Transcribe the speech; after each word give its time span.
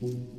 Her 0.00 0.37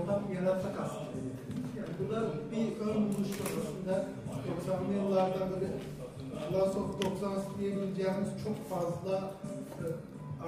ortam 0.00 0.22
yaratmak 0.34 0.80
aslında. 0.84 1.10
Yani 1.76 1.92
burada 1.98 2.26
bir 2.52 2.80
ön 2.80 3.02
buluşma 3.04 3.44
aslında 3.60 4.04
90'lı 4.48 4.94
yıllardan 4.94 5.50
böyle 5.50 5.68
Class 6.50 6.76
of 6.76 7.02
90 7.02 7.32
diyebileceğimiz 7.58 8.28
çok 8.44 8.70
fazla 8.70 9.30
e, 9.80 9.84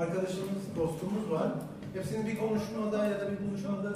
arkadaşımız, 0.01 0.63
dostumuz 0.77 1.31
var. 1.31 1.49
Hepsini 1.95 2.27
bir 2.27 2.39
konuşmada 2.39 3.07
ya 3.07 3.21
da 3.21 3.25
bir 3.33 3.51
buluşmada 3.51 3.93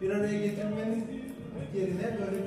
bir 0.00 0.10
araya 0.10 0.46
getirmenin 0.46 1.04
yerine 1.74 2.18
böyle 2.20 2.42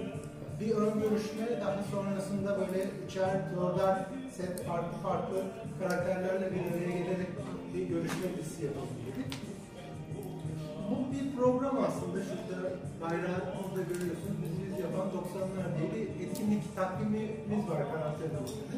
bir 0.60 0.72
ön 0.72 1.02
görüşme 1.02 1.62
daha 1.62 1.84
sonrasında 1.92 2.58
böyle 2.60 2.90
üçer, 3.06 3.42
dörder 3.56 4.06
set 4.32 4.66
farklı 4.66 4.98
farklı 5.04 5.44
karakterlerle 5.80 6.52
bir 6.52 6.60
araya 6.60 6.98
gelerek 6.98 7.28
bir 7.74 7.84
görüşme 7.84 8.28
dizisi 8.38 8.66
yapalım. 8.66 9.01
Bu 10.92 11.14
bir 11.14 11.36
program 11.36 11.78
aslında. 11.88 12.24
Şurada 12.24 12.70
bayrağımızda 13.02 13.82
görüyorsunuz. 13.90 14.38
Biz 14.44 14.80
yapan 14.80 15.08
90'lar 15.08 15.68
diye 15.78 15.88
bir 15.92 16.26
etkinlik 16.26 16.76
takvimimiz 16.76 17.70
var 17.70 17.92
karakter 17.92 18.26
üzerinde. 18.26 18.78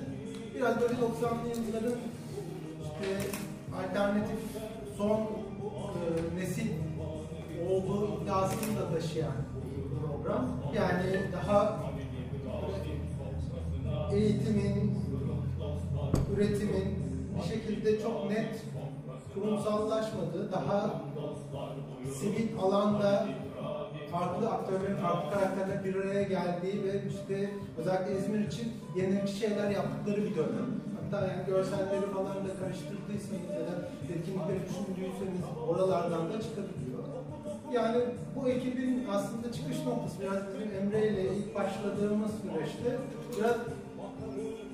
Biraz 0.55 0.81
böyle 0.81 0.93
90'lı 0.93 1.49
yılların 1.49 1.99
işte 2.83 3.09
alternatif 3.79 4.39
son 4.97 5.19
e, 5.19 5.25
nesil 6.39 6.69
olduğu 7.69 8.21
iddiasını 8.21 8.79
da 8.79 8.95
taşıyan 8.95 9.33
bir 9.65 9.99
program. 9.99 10.49
Yani 10.75 11.19
daha 11.33 11.83
eğitimin, 14.11 14.99
üretimin 16.35 16.95
bir 17.37 17.43
şekilde 17.49 18.01
çok 18.01 18.29
net 18.29 18.63
kurumsallaşmadığı, 19.33 20.51
daha 20.51 21.01
sivil 22.19 22.59
alanda 22.61 23.25
farklı 24.11 24.49
aktörlerin, 24.49 24.95
farklı 24.95 25.33
karakterler 25.33 25.83
bir 25.83 25.95
araya 25.95 26.23
geldiği 26.23 26.83
ve 26.83 27.01
işte 27.09 27.49
özellikle 27.77 28.17
İzmir 28.17 28.47
için 28.47 28.73
yenilikçi 28.95 29.35
şeyler 29.35 29.69
yaptıkları 29.69 30.17
bir 30.17 30.35
dönem. 30.35 30.67
Hatta 31.01 31.27
yani 31.27 31.45
görselleri 31.47 32.05
falan 32.05 32.35
da 32.35 32.51
karıştırdıysanız 32.59 33.49
ya 33.53 33.59
da 33.59 33.75
etkinlikleri 34.13 34.59
düşündüyseniz 34.69 35.41
oralardan 35.67 36.33
da 36.33 36.41
çıkabiliyor. 36.41 37.03
Yani 37.73 38.01
bu 38.35 38.49
ekibin 38.49 39.07
aslında 39.11 39.51
çıkış 39.51 39.85
noktası 39.85 40.21
biraz 40.21 40.37
bizim 40.53 40.77
Emre 40.77 41.07
ile 41.09 41.35
ilk 41.35 41.55
başladığımız 41.55 42.31
süreçte 42.41 42.97
biraz 43.37 43.55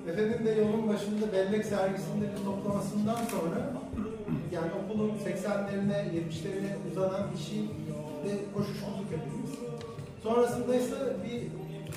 Efendim 0.07 0.45
de 0.45 0.51
yolun 0.51 0.87
başında 0.87 1.33
bellek 1.33 1.65
sergisinde 1.65 2.25
bir 2.31 2.45
toplamasından 2.45 3.15
sonra 3.15 3.73
yani 4.51 4.71
okulun 4.83 5.11
80'lerine 5.25 5.97
70'lerine 6.17 6.71
uzanan 6.91 7.27
işi 7.35 7.61
de 8.25 8.31
koşuşturduk 8.53 9.07
hepimiz. 9.11 9.59
Sonrasında 10.23 10.75
ise 10.75 10.95
bir 11.23 11.41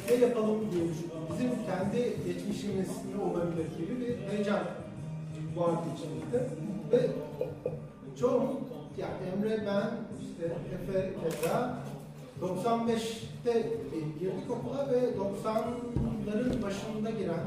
şey 0.08 0.20
yapalım 0.20 0.60
diye 0.72 0.84
düşündük. 0.84 1.12
Bizim 1.32 1.50
kendi 1.66 2.16
geçmişimiz 2.26 2.88
ne 3.16 3.22
olabilir 3.24 3.66
gibi 3.78 4.00
bir 4.00 4.30
heyecan 4.30 4.62
vardı 5.56 5.82
içimizde. 5.96 6.48
Ve 6.92 7.10
çoğumuz 8.20 8.62
yani 8.98 9.14
Emre 9.32 9.66
ben 9.66 9.91
işte 10.22 10.44
Efe 10.74 11.10
Keza 11.22 11.76
95'te 12.42 13.52
girdik 14.20 14.50
okula 14.50 14.91
ve 14.91 14.98
90'ların 14.98 16.62
başında 16.62 17.10
giren, 17.10 17.42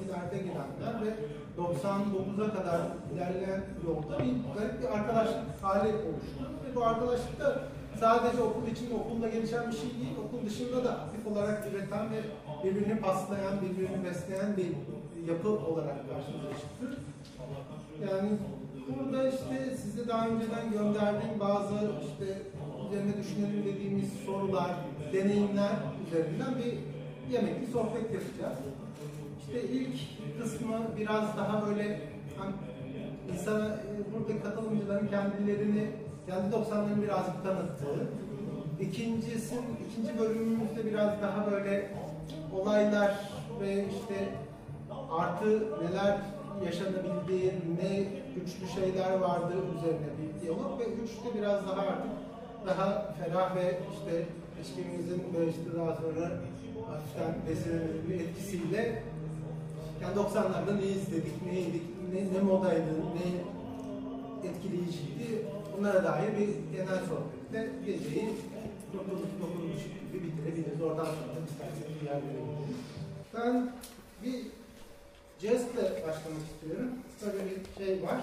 93-92'lerde 0.00 0.42
girenler 0.42 1.06
ve 1.06 1.14
99'a 1.58 2.54
kadar 2.56 2.80
ilerleyen 3.14 3.64
yolda 3.86 4.18
bir 4.18 4.58
garip 4.58 4.82
bir 4.82 4.88
arkadaşlık 4.96 5.62
hali 5.62 5.88
oluştu. 5.88 6.42
Ve 6.64 6.74
bu 6.76 6.84
arkadaşlık 6.84 7.40
da 7.40 7.62
sadece 8.00 8.42
okul 8.42 8.66
içinde 8.66 8.94
okulda 8.94 9.28
gelişen 9.28 9.70
bir 9.70 9.76
şey 9.76 9.90
değil, 9.90 10.16
okul 10.26 10.46
dışında 10.46 10.84
da 10.84 10.90
aktif 10.90 11.26
olarak 11.26 11.66
üreten 11.72 12.06
ve 12.10 12.20
birbirini 12.64 13.00
paslayan, 13.00 13.54
birbirini 13.62 14.04
besleyen 14.04 14.56
bir 14.56 14.70
yapı 15.30 15.48
olarak 15.48 15.96
karşımıza 16.08 16.50
çıktı. 16.60 17.00
Yani 18.10 18.30
burada 18.88 19.28
işte 19.28 19.76
size 19.76 20.08
daha 20.08 20.28
önceden 20.28 20.72
gönderdiğim 20.72 21.40
bazı 21.40 21.74
işte 21.74 22.42
üzerine 22.86 23.18
düşünelim 23.18 23.64
dediğimiz 23.64 24.12
sorular, 24.26 24.70
deneyimler 25.12 25.72
üzerinden 26.06 26.54
bir 26.58 26.74
yemek, 27.34 27.60
bir 27.60 27.72
sohbet 27.72 28.02
yapacağız. 28.02 28.58
İşte 29.40 29.68
ilk 29.68 30.17
kısmı 30.42 30.78
biraz 30.96 31.36
daha 31.36 31.66
böyle 31.66 32.00
hani 32.38 32.52
insana, 33.32 33.66
e, 33.66 34.14
buradaki 34.14 34.42
katılımcıların 34.42 35.08
kendilerini, 35.08 35.90
kendi 36.26 36.56
90'ların 36.56 37.02
birazcık 37.02 37.44
tanıttığı. 37.44 38.08
İkincisi, 38.80 39.54
ikinci 39.90 40.18
bölümümüzde 40.18 40.86
biraz 40.86 41.22
daha 41.22 41.50
böyle 41.50 41.90
olaylar 42.52 43.18
ve 43.60 43.84
işte 43.84 44.28
artı 45.10 45.48
neler 45.82 46.18
yaşanabildiği, 46.64 47.52
ne 47.80 48.04
güçlü 48.34 48.80
şeyler 48.80 49.18
vardı 49.18 49.54
üzerine 49.78 50.08
bir 50.18 50.42
diyalog 50.42 50.80
ve 50.80 50.84
üçte 50.84 51.38
biraz 51.38 51.66
daha 51.68 51.80
artık 51.80 52.12
daha 52.66 53.14
ferah 53.18 53.56
ve 53.56 53.78
işte 53.92 54.26
ilişkimizin 54.56 55.22
böyle 55.38 55.50
işte 55.50 55.76
daha 55.76 55.96
sonra 55.96 56.30
hafiften 56.90 57.34
bir 58.08 58.14
etkisiyle 58.14 59.02
yani 60.02 60.14
90'larda 60.16 60.76
ne 60.80 60.86
izledik, 60.86 61.46
ne 61.46 61.60
yedik, 61.60 61.82
ne, 62.12 62.38
ne 62.38 62.42
modaydı, 62.42 62.92
ne 63.14 63.26
etkileyiciydi 64.48 65.46
bunlara 65.78 66.04
dair 66.04 66.32
bir 66.38 66.76
genel 66.76 67.00
sohbetle 67.08 67.70
geceyi 67.86 68.28
dokunmuş 68.94 69.28
dokunmuş 69.40 69.82
gibi 70.12 70.24
bitirebiliriz. 70.24 70.82
Oradan 70.82 71.04
sonra 71.04 71.32
isterseniz 71.50 72.00
bir 72.00 72.06
yer 72.06 72.14
verebiliriz. 72.14 72.76
Ben 73.34 73.70
bir 74.22 74.46
jestle 75.40 75.82
başlamak 75.82 76.42
istiyorum. 76.52 76.90
Böyle 77.22 77.44
bir 77.44 77.84
şey 77.84 78.02
var. 78.02 78.16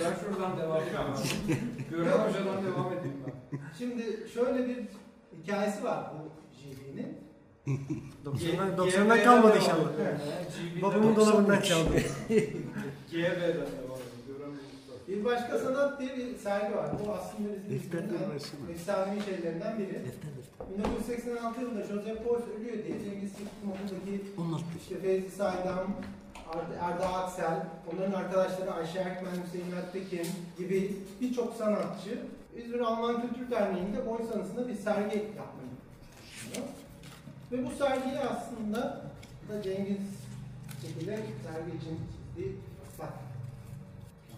Ben 0.00 0.14
şuradan 0.20 0.58
devam 0.58 0.82
edeyim. 0.82 1.74
Gören 1.90 2.18
hocadan 2.18 2.64
devam 2.64 2.92
edeyim 2.92 3.16
ben. 3.26 3.58
Şimdi 3.78 4.28
şöyle 4.34 4.68
bir 4.68 4.78
hikayesi 5.42 5.84
var 5.84 6.04
bu. 6.14 6.39
90'dan 8.24 8.88
90'dan 8.88 9.24
kalmadı 9.24 9.56
inşallah. 9.56 9.88
Babamın 10.82 11.16
dolabından 11.16 11.60
çaldı. 11.60 11.90
GB'den. 13.10 13.66
Bir 15.10 15.24
başka 15.24 15.58
sanat 15.58 16.00
diye 16.00 16.16
bir 16.16 16.36
sergi 16.36 16.76
var. 16.76 16.90
Bu 17.04 17.12
aslında 17.12 17.48
bizim 17.70 18.70
efsanevi 18.74 19.22
şeylerinden 19.22 19.78
biri. 19.78 20.02
1986 20.78 21.60
yılında 21.60 21.82
Joseph 21.82 22.24
Beuys 22.24 22.44
ölüyor 22.56 22.86
diye 22.86 22.98
Cengiz 23.04 23.30
Onlar 24.38 24.60
işte 24.80 25.00
Feyzi 25.00 25.30
Saydam, 25.30 25.96
Erda 26.80 27.08
Aksel, 27.08 27.66
onların 27.92 28.12
arkadaşları 28.12 28.72
Ayşe 28.72 28.98
Erkmen, 28.98 29.30
Hüseyin 29.46 29.72
Ertekin 29.72 30.26
gibi 30.58 30.96
birçok 31.20 31.54
sanatçı 31.54 32.18
İzmir 32.56 32.80
Alman 32.80 33.20
Kültür 33.20 33.50
Derneği'nde 33.50 34.06
Beuys 34.06 34.32
anısında 34.36 34.68
bir 34.68 34.74
sergi 34.74 35.16
yapmayı 35.16 35.70
düşünüyor. 36.32 36.68
Ve 37.52 37.66
bu 37.66 37.70
sergiyi 37.70 38.18
aslında 38.18 39.02
da 39.48 39.62
Cengiz 39.62 39.98
şekilde 40.82 41.16
sergi 41.16 41.76
için 41.76 41.98
çizdiği. 42.12 42.56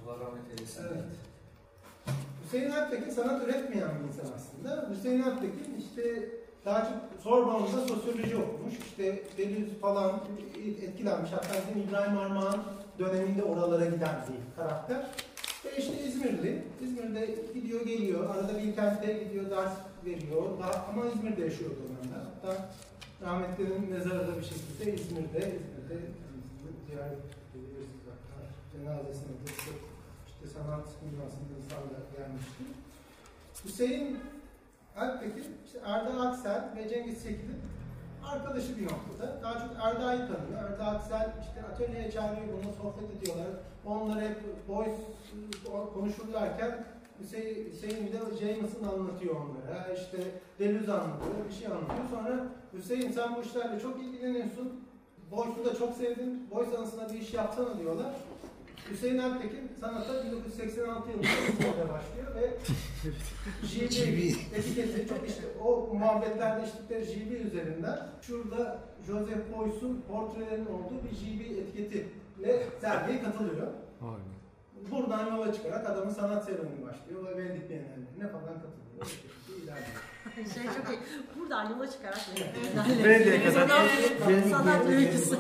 Allah 0.07 0.21
rahmet 0.21 0.51
eylesin. 0.51 0.83
Evet. 0.93 1.05
Hüseyin 2.45 2.71
Aktekin 2.71 3.11
sanat 3.11 3.45
üretmeyen 3.45 3.91
bir 3.99 4.09
insan 4.09 4.35
aslında. 4.37 4.91
Hüseyin 4.91 5.23
Aktekin 5.23 5.85
işte 5.89 6.29
daha 6.65 6.81
çok 6.81 7.23
Sorbonne'da 7.23 7.81
sosyoloji 7.89 8.37
okumuş. 8.37 8.75
İşte 8.79 9.23
Deleuze 9.39 9.75
falan 9.81 10.21
etkilenmiş. 10.83 11.33
Hatta 11.33 11.55
bizim 11.69 11.89
İbrahim 11.89 12.19
Armağan 12.19 12.63
döneminde 12.99 13.43
oralara 13.43 13.85
giden 13.85 14.15
bir 14.29 14.57
karakter. 14.57 15.07
Ve 15.65 15.77
işte 15.79 16.05
İzmirli. 16.05 16.63
İzmir'de 16.85 17.35
gidiyor 17.55 17.87
geliyor. 17.87 18.31
Arada 18.31 18.59
bir 18.59 18.75
kente 18.75 19.25
gidiyor 19.25 19.51
ders 19.51 19.73
veriyor. 20.05 20.59
Daha, 20.61 20.87
ama 20.87 21.07
İzmir'de 21.07 21.41
yaşıyor 21.41 21.71
o 21.71 21.89
dönemler. 21.89 22.25
Hatta 22.25 22.71
rahmetlerin 23.23 23.91
mezarı 23.91 24.29
da 24.29 24.39
bir 24.39 24.45
şekilde 24.45 24.95
İzmir'de. 24.95 25.39
İzmir'de 25.39 26.01
ziyaret 26.87 27.19
ediyoruz. 27.55 27.87
Cenazesine 28.73 29.33
de 29.33 29.51
işte 30.27 30.47
sanat 30.55 30.87
dünyasında 31.03 31.53
insanlar 31.59 32.03
gelmişti. 32.17 32.63
Hüseyin 33.65 34.19
Alptekin, 34.97 35.45
işte 35.67 35.79
Erda 35.85 36.21
Aksel 36.21 36.65
ve 36.77 36.89
Cengiz 36.89 37.23
Çekin'in 37.23 37.61
arkadaşı 38.25 38.79
bir 38.79 38.85
noktada. 38.85 39.43
Daha 39.43 39.55
çok 39.55 39.71
Erda'yı 39.83 40.19
tanıyor. 40.19 40.71
Erda 40.71 40.87
Aksel 40.87 41.33
işte 41.41 41.63
atölyeye 41.73 42.11
çağırıyor 42.11 42.47
bunu, 42.49 42.73
sohbet 42.83 43.17
ediyorlar. 43.17 43.47
Onlar 43.87 44.21
hep 44.21 44.69
boys 44.69 44.99
konuşurlarken 45.95 46.85
Hüseyin, 47.21 47.73
Hüseyin 47.73 48.13
de 48.13 48.19
James'ın 48.41 48.85
anlatıyor 48.85 49.35
onlara. 49.35 49.89
İşte 49.95 50.19
Deleuze 50.59 50.93
anlatıyor, 50.93 51.49
bir 51.49 51.55
şey 51.55 51.67
anlatıyor. 51.67 52.09
Sonra 52.11 52.45
Hüseyin 52.73 53.13
sen 53.13 53.37
bu 53.37 53.41
işlerle 53.43 53.81
çok 53.81 54.03
ilgileniyorsun. 54.03 54.85
Boyce'u 55.31 55.65
da 55.65 55.75
çok 55.79 55.97
sevdim. 55.97 56.51
Boyce 56.51 56.79
anısına 56.79 57.13
bir 57.13 57.19
iş 57.19 57.35
yapsana 57.35 57.79
diyorlar. 57.79 58.15
Hüseyin 58.91 59.19
Alptekin 59.19 59.71
sanata 59.81 60.25
1986 60.25 61.11
yılında 61.11 61.29
İzmir'de 61.49 61.89
başlıyor 61.89 62.35
ve 62.35 62.57
JB 63.89 64.19
etiketi 64.59 65.09
çok 65.09 65.29
işte 65.29 65.43
o 65.65 65.95
muhabbetlerde 65.95 66.67
içtikleri 66.67 67.05
JB 67.05 67.47
üzerinden 67.47 67.99
şurada 68.23 68.79
Joseph 69.07 69.59
Beuys'un 69.59 70.05
portrelerinin 70.09 70.67
olduğu 70.67 71.05
bir 71.05 71.17
JB 71.17 71.59
etiketiyle 71.59 72.67
sergiye 72.81 73.23
katılıyor. 73.23 73.67
Buradan 74.91 75.37
yola 75.37 75.53
çıkarak 75.53 75.91
adamın 75.91 76.13
sanat 76.13 76.45
serüveni 76.45 76.83
başlıyor 76.83 77.25
ve 77.25 77.37
Venedik 77.37 77.71
Bienallerine 77.71 78.29
falan 78.29 78.55
katılıyor. 78.55 79.21
İlerliyor. 79.63 80.03
Şey 80.55 80.63
çok 80.65 80.89
iyi. 80.91 80.99
Buradan 81.41 81.71
yola 81.71 81.91
çıkarak 81.91 82.21
Venedik'e 83.05 83.45
kadar. 83.45 83.69
Sanat- 83.69 84.49
Sanat 84.51 84.87
öyküsü. 84.87 85.37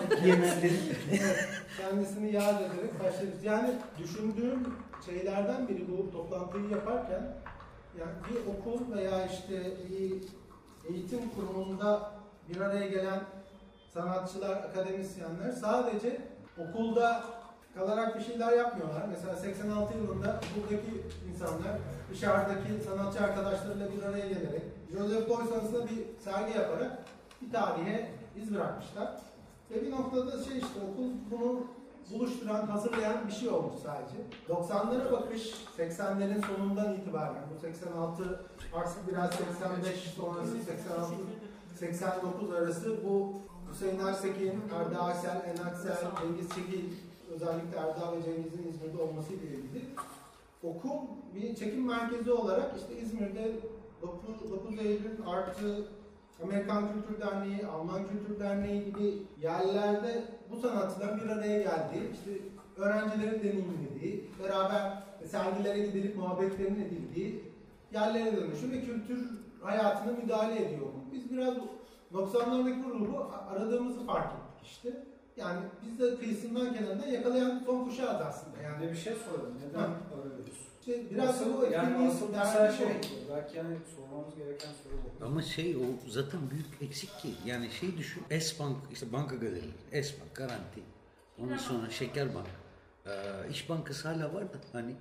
Kendisini 1.80 2.32
yad 2.34 2.60
ederek 2.60 3.00
başlıyoruz. 3.00 3.44
Yani 3.44 3.70
düşündüğüm 3.98 4.74
şeylerden 5.06 5.68
biri 5.68 5.84
bu 5.88 6.12
toplantıyı 6.12 6.68
yaparken 6.70 7.22
yani 7.98 8.12
bir 8.30 8.36
okul 8.52 8.96
veya 8.96 9.26
işte 9.26 9.62
bir 9.90 10.12
eğitim 10.94 11.20
kurumunda 11.36 12.12
bir 12.48 12.60
araya 12.60 12.86
gelen 12.88 13.20
sanatçılar, 13.94 14.50
akademisyenler 14.56 15.50
sadece 15.50 16.20
okulda 16.58 17.24
kalarak 17.74 18.18
bir 18.18 18.24
şeyler 18.24 18.52
yapmıyorlar. 18.52 19.02
Mesela 19.08 19.36
86 19.36 19.98
yılında 19.98 20.40
buradaki 20.56 21.02
insanlar 21.32 21.78
dışarıdaki 22.10 22.84
sanatçı 22.88 23.20
arkadaşlarıyla 23.20 23.92
bir 23.92 24.02
araya 24.02 24.28
gelerek 24.28 24.62
Joseph 24.92 25.28
Beuys 25.28 25.52
anısına 25.52 25.84
bir 25.84 26.24
sergi 26.24 26.58
yaparak 26.58 26.98
bir 27.42 27.52
tarihe 27.52 28.10
iz 28.42 28.54
bırakmışlar. 28.54 29.20
Ve 29.70 29.82
bir 29.82 29.90
noktada 29.90 30.44
şey 30.44 30.58
işte 30.58 30.78
okul 30.92 31.10
bunu 31.30 31.60
buluşturan, 32.10 32.66
hazırlayan 32.66 33.26
bir 33.26 33.32
şey 33.32 33.48
olmuş 33.48 33.74
sadece. 33.82 34.16
90'lara 34.48 35.12
bakış 35.12 35.54
80'lerin 35.78 36.46
sonundan 36.46 36.94
itibaren 36.94 37.42
bu 37.54 37.60
86 37.60 38.40
artık 38.74 39.08
biraz 39.08 39.34
85 39.34 39.98
sonrası 40.16 40.58
86 40.58 41.14
89 41.78 42.52
arası 42.54 43.04
bu 43.06 43.32
Hüseyin 43.72 43.98
Ersekin, 43.98 44.60
Erda 44.74 45.02
Aksel, 45.02 45.36
En 45.36 45.66
Aksel, 45.66 45.96
Cengiz 46.22 46.48
Çekil 46.48 46.90
özellikle 47.34 47.76
Erda 47.76 48.12
ve 48.12 48.22
Cengiz'in 48.22 48.68
İzmir'de 48.68 49.02
olmasıyla 49.02 49.44
ilgili 49.44 49.84
okul 50.62 50.98
bir 51.34 51.54
çekim 51.54 51.86
merkezi 51.86 52.32
olarak 52.32 52.74
işte 52.78 53.00
İzmir'de 53.02 53.52
9, 54.02 54.50
9 54.50 54.78
Eylül 54.78 55.26
artı 55.26 55.84
Amerikan 56.42 56.92
Kültür 56.92 57.20
Derneği, 57.20 57.66
Alman 57.66 58.02
Kültür 58.08 58.40
Derneği 58.40 58.84
gibi 58.84 59.22
yerlerde 59.42 60.24
bu 60.50 60.56
sanatçıların 60.56 61.20
bir 61.20 61.28
araya 61.28 61.58
geldiği, 61.58 62.12
işte 62.12 62.30
öğrencilerin 62.76 63.42
deneyimlediği, 63.42 64.24
beraber 64.42 65.02
sergilere 65.26 65.78
gidilip 65.78 66.16
muhabbetlerin 66.16 66.74
edildiği 66.74 67.44
yerlere 67.92 68.36
dönüşü 68.36 68.70
ve 68.70 68.80
kültür 68.80 69.30
hayatına 69.62 70.12
müdahale 70.12 70.66
ediyor. 70.66 70.86
Biz 71.12 71.30
biraz 71.30 71.54
90'lardaki 72.12 72.84
bu 72.84 72.90
ruhu 72.90 73.30
aradığımızı 73.50 74.06
fark 74.06 74.32
ettik 74.32 74.66
işte. 74.70 75.11
Yani 75.36 75.60
biz 75.86 75.98
de 76.00 76.16
kıyısından 76.16 76.74
kenarından 76.74 77.06
yakalayan 77.08 77.62
son 77.66 77.84
kuşağız 77.84 78.20
aslında. 78.20 78.56
Yani 78.62 78.82
Yani 78.84 78.92
bir 78.92 78.96
şey 78.98 79.14
soralım. 79.14 79.54
Neden 79.68 79.78
arıyoruz? 79.80 80.52
işte 80.80 81.10
biraz 81.10 81.28
da 81.28 81.30
Asıl- 81.32 81.58
bu 81.60 81.66
yani 81.72 82.08
asıl 82.08 82.28
mesela 82.36 82.72
şey, 82.72 82.86
belki 83.30 83.60
hani 83.60 83.76
sormamız 83.96 84.34
gereken 84.36 84.68
soru 84.82 84.94
bu. 85.20 85.24
Ama 85.24 85.42
şey 85.42 85.76
o 85.76 86.08
zaten 86.10 86.40
büyük 86.50 86.66
eksik 86.90 87.18
ki. 87.18 87.34
Yani 87.46 87.70
şey 87.70 87.96
düşün. 87.96 88.22
S-Bank, 88.40 88.76
işte 88.92 89.12
banka 89.12 89.36
galerileri, 89.36 90.04
S-Bank, 90.04 90.34
Garanti. 90.34 90.80
Ondan 91.42 91.56
sonra 91.56 91.90
Şekerbank. 91.90 92.46
Ee, 93.06 93.10
İş 93.50 93.68
Bankası 93.68 94.08
hala 94.08 94.34
var 94.34 94.42
da 94.44 94.56
hani. 94.72 94.94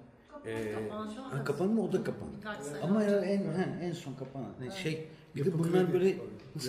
E, 0.46 0.74
Kapandı 0.74 1.44
kapandı 1.46 1.74
mı? 1.74 1.84
O 1.84 1.92
da 1.92 2.04
kapandı. 2.04 2.36
Ama 2.84 3.04
ya 3.04 3.20
en 3.20 3.44
ha, 3.44 3.66
en 3.82 3.92
son 3.92 4.14
kapanan 4.14 4.50
ne 4.60 4.72
şey 4.72 5.08
bir 5.36 5.46
de 5.46 5.60
bunlar 5.60 5.72
kredi. 5.72 5.94
böyle 5.94 6.10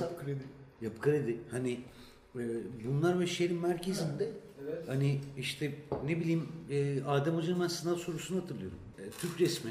Yapı 0.01 0.25
kredi. 0.25 0.43
yapı 0.81 1.01
kredi 1.01 1.41
hani 1.51 1.81
bunlar 2.85 3.21
ve 3.21 3.27
şehrin 3.27 3.59
merkezinde 3.61 4.31
Evet. 4.65 4.89
hani 4.89 5.21
işte 5.39 5.73
ne 6.07 6.21
bileyim 6.21 6.49
e, 6.71 7.03
Adem 7.07 7.35
Hoca'nın 7.35 7.61
ben 7.61 7.69
sınav 7.69 7.97
sorusunu 7.97 8.43
hatırlıyorum. 8.43 8.79
E, 8.99 9.03
Türk 9.21 9.41
resmi 9.41 9.71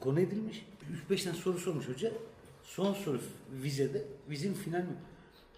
konu 0.00 0.20
edilmiş. 0.20 0.66
3-5 1.10 1.24
tane 1.24 1.36
soru 1.36 1.58
sormuş 1.58 1.88
hoca. 1.88 2.12
Son 2.64 2.94
soru 2.94 3.20
vizede, 3.62 4.04
vizin 4.30 4.54
final 4.54 4.78
mi? 4.80 4.94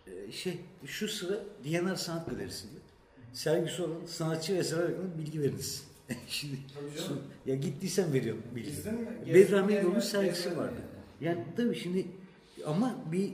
E, 0.06 0.32
şey 0.32 0.58
şu 0.84 1.08
sıra 1.08 1.38
DNR 1.64 1.96
Sanat 1.96 2.30
Galerisi'nde. 2.30 2.72
Sergisi 3.32 3.82
olan 3.82 4.06
sanatçı 4.06 4.54
ve 4.54 4.58
eser 4.58 4.76
hakkında 4.78 5.18
bilgi 5.18 5.40
veriniz. 5.42 5.84
Şimdi 6.28 6.56
canım. 6.98 7.22
ya 7.46 7.54
gittiysen 7.54 8.12
veriyorum 8.12 8.42
bilgi. 8.54 8.70
Bedrami 9.34 9.72
Gezdin 9.72 9.86
yolu 9.88 9.96
mi? 9.96 10.02
sergisi 10.02 10.56
vardı. 10.56 10.80
Yani 11.20 11.44
tabii 11.56 11.76
şimdi 11.76 12.06
ama 12.66 12.96
bir 13.12 13.30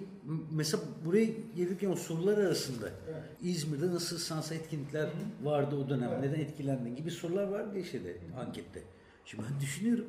mesela 0.51 0.83
buraya 1.05 1.27
gelirken 1.57 1.91
o 1.91 1.97
sorular 1.97 2.39
arasında 2.39 2.91
Evet. 3.11 3.23
İzmir'de 3.43 3.91
nasıl 3.95 4.19
sanatsal 4.19 4.57
etkinlikler 4.57 5.09
vardı 5.43 5.77
o 5.77 5.89
dönem, 5.89 6.23
neden 6.23 6.41
etkilendin 6.41 6.97
gibi 6.97 7.11
sorular 7.11 7.49
vardı 7.49 7.79
ya 7.79 7.85
şeyde, 7.85 8.17
ankette. 8.39 8.83
Şimdi 9.25 9.45
ben 9.51 9.61
düşünüyorum, 9.61 10.07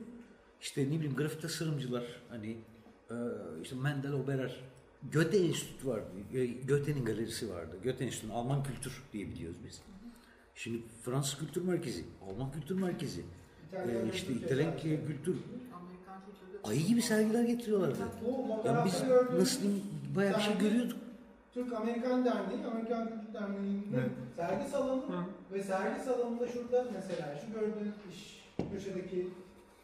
işte 0.62 0.86
ne 0.86 0.92
bileyim 0.92 1.16
grafik 1.16 1.42
tasarımcılar, 1.42 2.04
hani 2.30 2.58
e, 3.12 3.16
işte 3.64 3.76
Mendel 3.76 4.14
Oberer, 4.14 4.56
Goethe 5.14 5.38
Enstitüsü 5.38 5.88
vardı, 5.88 6.06
e, 6.34 6.46
Goethe'nin 6.46 7.06
galerisi 7.06 7.50
vardı, 7.50 7.78
Goethe 7.84 8.04
Enstitüsü'nün 8.06 8.32
Alman 8.34 8.64
kültür 8.64 9.04
diye 9.14 9.28
biliyoruz 9.30 9.58
biz. 9.66 9.82
Şimdi 10.56 10.82
Fransız 11.06 11.40
Kültür 11.40 11.62
Merkezi, 11.62 12.04
Alman 12.30 12.52
Kültür 12.52 12.76
Merkezi, 12.76 13.22
İtalyan 13.68 14.06
e, 14.08 14.10
işte 14.14 14.28
kültür 14.28 14.46
İtalyan 14.46 14.78
kültür, 14.78 15.34
de- 15.34 15.38
ayı 16.64 16.86
gibi 16.86 17.02
sergiler 17.02 17.44
getiriyorlardı. 17.44 17.98
Ya 18.66 18.86
biz 18.86 19.04
nasıl 19.40 19.62
diyeyim, 19.62 19.84
bayağı 20.16 20.38
bir 20.38 20.42
şey 20.42 20.58
görüyorduk. 20.58 20.98
Türk 21.54 21.74
Amerikan 21.74 22.26
Derneği, 22.26 22.66
Amerikan 22.72 23.10
Kültür 23.10 23.34
Derneği'nin 23.34 23.88
Evet. 23.96 24.10
sergi 24.36 24.70
salonu 24.70 25.02
Hı. 25.02 25.54
ve 25.54 25.64
sergi 25.64 26.04
salonunda 26.04 26.48
şurada 26.48 26.86
mesela 26.94 27.36
şu 27.46 27.60
gördüğünüz 27.60 27.96
iş, 28.12 28.44
köşedeki 28.72 29.28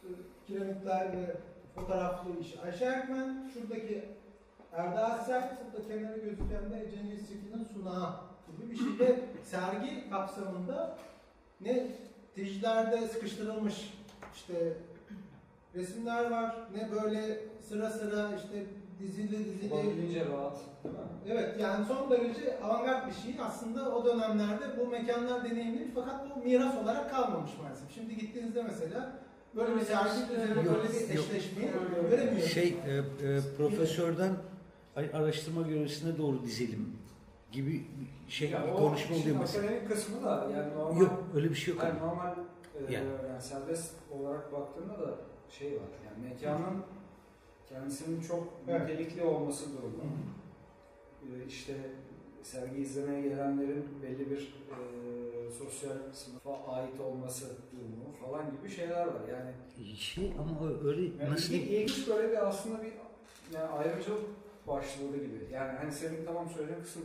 e, 0.04 0.08
kiremitler 0.46 1.12
ve 1.12 1.36
fotoğraflı 1.74 2.30
iş 2.40 2.54
Ayşe 2.64 2.84
Erkmen, 2.84 3.50
şuradaki 3.54 4.04
Erda 4.72 5.06
Aksel, 5.06 5.58
burada 5.64 5.88
kenarı 5.88 6.18
gözüken 6.18 6.70
de 6.72 6.90
Cengiz 6.90 7.20
Çetin'in 7.28 7.64
sunağı 7.74 8.10
gibi 8.58 8.70
bir 8.70 8.76
şey 8.76 8.98
ve 9.06 9.20
sergi 9.44 10.10
kapsamında 10.10 10.96
ne 11.60 11.86
dicilerde 12.36 13.08
sıkıştırılmış 13.08 13.94
işte 14.34 14.72
resimler 15.78 16.30
var, 16.30 16.56
ne 16.76 16.88
böyle 16.90 17.38
sıra 17.68 17.90
sıra 17.90 18.30
işte 18.36 18.66
dizili 19.00 19.38
dizili 19.44 19.74
Olabildiğince 19.74 20.24
rahat. 20.26 20.58
Evet 21.28 21.60
yani 21.60 21.84
son 21.86 22.10
derece 22.10 22.60
avantgard 22.62 23.08
bir 23.08 23.12
şey. 23.12 23.40
Aslında 23.40 23.96
o 23.96 24.04
dönemlerde 24.04 24.64
bu 24.80 24.86
mekanlar 24.86 25.44
deneyimlenmiş 25.44 25.94
fakat 25.94 26.36
bu 26.36 26.44
miras 26.44 26.74
olarak 26.82 27.10
kalmamış 27.10 27.50
maalesef. 27.62 27.90
Şimdi 27.94 28.16
gittiğinizde 28.16 28.62
mesela 28.62 29.12
böyle 29.56 29.76
bir 29.76 29.80
sergi 29.80 30.08
Yok, 30.08 30.76
böyle 30.76 30.88
bir 30.88 31.18
eşleşmeyi 31.18 31.70
göremiyorsunuz. 32.10 32.52
Şey, 32.54 32.68
e, 32.86 32.92
e, 32.96 33.40
profesörden 33.56 34.32
araştırma 35.12 35.62
görevlisine 35.62 36.18
doğru 36.18 36.42
dizelim 36.42 36.96
gibi 37.52 37.86
şey 38.28 38.50
Ya 38.50 38.66
bir 38.66 38.72
konuşma 38.72 39.16
oluyor 39.16 39.36
mesela. 39.40 39.64
akademik 39.64 39.90
kısmı 39.90 40.24
da 40.24 40.46
yani 40.56 40.74
normal. 40.74 41.00
Yok 41.00 41.24
öyle 41.34 41.50
bir 41.50 41.54
şey 41.54 41.74
yok. 41.74 41.84
Yani 41.84 41.98
normal 41.98 42.32
e, 42.88 42.92
Yani. 42.92 43.06
yani. 43.28 43.42
serbest 43.42 43.92
olarak 44.10 44.52
baktığında 44.52 44.98
da 44.98 45.14
şey 45.50 45.72
var. 45.72 45.88
Yani 46.06 46.28
mekanın 46.34 46.82
kendisinin 47.68 48.20
çok 48.20 48.48
Evet. 48.68 48.80
nitelikli 48.80 49.22
olması 49.22 49.64
durumu. 49.72 50.02
E, 51.22 51.46
işte 51.46 51.74
sergi 52.42 52.80
izlemeye 52.82 53.22
gelenlerin 53.22 53.84
belli 54.02 54.30
bir 54.30 54.38
e, 54.40 54.78
sosyal 55.58 56.12
sınıfa 56.12 56.72
ait 56.72 57.00
olması 57.00 57.46
durumu 57.72 58.12
falan 58.26 58.50
gibi 58.56 58.70
şeyler 58.70 59.06
var. 59.06 59.20
Yani, 59.32 59.50
Şey 59.96 60.32
ama 60.38 60.70
öyle 60.84 61.02
yani 61.02 61.30
nasıl 61.32 61.54
ilginç, 61.54 61.70
ilginç 61.70 62.08
böyle 62.08 62.30
bir 62.30 62.48
aslında 62.48 62.82
bir 62.82 62.92
yani 63.54 63.68
ayrımcılık 63.68 64.24
başlığı 64.66 65.16
gibi. 65.16 65.46
Yani 65.52 65.78
hani 65.78 65.92
senin 65.92 66.24
tamam 66.26 66.50
söylediğin 66.50 66.80
kısım 66.82 67.02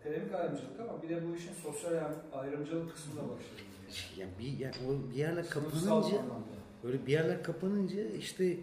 akademik 0.00 0.34
ayrımcılık 0.34 0.80
ama 0.80 1.02
bir 1.02 1.08
de 1.08 1.28
bu 1.28 1.36
işin 1.36 1.52
sosyal 1.62 2.12
ayrımcılık 2.32 2.92
kısmı 2.92 3.12
da 3.16 3.22
başlıyor. 3.22 3.68
yani 4.16 4.30
bir, 4.38 4.58
yani 4.58 4.74
o 4.88 5.14
bir 5.14 5.24
Sınıfsal 5.24 5.60
kapanınca 5.60 6.20
anlamda. 6.20 6.57
Böyle 6.84 7.06
bir 7.06 7.12
yerler 7.12 7.42
kapanınca 7.42 8.04
işte 8.04 8.56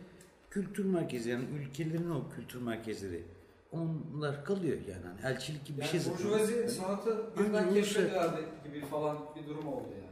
kültür 0.49 0.85
merkezi 0.85 1.29
yani 1.29 1.45
ülkelerin 1.59 2.09
o 2.09 2.29
kültür 2.35 2.61
merkezleri 2.61 3.23
onlar 3.71 4.45
kalıyor 4.45 4.77
yani 4.89 5.01
hani 5.05 5.33
elçilik 5.33 5.65
gibi 5.65 5.77
bir 5.77 5.81
Yani 5.81 5.91
şey 5.91 5.99
zaten. 5.99 6.17
burjuvazi 6.17 6.69
sanatı 6.69 7.23
birden 7.39 7.67
Önce 7.67 7.81
keşfediyorlar 7.81 8.39
gibi 8.65 8.81
falan 8.85 9.17
bir 9.35 9.47
durum 9.49 9.67
oldu 9.67 9.87
yani. 9.95 10.05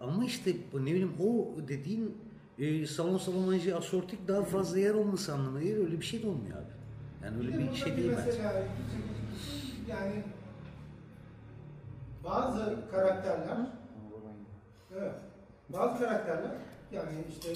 Ama 0.00 0.24
işte 0.24 0.52
bu 0.72 0.80
ne 0.84 0.90
bileyim 0.90 1.12
o 1.20 1.48
dediğin 1.68 2.16
e, 2.58 2.86
salon 2.86 3.18
salonajı 3.18 3.76
asortik 3.76 4.28
daha 4.28 4.42
fazla 4.44 4.78
yer 4.78 4.94
olması 4.94 5.34
anlamına 5.34 5.62
gelir 5.62 5.76
öyle 5.78 6.00
bir 6.00 6.04
şey 6.04 6.22
de 6.22 6.28
olmuyor 6.28 6.58
abi. 6.58 6.72
Yani 7.24 7.38
öyle 7.38 7.58
bir 7.58 7.74
şey 7.74 7.96
değil 7.96 8.10
bence. 8.10 8.22
mesela 8.26 8.64
yani 9.88 10.22
bazı 12.24 12.78
karakterler 12.90 13.56
evet 14.98 15.14
bazı 15.68 15.98
karakterler 15.98 16.50
yani 16.92 17.24
işte 17.28 17.48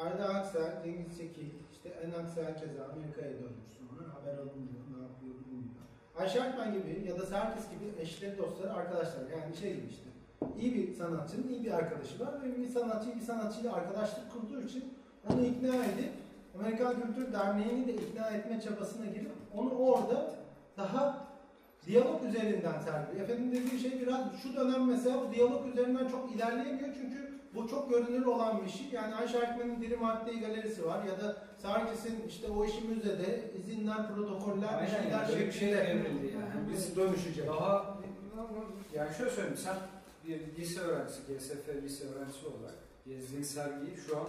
Arda 0.00 0.28
Aksel, 0.28 0.82
Cengiz 0.84 1.18
Çekil, 1.18 1.50
işte 1.72 1.88
En 1.88 2.10
Aksel 2.10 2.54
keza 2.60 2.84
Amerika'ya 2.84 3.32
dönmüş 3.32 3.68
sonra 3.78 4.14
haber 4.14 4.34
alınmıyor, 4.38 4.82
ne 4.92 5.02
yapıyor 5.06 5.34
bilmiyor. 5.46 5.84
Ayşe 6.18 6.42
Akman 6.42 6.72
gibi 6.72 7.08
ya 7.08 7.18
da 7.18 7.26
Serkis 7.26 7.64
gibi 7.70 8.02
eşleri, 8.02 8.38
dostları, 8.38 8.72
arkadaşlar 8.72 9.22
yani 9.36 9.56
şey 9.56 9.76
gibi 9.76 9.86
işte 9.90 10.08
iyi 10.60 10.74
bir 10.74 10.94
sanatçının 10.94 11.48
iyi 11.48 11.64
bir 11.64 11.72
arkadaşı 11.72 12.20
var 12.20 12.42
ve 12.42 12.58
bir 12.58 12.68
sanatçı 12.68 13.16
bir 13.16 13.20
sanatçıyla 13.20 13.72
arkadaşlık 13.74 14.32
kurduğu 14.32 14.60
için 14.60 14.84
onu 15.30 15.46
ikna 15.46 15.84
edip 15.84 16.12
Amerikan 16.54 17.02
Kültür 17.02 17.32
Derneği'ni 17.32 17.86
de 17.86 17.94
ikna 17.94 18.30
etme 18.30 18.60
çabasına 18.60 19.06
girip 19.06 19.30
onu 19.56 19.70
orada 19.70 20.34
daha 20.76 21.28
diyalog 21.86 22.24
üzerinden 22.24 22.80
sergiliyor. 22.80 23.28
Efendim 23.28 23.52
dediği 23.52 23.80
şey 23.80 24.00
biraz 24.00 24.20
şu 24.42 24.56
dönem 24.56 24.86
mesela 24.86 25.16
bu 25.28 25.34
diyalog 25.34 25.66
üzerinden 25.66 26.08
çok 26.08 26.32
ilerleyemiyor 26.32 26.88
çünkü 26.94 27.27
bu 27.54 27.68
çok 27.68 27.90
görünür 27.90 28.26
olan 28.26 28.64
bir 28.64 28.70
şey. 28.70 28.86
Yani 28.92 29.14
Ayşe 29.14 29.38
Erkmen'in 29.38 29.82
Diri 29.82 29.96
Madde 29.96 30.32
galerisi 30.34 30.86
var 30.86 31.04
ya 31.04 31.20
da 31.20 31.36
Sarkis'in 31.62 32.24
işte 32.28 32.50
o 32.50 32.64
işi 32.64 32.80
müzede 32.80 33.50
izinler, 33.58 34.14
protokoller, 34.14 34.72
bir 34.72 34.78
Aynen 34.78 35.02
şeyler 35.02 35.10
yani, 35.10 35.28
bir 35.28 35.52
şey 35.52 35.52
şeklinde 35.52 35.80
evrildi 35.80 36.26
yani. 36.34 36.72
biz 36.72 36.96
dönüşecek. 36.96 37.46
Daha 37.46 37.98
yani 38.94 39.14
şöyle 39.14 39.30
söyleyeyim 39.30 39.56
sen 39.56 39.76
bir 40.26 40.56
lise 40.56 40.80
öğrencisi, 40.80 41.20
GSF 41.22 41.68
lise 41.82 42.04
öğrencisi 42.08 42.46
olarak 42.46 42.74
gezdiğin 43.06 43.42
sergiyi 43.42 43.96
şu 44.06 44.18
an 44.18 44.26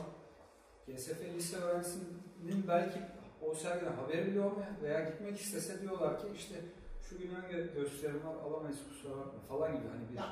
GSF 0.88 1.22
lise 1.36 1.58
öğrencisinin 1.58 2.68
belki 2.68 3.00
o 3.42 3.56
sergiden 3.56 3.94
haberi 3.94 4.26
bile 4.26 4.42
olmayan 4.42 4.76
veya 4.84 5.02
gitmek 5.10 5.40
istese 5.40 5.82
diyorlar 5.82 6.20
ki 6.20 6.28
işte 6.36 6.56
şu 7.10 7.18
gün 7.18 7.30
hangi 7.36 7.74
gösterim 7.74 8.22
var 8.26 8.36
alamayız 8.50 8.78
kusura 8.90 9.18
bakma 9.18 9.40
falan 9.50 9.72
gibi 9.76 9.88
hani 9.94 10.10
bir 10.10 10.16
Ya, 10.16 10.26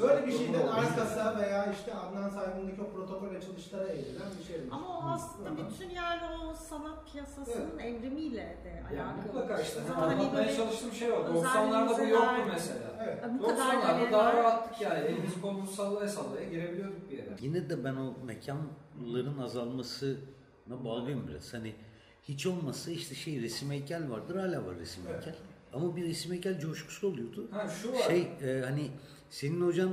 Böyle 0.00 0.26
bir 0.26 0.32
durumu 0.32 0.44
şeyden 0.44 0.66
arkasa 0.68 1.38
veya 1.40 1.72
işte 1.72 1.94
Adnan 1.94 2.28
Saygun'daki 2.28 2.82
o 2.82 2.90
protokol 2.90 3.34
açılışlara 3.34 3.84
eğrilen 3.88 4.30
bir 4.38 4.44
şey. 4.44 4.56
Ama 4.70 4.98
o 4.98 5.02
aslında 5.10 5.50
bütün 5.56 5.90
yani 5.90 6.20
o 6.44 6.54
sanat 6.54 7.12
piyasasının 7.12 7.78
evrimiyle 7.78 8.56
de 8.64 8.82
Yani 8.96 9.02
alakalı. 9.02 9.22
mutlaka 9.26 9.62
işte 9.62 9.80
Zaten 9.80 9.94
hani 9.94 10.04
hani 10.14 10.20
anlatmaya 10.20 10.44
böyle 10.46 10.56
çalıştığım 10.56 10.92
şey 10.92 11.12
o. 11.12 11.16
özel 11.24 11.48
90'larda 11.48 11.98
bu 11.98 12.04
yoktu 12.08 12.42
mesela. 12.52 12.78
Evet. 13.04 13.24
bu 13.38 13.46
kadar 13.46 13.56
90'larda 13.74 13.80
galerimler- 13.86 14.12
daha 14.12 14.32
rahattık 14.32 14.80
yani. 14.80 14.98
Elimizi 15.04 15.40
kolumuzu 15.40 15.72
sallaya 15.72 16.08
sallaya 16.08 16.48
girebiliyorduk 16.48 17.10
bir 17.10 17.18
yere. 17.18 17.30
Yine 17.40 17.70
de 17.70 17.84
ben 17.84 17.96
o 17.96 18.14
mekanların 18.24 19.38
azalmasına 19.38 20.84
bağlıyorum 20.84 21.28
biraz. 21.28 21.54
Hani 21.54 21.74
hiç 22.22 22.46
olmazsa 22.46 22.90
işte 22.90 23.14
şey 23.14 23.42
resim 23.42 23.70
heykel 23.70 24.10
vardır 24.10 24.36
hala 24.36 24.66
var 24.66 24.76
resim 24.76 25.02
Evet. 25.10 25.26
heykel. 25.26 25.40
Ama 25.72 25.96
bir 25.96 26.04
resim 26.04 26.32
heykel 26.32 26.60
coşkusu 26.60 27.08
oluyordu. 27.08 27.48
Ha 27.50 27.68
şu 27.82 27.92
var. 27.92 27.98
Şey 27.98 28.20
e, 28.42 28.62
hani 28.64 28.90
senin 29.30 29.60
hocan 29.60 29.90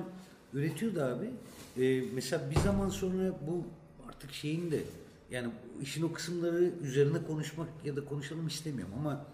üretiyordu 0.54 1.02
abi. 1.02 1.30
E, 1.86 2.02
mesela 2.14 2.52
bir 2.52 2.60
zaman 2.60 2.90
sonra 2.90 3.32
bu 3.48 3.64
artık 4.10 4.34
şeyin 4.34 4.72
de 4.72 4.80
yani 5.32 5.50
işin 5.82 6.04
o 6.04 6.14
kısımları 6.14 6.72
üzerine 6.84 7.24
konuşmak 7.28 7.68
ya 7.86 7.96
da 7.96 8.06
konuşalım 8.06 8.48
istemiyorum 8.48 8.94
ama 9.00 9.26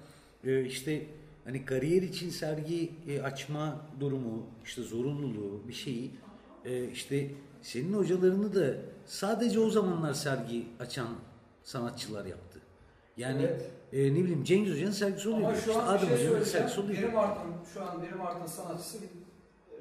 e, 0.43 0.65
işte 0.65 1.05
hani 1.45 1.65
kariyer 1.65 2.01
için 2.01 2.29
sergi 2.29 2.91
e, 3.07 3.21
açma 3.21 3.81
durumu 3.99 4.47
işte 4.65 4.81
zorunluluğu 4.81 5.61
bir 5.67 5.73
şeyi 5.73 6.11
e, 6.65 6.89
işte 6.89 7.31
senin 7.61 7.93
hocalarını 7.93 8.55
da 8.55 8.75
sadece 9.05 9.59
o 9.59 9.69
zamanlar 9.69 10.13
sergi 10.13 10.67
açan 10.79 11.07
sanatçılar 11.63 12.25
yaptı. 12.25 12.59
Yani 13.17 13.41
Evet. 13.41 13.71
E, 13.93 14.13
ne 14.13 14.19
bileyim 14.23 14.43
Cengiz 14.43 14.73
Hoca'nın 14.73 14.91
sergisi 14.91 15.29
oluyor. 15.29 15.47
Ama 15.47 15.57
işte 15.57 15.73
şu 15.73 15.81
an 15.81 15.87
bir 15.87 15.91
Adem 15.93 16.17
şey 16.17 16.27
Hoca'nın 16.27 16.43
sergisi 16.43 16.79
oluyor. 16.79 16.97
Birim 16.97 17.17
Art'ın, 17.19 17.53
şu 17.73 17.83
an 17.83 18.01
Birim 18.01 18.21
Art'ın 18.21 18.45
sanatçısı 18.45 18.97
bir 19.01 19.09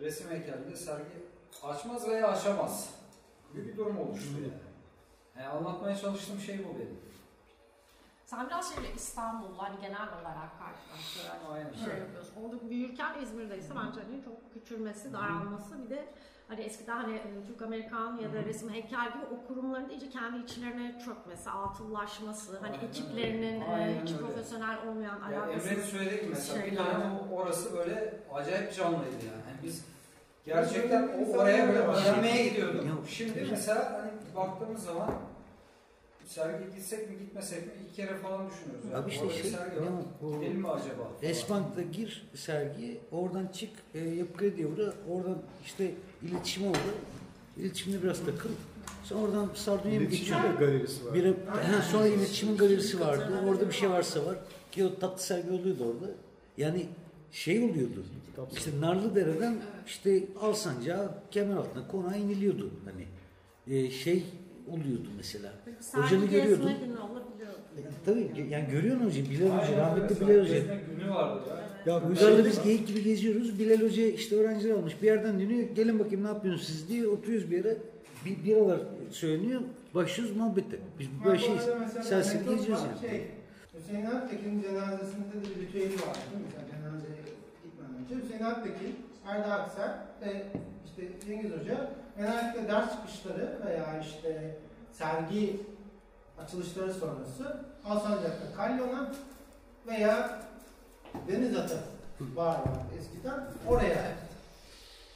resim 0.05 0.31
heykelinde 0.31 0.77
sergi 0.77 1.05
açmaz 1.63 2.09
veya 2.09 2.29
aşamaz. 2.29 2.91
Gibi 3.53 3.69
bir 3.69 3.77
durum 3.77 3.99
oluştu 3.99 4.35
yani. 4.35 4.53
yani. 5.37 5.49
Anlatmaya 5.49 5.97
çalıştığım 5.97 6.41
şey 6.41 6.59
bu 6.59 6.79
benim. 6.79 6.99
Sen 8.25 8.47
biraz 8.47 8.75
şeyle 8.75 8.95
İstanbul'la 8.95 9.63
hani 9.63 9.81
genel 9.81 10.09
olarak 10.21 10.59
karşılaştırarak 10.59 11.41
Aynen. 11.53 11.73
şey 11.73 11.99
yapıyorsun. 12.01 12.35
Orada 12.45 12.71
büyürken 12.71 13.23
İzmir'deyse 13.23 13.69
bence 13.71 14.01
hani 14.01 14.25
çok 14.25 14.55
küçülmesi, 14.55 15.13
daralması 15.13 15.85
bir 15.85 15.91
de 15.91 16.09
hani 16.51 16.61
eskiden 16.61 16.97
hani 16.97 17.15
e, 17.15 17.45
Türk 17.47 17.63
Amerikan 17.63 18.17
ya 18.17 18.33
da 18.33 18.45
resim 18.45 18.71
heykel 18.71 19.07
gibi 19.13 19.25
o 19.35 19.47
kurumların 19.49 19.89
da 19.89 19.93
iyice 19.93 20.09
kendi 20.11 20.39
içlerine 20.45 20.99
çökmesi, 21.05 21.51
atıllaşması, 21.51 22.59
hani 22.59 22.77
Aynen 22.77 22.89
ekiplerinin 22.89 23.61
e, 23.61 23.65
Aynen 23.65 24.03
hiç 24.03 24.13
öyle. 24.13 24.21
profesyonel 24.23 24.77
olmayan 24.89 25.31
Ya 25.33 25.43
alakasız. 25.43 25.67
Emre'nin 25.71 25.85
söylediği 25.87 26.21
gibi 26.21 26.31
mesela 26.31 26.65
bir 26.65 26.69
şeyler. 26.71 26.85
dönem 26.87 27.19
o- 27.31 27.35
orası 27.37 27.77
böyle 27.77 28.15
acayip 28.35 28.75
canlıydı 28.75 29.05
yani. 29.27 29.43
yani 29.49 29.59
biz 29.63 29.85
gerçekten 30.47 31.03
o 31.09 31.37
oraya 31.39 31.69
böyle 31.69 31.79
öğrenmeye 31.79 32.49
gidiyorduk. 32.49 33.09
Şimdi 33.09 33.47
mesela 33.51 33.93
hani 34.03 34.11
baktığımız 34.37 34.83
zaman 34.85 35.11
sergiye 36.35 36.71
gitsek 36.77 37.11
mi 37.11 37.19
gitmesek 37.19 37.67
mi 37.67 37.73
iki 37.87 37.97
kere 37.97 38.17
falan 38.17 38.51
düşünüyoruz. 38.51 38.85
Yani. 38.93 38.97
Abi 38.97 39.11
işte 39.11 39.25
Orada 39.25 39.35
şey, 39.35 39.51
sergi 39.51 39.77
ne 39.77 39.81
var. 39.81 39.93
o- 40.23 40.41
Gidelim 40.41 40.61
mi 40.61 40.69
acaba? 40.69 41.11
Esbank'ta 41.23 41.83
gir 41.83 42.27
sergiye, 42.35 42.99
oradan 43.13 43.47
çık, 43.47 43.71
e, 43.95 43.99
yapı 43.99 44.37
krediye 44.37 44.67
uğra, 44.67 44.93
oradan 45.11 45.39
işte 45.65 45.91
iletişim 46.23 46.67
oldu. 46.67 46.79
İletişimde 47.57 48.03
biraz 48.03 48.19
takıl. 48.25 48.49
Sonra 49.05 49.21
oradan 49.21 49.49
Sardunya'ya 49.55 50.01
mı 50.01 50.07
geçiyor? 50.07 50.41
galerisi 50.59 51.07
var. 51.07 51.15
Bir, 51.15 51.25
ha, 51.47 51.83
sonra 51.91 52.07
iletişimin 52.07 52.57
galerisi 52.57 53.01
vardı. 53.01 53.33
Orada 53.49 53.69
bir 53.69 53.73
şey 53.75 53.91
varsa 53.91 54.27
var. 54.27 54.39
Ki 54.73 54.85
o 54.85 54.99
tatlı 54.99 55.23
sergi 55.23 55.51
oluyordu 55.51 55.85
orada. 55.85 56.13
Yani 56.57 56.87
şey 57.33 57.59
oluyordu. 57.59 58.05
İşte 58.53 58.71
Narlıdere'den 58.81 59.57
işte 59.87 60.25
Alsancak'a 60.41 61.23
Kemeraltı'na 61.31 61.89
konağa 61.89 62.17
iniliyordu. 62.17 62.71
Hani 62.85 63.07
e, 63.77 63.91
şey 63.91 64.25
oluyordu 64.73 65.09
mesela. 65.17 65.53
Sergi 65.81 66.07
Hocanı 66.07 66.27
görüyordun. 66.27 66.69
E, 66.69 66.75
Tabii 68.05 68.31
yani 68.51 68.67
görüyorsun 68.71 69.07
hocayı. 69.07 69.31
Bilal 69.31 69.49
Hoca, 69.49 69.77
rahmetli. 69.77 70.21
Bilal 70.29 70.41
Hoca. 70.41 70.59
Günü 70.99 71.11
vardı 71.11 71.41
ya. 71.87 71.95
Ya 71.95 72.03
bu 72.03 72.09
Uygar'la 72.09 72.45
biz 72.45 72.63
geyik 72.63 72.87
gibi 72.89 73.03
geziyoruz. 73.05 73.59
Bilal 73.59 73.81
Hoca 73.81 74.03
işte 74.07 74.37
öğrenciler 74.37 74.75
almış. 74.75 75.03
Bir 75.03 75.07
yerden 75.07 75.41
dönüyor. 75.41 75.69
Gelin 75.69 75.99
bakayım 75.99 76.25
ne 76.25 76.29
yapıyorsunuz 76.29 76.69
siz 76.69 76.89
diye 76.89 77.09
oturuyoruz 77.09 77.51
bir 77.51 77.57
yere. 77.57 77.77
Bir 78.27 78.45
biralar 78.45 78.81
söyleniyor. 79.11 79.61
Başlıyoruz 79.95 80.37
muhabbete. 80.37 80.77
Biz 80.99 81.07
böyle 81.25 81.39
şey 81.39 81.55
metot 81.55 82.49
geziyoruz 82.49 82.69
yani. 82.69 83.11
Şey, 83.11 83.27
Hüseyin 83.79 84.07
Alptekin'in 84.07 84.63
cenazesinde 84.63 85.25
de 85.33 85.57
bir 85.57 85.63
ritüeli 85.67 85.95
var 85.95 86.15
değil 86.31 86.43
mi? 86.45 86.47
Mesela 86.47 86.63
cenazeye 86.73 87.15
gitmeden 87.65 87.95
önce 88.03 88.15
Hüseyin 88.25 88.43
Alptekin, 88.43 88.97
Erda 89.27 89.53
Aksel 89.55 89.91
ve 90.23 90.43
işte 90.85 91.03
Cengiz 91.27 91.53
Hoca 91.53 91.91
genellikle 92.17 92.69
ders 92.69 92.93
çıkışları 92.93 93.59
veya 93.67 94.01
işte 94.01 94.57
sergi 94.93 95.61
açılışları 96.45 96.95
sonrası 96.95 97.65
Alsancak'ta 97.85 98.57
Kalyon'a 98.57 99.13
veya 99.87 100.43
Deniz 101.29 101.57
Atı 101.57 101.79
var 102.35 102.47
vardı 102.47 102.69
eskiden 102.99 103.41
oraya 103.69 104.15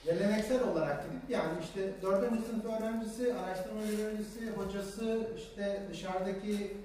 geleneksel 0.04 0.68
olarak 0.68 1.04
gidip 1.04 1.30
yani 1.30 1.52
işte 1.62 1.92
dördüncü 2.02 2.42
sınıf 2.42 2.64
öğrencisi, 2.64 3.35
araştırma 3.35 3.80
öğrencisi, 3.80 4.50
hocası, 4.50 5.28
işte 5.37 5.83
dışarıdaki 5.90 6.76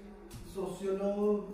sosyoloğu, 0.53 1.45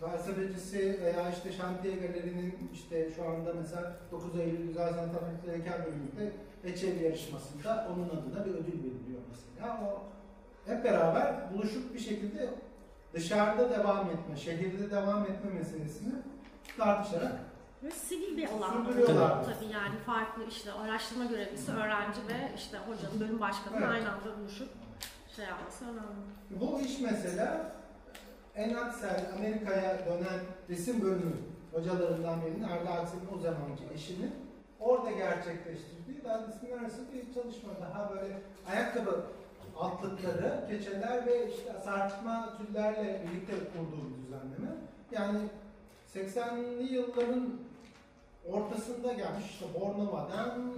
felsefecisi 0.00 1.00
veya 1.02 1.30
işte 1.30 1.52
şantiye 1.52 1.94
galerinin 1.94 2.70
işte 2.72 3.10
şu 3.16 3.24
anda 3.24 3.54
mesela 3.54 3.96
9 4.12 4.40
Eylül 4.40 4.66
Güzel 4.66 4.88
Sanat 4.88 5.12
Fakültesi 5.12 5.52
Heykel 5.52 5.86
Bölümünde 5.86 6.32
Eçevi 6.64 7.04
yarışmasında 7.04 7.88
onun 7.92 8.08
adına 8.08 8.46
bir 8.46 8.50
ödül 8.50 8.78
veriliyor 8.78 9.20
mesela. 9.30 9.80
O 9.84 10.02
hep 10.70 10.84
beraber 10.84 11.54
buluşup 11.54 11.94
bir 11.94 11.98
şekilde 11.98 12.50
dışarıda 13.12 13.70
devam 13.70 14.10
etme, 14.10 14.36
şehirde 14.36 14.90
devam 14.90 15.22
etme 15.24 15.50
meselesini 15.50 16.12
tartışarak 16.78 17.32
Ve 17.82 17.90
sivil 17.90 18.36
bir 18.36 18.48
alan 18.48 18.84
tabii 18.84 19.72
yani 19.72 19.96
farklı 20.06 20.44
işte 20.48 20.72
araştırma 20.72 21.24
görevlisi, 21.24 21.72
öğrenci 21.72 22.20
ve 22.28 22.54
işte 22.56 22.78
hocanın 22.78 23.20
bölüm 23.20 23.40
başkanı 23.40 23.76
Evet. 23.78 23.88
aynı 23.88 24.12
anda 24.12 24.38
buluşup 24.40 24.68
şey 25.36 25.44
yapması 25.44 25.84
önemli. 25.84 26.60
Bu 26.60 26.80
iş 26.80 27.00
mesela 27.00 27.72
en 28.54 28.74
Aksel 28.74 29.30
Amerika'ya 29.38 30.06
dönen 30.06 30.40
resim 30.68 31.02
bölümü 31.02 31.36
hocalarından 31.72 32.42
birinin 32.42 32.62
Arda 32.62 32.90
Aksel'in 32.90 33.28
o 33.38 33.40
zamanki 33.40 33.84
eşinin 33.94 34.34
orada 34.80 35.10
gerçekleştirdiği 35.10 35.99
disiplin 36.48 36.78
arası 36.78 37.00
bir 37.12 37.34
çalışma. 37.34 37.70
Daha 37.80 38.10
böyle 38.10 38.38
ayakkabı 38.66 39.24
altlıkları, 39.76 40.66
keçeler 40.68 41.26
ve 41.26 41.50
işte 41.50 41.72
sarkma 41.84 42.58
tüllerle 42.58 43.22
birlikte 43.26 43.52
kurduğu 43.52 44.06
bir 44.10 44.26
düzenleme. 44.26 44.76
Yani 45.10 45.38
80'li 46.14 46.94
yılların 46.94 47.50
ortasında 48.48 49.12
gelmiş 49.12 49.44
işte 49.50 49.66
Bornova'dan 49.80 50.72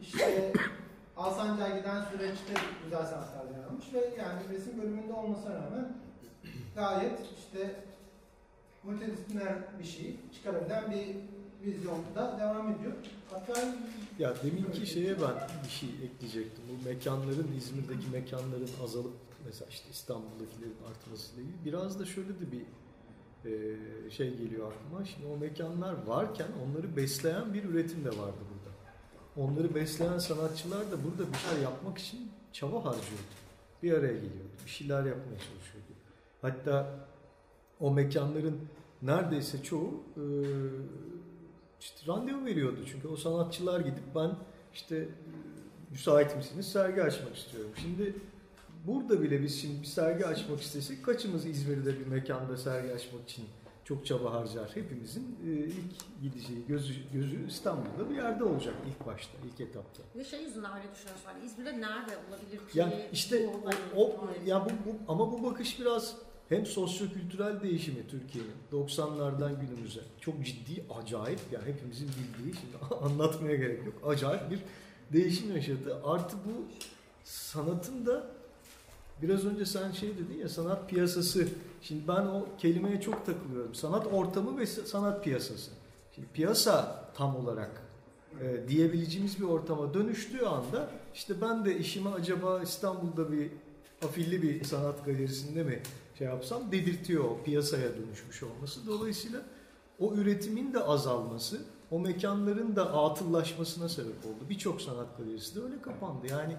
işte 0.00 0.52
Alsancak'a 1.16 1.78
giden 1.78 2.02
süreçte 2.02 2.54
güzel 2.84 3.06
sanatlar 3.06 3.56
yer 3.56 3.64
almış 3.64 3.94
ve 3.94 3.98
yani 4.18 4.40
resim 4.50 4.82
bölümünde 4.82 5.12
olmasına 5.12 5.54
rağmen 5.54 5.92
gayet 6.74 7.20
işte 7.38 7.74
multidisipliner 8.84 9.54
bir 9.78 9.84
şey 9.84 10.16
çıkarabilen 10.34 10.90
bir 10.90 11.16
vizyonda 11.66 12.38
devam 12.40 12.72
ediyor. 12.72 12.92
Hatta 13.30 13.74
Ya 14.18 14.34
deminki 14.44 14.86
şeye 14.86 15.20
ben 15.20 15.48
bir 15.64 15.70
şey 15.70 15.88
ekleyecektim. 15.88 16.64
Bu 16.68 16.88
mekanların, 16.88 17.48
İzmir'deki 17.58 18.10
mekanların 18.12 18.70
azalıp 18.84 19.12
mesela 19.46 19.70
işte 19.70 19.90
İstanbul'dakilerin 19.90 20.76
artmasıyla 20.90 21.42
ilgili 21.42 21.64
biraz 21.64 22.00
da 22.00 22.04
şöyle 22.04 22.28
de 22.28 22.52
bir 22.52 22.64
e, 23.50 24.10
şey 24.10 24.36
geliyor 24.36 24.72
aklıma. 24.72 25.04
Şimdi 25.04 25.26
o 25.26 25.36
mekanlar 25.36 25.94
varken 26.06 26.48
onları 26.64 26.96
besleyen 26.96 27.54
bir 27.54 27.64
üretim 27.64 28.04
de 28.04 28.08
vardı 28.08 28.38
burada. 28.50 28.74
Onları 29.36 29.74
besleyen 29.74 30.18
sanatçılar 30.18 30.80
da 30.92 30.96
burada 31.04 31.32
bir 31.32 31.38
şey 31.38 31.62
yapmak 31.62 31.98
için 31.98 32.30
çaba 32.52 32.76
harcıyordu. 32.76 33.34
Bir 33.82 33.92
araya 33.92 34.14
geliyordu. 34.14 34.54
Bir 34.64 34.70
şeyler 34.70 35.04
yapmaya 35.04 35.38
çalışıyordu. 35.38 35.92
Hatta 36.42 37.06
o 37.80 37.90
mekanların 37.90 38.60
neredeyse 39.02 39.62
çoğu 39.62 40.02
e, 40.16 40.24
işte 41.84 42.12
randevu 42.12 42.44
veriyordu. 42.44 42.78
Çünkü 42.92 43.08
o 43.08 43.16
sanatçılar 43.16 43.80
gidip 43.80 44.14
ben 44.14 44.30
işte 44.74 45.08
müsait 45.90 46.36
misiniz 46.36 46.72
sergi 46.72 47.02
açmak 47.02 47.36
istiyorum. 47.36 47.70
Şimdi 47.82 48.14
burada 48.86 49.22
bile 49.22 49.42
biz 49.42 49.60
şimdi 49.60 49.82
bir 49.82 49.86
sergi 49.86 50.26
açmak 50.26 50.60
istesek 50.60 51.04
kaçımız 51.04 51.46
İzmir'de 51.46 52.00
bir 52.00 52.06
mekanda 52.06 52.56
sergi 52.56 52.92
açmak 52.92 53.30
için 53.30 53.44
çok 53.84 54.06
çaba 54.06 54.32
harcar. 54.32 54.70
Hepimizin 54.76 55.38
e, 55.46 55.50
ilk 55.50 56.22
gideceği 56.22 56.66
gözü, 56.68 56.94
gözü 57.12 57.48
İstanbul'da 57.48 58.10
bir 58.10 58.16
yerde 58.16 58.44
olacak 58.44 58.74
ilk 58.88 59.06
başta, 59.06 59.32
ilk 59.52 59.60
etapta. 59.60 60.02
Ve 60.16 60.24
şey 60.24 60.42
yüzünden 60.42 60.72
öyle 60.76 60.92
düşünüyorsun. 60.94 61.30
İzmir'de 61.44 61.80
nerede 61.80 62.12
olabilir 62.28 62.58
ki? 62.58 62.78
Yani 62.78 63.08
işte 63.12 63.48
o, 63.48 63.70
o 64.00 64.26
tarih? 64.26 64.46
ya 64.46 64.64
bu, 64.64 64.68
bu 64.68 65.12
ama 65.12 65.32
bu 65.32 65.42
bakış 65.44 65.80
biraz 65.80 66.16
hem 66.48 66.66
sosyokültürel 66.66 67.62
değişimi 67.62 68.06
Türkiye'nin 68.08 68.86
90'lardan 68.86 69.60
günümüze 69.60 70.00
çok 70.20 70.44
ciddi 70.44 70.84
acayip 71.00 71.40
yani 71.52 71.64
hepimizin 71.66 72.08
bildiği 72.08 72.54
şimdi 72.54 72.94
anlatmaya 73.02 73.56
gerek 73.56 73.86
yok 73.86 73.94
acayip 74.06 74.50
bir 74.50 74.60
değişim 75.12 75.56
yaşadı. 75.56 75.98
Artı 76.04 76.36
bu 76.36 76.64
sanatın 77.24 78.06
da 78.06 78.26
biraz 79.22 79.44
önce 79.44 79.66
sen 79.66 79.92
şey 79.92 80.08
dedin 80.08 80.38
ya 80.40 80.48
sanat 80.48 80.90
piyasası. 80.90 81.48
Şimdi 81.82 82.08
ben 82.08 82.26
o 82.26 82.46
kelimeye 82.58 83.00
çok 83.00 83.26
takılıyorum. 83.26 83.74
Sanat 83.74 84.06
ortamı 84.06 84.58
ve 84.58 84.66
sanat 84.66 85.24
piyasası. 85.24 85.70
Şimdi 86.14 86.28
piyasa 86.28 87.04
tam 87.14 87.36
olarak 87.36 87.82
e, 88.40 88.68
diyebileceğimiz 88.68 89.40
bir 89.40 89.44
ortama 89.44 89.94
dönüştüğü 89.94 90.44
anda 90.44 90.90
işte 91.14 91.34
ben 91.40 91.64
de 91.64 91.78
işimi 91.78 92.08
acaba 92.08 92.62
İstanbul'da 92.62 93.32
bir 93.32 93.50
afilli 94.04 94.42
bir 94.42 94.64
sanat 94.64 95.04
galerisinde 95.04 95.62
mi 95.62 95.82
şey 96.18 96.26
yapsam 96.26 96.72
dedirtiyor 96.72 97.24
o 97.24 97.42
piyasaya 97.44 97.96
dönüşmüş 97.96 98.42
olması. 98.42 98.86
Dolayısıyla 98.86 99.42
o 99.98 100.14
üretimin 100.14 100.72
de 100.72 100.80
azalması, 100.80 101.62
o 101.90 102.00
mekanların 102.00 102.76
da 102.76 102.92
atıllaşmasına 102.92 103.88
sebep 103.88 104.26
oldu. 104.26 104.48
Birçok 104.50 104.80
sanat 104.80 105.18
galerisi 105.18 105.56
de 105.56 105.60
öyle 105.60 105.82
kapandı. 105.82 106.26
Yani 106.30 106.56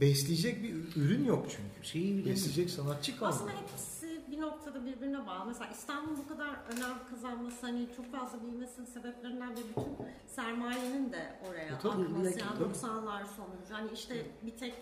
besleyecek 0.00 0.62
bir 0.62 1.02
ürün 1.02 1.24
yok 1.24 1.46
çünkü. 1.48 1.88
Şeyi. 1.88 2.26
Besleyecek 2.26 2.70
sanatçı 2.70 3.18
kalmadı. 3.18 3.36
Aslında 3.36 3.52
hepsi 3.52 4.20
bir 4.30 4.40
noktada 4.40 4.86
birbirine 4.86 5.26
bağlı. 5.26 5.46
Mesela 5.46 5.70
İstanbul 5.70 6.16
bu 6.16 6.28
kadar 6.28 6.48
önem 6.48 6.94
kazanması, 7.10 7.66
hani 7.66 7.88
çok 7.96 8.12
fazla 8.12 8.42
büyümesinin 8.42 8.86
sebeplerinden 8.86 9.52
ve 9.52 9.56
bütün 9.56 10.06
sermayenin 10.26 11.12
de 11.12 11.38
oraya 11.50 11.66
E 11.68 11.78
tabii, 11.82 12.02
akması. 12.02 12.38
Yani 12.38 12.58
tabii. 12.58 12.74
90'lar 12.74 13.22
sonucu. 13.36 13.74
Hani 13.74 13.90
işte 13.94 14.26
bir 14.42 14.56
tek 14.56 14.74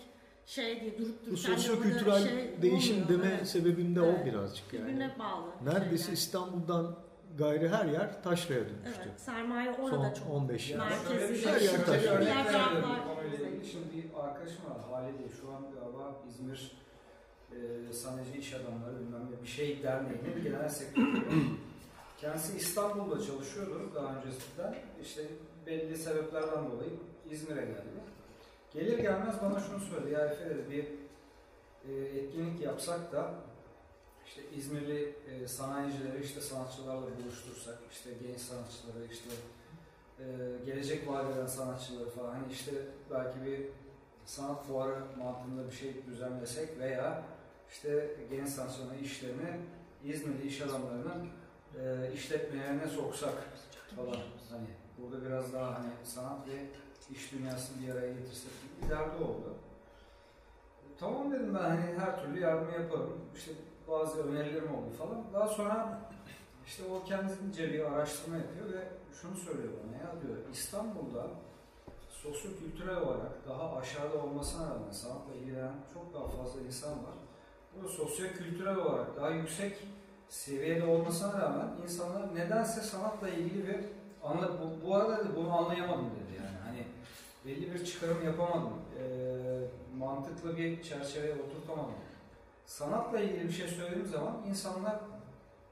şey 0.45 0.81
diye 0.81 0.97
durup 0.97 1.21
Bu 1.21 1.25
dururken 1.31 1.51
de 1.51 1.57
sosyo-kültürel 1.57 2.23
şey 2.27 2.61
değişim 2.61 3.03
olmuyor. 3.03 3.21
deme 3.23 3.33
Evet. 3.37 3.47
sebebim 3.47 3.95
de 3.95 3.99
Evet. 4.03 4.19
o 4.21 4.25
birazcık 4.25 4.73
yani. 4.73 4.83
Birbirine 4.87 5.15
bağlı. 5.19 5.45
Neredeyse 5.73 6.03
şeyler. 6.03 6.17
İstanbul'dan 6.17 6.95
gayri 7.37 7.69
her 7.69 7.85
yer 7.85 8.23
taşraya 8.23 8.59
dönmüştü. 8.59 9.01
Evet, 9.05 9.21
sermaye 9.21 9.71
orada 9.71 9.89
Son 9.95 10.13
çok 10.13 10.29
15 10.31 10.69
yıl. 10.69 10.77
Merkezi. 10.77 11.47
Her 11.47 11.61
yer 11.61 11.69
şöyle 11.69 11.83
taş. 11.85 12.03
bir 12.03 12.07
örnek 12.09 12.27
bu. 12.35 13.65
Şimdi 13.71 13.85
bir 13.93 14.19
arkadaşım 14.23 14.65
var 14.69 14.77
Halide 14.91 15.29
şu 15.41 15.47
an 15.49 15.61
galiba 15.75 16.15
İzmir 16.29 16.71
e, 17.51 17.93
Sanayici 17.93 18.39
İş 18.39 18.53
Adamları 18.53 18.99
bilmem 18.99 19.21
ne 19.31 19.41
bir 19.43 19.47
şey 19.47 19.83
derneğinin 19.83 20.35
bir 20.35 20.43
genel 20.43 20.69
sekreteri. 20.69 21.23
Kendisi 22.21 22.57
İstanbul'da 22.57 23.21
çalışıyordu 23.25 23.91
daha 23.95 24.15
öncesinden. 24.15 24.75
İşte 25.01 25.21
belli 25.67 25.97
sebeplerden 25.97 26.71
dolayı 26.71 26.89
İzmir'e 27.31 27.61
geldi. 27.61 27.83
Gelir 28.73 28.99
gelmez 28.99 29.35
bana 29.41 29.59
şunu 29.59 29.79
söyledi. 29.79 30.13
Ya 30.13 30.25
Efe 30.25 30.71
bir 30.71 30.85
e, 31.89 32.19
etkinlik 32.19 32.61
yapsak 32.61 33.11
da 33.11 33.33
işte 34.25 34.41
İzmirli 34.55 35.15
e, 35.29 35.47
sanayicileri 35.47 36.23
işte 36.23 36.41
sanatçılarla 36.41 37.07
buluştursak, 37.23 37.77
işte 37.91 38.09
genç 38.27 38.39
sanatçıları, 38.39 39.05
işte 39.11 39.29
e, 40.19 40.25
gelecek 40.65 41.07
vaat 41.07 41.35
eden 41.35 41.47
sanatçıları 41.47 42.09
falan 42.09 42.33
hani 42.33 42.51
işte 42.51 42.71
belki 43.11 43.45
bir 43.45 43.61
sanat 44.25 44.65
fuarı 44.67 44.99
mantığında 45.17 45.67
bir 45.67 45.75
şey 45.75 46.05
düzenlesek 46.07 46.79
veya 46.79 47.23
işte 47.71 48.15
genç 48.31 48.49
sanatçıların 48.49 49.03
işlerini 49.03 49.59
İzmirli 50.03 50.47
iş 50.47 50.61
adamlarının 50.61 51.29
e, 51.79 52.13
işletmelerine 52.13 52.87
soksak 52.87 53.33
falan 53.95 54.17
hani 54.51 54.67
burada 54.97 55.25
biraz 55.25 55.53
daha 55.53 55.79
hani 55.79 55.91
sanat 56.03 56.47
ve 56.47 56.65
iş 57.11 57.31
dünyasını 57.31 57.81
bir 57.81 57.93
araya 57.93 58.13
getirsek 58.13 58.51
bir 58.81 58.89
derdi 58.89 59.23
oldu. 59.23 59.55
Tamam 60.99 61.31
dedim 61.31 61.55
ben 61.55 61.69
hani 61.69 61.99
her 61.99 62.23
türlü 62.23 62.39
yardım 62.39 62.73
yaparım. 62.73 63.21
İşte 63.35 63.51
bazı 63.87 64.23
önerilerim 64.23 64.75
oldu 64.75 64.89
falan. 64.97 65.23
Daha 65.33 65.47
sonra 65.47 65.99
işte 66.65 66.83
o 66.91 67.03
kendince 67.03 67.73
bir 67.73 67.79
araştırma 67.79 68.37
yapıyor 68.37 68.73
ve 68.73 68.87
şunu 69.21 69.35
söylüyor 69.35 69.73
bana 69.83 69.97
ya 69.97 70.21
diyor 70.21 70.37
İstanbul'da 70.53 71.27
sosyo-kültürel 72.09 72.97
olarak 72.97 73.47
daha 73.47 73.75
aşağıda 73.77 74.23
olmasına 74.23 74.69
rağmen 74.69 74.91
sanatla 74.91 75.33
ilgilenen 75.33 75.73
çok 75.93 76.13
daha 76.13 76.27
fazla 76.27 76.61
insan 76.61 76.91
var. 76.91 77.15
Burada 77.75 77.89
sosyo-kültürel 77.89 78.75
olarak 78.75 79.15
daha 79.15 79.29
yüksek 79.29 79.87
seviyede 80.29 80.85
olmasına 80.85 81.41
rağmen 81.41 81.67
insanlar 81.83 82.35
nedense 82.35 82.81
sanatla 82.81 83.29
ilgili 83.29 83.67
bir 83.67 83.79
anla 84.23 84.51
bu, 84.59 84.87
bu 84.87 84.95
arada 84.95 85.17
da 85.17 85.35
bunu 85.35 85.57
anlayamadım 85.57 86.05
dedi 86.05 86.37
yani 86.37 86.52
belli 87.45 87.73
bir 87.73 87.85
çıkarım 87.85 88.25
yapamadım. 88.25 88.73
Ee, 88.99 89.97
mantıklı 89.97 90.57
bir 90.57 90.83
çerçeveye 90.83 91.33
oturtamadım. 91.35 91.95
Sanatla 92.65 93.19
ilgili 93.19 93.47
bir 93.47 93.53
şey 93.53 93.67
söylediğim 93.67 94.07
zaman 94.07 94.37
insanlar 94.49 94.99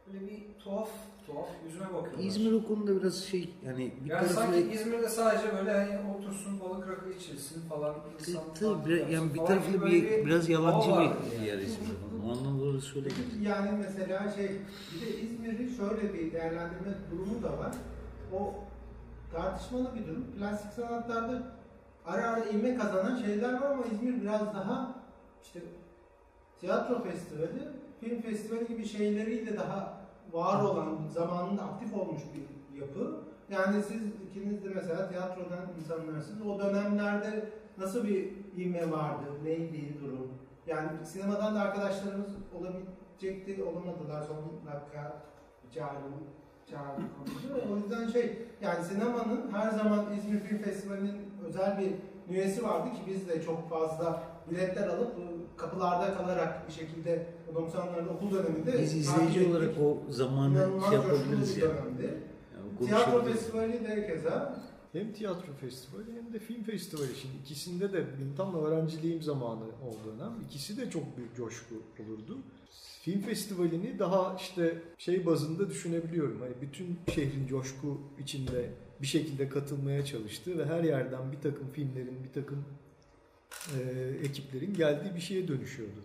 böyle 0.07 0.27
bir 0.27 0.43
tuhaf 0.63 0.89
tuhaf 1.27 1.49
yüzüme 1.65 1.93
bakıyorlar. 1.93 2.23
İzmir 2.23 2.51
o 2.51 2.67
konuda 2.67 3.01
biraz 3.01 3.23
şey 3.23 3.49
yani 3.65 3.91
bir 4.05 4.09
yani 4.09 4.19
tarafı 4.19 4.33
sanki 4.33 4.59
İzmir'de 4.73 5.09
sadece 5.09 5.53
böyle 5.57 5.71
hani 5.71 6.11
otursun 6.17 6.59
balık 6.59 6.87
rakı 6.87 7.09
içilsin 7.09 7.69
falan 7.69 7.95
insan 8.19 8.43
Tabii, 8.59 8.89
bir- 8.89 9.07
yani 9.07 9.33
bir 9.33 9.71
gibi 9.71 9.85
bir, 9.85 10.25
biraz 10.25 10.49
yalancı 10.49 10.89
bir 10.89 10.93
yani. 10.95 11.47
yer 11.47 11.57
İzmir. 11.57 11.89
O 12.27 12.31
anlamda 12.31 12.65
öyle 12.65 13.09
geldi. 13.09 13.43
Yani 13.43 13.71
mesela 13.77 14.31
şey, 14.31 14.51
bir 14.95 15.01
de 15.07 15.21
İzmir'in 15.21 15.75
şöyle 15.77 16.13
bir 16.13 16.31
değerlendirme 16.33 16.93
durumu 17.11 17.43
da 17.43 17.57
var. 17.57 17.71
O 18.33 18.53
tartışmalı 19.33 19.91
bir 19.95 20.07
durum. 20.07 20.25
Plastik 20.39 20.73
sanatlarda 20.73 21.43
ara 22.05 22.29
ara 22.29 22.45
ilme 22.45 22.75
kazanan 22.75 23.15
şeyler 23.15 23.53
var 23.53 23.71
ama 23.71 23.83
İzmir 23.85 24.21
biraz 24.21 24.53
daha 24.53 24.95
işte 25.43 25.59
tiyatro 26.59 27.03
festivali, 27.03 27.67
film 27.99 28.21
festivali 28.21 28.67
gibi 28.67 28.85
şeyleriyle 28.85 29.57
daha 29.57 30.01
var 30.31 30.63
olan, 30.63 30.99
zamanında 31.13 31.63
aktif 31.63 31.93
olmuş 31.93 32.21
bir 32.35 32.79
yapı. 32.79 33.15
Yani 33.49 33.83
siz 33.83 34.01
ikiniz 34.29 34.63
de 34.63 34.69
mesela 34.75 35.09
tiyatrodan 35.09 35.65
insanlarsınız. 35.79 36.47
O 36.47 36.59
dönemlerde 36.59 37.49
nasıl 37.77 38.03
bir 38.03 38.29
ilme 38.55 38.91
vardı, 38.91 39.25
neydi 39.43 39.99
durum? 40.01 40.31
Yani 40.67 41.05
sinemadan 41.05 41.55
da 41.55 41.59
arkadaşlarımız 41.59 42.29
olabilecekti, 42.59 43.63
olamadılar 43.63 44.21
son 44.21 44.37
dakika 44.73 45.13
çağırdık 46.69 47.17
konusu. 47.17 47.73
O 47.73 47.77
yüzden 47.77 48.07
şey 48.07 48.47
yani 48.61 48.83
sinemanın 48.83 49.51
her 49.51 49.69
zaman 49.69 50.05
İzmir 50.17 50.39
Film 50.39 50.57
Festivali'nin 50.57 51.30
özel 51.47 51.79
bir 51.79 51.91
nüvesi 52.33 52.63
vardı 52.63 52.89
ki 52.93 52.99
biz 53.07 53.27
de 53.29 53.41
çok 53.43 53.69
fazla 53.69 54.23
biletler 54.51 54.87
alıp 54.87 55.11
kapılarda 55.57 56.13
kalarak 56.17 56.67
bir 56.67 56.73
şekilde 56.73 57.25
o 57.55 57.59
90'ların 57.59 58.07
okul 58.07 58.31
döneminde 58.31 58.81
Biz 58.81 58.95
izleyici 58.95 59.39
ettik. 59.39 59.51
olarak 59.51 59.69
o 59.81 59.97
zamanı 60.11 60.53
İnanılmaz 60.57 60.89
şey 60.89 60.93
yapabiliriz 60.99 61.57
bir 61.57 61.61
ya. 61.61 61.69
dönemdi. 61.69 62.03
Yani 62.55 62.87
Tiyatro. 62.87 63.23
Festivali 63.25 63.73
de 63.87 64.07
keza 64.07 64.61
Hem 64.93 65.13
tiyatro 65.13 65.53
festivali 65.61 66.15
hem 66.15 66.33
de 66.33 66.39
film 66.39 66.63
festivali. 66.63 67.15
Şimdi 67.21 67.35
ikisinde 67.43 67.93
de 67.93 68.05
benim 68.17 68.35
tam 68.37 68.55
öğrenciliğim 68.55 69.21
zamanı 69.21 69.63
o 69.63 70.07
dönem. 70.07 70.31
İkisi 70.45 70.77
de 70.77 70.89
çok 70.89 71.17
büyük 71.17 71.35
coşku 71.35 71.75
olurdu. 71.99 72.37
Film 73.01 73.21
festivalini 73.21 73.99
daha 73.99 74.35
işte 74.35 74.77
şey 74.97 75.25
bazında 75.25 75.69
düşünebiliyorum. 75.69 76.41
Hani 76.41 76.53
bütün 76.61 76.99
şehrin 77.13 77.47
coşku 77.47 77.97
içinde 78.19 78.69
bir 79.01 79.07
şekilde 79.07 79.49
katılmaya 79.49 80.05
çalıştığı 80.05 80.57
ve 80.57 80.65
her 80.65 80.83
yerden 80.83 81.31
bir 81.31 81.41
takım 81.41 81.69
filmlerin, 81.69 82.23
bir 82.23 82.41
takım 82.41 82.65
e, 83.77 83.79
ekiplerin 84.23 84.73
geldiği 84.73 85.15
bir 85.15 85.21
şeye 85.21 85.47
dönüşüyordu. 85.47 85.99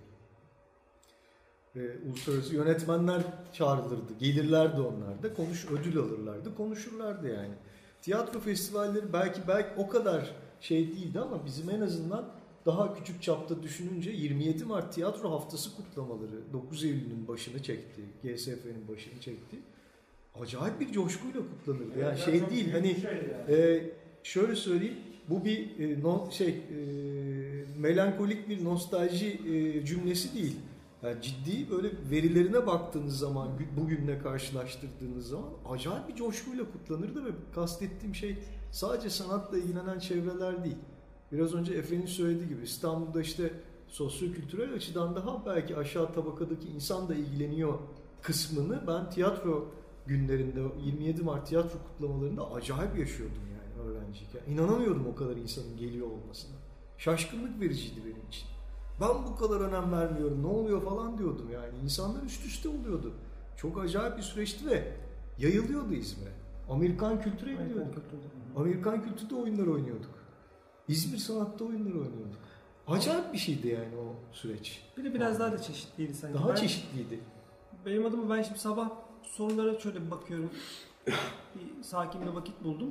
E, 1.77 1.81
uluslararası 2.09 2.55
yönetmenler 2.55 3.23
çağrılırdı, 3.53 4.19
gelirlerdi 4.19 4.81
onlar 4.81 5.23
da, 5.23 5.35
konuş 5.35 5.67
ödül 5.71 5.99
alırlardı, 5.99 6.55
konuşurlardı 6.55 7.29
yani. 7.29 7.55
Tiyatro 8.03 8.41
festivalleri 8.41 9.13
belki 9.13 9.41
belki 9.49 9.69
o 9.77 9.89
kadar 9.89 10.35
şey 10.61 10.89
değildi 10.89 11.21
ama 11.21 11.47
bizim 11.47 11.71
en 11.71 11.81
azından 11.81 12.33
daha 12.67 12.95
küçük 12.95 13.23
çapta 13.23 13.63
düşününce 13.63 14.11
27 14.11 14.65
Mart 14.65 14.95
Tiyatro 14.95 15.31
Haftası 15.31 15.77
kutlamaları 15.77 16.53
9 16.53 16.85
Eylül'ün 16.85 17.29
başını 17.29 17.63
çekti, 17.63 18.03
GSF'nin 18.23 18.89
başını 18.89 19.21
çekti. 19.21 19.57
Acayip 20.43 20.81
bir 20.81 20.93
coşkuyla 20.93 21.41
kutlanırdı. 21.41 21.99
Yani 22.01 22.19
şey 22.19 22.51
değil 22.51 22.73
hani 22.73 22.97
e, 23.49 23.85
şöyle 24.23 24.57
söyleyeyim 24.57 24.97
bu 25.29 25.45
bir 25.45 25.79
e, 25.79 26.03
no, 26.03 26.31
şey 26.31 26.49
e, 26.49 26.57
melankolik 27.79 28.49
bir 28.49 28.65
nostalji 28.65 29.27
e, 29.27 29.87
cümlesi 29.87 30.35
değil. 30.35 30.57
Yani 31.03 31.23
ciddi 31.23 31.71
böyle 31.71 31.91
verilerine 32.11 32.67
baktığınız 32.67 33.19
zaman 33.19 33.49
gü- 33.49 33.81
bugünle 33.81 34.19
karşılaştırdığınız 34.19 35.29
zaman 35.29 35.49
acayip 35.69 36.09
bir 36.09 36.15
coşkuyla 36.15 36.65
kutlanırdı 36.73 37.25
ve 37.25 37.29
kastettiğim 37.55 38.15
şey 38.15 38.39
sadece 38.73 39.11
sanatla 39.11 39.59
ilgilenen 39.59 39.99
çevreler 39.99 40.65
değil. 40.65 40.77
Biraz 41.33 41.55
önce 41.55 41.75
Efe'nin 41.75 42.07
söylediği 42.07 42.49
gibi 42.49 42.65
İstanbul'da 42.65 43.21
işte 43.21 43.51
sosyo-kültürel 43.89 44.75
açıdan 44.75 45.17
daha 45.17 45.47
belki 45.47 45.77
aşağı 45.77 46.13
tabakadaki 46.13 46.69
insan 46.69 47.09
da 47.09 47.15
ilgileniyor 47.15 47.79
kısmını 48.23 48.81
ben 48.87 49.11
tiyatro 49.11 49.69
günlerinde 50.07 50.61
27 50.85 51.23
Mart 51.23 51.47
tiyatro 51.49 51.79
kutlamalarında 51.89 52.51
acayip 52.53 52.99
yaşıyordum 52.99 53.43
yani 53.53 53.89
öğrenciyken. 53.89 54.41
İnanamıyordum 54.49 55.07
o 55.07 55.15
kadar 55.15 55.37
insanın 55.37 55.77
geliyor 55.77 56.07
olmasına. 56.11 56.57
Şaşkınlık 56.99 57.61
vericiydi 57.61 58.01
benim 58.05 58.29
için. 58.29 58.49
Ben 59.01 59.09
bu 59.27 59.37
kadar 59.37 59.61
önem 59.61 59.93
vermiyorum 59.93 60.43
ne 60.43 60.47
oluyor 60.47 60.83
falan 60.83 61.19
diyordum 61.19 61.51
yani. 61.53 61.79
İnsanlar 61.85 62.23
üst 62.23 62.47
üste 62.47 62.69
oluyordu. 62.69 63.13
Çok 63.57 63.79
acayip 63.85 64.17
bir 64.17 64.23
süreçti 64.23 64.67
ve 64.67 64.93
yayılıyordu 65.39 65.95
İzmir'e. 65.95 66.31
Amerikan 66.71 67.21
kültüre 67.23 67.53
gidiyorduk. 67.53 67.95
Amerikan 68.57 69.03
kültürde 69.05 69.35
oyunlar 69.35 69.67
oynuyorduk. 69.67 70.11
İzmir 70.89 71.19
sanatta 71.19 71.65
oyunlar 71.65 71.91
oynuyorduk. 71.91 72.37
Acayip 72.87 73.33
bir 73.33 73.39
şeydi 73.39 73.69
yani 73.69 73.97
o 73.97 74.15
süreç. 74.33 74.83
Bir 74.97 75.05
de 75.05 75.15
biraz 75.15 75.41
daha 75.41 75.53
da 75.53 75.63
çeşitliydi 75.63 76.15
sanki. 76.15 76.39
Daha 76.39 76.49
Ben- 76.49 76.55
çeşitliydi. 76.55 77.21
Benim 77.87 78.07
adıma 78.07 78.37
ben 78.37 78.43
şimdi 78.43 78.59
sabah 78.59 78.91
sorulara 79.27 79.79
şöyle 79.79 80.07
bir 80.07 80.11
bakıyorum. 80.11 80.51
bir 81.07 81.83
sakin 81.83 82.23
bir 82.23 82.27
vakit 82.27 82.65
buldum. 82.65 82.89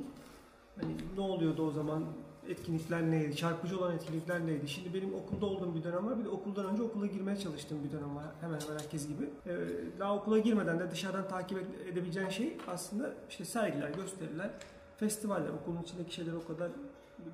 Hani 0.80 0.92
ne 1.16 1.20
oluyordu 1.20 1.66
o 1.66 1.70
zaman? 1.70 2.04
Etkinlikler 2.48 3.10
neydi? 3.10 3.36
Çarpıcı 3.36 3.78
olan 3.78 3.94
etkinlikler 3.94 4.46
neydi? 4.46 4.68
Şimdi 4.68 4.94
benim 4.94 5.14
okulda 5.14 5.46
olduğum 5.46 5.74
bir 5.74 5.84
dönem 5.84 6.06
var. 6.06 6.18
Bir 6.20 6.24
de 6.24 6.28
okuldan 6.28 6.66
önce 6.66 6.82
okula 6.82 7.06
girmeye 7.06 7.36
çalıştığım 7.36 7.84
bir 7.84 7.92
dönem 7.92 8.16
var. 8.16 8.24
Hemen 8.40 8.60
hemen 8.60 8.78
herkes 8.78 9.08
gibi. 9.08 9.30
Ee, 9.46 9.56
daha 9.98 10.16
okula 10.16 10.38
girmeden 10.38 10.78
de 10.80 10.90
dışarıdan 10.90 11.28
takip 11.28 11.58
ede- 11.58 11.88
edebileceğin 11.90 12.28
şey 12.28 12.56
aslında 12.68 13.14
işte 13.30 13.44
sergiler, 13.44 13.90
gösteriler, 13.90 14.50
festivaller. 14.96 15.48
Okulun 15.62 15.82
içindeki 15.82 16.14
şeyler 16.14 16.32
o 16.32 16.46
kadar 16.46 16.70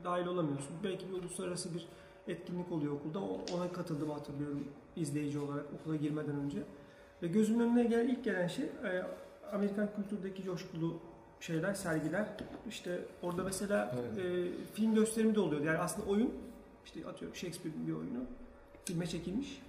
dahil 0.04 0.26
olamıyorsun. 0.26 0.76
Belki 0.84 1.08
bir 1.08 1.12
uluslararası 1.14 1.74
bir 1.74 1.86
etkinlik 2.28 2.72
oluyor 2.72 2.92
okulda. 2.92 3.20
Ona 3.56 3.72
katıldığımı 3.72 4.12
hatırlıyorum 4.12 4.64
izleyici 4.96 5.38
olarak 5.38 5.64
okula 5.80 5.96
girmeden 5.96 6.36
önce. 6.36 6.58
Ve 7.22 7.26
gözümün 7.26 7.60
önüne 7.60 7.84
gelen 7.84 8.08
ilk 8.08 8.24
gelen 8.24 8.46
şey 8.46 8.64
e, 8.64 9.02
Amerikan 9.52 9.88
kültürdeki 9.96 10.42
coşkulu 10.42 10.98
şeyler, 11.40 11.74
sergiler. 11.74 12.26
İşte 12.68 12.98
orada 13.22 13.44
mesela 13.44 13.96
Evet. 14.00 14.26
e, 14.26 14.50
film 14.74 14.94
gösterimi 14.94 15.34
de 15.34 15.40
oluyordu. 15.40 15.66
Yani 15.66 15.78
aslında 15.78 16.08
oyun, 16.08 16.30
işte 16.84 17.00
atıyorum 17.08 17.36
Shakespeare'in 17.36 17.86
bir 17.86 17.92
oyunu 17.92 18.20
filme 18.84 19.06
çekilmiş. 19.06 19.62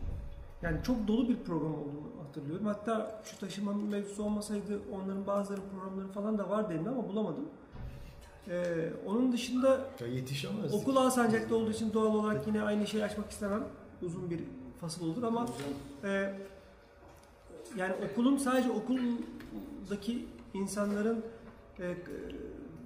Yani 0.61 0.77
çok 0.83 1.07
dolu 1.07 1.29
bir 1.29 1.37
program 1.37 1.73
olduğunu 1.73 2.27
hatırlıyorum. 2.27 2.65
Hatta 2.65 3.21
şu 3.25 3.39
taşıma 3.39 3.73
mevzusu 3.73 4.23
olmasaydı 4.23 4.79
onların 4.91 5.27
bazıları 5.27 5.61
programları 5.61 6.07
falan 6.07 6.37
da 6.37 6.49
var 6.49 6.69
dedim 6.69 6.87
ama 6.87 7.09
bulamadım. 7.09 7.45
E, 8.49 8.89
onun 9.07 9.31
dışında 9.31 9.79
Ya 9.99 10.07
yetişemezdik. 10.07 10.81
Okul 10.81 10.95
Alsancak'ta 10.95 11.55
olduğu 11.55 11.71
için 11.71 11.93
doğal 11.93 12.15
olarak 12.15 12.47
yine 12.47 12.61
aynı 12.61 12.87
şeyi 12.87 13.03
açmak 13.03 13.31
istemem. 13.31 13.63
Uzun 14.01 14.29
bir 14.29 14.39
fasıl 14.81 15.09
olur 15.09 15.23
ama 15.23 15.47
e, 16.03 16.33
yani 17.77 17.93
okulun 17.93 18.37
sadece 18.37 18.69
okuldaki 18.71 20.25
insanların 20.53 21.23
e, 21.79 21.95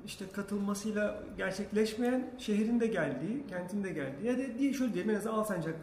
işte 0.06 0.26
katılmasıyla 0.34 1.24
gerçekleşmeyen 1.38 2.34
şehrin 2.38 2.80
de 2.80 2.88
geldiği, 2.88 3.48
kentin 3.48 3.84
de 3.84 3.92
geldiği 3.92 4.28
ya 4.28 4.38
da 4.38 4.60
diye 4.60 4.74
şöyle 4.74 4.94
diyelim 4.94 5.12
en 5.12 5.16
azından 5.16 5.36
Alsancak 5.36 5.76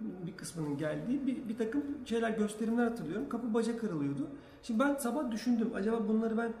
bir 0.00 0.36
kısmının 0.36 0.78
geldiği 0.78 1.26
bir, 1.26 1.48
bir 1.48 1.58
takım 1.58 1.82
şeyler 2.04 2.30
gösterimler 2.30 2.84
hatırlıyorum. 2.84 3.28
Kapı 3.28 3.54
baca 3.54 3.78
kırılıyordu. 3.78 4.28
Şimdi 4.62 4.80
ben 4.80 4.94
sabah 4.94 5.30
düşündüm. 5.30 5.70
Acaba 5.74 6.08
bunları 6.08 6.38
ben 6.38 6.52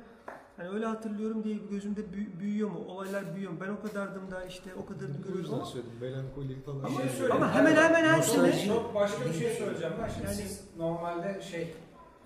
Hani 0.56 0.68
öyle 0.68 0.86
hatırlıyorum 0.86 1.44
diye 1.44 1.56
gözümde 1.70 2.12
büyü- 2.12 2.40
büyüyor 2.40 2.70
mu? 2.70 2.84
Olaylar 2.88 3.34
büyüyor 3.34 3.52
mu? 3.52 3.58
Ben 3.60 3.68
o 3.68 3.82
kadardım 3.82 4.30
da 4.30 4.44
işte 4.44 4.70
o 4.74 4.86
kadarını 4.86 5.14
O 5.14 5.18
görüyorum 5.18 5.40
yüzden 5.40 5.54
ama 5.56 5.64
söyledim. 5.66 5.92
Melankoli 6.00 6.60
falan. 6.62 6.78
Ama 6.84 7.00
şey 7.08 7.30
ama 7.32 7.54
hemen 7.54 7.76
hemen 7.76 8.04
her 8.04 8.18
Nostalji. 8.18 8.52
sene 8.52 8.66
Çok 8.66 8.94
başka 8.94 9.24
bir 9.24 9.32
şey 9.32 9.54
söyleyeceğim 9.54 9.94
ben. 10.02 10.08
Şimdi 10.08 10.26
Yani- 10.26 10.34
siz 10.36 10.64
normalde 10.78 11.42
şey 11.42 11.74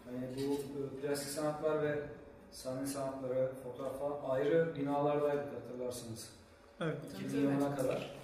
hani 0.04 0.18
bu 0.36 0.54
e, 0.54 1.00
plastik 1.00 1.28
sanatlar 1.28 1.82
ve 1.82 1.98
sahne 2.50 2.86
sanatları, 2.86 3.52
fotoğraf 3.64 3.98
falan 4.00 4.30
ayrı 4.30 4.74
binalardaydık 4.76 5.46
hatırlarsınız. 5.54 6.30
evet. 6.80 6.96
2000 7.14 7.40
yılına 7.40 7.76
kadar. 7.76 8.18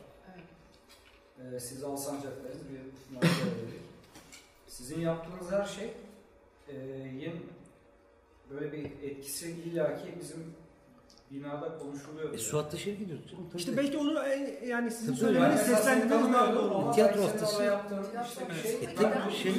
Ee, 1.55 1.61
siz 1.61 1.85
Alsancak'taydınız, 1.85 2.63
bir 2.71 2.77
Ankara'daydık. 3.17 3.81
Sizin 4.67 5.01
yaptığınız 5.01 5.53
her 5.53 5.65
şey 5.65 5.93
e, 6.69 6.75
yeni 6.99 7.43
böyle 8.55 8.73
bir 8.73 8.85
etkisi 9.03 9.51
illaki 9.51 10.15
bizim 10.21 10.55
binada 11.31 11.79
konuşuluyor. 11.79 12.35
E, 12.35 12.39
Suat 12.39 12.73
dışarı 12.73 12.95
gidiyoruz 12.95 13.31
canım. 13.31 13.45
tabii 13.51 13.59
İşte 13.61 13.73
de. 13.73 13.77
belki 13.77 13.99
onu 13.99 14.19
en- 14.19 14.67
yani 14.67 14.91
sizin 14.91 15.07
Tabii, 15.07 15.21
söylemeniz 15.21 15.59
ben 15.59 15.65
seslendirmeniz 15.75 16.33
daha 16.33 16.55
doğru 16.55 16.75
olur. 16.75 16.93
Tiyatro 16.93 17.23
haftası. 17.23 17.63
yaptığın 17.65 18.05
işte 18.25 18.45
bir 18.51 18.55
şey. 18.55 18.75
E, 18.75 18.95
tabii, 18.95 19.33
şey- 19.35 19.53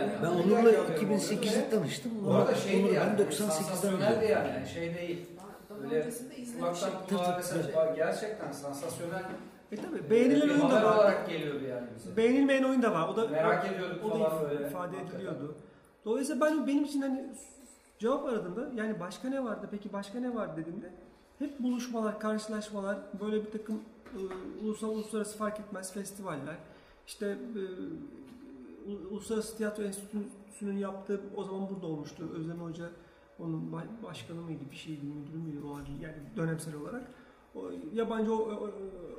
yani. 0.00 0.12
Ben 0.22 0.26
Onur'la 0.28 0.58
haberim 0.58 0.80
oldu. 0.80 0.92
2008'de 0.96 1.70
tanıştım. 1.70 2.12
Bu 2.26 2.34
arada 2.34 2.54
şeydi 2.54 2.82
Onur'u 2.84 2.94
yani, 2.94 3.18
ben 3.18 3.24
98'den 3.24 3.48
sansasyoneldi 3.48 4.24
yani, 4.32 4.68
şey 4.74 4.94
değil. 4.94 5.18
Öyle 5.84 5.96
öncesinde 6.00 6.36
izlemişim. 6.36 6.60
Kulaktan 6.88 7.06
kulağa 7.08 7.36
mesela 7.36 7.92
gerçekten 7.96 8.52
sansasyonel 8.52 9.22
E 9.72 9.76
tabii 9.76 10.10
beğenilen 10.10 10.48
bir 10.48 10.54
oyun 10.54 10.70
da 10.70 10.74
var. 10.84 10.96
olarak 10.96 11.28
geliyordu 11.28 11.64
yani 11.70 11.86
bize. 11.98 12.16
Beğenilmeyen 12.16 12.62
oyun 12.62 12.82
da 12.82 12.92
var. 12.92 13.08
O 13.08 13.16
da 13.16 13.26
Merak 13.28 13.66
ediyorduk 13.72 14.04
o 14.04 14.10
da 14.20 14.28
falan 14.30 14.50
böyle. 14.50 14.66
ifade 14.68 14.76
Hakikaten. 14.96 15.16
ediliyordu. 15.16 15.54
Dolayısıyla 16.04 16.46
ben 16.46 16.66
benim 16.66 16.84
için 16.84 17.02
hani 17.02 17.24
cevap 18.02 18.26
aradığımda 18.26 18.70
yani 18.74 19.00
başka 19.00 19.28
ne 19.28 19.44
vardı 19.44 19.68
peki 19.70 19.92
başka 19.92 20.20
ne 20.20 20.34
var 20.34 20.56
dediğimde 20.56 20.90
hep 21.38 21.60
buluşmalar, 21.60 22.20
karşılaşmalar, 22.20 22.98
böyle 23.20 23.44
bir 23.46 23.50
takım 23.50 23.80
e, 24.14 24.18
ulusal 24.64 24.88
uluslararası 24.88 25.38
fark 25.38 25.60
etmez 25.60 25.92
festivaller. 25.92 26.56
İşte 27.06 27.26
e, 27.26 27.62
Uluslararası 29.10 29.56
Tiyatro 29.56 29.82
Enstitüsü'nün 29.82 30.78
yaptığı 30.78 31.20
o 31.36 31.44
zaman 31.44 31.68
burada 31.70 31.86
olmuştu. 31.86 32.24
Özlem 32.36 32.58
Hoca 32.60 32.90
onun 33.38 33.72
ba- 33.72 34.02
başkanı 34.02 34.40
mıydı, 34.42 34.60
bir 34.70 34.76
şeydi, 34.76 35.06
müdürü 35.06 35.36
müydü 35.38 35.66
o 35.66 35.74
an 35.74 35.84
yani 36.00 36.14
dönemsel 36.36 36.74
olarak. 36.74 37.02
O, 37.54 37.70
yabancı 37.94 38.34
o, 38.34 38.36
o- 38.38 38.70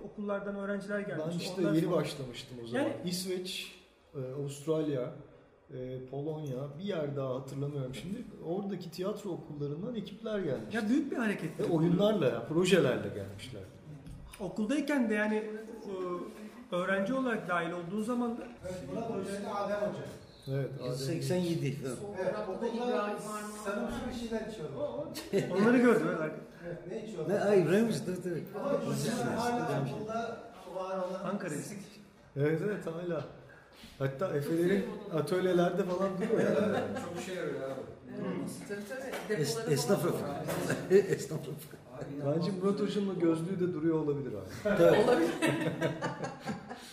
okullardan 0.05 0.55
öğrenciler 0.55 0.99
gelmiş. 0.99 1.25
Ben 1.29 1.37
işte 1.37 1.61
Onlar 1.61 1.73
yeni 1.73 1.85
sonra- 1.85 1.95
başlamıştım 1.95 2.57
o 2.63 2.67
zaman. 2.67 2.83
Yani- 2.83 2.95
İsveç, 3.05 3.75
e, 4.15 4.19
Avustralya, 4.33 5.13
e, 5.73 6.05
Polonya, 6.11 6.57
bir 6.79 6.83
yer 6.83 7.15
daha 7.15 7.35
hatırlamıyorum 7.35 7.95
şimdi. 7.95 8.23
Oradaki 8.45 8.91
tiyatro 8.91 9.29
okullarından 9.29 9.95
ekipler 9.95 10.39
gelmiş. 10.39 10.75
Ya 10.75 10.89
büyük 10.89 11.11
bir 11.11 11.17
hareket. 11.17 11.59
Ve 11.59 11.63
oyunlarla, 11.63 12.27
yani, 12.27 12.47
projelerle 12.47 13.09
gelmişler. 13.09 13.61
Okuldayken 14.39 15.09
de 15.09 15.13
yani 15.13 15.35
e, 15.35 16.75
öğrenci 16.75 17.13
olarak 17.13 17.49
dahil 17.49 17.71
olduğu 17.71 18.03
zaman 18.03 18.37
da 18.37 18.43
Evet, 18.63 18.83
Murat 18.93 19.09
Hoca 19.09 19.39
ile 19.39 19.47
Adem 19.49 19.77
Hoca. 19.77 20.03
Evet. 20.47 20.69
Adem 20.81 20.93
87 20.93 21.75
falan. 21.75 21.95
Sol 21.95 22.01
Evet, 22.21 22.35
okulda 22.49 23.15
sanırım 23.65 23.89
bir 24.09 24.19
şeyler 24.19 24.47
içiyorlar. 24.47 25.61
Onları 25.61 25.77
gördüm. 25.77 26.07
Evet. 26.21 26.31
Evet, 26.67 26.77
ne 26.87 26.95
Ne, 26.95 27.03
içiyorlar? 27.03 27.47
ay 27.47 27.61
İbrahim 27.61 27.89
Usta 27.89 28.11
tabii. 28.23 28.43
Ama 28.59 29.41
hala 29.41 29.81
okulda 29.81 30.37
var 30.75 30.97
olan... 30.97 31.29
Ankara'dayız. 31.29 31.73
Evet 32.35 32.61
evet 32.65 32.85
hala. 32.85 33.25
Hatta 33.99 34.37
Efe'lerin 34.37 34.85
atölyelerde 35.13 35.83
falan 35.83 36.09
duruyor 36.17 36.39
yani. 36.39 36.77
Çok 37.05 37.21
işe 37.23 37.33
yarıyor 37.33 37.61
abi. 37.69 37.81
Tabii 38.69 38.81
tabii. 38.89 39.41
Es, 39.41 39.55
Depoları 39.57 39.73
esnaf 39.73 40.01
falan 40.01 40.45
esnaf 40.91 41.39
inanılmaz 42.15 42.37
Bence 42.37 42.51
Murat 42.51 42.79
Hoca'nın 42.79 43.19
gözlüğü 43.19 43.59
de 43.59 43.73
duruyor 43.73 43.99
olabilir 43.99 44.31
abi. 44.33 44.49
Tabii. 44.77 44.97
olabilir. 44.97 45.29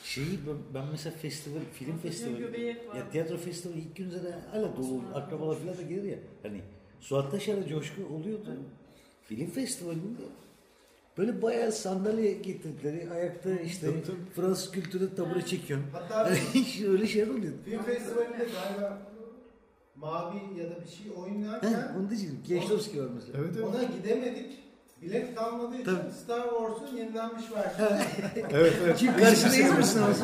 Şeyi 0.04 0.38
ben, 0.46 0.56
ben 0.74 0.84
mesela 0.92 1.16
festival, 1.16 1.60
film 1.72 1.98
festivali, 1.98 2.38
göbeği 2.38 2.76
var. 2.88 2.96
ya 2.96 3.10
tiyatro 3.10 3.36
festivali 3.36 3.78
ilk 3.78 3.96
gün 3.96 4.10
zaten 4.10 4.40
hala 4.52 4.76
dolu, 4.76 5.00
akrabalar 5.14 5.56
falan 5.56 5.78
da 5.78 5.82
gelir 5.82 6.02
ya. 6.02 6.18
Hani 6.42 6.60
Suat 7.00 7.30
Taşar'a 7.30 7.66
coşku 7.68 8.02
oluyordu. 8.14 8.56
Film 9.24 9.50
festivalinde 9.50 10.22
böyle 11.20 11.42
bayağı 11.42 11.72
sandalye 11.72 12.32
getirdiler. 12.32 13.10
Ayakta 13.10 13.50
işte 13.50 13.86
Tabii, 13.86 14.02
tabii. 14.02 14.16
Fransız 14.36 14.70
kültürü 14.70 15.14
tabure 15.14 15.46
çekiyorsun. 15.46 15.86
Hatta 15.92 16.30
öyle 16.88 17.06
şeyler 17.06 17.28
oluyor. 17.28 17.52
film 17.64 17.82
festivalinde 17.82 18.36
galiba 18.54 19.02
mavi 19.96 20.36
ya 20.60 20.70
da 20.70 20.74
bir 20.84 20.88
şey 20.88 21.06
He, 21.06 21.20
oynarken 21.20 21.94
onu 22.00 22.10
diyeceğim. 22.10 22.38
Kieślowski 22.46 23.02
var 23.02 23.08
mesela. 23.14 23.38
Evet 23.38 23.50
evet. 23.56 23.64
ona 23.68 23.82
gidemedik. 23.82 24.58
Bilet 25.02 25.34
kalmadığı 25.34 25.74
için 25.74 25.84
Tabii. 25.84 26.12
Star 26.24 26.42
Wars'un 26.42 26.96
yenilenmiş 26.96 27.44
versiyonu. 27.52 28.02
Evet 28.50 28.72
evet. 28.84 28.96
Kim 28.96 29.16
karşıda 29.16 29.48
İzmir'sin 29.56 29.98
ama. 30.02 30.14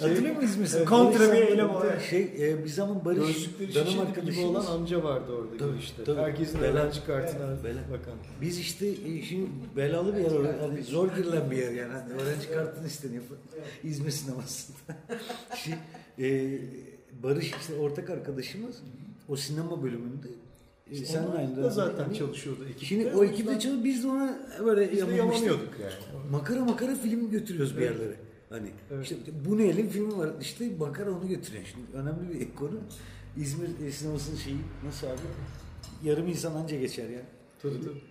Hatırlıyor 0.00 0.34
musun 0.34 0.48
İzmir'sin? 0.48 0.84
Kontra 0.84 1.32
bir 1.32 1.38
eylem 1.38 1.70
olarak. 1.70 2.02
Şey, 2.02 2.22
e, 2.38 2.64
bir 2.64 2.68
zaman 2.68 3.04
Barış 3.04 3.36
şişeli 3.36 4.30
gibi 4.30 4.40
olan 4.46 4.66
amca 4.66 5.04
vardı 5.04 5.32
orada 5.32 5.56
Tabii, 5.58 5.78
işte. 5.78 6.04
tabii. 6.04 6.20
Herkesin 6.20 6.58
Bela- 6.58 7.06
kartına 7.06 7.44
Bela- 7.44 7.90
bakan. 7.92 8.14
Biz 8.40 8.58
işte 8.58 8.86
e, 8.86 9.22
şimdi 9.22 9.50
belalı 9.76 10.16
bir 10.16 10.20
yer 10.20 10.30
orası. 10.30 10.60
Hani 10.60 10.82
zor 10.82 11.08
girilen 11.16 11.50
bir 11.50 11.56
yer 11.56 11.72
yani. 11.72 11.92
Hani 11.92 12.12
öğrenci 12.12 12.48
kartını 12.50 12.86
isteniyor. 12.86 13.22
İzmir 13.84 14.10
sinemasında. 14.10 14.76
şey, 15.56 15.74
e, 16.18 16.58
Barış 17.22 17.52
işte 17.60 17.74
ortak 17.80 18.10
arkadaşımız 18.10 18.76
o 19.28 19.36
sinema 19.36 19.82
bölümünde. 19.82 20.26
İşte 20.90 21.06
seninle 21.06 21.28
onlar 21.28 21.38
aynı 21.38 21.56
da 21.56 21.70
zaten 21.70 22.04
hani- 22.04 22.16
çalışıyordu 22.16 22.64
ekipte. 22.64 22.86
Şimdi 22.86 23.08
o 23.14 23.24
ekipte 23.24 23.52
çalışıyor. 23.52 23.84
Biz 23.84 24.04
de 24.04 24.08
ona 24.08 24.38
böyle 24.64 24.92
Biz 24.92 25.06
de 25.06 25.14
yani. 25.14 25.50
Makara 26.30 26.64
makara 26.64 26.94
film 26.94 27.30
götürüyoruz 27.30 27.76
bir 27.76 27.82
Evet. 27.82 27.90
yerlere. 27.90 28.16
Hani 28.48 28.70
Evet. 28.90 29.04
işte 29.04 29.16
bu 29.48 29.58
ne 29.58 29.66
elin 29.68 29.88
filmi 29.88 30.18
var. 30.18 30.30
İşte 30.40 30.70
makara 30.78 31.10
onu 31.12 31.28
götürüyor. 31.28 31.64
Şimdi 31.64 31.96
önemli 31.96 32.40
bir 32.40 32.54
konu. 32.54 32.80
İzmir 33.36 33.90
sinemasının 33.90 34.36
şeyi 34.36 34.56
nasıl 34.84 35.06
abi? 35.06 35.16
Yarım 36.04 36.28
insan 36.28 36.54
anca 36.54 36.78
geçer 36.78 37.04
yani. 37.08 37.24
Tabii 37.62 37.80
tabii. 37.80 38.02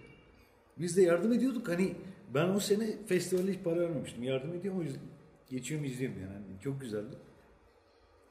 Biz 0.79 0.97
de 0.97 1.01
yardım 1.01 1.33
ediyorduk. 1.33 1.67
Hani 1.67 1.93
ben 2.33 2.49
o 2.49 2.59
sene 2.59 3.05
festivale 3.07 3.53
hiç 3.53 3.63
para 3.63 3.79
vermemiştim. 3.79 4.23
Yardım 4.23 4.53
ediyorum 4.53 4.79
o 4.79 4.83
yüzden. 4.83 5.01
Geçiyorum 5.49 5.85
izliyorum 5.85 6.17
yani. 6.21 6.31
Hani 6.33 6.61
çok 6.63 6.81
güzeldi. 6.81 7.15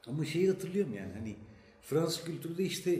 Ama 0.07 0.25
şeyi 0.25 0.49
hatırlıyorum 0.49 0.93
yani 0.93 1.13
hani 1.13 1.35
Fransız 1.81 2.23
kültürde 2.23 2.63
işte 2.63 2.99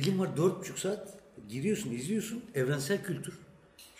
film 0.00 0.18
var 0.18 0.36
dört 0.36 0.60
buçuk 0.60 0.78
saat 0.78 1.08
giriyorsun 1.48 1.90
izliyorsun 1.90 2.42
evrensel 2.54 3.02
kültür. 3.02 3.38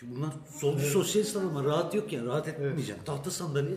Şimdi 0.00 0.16
bunlar 0.16 0.30
solcu 0.58 0.86
sosyalist 0.86 1.36
adamlar 1.36 1.64
rahat 1.64 1.94
yok 1.94 2.12
yani 2.12 2.26
rahat 2.26 2.48
etmeyeceksin. 2.48 3.04
Tahta 3.04 3.30
sandalye. 3.30 3.74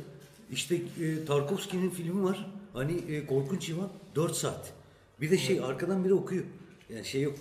İşte 0.51 0.75
e, 0.75 1.25
Tarkovski'nin 1.25 1.89
filmi 1.89 2.23
var. 2.23 2.49
Hani 2.73 2.91
e, 2.93 3.25
Korkunç 3.25 3.69
İvan 3.69 3.89
4 4.15 4.35
saat. 4.35 4.73
Bir 5.21 5.31
de 5.31 5.37
şey 5.37 5.59
arkadan 5.63 6.03
biri 6.05 6.13
okuyor. 6.13 6.43
Yani 6.89 7.05
şey 7.05 7.21
yok. 7.21 7.35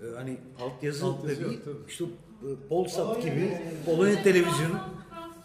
E, 0.00 0.04
hani 0.16 0.36
altyazı 0.60 1.06
Altyazı 1.06 1.40
da 1.42 1.44
değil. 1.44 1.56
yok, 1.56 1.64
tabii. 1.64 1.76
İşte 1.88 2.04
e, 2.04 2.68
Polsat 2.68 3.22
gibi 3.22 3.58
Polonya 3.86 4.22
televizyonu. 4.22 4.80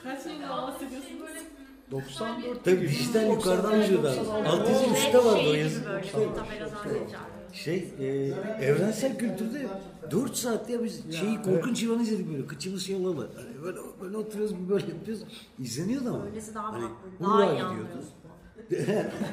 Kaç 0.04 0.26
yıl 0.26 0.42
bahsediyorsunuz? 0.50 1.30
94 1.92 2.64
Tabii 2.66 2.82
dijital 2.82 3.30
yukarıdan 3.32 3.82
geliyor 3.82 4.04
da. 4.04 4.10
Altyazı 4.50 4.86
üstte 4.86 5.18
var 5.18 5.34
o 5.34 5.38
Şey 5.38 5.56
yazı. 5.60 5.86
böyle. 5.86 6.04
Şey, 7.54 7.94
e, 8.00 8.06
evrensel 8.62 9.18
kültürde 9.18 9.68
4 10.12 10.36
saat 10.36 10.70
ya 10.70 10.84
biz 10.84 11.16
şeyi 11.20 11.42
korkunç 11.42 11.84
yılanı 11.84 12.02
izledik 12.02 12.32
böyle. 12.32 12.48
Kıçımız 12.48 12.86
şey 12.86 12.96
olalı. 12.96 13.30
Hani 13.36 13.64
böyle, 13.64 13.78
böyle 14.02 14.18
oturuyoruz 14.18 14.56
bir 14.60 14.70
böyle 14.70 14.86
yapıyoruz. 14.88 15.24
İzleniyordu 15.60 16.10
ama. 16.10 16.26
Öylesi 16.26 16.56
daha 16.56 16.74
Hani 16.74 16.86
Daha 17.20 17.54
iyi. 17.54 17.62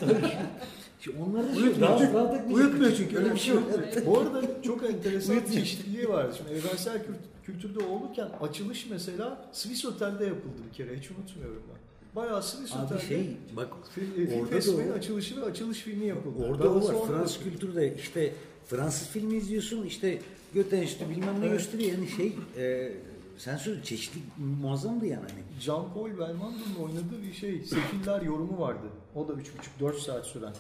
Tabii. 0.01 0.15
Şimdi 1.01 1.17
onlar 1.23 1.49
da 1.49 1.55
şey, 1.55 1.63
Uyutmuyor 1.63 1.91
rahat, 1.91 2.01
çünkü. 2.01 2.19
etmeyecek. 2.19 2.57
Uyutmuyor 2.57 2.93
çünkü 2.97 3.19
öyle 3.19 3.35
bir 3.35 3.39
şey 3.39 3.55
yok. 3.55 3.65
Bu 4.07 4.19
arada 4.19 4.63
çok 4.63 4.91
enteresan 4.91 5.37
bir 5.37 5.53
çeşitliliği 5.53 6.09
vardı. 6.09 6.35
Şimdi 6.37 6.51
evrensel 6.53 6.97
kült- 6.97 7.45
kültürde 7.47 7.85
olurken 7.85 8.29
açılış 8.41 8.87
mesela 8.91 9.49
Swiss 9.53 9.85
Otel'de 9.85 10.25
yapıldı 10.25 10.63
bir 10.69 10.77
kere. 10.77 10.97
Hiç 10.99 11.11
unutmuyorum 11.11 11.63
ben. 11.69 11.90
Bayağı 12.17 12.43
Swiss 12.43 12.77
Abi 12.77 12.85
Otel'de 12.85 13.01
şey 13.09 13.37
bak 13.57 13.69
film, 13.95 14.07
orada 14.41 14.47
da 14.47 14.55
festivalin 14.55 14.91
o- 14.91 14.95
açılışı 14.95 15.41
ve 15.41 15.45
açılış 15.45 15.79
filmi 15.79 16.07
yapıldı. 16.07 16.45
Orada 16.45 16.65
Daha 16.65 16.73
o 16.73 16.89
var. 16.89 17.07
Fransız 17.09 17.43
kültürde 17.43 17.95
işte 17.97 18.35
Fransız 18.67 19.09
filmi 19.09 19.37
izliyorsun 19.37 19.83
işte 19.87 20.19
Göte 20.55 20.77
Enstitü 20.77 21.11
bilmem 21.11 21.41
ne 21.41 21.47
Evet. 21.47 21.59
gösteriyor. 21.59 21.93
Yani 21.93 22.09
şey 22.09 22.37
e, 22.59 22.93
sen 23.39 23.57
söyle 23.57 23.83
çeşitlilik 23.85 24.27
muazzamdı 24.63 25.07
yani. 25.07 25.21
Hani. 25.23 25.61
Jean-Paul 25.61 26.19
Belmondo'nun 26.19 26.75
oynadığı 26.83 27.23
bir 27.23 27.33
şey, 27.33 27.65
Sefiller 27.65 28.23
yorumu 28.23 28.59
vardı. 28.61 28.87
O 29.15 29.29
da 29.29 29.33
3,5-4 29.81 29.99
saat 30.01 30.27
süren. 30.27 30.53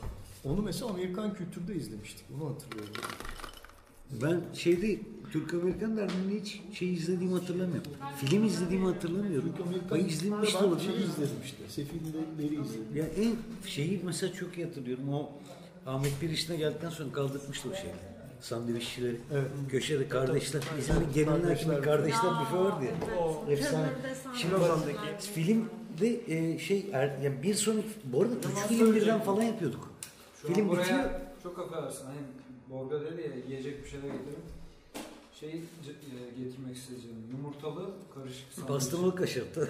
Onu 0.45 0.63
mesela 0.63 0.91
Amerikan 0.91 1.35
kültürde 1.35 1.75
izlemiştik. 1.75 2.25
Onu 2.37 2.51
hatırlıyorum. 2.51 2.95
Ben 4.23 4.41
şeyde 4.55 5.01
Türk 5.33 5.55
Amerikan 5.55 5.97
derdinde 5.97 6.41
hiç 6.41 6.61
şey 6.73 6.95
izlediğimi 6.95 7.35
hatırlamıyorum. 7.35 7.93
Film 8.17 8.45
izlediğimi 8.45 8.87
hatırlamıyorum. 8.87 9.53
Ama 9.91 9.99
izlemiş 9.99 10.55
de 10.55 10.59
olabilir. 10.59 10.87
şeyi 10.87 11.05
izledim 11.05 11.37
işte. 11.45 11.57
Sefilleri 11.69 12.63
izledim. 12.63 12.97
Ya 12.97 13.07
en 13.07 13.37
şeyi 13.69 14.01
mesela 14.05 14.33
çok 14.33 14.59
iyi 14.59 14.67
hatırlıyorum. 14.67 15.15
O 15.15 15.33
Ahmet 15.87 16.23
bir 16.23 16.31
işine 16.31 16.57
geldikten 16.57 16.91
sonra 16.91 17.13
kaldırmıştı 17.13 17.69
o 17.73 17.75
şeyi. 17.75 17.93
Sandviççileri. 18.41 19.17
Evet. 19.33 19.47
Köşede 19.71 20.09
kardeşler. 20.09 20.63
İzmir'in 20.79 21.13
gelinler 21.15 21.43
Kardeşler. 21.43 21.59
kimi 21.59 21.81
kardeşler 21.83 22.33
büfe 22.41 22.57
vardı 22.57 22.85
ya. 22.85 23.53
Efsane. 23.53 23.89
Kömür 23.89 24.03
desen. 24.03 24.33
Şimdi 24.35 24.55
filmde 25.35 26.35
e, 26.37 26.59
şey 26.59 26.87
er, 26.93 27.19
ya 27.19 27.43
bir 27.43 27.55
sonraki 27.55 27.89
bu 28.05 28.23
arada 28.23 28.35
üç 28.35 28.69
film 28.69 28.95
birden 28.95 29.21
falan 29.21 29.43
yapıyorduk. 29.43 29.91
Şu 30.43 30.55
Film 30.55 30.73
bitiyor. 30.73 31.11
çok 31.43 31.59
affedersin. 31.59 32.05
Hani 32.07 32.19
Borga 32.71 33.01
dedi 33.01 33.21
ya 33.23 33.35
yiyecek 33.49 33.85
bir 33.85 33.91
şeyler 33.91 34.07
getirin. 34.07 34.60
Şey 35.41 35.51
e, 35.51 36.43
getirmek 36.45 36.77
isteyeceğim. 36.77 37.17
Yumurtalı 37.31 37.91
karışık 38.15 38.53
sandviç. 38.53 38.69
Pastırmalı 38.69 39.15
kaşar. 39.15 39.43
Ha. 39.55 39.63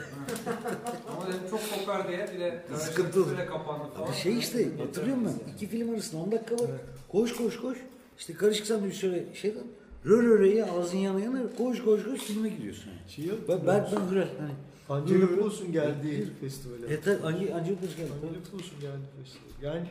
Ama 1.13 1.27
dedim 1.29 1.41
çok 1.51 1.61
kokar 1.79 2.09
diye 2.09 2.31
bir 2.35 2.41
de 2.41 2.65
Sıkıntı 2.77 3.23
olur. 3.23 3.33
bile 3.33 3.47
kapandı 3.47 3.85
falan. 3.95 4.09
Abi 4.09 4.17
şey 4.17 4.39
işte 4.39 4.77
hatırlıyorum 4.79 5.25
ben. 5.25 5.53
iki 5.53 5.67
film 5.67 5.91
arasında 5.91 6.23
10 6.23 6.33
dakika 6.33 6.55
var. 6.55 6.71
Koş 7.09 7.37
koş 7.37 7.61
koş. 7.61 7.79
İşte 8.19 8.35
karışık 8.35 8.67
sandviç 8.67 8.95
şöyle 8.95 9.35
şeyden. 9.35 9.65
Rö 10.07 10.23
rö 10.23 10.39
rö'ye 10.39 10.65
ağzın 10.65 10.99
yana 10.99 11.21
yana 11.21 11.43
koş 11.59 11.85
koş 11.85 12.05
koş 12.05 12.21
filme 12.21 12.49
gidiyorsun. 12.49 12.91
Yani. 12.91 13.11
Şeyi 13.11 13.31
Ben 13.49 13.67
ben 13.67 13.89
ben 13.97 14.11
Hürel. 14.11 14.29
Hani. 14.41 14.53
Angelopoulos 15.01 15.63
geldiği 15.73 16.29
festivale. 16.41 16.87
Ange 17.25 17.55
Angelopoulos 17.55 17.97
geldi. 17.97 18.11
Angelopoulos'un 18.25 18.81
geldiği 18.81 19.09
festival. 19.23 19.75
Yani 19.75 19.87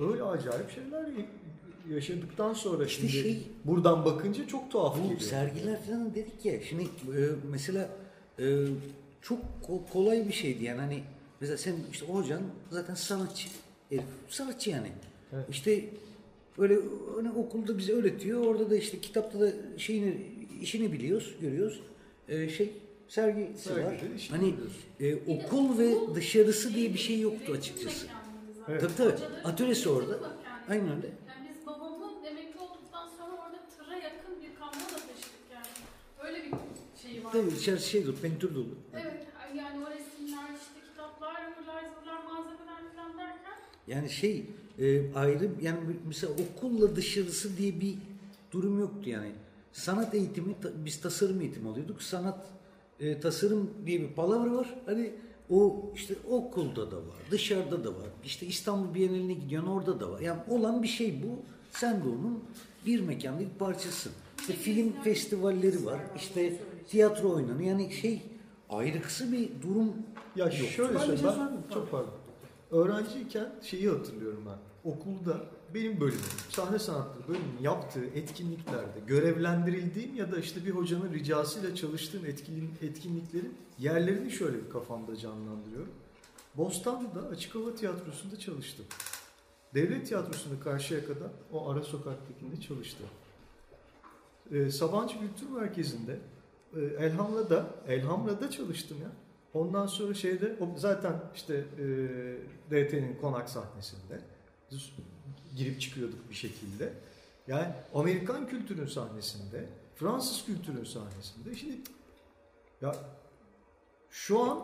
öyle 0.00 0.22
acayip 0.22 0.70
şeyler 0.70 1.04
yaşadıktan 1.90 2.52
sonra 2.54 2.84
İşte 2.86 3.08
şimdi 3.08 3.12
şey- 3.22 3.42
buradan 3.64 4.04
bakınca 4.04 4.46
çok 4.46 4.70
tuhaf 4.70 4.98
Bu 4.98 5.02
geliyor. 5.02 5.20
sergiler 5.20 5.82
falan 5.82 6.14
dedik 6.14 6.44
ya. 6.44 6.62
Şimdi 6.62 6.82
e, 6.82 7.20
mesela 7.50 7.88
e, 8.38 8.66
çok 9.22 9.38
ko- 9.68 9.90
kolay 9.92 10.28
bir 10.28 10.32
şeydi 10.32 10.64
yani 10.64 10.80
hani 10.80 11.02
mesela 11.40 11.56
sen 11.58 11.74
işte 11.92 12.06
hocan 12.06 12.42
zaten 12.70 12.94
sanatçı. 12.94 13.48
Herif, 13.90 14.04
sanatçı 14.28 14.70
yani. 14.70 14.88
Evet. 15.32 15.44
İşte 15.50 15.84
böyle 16.58 16.78
hani 17.16 17.30
okulda 17.30 17.78
bize 17.78 17.92
öğretiyor. 17.92 18.46
Orada 18.46 18.70
da 18.70 18.76
işte 18.76 19.00
kitapta 19.00 19.40
da 19.40 19.52
şeyini 19.76 20.16
işini 20.62 20.92
biliyoruz, 20.92 21.34
görüyoruz. 21.40 21.80
E, 22.28 22.48
şey 22.48 22.72
sergisi 23.08 23.62
Sergide 23.62 23.84
var. 23.86 23.96
Hani 24.30 24.54
e, 25.00 25.14
okul 25.16 25.78
ve 25.78 26.14
dışarısı 26.14 26.74
diye 26.74 26.94
bir 26.94 26.98
şey 26.98 27.20
yoktu 27.20 27.52
açıkçası. 27.52 28.06
Evet. 28.68 28.80
Tabii 28.80 28.92
tabii. 28.96 29.12
Atölyesi 29.44 29.88
orada. 29.88 30.18
Aynen 30.68 30.88
öyle. 30.96 31.06
Yani 31.28 31.48
biz 31.50 31.66
babamın 31.66 32.24
emekli 32.24 32.60
olduktan 32.60 33.08
sonra 33.18 33.32
orada 33.46 33.58
tıra 33.76 33.94
yakın 33.96 34.34
bir 34.42 34.54
kamyon 34.58 34.88
da 34.88 34.96
taşıdık 34.96 35.42
yani. 35.54 35.66
Öyle 36.24 36.44
bir 36.44 36.50
var. 37.38 37.44
Tabii 37.44 37.56
içerisi 37.56 37.90
şey 37.90 38.06
dolu, 38.06 38.16
pentür 38.16 38.54
dolu. 38.54 38.68
Evet 38.94 39.26
yani 39.56 39.84
o 39.84 39.90
resimler 39.90 40.50
işte 40.60 40.80
kitaplar, 40.90 41.34
ıvırlar 41.34 41.84
zıvırlar 41.94 42.24
malzemeler 42.24 42.94
falan 42.96 43.18
derken 43.18 43.52
Yani 43.88 44.10
şey 44.10 44.46
e, 44.78 45.14
ayrı 45.14 45.50
yani 45.62 45.78
mesela 46.06 46.32
okulla 46.32 46.96
dışarısı 46.96 47.56
diye 47.56 47.80
bir 47.80 47.94
durum 48.52 48.80
yoktu 48.80 49.10
yani. 49.10 49.32
Sanat 49.72 50.14
eğitimi 50.14 50.54
biz 50.84 51.00
tasarım 51.00 51.40
eğitimi 51.40 51.68
alıyorduk. 51.68 52.02
Sanat 52.02 52.46
e, 53.00 53.20
tasarım 53.20 53.70
diye 53.86 54.00
bir 54.00 54.08
palavra 54.08 54.54
var. 54.54 54.74
Hani 54.86 55.12
O 55.50 55.92
işte 55.94 56.14
okulda 56.30 56.90
da 56.90 56.96
var, 56.96 57.16
dışarıda 57.30 57.84
da 57.84 57.88
var. 57.88 58.08
İşte 58.24 58.46
İstanbul 58.46 58.94
Bienali'ne 58.94 59.32
gidiyorsun 59.32 59.68
orada 59.70 60.00
da 60.00 60.10
var. 60.10 60.20
Yani 60.20 60.40
olan 60.48 60.82
bir 60.82 60.88
şey 60.88 61.22
bu. 61.22 61.42
Sen 61.72 62.04
de 62.04 62.08
onun 62.08 62.44
bir 62.86 63.00
mekanda 63.00 63.40
bir 63.40 63.58
parçasın. 63.58 64.12
İşte 64.40 64.52
film 64.52 64.92
festivalleri 65.04 65.84
var. 65.84 66.00
İşte 66.16 66.52
tiyatro 66.88 67.34
oynanıyor. 67.34 67.70
Yani 67.70 67.92
şey 67.92 68.22
ayrıksı 68.70 69.32
bir 69.32 69.62
durum 69.62 69.92
Ya 70.36 70.44
yok. 70.44 70.54
şöyle 70.54 70.98
söyleyeyim 70.98 71.36
ben 71.68 71.74
çok 71.74 71.90
pardon. 71.90 72.14
Öğrenciyken 72.70 73.52
şeyi 73.62 73.88
hatırlıyorum 73.88 74.44
ben. 74.46 74.90
Okulda 74.90 75.40
benim 75.74 76.00
bölümüm, 76.00 76.20
sahne 76.48 76.78
sanatları 76.78 77.28
bölümünün 77.28 77.62
yaptığı 77.62 78.04
etkinliklerde 78.04 79.00
görevlendirildiğim 79.06 80.16
ya 80.16 80.32
da 80.32 80.38
işte 80.38 80.64
bir 80.66 80.70
hocanın 80.70 81.12
ricasıyla 81.12 81.74
çalıştığım 81.74 82.26
etkin, 82.26 82.74
etkinliklerin 82.82 83.54
yerlerini 83.78 84.30
şöyle 84.30 84.64
bir 84.64 84.70
kafamda 84.70 85.16
canlandırıyorum. 85.16 85.92
Bostanlı'da 86.56 87.28
Açık 87.28 87.54
Hava 87.54 87.74
Tiyatrosu'nda 87.74 88.38
çalıştım. 88.38 88.84
Devlet 89.74 90.06
Tiyatrosu'nda 90.06 90.60
Karşıyaka'da 90.64 91.30
o 91.52 91.70
ara 91.70 91.82
sokaktakinde 91.82 92.60
çalıştım. 92.60 93.06
Ee, 94.52 94.70
Sabancı 94.70 95.14
Kültür 95.18 95.48
Merkezi'nde 95.50 96.18
e, 96.76 97.04
Elhamra'da 97.04 97.66
Elhamra'da 97.88 98.50
çalıştım 98.50 98.96
ya. 99.02 99.10
Ondan 99.54 99.86
sonra 99.86 100.14
şeyde 100.14 100.56
o 100.60 100.78
zaten 100.78 101.12
işte 101.34 101.54
e, 101.54 101.84
DT'nin 102.70 103.16
konak 103.20 103.50
sahnesinde 103.50 104.20
girip 105.56 105.80
çıkıyorduk 105.80 106.30
bir 106.30 106.34
şekilde. 106.34 106.92
Yani 107.46 107.68
Amerikan 107.94 108.48
kültürün 108.48 108.86
sahnesinde, 108.86 109.68
Fransız 109.94 110.46
kültürün 110.46 110.84
sahnesinde. 110.84 111.54
Şimdi 111.54 111.76
ya 112.80 112.96
şu 114.10 114.42
an 114.42 114.58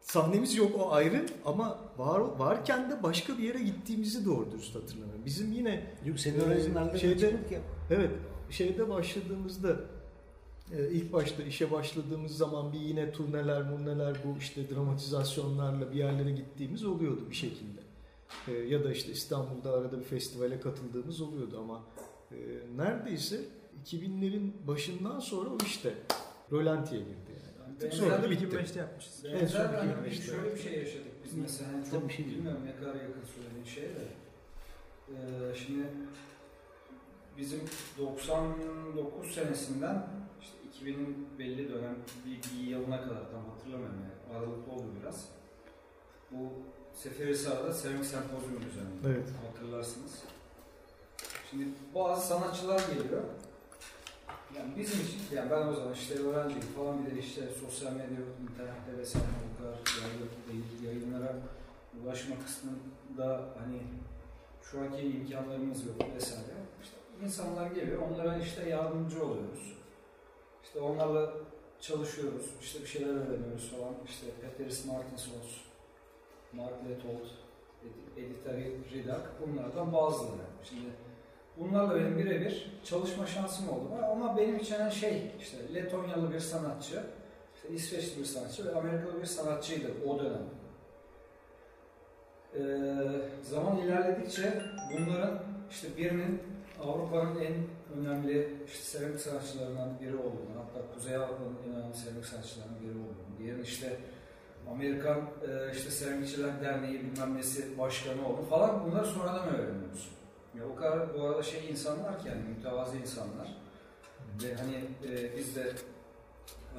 sahnemiz 0.00 0.56
yok 0.56 0.70
o 0.78 0.92
ayrı 0.92 1.26
ama 1.44 1.78
var 1.98 2.20
varken 2.20 2.90
de 2.90 3.02
başka 3.02 3.38
bir 3.38 3.42
yere 3.42 3.58
gittiğimizi 3.58 4.26
doğru 4.26 4.52
dürüst 4.52 4.74
hatırlamıyorum. 4.74 5.24
Bizim 5.26 5.52
yine 5.52 5.94
Yok 6.06 6.20
senin 6.20 6.40
öğrencilerle 6.40 6.98
şeyde-. 6.98 7.36
Evet, 7.90 8.10
şeyde 8.50 8.88
başladığımızda 8.88 9.70
e, 9.70 9.74
ilk 10.72 11.12
başta 11.12 11.42
işe 11.42 11.70
başladığımız 11.70 12.36
zaman 12.36 12.72
bir 12.72 12.80
yine 12.80 13.12
turneler, 13.12 13.62
murneler 13.62 14.16
bu 14.24 14.38
işte 14.38 14.70
dramatizasyonlarla 14.70 15.92
bir 15.92 15.96
yerlere 15.96 16.30
gittiğimiz 16.30 16.84
oluyordu 16.84 17.30
bir 17.30 17.34
şekilde. 17.34 17.80
E, 18.48 18.52
ya 18.52 18.84
da 18.84 18.92
işte 18.92 19.12
İstanbul'da 19.12 19.72
arada 19.72 19.98
bir 19.98 20.04
festivale 20.04 20.60
katıldığımız 20.60 21.20
oluyordu 21.20 21.60
ama 21.60 21.82
e, 22.32 22.36
neredeyse 22.76 23.40
2000'lerin 23.86 24.50
başından 24.66 25.20
sonra 25.20 25.50
o 25.50 25.58
işte 25.66 25.94
rolantiye 26.52 27.00
girdi 27.00 27.30
yani. 27.30 27.74
Artık 27.74 27.94
sonra 27.94 28.22
da 28.22 28.30
bitti. 28.30 28.44
2025'te 28.44 28.80
yapmışız. 28.80 29.24
En 29.24 29.46
son 29.46 29.60
Benzer 29.60 29.74
hani 29.74 29.90
2025'te. 29.92 30.22
şöyle 30.22 30.54
bir 30.54 30.60
şey 30.60 30.78
yaşadık 30.78 31.12
biz 31.24 31.34
mesela 31.34 31.72
hani 31.72 31.84
Tabii 31.84 31.92
çok 32.00 32.08
bir 32.08 32.14
şey 32.14 32.26
bilmiyorum 32.26 32.60
ne 32.64 32.76
kadar 32.76 32.94
yakın 32.94 33.24
söylediğin 33.34 33.64
şey 33.64 33.84
de 33.84 34.08
Ee, 35.08 35.54
şimdi 35.66 35.86
bizim 37.38 37.60
99 37.98 39.34
senesinden 39.34 40.06
2000'in 40.82 41.28
belli 41.38 41.68
dönem 41.68 41.96
bir, 42.26 42.40
bir 42.42 42.66
yılına 42.66 43.02
kadar 43.02 43.30
tam 43.30 43.44
hatırlamıyorum 43.50 43.98
yani 44.02 44.38
aralıklı 44.38 44.72
oldu 44.72 44.86
biraz. 45.00 45.28
Bu 46.30 46.52
Seferihisar'da 46.94 47.72
Seramik 47.74 48.04
Sempozyumu 48.04 48.60
düzenlendi. 48.60 49.06
Evet. 49.06 49.28
Hatırlarsınız. 49.46 50.22
Şimdi 51.50 51.64
bazı 51.94 52.26
sanatçılar 52.26 52.80
geliyor. 52.94 53.22
Yani 54.56 54.76
bizim 54.76 55.00
için, 55.00 55.36
yani 55.36 55.50
ben 55.50 55.66
o 55.66 55.72
zaman 55.72 55.92
işte 55.92 56.14
öğrenciyim 56.14 56.66
falan 56.76 57.06
bir 57.06 57.16
de 57.16 57.20
işte 57.20 57.42
sosyal 57.60 57.92
medya, 57.92 58.18
yok, 58.18 58.28
internette 58.42 58.98
vesaire 58.98 59.26
bu 59.52 59.62
kadar 59.62 59.74
değil, 60.48 60.64
yayınlara 60.84 61.36
ulaşma 62.04 62.36
kısmında 62.44 63.48
hani 63.58 63.82
şu 64.62 64.80
anki 64.80 65.02
imkanlarımız 65.02 65.86
yok 65.86 65.96
vesaire. 66.16 66.54
İşte 66.82 66.96
insanlar 67.24 67.70
geliyor, 67.70 68.02
onlara 68.02 68.38
işte 68.38 68.68
yardımcı 68.68 69.24
oluyoruz. 69.24 69.74
İşte 70.68 70.80
onlarla 70.80 71.32
çalışıyoruz, 71.80 72.46
işte 72.60 72.80
bir 72.82 72.86
şeyler 72.86 73.08
öğreniyoruz 73.08 73.70
falan. 73.70 73.94
İşte 74.08 74.26
Peteris 74.42 74.86
Martinsons, 74.86 75.46
Mark 76.52 76.72
Letold, 76.88 77.26
Editari 78.16 78.76
Ridak 78.92 79.30
bunlardan 79.46 79.92
bazıları. 79.92 80.42
Şimdi 80.64 80.90
bunlarla 81.56 81.94
benim 81.94 82.18
birebir 82.18 82.80
çalışma 82.84 83.26
şansım 83.26 83.68
oldu. 83.68 83.88
Ama 84.12 84.36
benim 84.36 84.56
için 84.56 84.74
hani 84.74 84.92
şey 84.92 85.32
işte 85.40 85.74
Letonyalı 85.74 86.32
bir 86.32 86.40
sanatçı, 86.40 87.02
işte 87.54 87.68
İsveçli 87.68 88.20
bir 88.20 88.24
sanatçı 88.24 88.66
ve 88.66 88.74
Amerikalı 88.74 89.20
bir 89.20 89.26
sanatçıydı 89.26 89.92
o 90.06 90.18
dönem. 90.18 90.48
Ee, 92.54 92.60
zaman 93.42 93.76
ilerledikçe 93.76 94.62
bunların 94.92 95.42
işte 95.70 95.96
birinin 95.96 96.42
Avrupa'nın 96.82 97.40
en 97.40 97.54
önemli 97.96 98.56
işte 98.66 98.98
seramik 98.98 99.20
sanatçılarından 99.20 100.00
biri 100.00 100.16
olduğunu, 100.16 100.58
hatta 100.58 100.94
Kuzey 100.94 101.16
Avrupa'nın 101.16 101.56
en 101.68 101.74
önemli 101.74 101.96
seramik 101.96 102.24
sanatçılarından 102.24 102.80
biri 102.82 102.98
olduğunu, 102.98 103.38
diğerinin 103.38 103.62
işte 103.62 103.96
Amerikan 104.70 105.18
e, 105.18 105.72
işte 105.72 105.90
Seramikçiler 105.90 106.60
Derneği 106.60 107.00
bilmem 107.00 107.36
nesi 107.36 107.78
başkanı 107.78 108.28
oldu 108.28 108.42
falan 108.50 108.84
bunları 108.84 109.06
sonradan 109.06 109.48
öğreniyoruz. 109.48 110.08
Ya 110.58 110.64
o 110.72 110.74
kadar 110.74 111.14
bu 111.14 111.22
arada 111.22 111.42
şey 111.42 111.70
insanlar 111.70 112.22
ki 112.22 112.28
yani 112.28 112.42
mütevazi 112.56 112.98
insanlar 112.98 113.56
ve 114.42 114.54
hani 114.54 114.76
e, 115.08 115.36
biz 115.36 115.56
de 115.56 115.72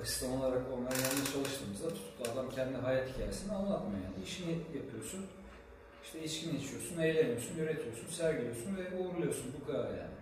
asistan 0.01 0.31
olarak 0.31 0.61
onların 0.73 1.03
yanında 1.03 1.31
çalıştığımızda 1.33 1.87
tutup 1.87 2.33
adam 2.33 2.49
kendi 2.49 2.77
hayat 2.77 3.09
hikayesini 3.09 3.53
anlatmıyor 3.53 4.03
yani 4.03 4.23
işini 4.23 4.51
yapıyorsun 4.51 5.25
işte 6.03 6.23
içkini 6.23 6.57
içiyorsun, 6.57 6.97
eğleniyorsun, 6.99 7.57
üretiyorsun, 7.57 8.07
sergiliyorsun 8.07 8.77
ve 8.77 8.97
uğurluyorsun 8.97 9.53
bu 9.61 9.71
kadar 9.71 9.89
yani. 9.89 10.18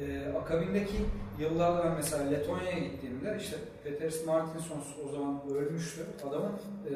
Ee, 0.00 0.32
akabindeki 0.42 0.96
yıllarda 1.38 1.84
ben 1.84 1.92
mesela 1.92 2.30
Letonya'ya 2.30 2.78
gittiğimde 2.78 3.36
işte 3.40 3.56
Peters 3.84 4.26
Martinsons 4.26 4.86
o 5.06 5.08
zaman 5.08 5.42
ölmüştü. 5.54 6.06
Adamın 6.28 6.52
e, 6.90 6.94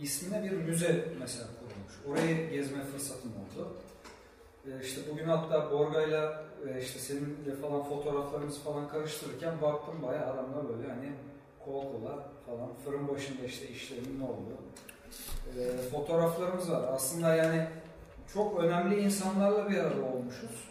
ismine 0.00 0.42
bir 0.42 0.50
müze 0.50 1.04
mesela 1.20 1.46
kurulmuş. 1.46 1.94
Orayı 2.08 2.50
gezme 2.50 2.84
fırsatım 2.84 3.30
oldu. 3.30 3.72
E, 4.66 4.84
işte 4.84 5.00
bugün 5.12 5.24
hatta 5.24 5.70
Borga'yla 5.70 6.44
e, 6.68 6.80
işte 6.82 6.98
seninle 6.98 7.54
falan 7.62 7.84
fotoğraflarımızı 7.84 8.60
falan 8.60 8.88
karıştırırken 8.88 9.62
baktım 9.62 9.94
bayağı 10.02 10.32
adamlar 10.32 10.68
böyle 10.68 10.88
hani 10.88 11.12
kol 11.64 11.82
kola 11.82 12.28
falan 12.46 12.68
fırın 12.84 13.08
başında 13.08 13.44
işte 13.44 13.68
işlerinin 13.68 14.20
ne 14.20 14.24
olduğu 14.24 14.58
e, 15.58 15.78
fotoğraflarımız 15.90 16.70
var. 16.70 16.84
Aslında 16.92 17.34
yani 17.34 17.66
çok 18.34 18.60
önemli 18.60 19.00
insanlarla 19.00 19.70
bir 19.70 19.78
arada 19.78 20.02
olmuşuz. 20.02 20.68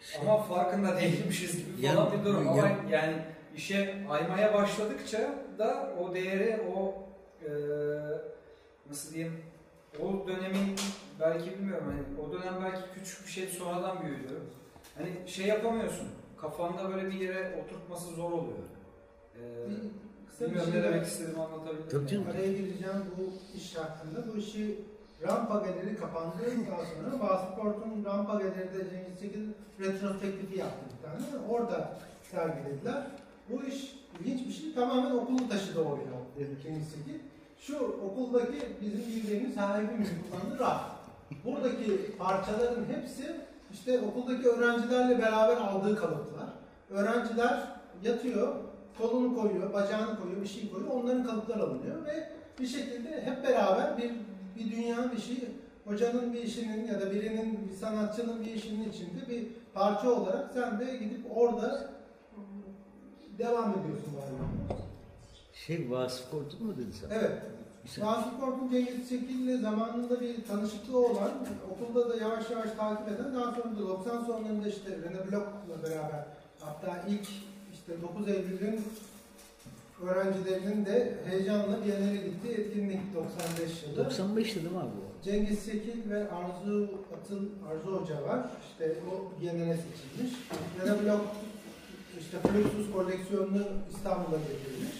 Şey, 0.00 0.20
Ama 0.20 0.42
farkında 0.42 0.96
değilmişiz 1.00 1.56
gibi 1.56 1.86
Yani- 1.86 1.96
falan 1.96 2.12
bir 2.20 2.24
durum. 2.24 2.48
Ama 2.48 2.56
ya- 2.68 2.78
yani 2.90 3.16
işe 3.56 4.04
aymaya 4.10 4.54
başladıkça 4.54 5.34
da 5.58 5.92
o 6.00 6.14
değeri, 6.14 6.60
o 6.76 6.94
e, 7.44 7.50
nasıl 8.90 9.14
diyeyim, 9.14 9.36
o 10.02 10.28
dönemin 10.28 10.76
belki 11.20 11.50
bilmiyorum 11.50 11.84
hani 11.86 12.26
o 12.28 12.32
dönem 12.32 12.54
belki 12.64 12.80
küçük 12.94 13.26
bir 13.26 13.30
şey 13.32 13.46
sonradan 13.46 14.02
büyüdü. 14.04 14.40
Hani 14.98 15.28
şey 15.28 15.46
yapamıyorsun. 15.46 16.08
Kafanda 16.36 16.90
böyle 16.94 17.06
bir 17.06 17.20
yere 17.20 17.62
oturtması 17.64 18.14
zor 18.14 18.32
oluyor. 18.32 18.58
E, 19.34 19.42
Kısa 20.28 20.44
bir 20.44 20.50
bilmiyorum 20.50 20.72
şey 20.72 20.80
ne 20.80 20.84
demek 20.84 21.06
istediğimi 21.06 21.42
anlatabildim. 21.42 22.06
Tabii. 22.06 22.30
Araya 22.30 22.52
gireceğim 22.52 23.04
bu 23.18 23.56
iş 23.58 23.76
hakkında. 23.76 24.32
Bu 24.32 24.36
işi 24.38 24.78
Rampa 25.22 25.54
Galeri 25.54 25.96
kapandı. 25.96 26.34
Daha 26.70 26.84
sonra 26.84 27.28
Vasıport'un 27.28 28.04
Rampa 28.04 28.34
Galeri'de 28.34 28.90
Cengiz 28.90 29.20
Çekil 29.20 29.48
retrospektifi 29.80 30.58
yaptı 30.58 30.84
bir 30.96 31.02
tane. 31.02 31.44
Orada 31.48 31.92
sergilediler. 32.30 33.06
Bu 33.50 33.62
iş 33.64 33.94
ilginç 34.20 34.46
bir 34.46 34.52
şey. 34.52 34.74
Tamamen 34.74 35.10
okulu 35.10 35.48
taşıdı 35.48 35.80
oraya 35.80 36.18
dedi 36.38 36.62
Cengiz 36.62 36.90
Çekil. 36.90 37.20
Şu 37.58 37.78
okuldaki 37.78 38.66
bizim 38.80 38.98
bildiğimiz 38.98 39.54
sahibimizin 39.54 40.18
kullandığı 40.22 40.58
raf. 40.58 40.80
Buradaki 41.44 42.16
parçaların 42.18 42.84
hepsi 42.84 43.36
işte 43.72 44.00
okuldaki 44.00 44.48
öğrencilerle 44.48 45.18
beraber 45.18 45.56
aldığı 45.56 45.96
kalıplar. 45.96 46.48
Öğrenciler 46.90 47.68
yatıyor, 48.02 48.54
kolunu 48.98 49.36
koyuyor, 49.36 49.72
bacağını 49.72 50.20
koyuyor, 50.20 50.42
bir 50.42 50.48
şey 50.48 50.70
koyuyor. 50.70 50.92
Onların 50.92 51.24
kalıplar 51.24 51.58
alınıyor 51.58 52.06
ve 52.06 52.28
bir 52.58 52.66
şekilde 52.66 53.22
hep 53.22 53.48
beraber 53.48 53.98
bir 53.98 54.12
bir 54.58 54.70
dünya 54.76 55.12
bir 55.12 55.20
şey 55.20 55.36
hocanın 55.84 56.32
bir 56.32 56.42
işinin 56.42 56.86
ya 56.86 57.00
da 57.00 57.10
birinin 57.10 57.68
bir 57.68 57.74
sanatçının 57.76 58.40
bir 58.44 58.54
işinin 58.54 58.90
içinde 58.90 59.28
bir 59.28 59.46
parça 59.74 60.10
olarak 60.10 60.50
sen 60.54 60.80
de 60.80 60.96
gidip 60.96 61.26
orada 61.36 61.90
devam 63.38 63.70
ediyorsun 63.70 64.12
hayatına. 64.20 64.78
Şey 65.52 65.90
Vasıf 65.90 66.30
Korkut 66.30 66.60
mu 66.60 66.76
dedin 66.76 66.94
sen? 67.00 67.08
Evet. 67.10 67.32
İşte- 67.84 68.02
Vasıf 68.06 68.40
Korkun 68.40 68.70
Cengiz 68.70 69.08
Çekil'le 69.08 69.60
zamanında 69.60 70.20
bir 70.20 70.44
tanışıklığı 70.44 70.98
olan, 70.98 71.30
okulda 71.70 72.08
da 72.10 72.16
yavaş 72.16 72.50
yavaş 72.50 72.70
takip 72.70 73.08
eden, 73.08 73.34
daha 73.34 73.52
sonra 73.54 73.76
da 73.76 73.78
90 73.88 74.24
sonlarında 74.24 74.68
işte 74.68 74.90
Rene 74.90 75.30
Bloch'la 75.32 75.82
beraber, 75.82 76.24
hatta 76.60 77.04
ilk 77.08 77.28
işte 77.72 78.02
9 78.02 78.28
Eylül'ün 78.28 78.84
öğrencilerinin 80.02 80.86
de 80.86 81.18
heyecanla 81.24 81.84
Biennale 81.86 82.16
gittiği 82.16 82.52
etkinlik 82.54 83.14
95 83.14 83.82
yılı. 83.82 84.02
95'ti 84.08 84.54
değil 84.54 84.70
mi 84.70 84.78
abi 84.78 84.86
bu? 84.96 85.24
Cengiz 85.24 85.58
Sekil 85.58 86.10
ve 86.10 86.30
Arzu 86.30 86.88
Atıl, 87.16 87.42
Arzu 87.70 88.00
Hoca 88.00 88.22
var. 88.22 88.46
İşte 88.70 88.94
o 89.10 89.40
Biennale 89.40 89.76
seçilmiş. 89.76 90.32
Yana 90.78 91.02
Blok 91.02 91.26
işte 92.20 92.38
Fluxus 92.38 92.92
koleksiyonunu 92.92 93.64
İstanbul'a 93.90 94.36
getirmiş. 94.38 94.92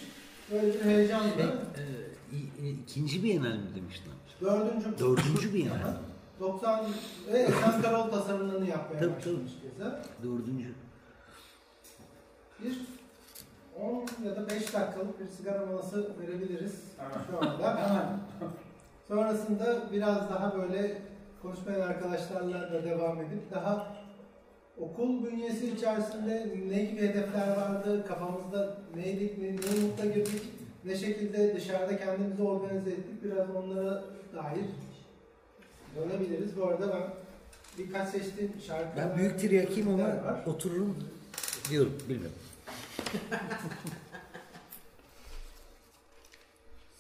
Böyle 0.52 0.74
bir 0.74 0.80
heyecanla 0.84 1.28
Şey, 1.34 1.44
e, 1.44 2.68
i- 2.68 2.70
ikinci 2.70 3.24
bir 3.24 3.38
mi 3.38 3.60
demiştin 3.76 4.12
dördüncü 4.40 4.98
Dördüncü 4.98 5.54
bir 5.54 5.66
Aha. 5.70 5.96
90 6.40 6.86
ve 7.32 7.38
Esen 7.38 7.82
Karol 7.82 8.10
tasarımlarını 8.10 8.68
yapmaya 8.68 8.98
Tabii, 9.00 9.16
başlamış 9.16 9.52
keza. 9.62 10.02
Dördüncü. 10.22 10.74
Bir 12.64 12.78
10 13.82 14.28
ya 14.28 14.36
da 14.36 14.50
5 14.50 14.52
dakikalık 14.74 15.20
bir 15.20 15.26
sigara 15.26 15.66
molası 15.66 16.06
verebiliriz 16.20 16.74
Hemen. 16.98 17.24
şu 17.30 17.50
anda. 17.50 17.76
Hemen. 17.88 18.06
Sonrasında 19.08 19.92
biraz 19.92 20.30
daha 20.30 20.54
böyle 20.58 21.02
konuşmayan 21.42 21.80
arkadaşlarla 21.80 22.72
da 22.72 22.84
devam 22.84 23.20
edip 23.20 23.50
daha 23.54 23.96
okul 24.80 25.24
bünyesi 25.26 25.70
içerisinde 25.70 26.46
ne 26.68 26.84
gibi 26.84 27.00
hedefler 27.00 27.56
vardı, 27.56 28.04
kafamızda 28.08 28.76
neydik, 28.96 29.38
ne, 29.38 29.46
ne 29.46 29.84
umutla 29.84 30.04
girdik, 30.04 30.42
ne 30.84 30.96
şekilde 30.96 31.56
dışarıda 31.56 31.96
kendimizi 31.96 32.42
organize 32.42 32.90
ettik, 32.90 33.24
biraz 33.24 33.50
onlara 33.56 34.04
dair 34.34 34.64
dönebiliriz. 35.96 36.56
Bu 36.56 36.66
arada 36.66 36.88
ben 36.94 37.02
birkaç 37.78 38.08
seçtiğim 38.08 38.52
şarkı 38.66 38.96
Ben 38.96 39.18
büyük 39.18 39.40
tiryakiyim 39.40 39.88
ama 39.88 40.04
var. 40.04 40.42
otururum 40.46 40.96
diyorum 41.70 41.92
bilmiyorum. 42.08 42.36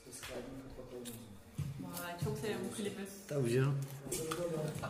Ses 0.04 0.20
kaydını 0.20 0.62
kapatalım. 0.76 1.18
Vay 1.82 2.12
çok 2.24 2.38
seviyorum 2.38 2.66
bu 2.70 2.76
klibi. 2.76 3.02
Tabii 3.28 3.52
canım. 3.52 3.74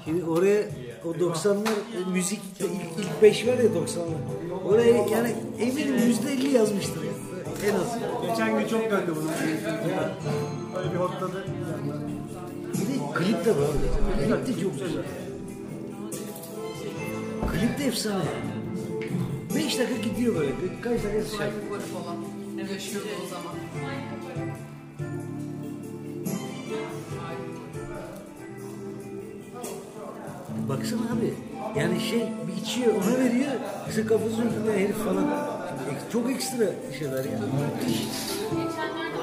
Şimdi 0.05 0.25
oraya 0.25 0.69
o 1.05 1.09
90'lar 1.09 1.69
e, 1.69 2.11
müzikte 2.13 2.65
ilk, 2.65 3.05
ilk 3.05 3.23
5 3.23 3.47
var 3.47 3.59
ya 3.59 3.65
90'lar. 3.65 4.63
Oraya 4.65 5.07
yani 5.07 5.35
eminim 5.61 5.97
%50 5.97 6.49
yazmıştır 6.49 7.03
ya. 7.05 7.13
En 7.67 7.75
az. 7.75 7.99
Geçen 8.29 8.59
gün 8.59 8.69
çok 8.69 8.91
döndü 8.91 9.13
bunu. 9.17 9.31
Öyle 10.79 10.93
bir 10.93 10.97
hotladı. 10.99 11.45
Bir 12.75 12.79
de 12.79 13.15
klip 13.15 13.45
de 13.45 13.51
var. 13.51 13.69
Klip 14.19 14.47
de 14.47 14.61
çok 14.63 14.73
güzel. 14.73 15.03
Klip 17.53 17.79
de 17.79 17.85
efsane. 17.85 18.25
5 19.55 19.79
dakika 19.79 20.03
gidiyor 20.03 20.35
böyle. 20.35 20.51
Kaç 20.83 21.05
dakika 21.05 21.37
şarkı. 21.39 21.57
Michael 21.57 21.69
Gore 21.69 21.81
falan. 21.81 22.17
Evet 22.61 22.71
yaşıyordu 22.71 23.09
o 23.25 23.29
zaman. 23.29 23.55
Baksana 30.69 31.01
abi. 31.01 31.35
Yani 31.81 32.01
şey 32.01 32.21
bir 32.21 32.63
içiyor 32.63 32.95
ona 32.95 33.19
veriyor. 33.19 33.53
İşte 33.89 34.07
kafasını 34.07 34.55
tutuyor 34.55 34.75
herif 34.75 34.97
falan. 34.97 35.27
Çok 36.13 36.31
ekstra 36.31 36.65
şeyler 36.99 37.25
ya. 37.25 37.39
Müthiş. 37.39 38.01
Geçenlerde 38.51 39.19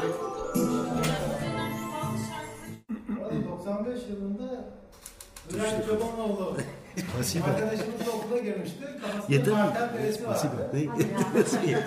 bazı 2.03 2.23
şarkıları 2.27 3.45
Valla 3.45 3.57
95 3.57 3.99
yılında 4.09 4.65
Bülent 5.53 5.85
Çobanoğlu 5.85 6.57
arkadaşımızla 7.45 8.11
okula 8.11 8.37
girmişti. 8.39 8.77
Kafasında 9.01 9.33
Yeter 9.33 9.53
mi? 9.53 9.59
kartel 9.73 9.93
beresi 9.93 10.27
vardı. 10.27 10.69
Ne? 10.73 10.85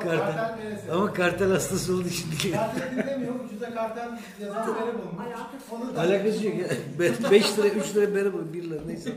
Kartel. 0.00 0.54
Ama 0.92 1.12
kartel 1.12 1.50
hastası 1.50 1.94
oldu 1.94 2.08
şimdi. 2.08 2.56
Kartel 2.56 2.92
dinlemiyor, 2.92 3.34
ucuza 3.44 3.74
kartel 3.74 4.08
yazan 4.42 4.74
bere 4.74 4.94
bulmuş. 4.94 5.24
Onu 5.70 5.96
da 5.96 6.00
Alakası 6.00 6.46
yok 6.46 6.54
ya. 6.58 6.68
5 7.30 7.58
lira, 7.58 7.66
3 7.68 7.96
lira 7.96 8.14
beri 8.14 8.32
bu, 8.32 8.52
1 8.54 8.62
lira 8.62 8.80
neyse. 8.86 9.12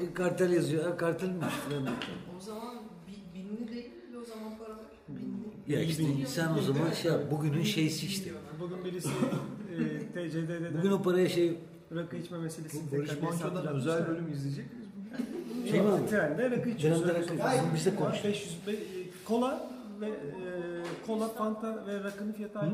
Bir 0.00 0.14
kartel 0.14 0.52
yazıyor. 0.52 0.84
Ha 0.84 0.96
kartel 0.96 1.28
mi? 1.28 1.34
O 2.38 2.40
zaman 2.40 2.74
bi- 3.08 3.38
binli 3.38 3.72
değil 3.74 3.86
mi 3.86 4.18
o 4.22 4.24
zaman 4.24 4.58
paralar? 4.58 4.78
Binli. 5.08 5.72
Ya 5.74 5.80
işte 5.82 6.04
sen 6.26 6.48
o 6.58 6.60
zaman 6.62 6.90
şey 7.02 7.10
yap. 7.12 7.20
Bugünün 7.30 7.62
şeysi 7.62 8.06
işte. 8.06 8.30
Bugün 8.60 8.84
birisi 8.84 9.08
e, 9.08 10.28
TCD'de 10.28 10.78
Bugün 10.78 10.90
o 10.90 11.02
paraya 11.02 11.28
şey 11.28 11.58
rakı 11.94 12.16
içme 12.16 12.38
meselesi. 12.38 12.92
Barış 12.92 13.08
tekrar 13.10 13.16
bir 13.16 13.22
Manço'dan 13.22 13.66
özel 13.66 14.08
bölüm 14.08 14.32
izleyecek 14.32 14.66
miyiz? 14.72 14.88
şey 15.70 15.80
mi 15.80 15.88
abi? 15.88 16.06
Trende 16.06 16.50
rakı 16.50 16.68
içiyoruz. 16.68 17.02
Trende 17.02 17.14
rakı 17.14 17.34
içiyoruz. 17.34 17.60
Biz 17.74 17.86
de 17.86 17.94
konuştuk. 17.94 18.24
500 18.24 18.66
be- 18.66 18.72
e, 18.72 18.76
kola 19.24 19.70
ve 20.00 20.06
e, 20.08 20.12
kola, 21.06 21.28
fanta 21.28 21.86
ve 21.86 22.04
rakının 22.04 22.32
fiyatı 22.32 22.58
aynı. 22.58 22.72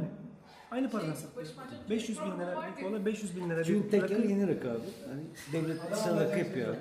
Aynı 0.70 0.90
paradan 0.90 1.14
satıyor. 1.14 1.46
500 1.90 2.18
bin 2.20 2.24
lira 2.40 2.68
bir 2.76 2.84
kola, 2.84 3.06
500 3.06 3.36
bin 3.36 3.50
lira 3.50 3.64
Çünkü 3.64 3.86
bir 3.86 3.90
tekrar 3.90 4.10
rakı. 4.18 4.28
yeni 4.28 4.48
rakı 4.48 4.70
abi. 4.70 4.78
Hani 5.08 5.22
devlet 5.52 5.76
sana 5.94 6.20
rakı 6.20 6.38
yapıyor 6.38 6.74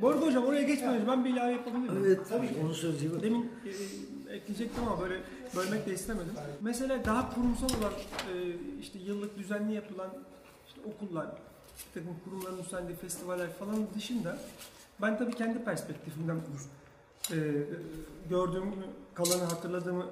Bu 0.00 0.08
arada 0.08 0.26
hocam 0.26 0.44
oraya 0.44 0.62
geçmeden 0.62 0.94
önce 0.94 1.06
ben 1.08 1.24
bir 1.24 1.30
ilave 1.30 1.52
yapabilir 1.52 1.78
miyim? 1.78 2.02
Evet 2.06 2.20
tabii 2.28 2.48
onu 2.64 2.74
söyleyeceğim. 2.74 3.22
Demin 3.22 3.50
e, 4.28 4.34
ekleyecektim 4.34 4.84
ama 4.84 5.00
böyle 5.00 5.14
bölmek 5.56 5.86
de 5.86 5.94
istemedim. 5.94 6.34
Mesela 6.60 7.04
daha 7.04 7.34
kurumsal 7.34 7.68
olan 7.78 7.92
e, 7.92 8.34
işte 8.80 8.98
yıllık 8.98 9.38
düzenli 9.38 9.74
yapılan 9.74 10.10
işte 10.66 10.80
okullar, 10.94 11.26
takım 11.94 12.16
kurumların 12.24 12.64
düzenlediği 12.64 12.96
festivaller 12.96 13.52
falan 13.52 13.86
dışında 13.94 14.38
ben 15.00 15.18
tabii 15.18 15.34
kendi 15.34 15.64
perspektifimden 15.64 16.36
e, 17.30 17.36
gördüğüm 18.30 18.74
kalanı 19.14 19.42
hatırladığımı 19.42 20.06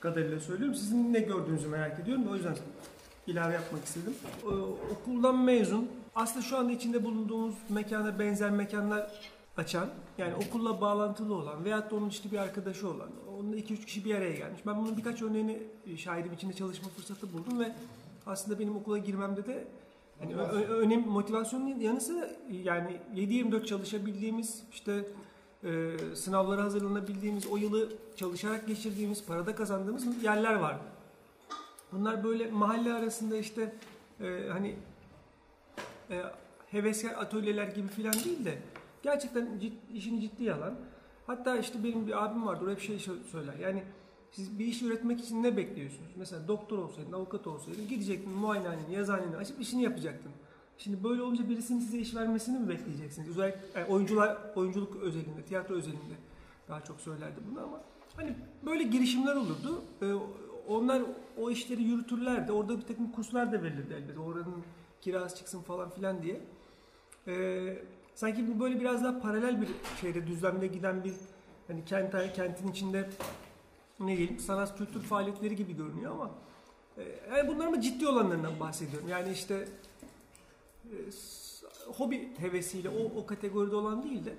kadarıyla 0.00 0.40
söylüyorum. 0.40 0.74
Sizin 0.74 1.12
ne 1.12 1.20
gördüğünüzü 1.20 1.68
merak 1.68 2.00
ediyorum 2.00 2.24
o 2.30 2.34
yüzden 2.34 2.56
ilave 3.26 3.54
yapmak 3.54 3.84
istedim. 3.84 4.14
E, 4.42 4.46
okuldan 4.92 5.38
mezun 5.38 5.90
aslında 6.14 6.42
şu 6.46 6.58
anda 6.58 6.72
içinde 6.72 7.04
bulunduğumuz 7.04 7.54
mekana 7.68 8.18
benzer 8.18 8.50
mekanlar 8.50 9.30
açan 9.60 9.88
yani 10.18 10.34
okulla 10.34 10.80
bağlantılı 10.80 11.34
olan 11.34 11.64
veyahut 11.64 11.90
da 11.90 11.96
onun 11.96 12.08
işte 12.08 12.30
bir 12.30 12.38
arkadaşı 12.38 12.88
olan 12.88 13.08
onunla 13.38 13.56
iki 13.56 13.74
üç 13.74 13.86
kişi 13.86 14.04
bir 14.04 14.14
araya 14.14 14.32
gelmiş. 14.32 14.60
Ben 14.66 14.76
bunun 14.76 14.96
birkaç 14.96 15.22
örneğini 15.22 15.62
e, 15.86 15.96
şahidim 15.96 16.32
içinde 16.32 16.52
çalışma 16.52 16.88
fırsatı 16.88 17.32
buldum 17.32 17.60
ve 17.60 17.72
aslında 18.26 18.58
benim 18.58 18.76
okula 18.76 18.98
girmemde 18.98 19.46
de 19.46 19.64
yani 20.22 20.34
ö- 20.34 20.48
ö- 20.48 20.78
önem 20.80 21.00
motivasyonun 21.08 21.66
yanı 21.80 22.00
sıra 22.00 22.30
yani 22.64 22.96
7-24 23.14 23.66
çalışabildiğimiz 23.66 24.62
işte 24.72 25.04
e, 25.64 25.90
sınavlara 26.14 26.62
hazırlanabildiğimiz 26.64 27.46
o 27.46 27.56
yılı 27.56 27.88
çalışarak 28.16 28.66
geçirdiğimiz 28.66 29.24
parada 29.24 29.54
kazandığımız 29.54 30.22
yerler 30.24 30.54
vardı. 30.54 30.82
Bunlar 31.92 32.24
böyle 32.24 32.50
mahalle 32.50 32.92
arasında 32.92 33.36
işte 33.36 33.74
e, 34.20 34.48
hani 34.52 34.76
e, 36.10 36.22
heveskar 36.70 37.10
atölyeler 37.12 37.66
gibi 37.68 37.88
filan 37.88 38.14
değil 38.14 38.44
de 38.44 38.58
gerçekten 39.02 39.46
cid- 39.46 39.94
işini 39.94 40.20
ciddiye 40.20 40.52
alan. 40.54 40.74
Hatta 41.26 41.56
işte 41.56 41.84
benim 41.84 42.06
bir 42.06 42.24
abim 42.24 42.46
vardı 42.46 42.64
o 42.66 42.70
hep 42.70 42.80
şey 42.80 42.96
sö- 42.96 43.24
söyler. 43.32 43.54
Yani 43.54 43.82
siz 44.30 44.58
bir 44.58 44.64
iş 44.66 44.82
üretmek 44.82 45.20
için 45.20 45.42
ne 45.42 45.56
bekliyorsunuz? 45.56 46.10
Mesela 46.16 46.48
doktor 46.48 46.78
olsaydın, 46.78 47.12
avukat 47.12 47.46
olsaydın 47.46 47.88
gidecektin 47.88 48.32
muayenehaneni, 48.32 48.94
yazıhaneni 48.94 49.36
açıp 49.36 49.60
işini 49.60 49.82
yapacaktın. 49.82 50.32
Şimdi 50.78 51.04
böyle 51.04 51.22
olunca 51.22 51.48
birisinin 51.48 51.80
size 51.80 51.98
iş 51.98 52.14
vermesini 52.14 52.58
mi 52.58 52.68
bekleyeceksiniz? 52.68 53.28
Özellikle 53.28 53.84
oyuncular, 53.84 54.38
oyunculuk 54.56 54.96
özelinde, 54.96 55.42
tiyatro 55.42 55.74
özelinde 55.74 56.14
daha 56.68 56.80
çok 56.80 57.00
söylerdi 57.00 57.40
bunu 57.50 57.60
ama 57.62 57.80
hani 58.16 58.34
böyle 58.66 58.82
girişimler 58.82 59.36
olurdu. 59.36 59.82
Ee, 60.02 60.12
onlar 60.68 61.02
o 61.38 61.50
işleri 61.50 61.82
yürütürlerdi. 61.82 62.52
Orada 62.52 62.76
bir 62.76 62.82
takım 62.82 63.12
kurslar 63.12 63.52
da 63.52 63.62
verilirdi 63.62 63.94
elbette. 63.94 64.20
Oranın 64.20 64.64
kirası 65.00 65.36
çıksın 65.36 65.62
falan 65.62 65.90
filan 65.90 66.22
diye. 66.22 66.40
Ee, 67.26 67.82
sanki 68.14 68.48
bu 68.48 68.60
böyle 68.60 68.80
biraz 68.80 69.04
daha 69.04 69.20
paralel 69.20 69.60
bir 69.60 69.68
şeyde 70.00 70.26
düzlemde 70.26 70.66
giden 70.66 71.04
bir 71.04 71.14
hani 71.68 71.84
kent 71.84 72.34
kentin 72.34 72.68
içinde 72.68 73.10
ne 74.00 74.16
diyelim 74.16 74.38
sanat 74.38 74.78
kültür 74.78 75.00
faaliyetleri 75.00 75.56
gibi 75.56 75.76
görünüyor 75.76 76.12
ama 76.12 76.30
e, 76.98 77.02
yani 77.36 77.48
bunlar 77.48 77.66
ama 77.66 77.80
ciddi 77.80 78.08
olanlarından 78.08 78.60
bahsediyorum. 78.60 79.08
Yani 79.08 79.32
işte 79.32 79.68
e, 80.84 80.96
hobi 81.96 82.28
hevesiyle 82.38 82.88
o, 82.88 83.20
o 83.20 83.26
kategoride 83.26 83.76
olan 83.76 84.02
değil 84.02 84.24
de 84.24 84.34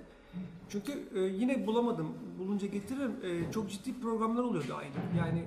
çünkü 0.70 1.08
e, 1.14 1.20
yine 1.20 1.66
bulamadım. 1.66 2.14
Bulunca 2.38 2.66
getiririm. 2.66 3.16
E, 3.22 3.52
çok 3.52 3.70
ciddi 3.70 4.00
programlar 4.00 4.42
oluyordu 4.42 4.74
aynı. 4.74 5.18
Yani 5.18 5.44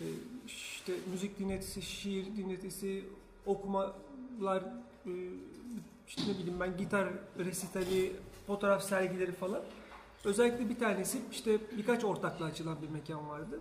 e, 0.00 0.06
işte 0.46 0.92
müzik 1.12 1.38
dinletisi, 1.38 1.82
şiir 1.82 2.36
dinletisi, 2.36 3.04
okumalar, 3.46 4.62
e, 5.06 5.12
işte 6.08 6.22
ne 6.22 6.38
bileyim 6.38 6.60
ben 6.60 6.76
gitar 6.76 7.08
resitali, 7.38 8.12
fotoğraf 8.46 8.84
sergileri 8.84 9.32
falan. 9.32 9.60
Özellikle 10.24 10.68
bir 10.68 10.78
tanesi 10.78 11.18
işte 11.32 11.58
birkaç 11.76 12.04
ortakla 12.04 12.44
açılan 12.44 12.82
bir 12.82 12.88
mekan 12.88 13.28
vardı. 13.28 13.60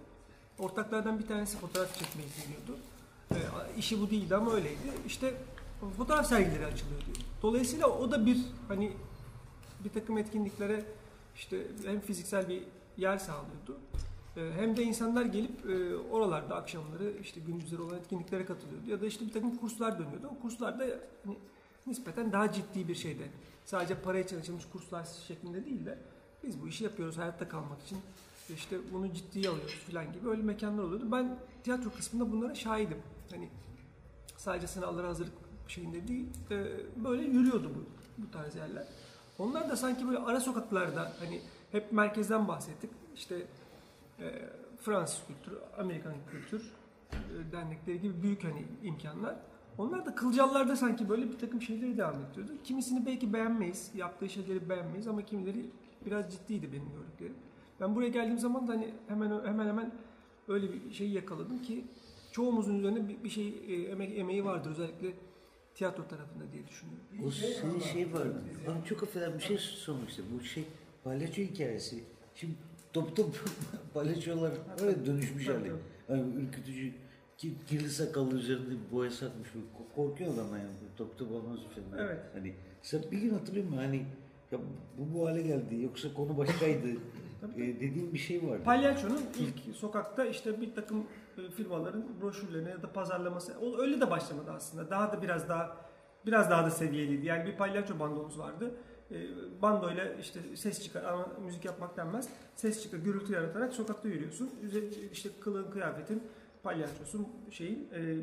Ortaklardan 0.60 1.20
bir 1.20 1.28
tanesi 1.28 1.58
fotoğraf 1.58 2.00
çekmeyi 2.00 2.30
seviyordu. 2.30 2.78
E, 3.32 3.38
işi 3.78 4.02
bu 4.02 4.10
değildi 4.10 4.36
ama 4.36 4.54
öyleydi. 4.54 4.92
İşte 5.08 5.34
fotoğraf 5.98 6.28
sergileri 6.28 6.66
açılıyordu. 6.66 7.06
Dolayısıyla 7.42 7.88
o 7.88 8.12
da 8.12 8.26
bir 8.26 8.38
hani 8.68 8.92
bir 9.84 9.90
takım 9.90 10.18
etkinliklere 10.18 10.86
işte 11.36 11.68
hem 11.86 12.00
fiziksel 12.00 12.50
bir 12.50 12.64
yer 12.98 13.18
sağlıyordu. 13.18 13.78
E, 14.38 14.52
hem 14.56 14.78
de 14.78 14.84
insanlar 14.84 15.26
gelip 15.26 15.70
e, 15.70 15.96
oralarda 15.98 16.56
akşamları 16.56 17.14
işte 17.22 17.40
gündüzleri 17.40 17.82
olan 17.82 17.98
etkinliklere 17.98 18.46
katılıyordu. 18.46 18.90
Ya 18.90 19.02
da 19.02 19.06
işte 19.06 19.26
bir 19.26 19.32
takım 19.32 19.58
kurslar 19.58 20.00
dönüyordu. 20.00 20.30
O 20.38 20.42
kurslarda 20.42 20.86
hani 21.26 21.36
nispeten 21.88 22.32
daha 22.32 22.52
ciddi 22.52 22.88
bir 22.88 22.96
şeyde. 22.96 23.28
Sadece 23.66 24.02
para 24.02 24.20
için 24.20 24.40
açılmış 24.40 24.66
kurslar 24.74 25.08
şeklinde 25.28 25.66
değil 25.66 25.86
de 25.86 25.98
biz 26.44 26.62
bu 26.62 26.68
işi 26.68 26.84
yapıyoruz 26.84 27.18
hayatta 27.18 27.50
kalmak 27.50 27.82
için. 27.82 27.98
İşte 28.50 28.78
bunu 28.94 29.14
ciddiye 29.14 29.50
alıyoruz 29.50 29.80
falan 29.92 30.14
gibi 30.14 30.30
öyle 30.30 30.42
mekanlar 30.42 30.84
oluyordu. 30.84 31.08
Ben 31.12 31.40
tiyatro 31.64 31.92
kısmında 31.92 32.32
bunlara 32.32 32.56
şahidim. 32.56 32.98
Hani 33.32 33.50
sadece 34.38 34.68
sınavlara 34.68 35.08
hazırlık 35.08 35.34
şeyinde 35.68 36.08
değil, 36.08 36.26
e, 36.52 36.66
böyle 37.04 37.24
yürüyordu 37.24 37.72
bu, 37.76 37.86
bu 38.24 38.32
tarz 38.32 38.56
yerler. 38.56 38.88
Onlar 39.40 39.70
da 39.70 39.76
sanki 39.76 40.08
böyle 40.08 40.20
ara 40.20 40.40
sokaklarda 40.40 41.14
hani 41.20 41.42
hep 41.72 41.92
merkezden 41.92 42.48
bahsettik. 42.48 42.90
İşte 43.16 43.46
e, 44.20 44.50
Fransız 44.82 45.22
kültür, 45.28 45.58
Amerikan 45.78 46.14
kültür 46.32 46.72
e, 47.12 47.52
dernekleri 47.52 48.02
gibi 48.02 48.24
büyük 48.24 48.44
hani 48.44 48.66
imkanlar. 48.84 49.36
Onlar 49.78 50.06
da 50.06 50.16
kılcallarda 50.16 50.76
sanki 50.76 51.10
böyle 51.10 51.32
bir 51.32 51.38
takım 51.38 51.62
şeyleri 51.62 51.98
devam 51.98 52.22
ettiriyordu. 52.22 52.54
Kimisini 52.64 53.06
belki 53.06 53.34
beğenmeyiz, 53.34 53.92
yaptığı 53.96 54.30
şeyleri 54.30 54.70
beğenmeyiz 54.70 55.08
ama 55.08 55.22
kimileri 55.22 55.66
biraz 56.06 56.34
ciddiydi 56.34 56.72
benim 56.72 56.90
gördüklerim. 56.94 57.36
Ben 57.80 57.96
buraya 57.96 58.10
geldiğim 58.10 58.40
zaman 58.40 58.68
da 58.68 58.72
hani 58.72 58.94
hemen 59.08 59.46
hemen 59.46 59.68
hemen 59.68 59.92
öyle 60.48 60.74
bir 60.74 60.92
şeyi 60.94 61.14
yakaladım 61.14 61.62
ki 61.62 61.86
çoğumuzun 62.32 62.80
üzerine 62.80 63.10
bir, 63.10 63.24
bir 63.24 63.30
şey 63.30 63.48
e, 63.68 63.82
emek, 63.82 64.18
emeği 64.18 64.46
vardır 64.46 64.72
özellikle 64.72 65.14
tiyatro 65.76 66.08
tarafında 66.08 66.44
diye 66.52 66.68
düşünüyorum. 66.68 67.04
O 67.28 67.32
senin 67.32 67.80
şey 67.80 68.14
vardı. 68.14 68.42
Abi 68.68 68.88
çok 68.88 69.04
affedersin 69.04 69.38
bir 69.38 69.44
şey 69.44 69.58
sormak 69.58 70.10
istedim. 70.10 70.30
Bu 70.40 70.44
şey 70.44 70.64
palyaço 71.04 71.42
hikayesi. 71.42 72.04
Şimdi 72.36 72.54
top 72.94 73.16
top 73.16 73.36
palyaçolar 73.94 74.52
öyle 74.82 75.06
dönüşmüş 75.06 75.48
hali. 75.48 75.72
Yani 76.10 76.36
ürkütücü 76.36 76.94
ki- 77.44 77.66
kirli 77.68 77.90
sakallı 77.90 78.36
üzerinde 78.36 78.74
boya 78.92 79.12
satmış. 79.12 79.48
Ko- 79.50 79.96
Korkuyor 79.96 80.34
adam 80.34 80.48
yani. 80.52 80.70
Top 80.98 81.22
olmaz 81.22 81.60
falan. 81.76 82.06
Evet. 82.06 82.20
Hani 82.34 82.54
sen 82.82 83.02
bir 83.12 83.18
gün 83.18 83.30
hatırlıyor 83.30 83.66
musun? 83.66 83.78
Hani 83.78 84.06
ya 84.52 84.60
bu 84.98 85.20
bu 85.20 85.28
hale 85.28 85.42
geldi 85.42 85.82
yoksa 85.82 86.14
konu 86.14 86.38
başkaydı. 86.38 86.88
E, 87.58 87.60
dediğim 87.60 88.14
bir 88.14 88.18
şey 88.20 88.48
vardı. 88.48 88.64
Palyaço'nun 88.64 89.22
ilk 89.40 89.76
sokakta 89.76 90.26
işte 90.26 90.62
bir 90.62 90.76
takım 90.76 91.04
e, 91.38 91.52
firmaların 91.52 92.04
broşürlerine 92.22 92.70
ya 92.70 92.82
da 92.82 92.94
pazarlaması 92.94 93.54
o 93.62 93.78
öyle 93.78 94.02
de 94.02 94.12
başlamadı 94.12 94.52
aslında. 94.52 94.90
Daha 94.90 95.12
da 95.14 95.22
biraz 95.22 95.50
daha 95.50 95.78
biraz 96.26 96.50
daha 96.50 96.66
da 96.66 96.72
seviyeliydi. 96.72 97.26
Yani 97.26 97.46
bir 97.46 97.58
palyaço 97.58 98.00
bandomuz 98.00 98.40
vardı. 98.40 98.72
E, 99.12 99.16
bandoyla 99.62 100.14
işte 100.14 100.40
ses 100.56 100.84
çıkar 100.84 101.04
ama 101.04 101.28
müzik 101.46 101.66
yapmak 101.66 101.98
denmez. 101.98 102.30
Ses 102.56 102.84
çıkar, 102.84 102.98
gürültü 102.98 103.34
yaratarak 103.34 103.74
sokakta 103.74 104.08
yürüyorsun. 104.08 104.50
İşte 105.12 105.30
kılığın, 105.40 105.72
kıyafetin, 105.72 106.24
palyaçosun 106.64 107.28
şeyin 107.52 107.88
e, 107.94 108.16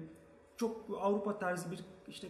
çok 0.56 0.86
Avrupa 1.00 1.38
tarzı 1.38 1.70
bir 1.70 1.80
işte 2.08 2.28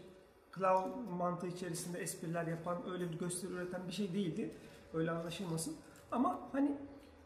clown 0.56 0.88
mantığı 1.18 1.46
içerisinde 1.46 1.98
espriler 1.98 2.46
yapan, 2.46 2.78
öyle 2.92 3.12
bir 3.12 3.18
gösteri 3.18 3.52
üreten 3.52 3.80
bir 3.88 3.92
şey 3.92 4.12
değildi. 4.14 4.50
Öyle 4.94 5.10
anlaşılmasın. 5.10 5.74
Ama 6.12 6.40
hani 6.52 6.72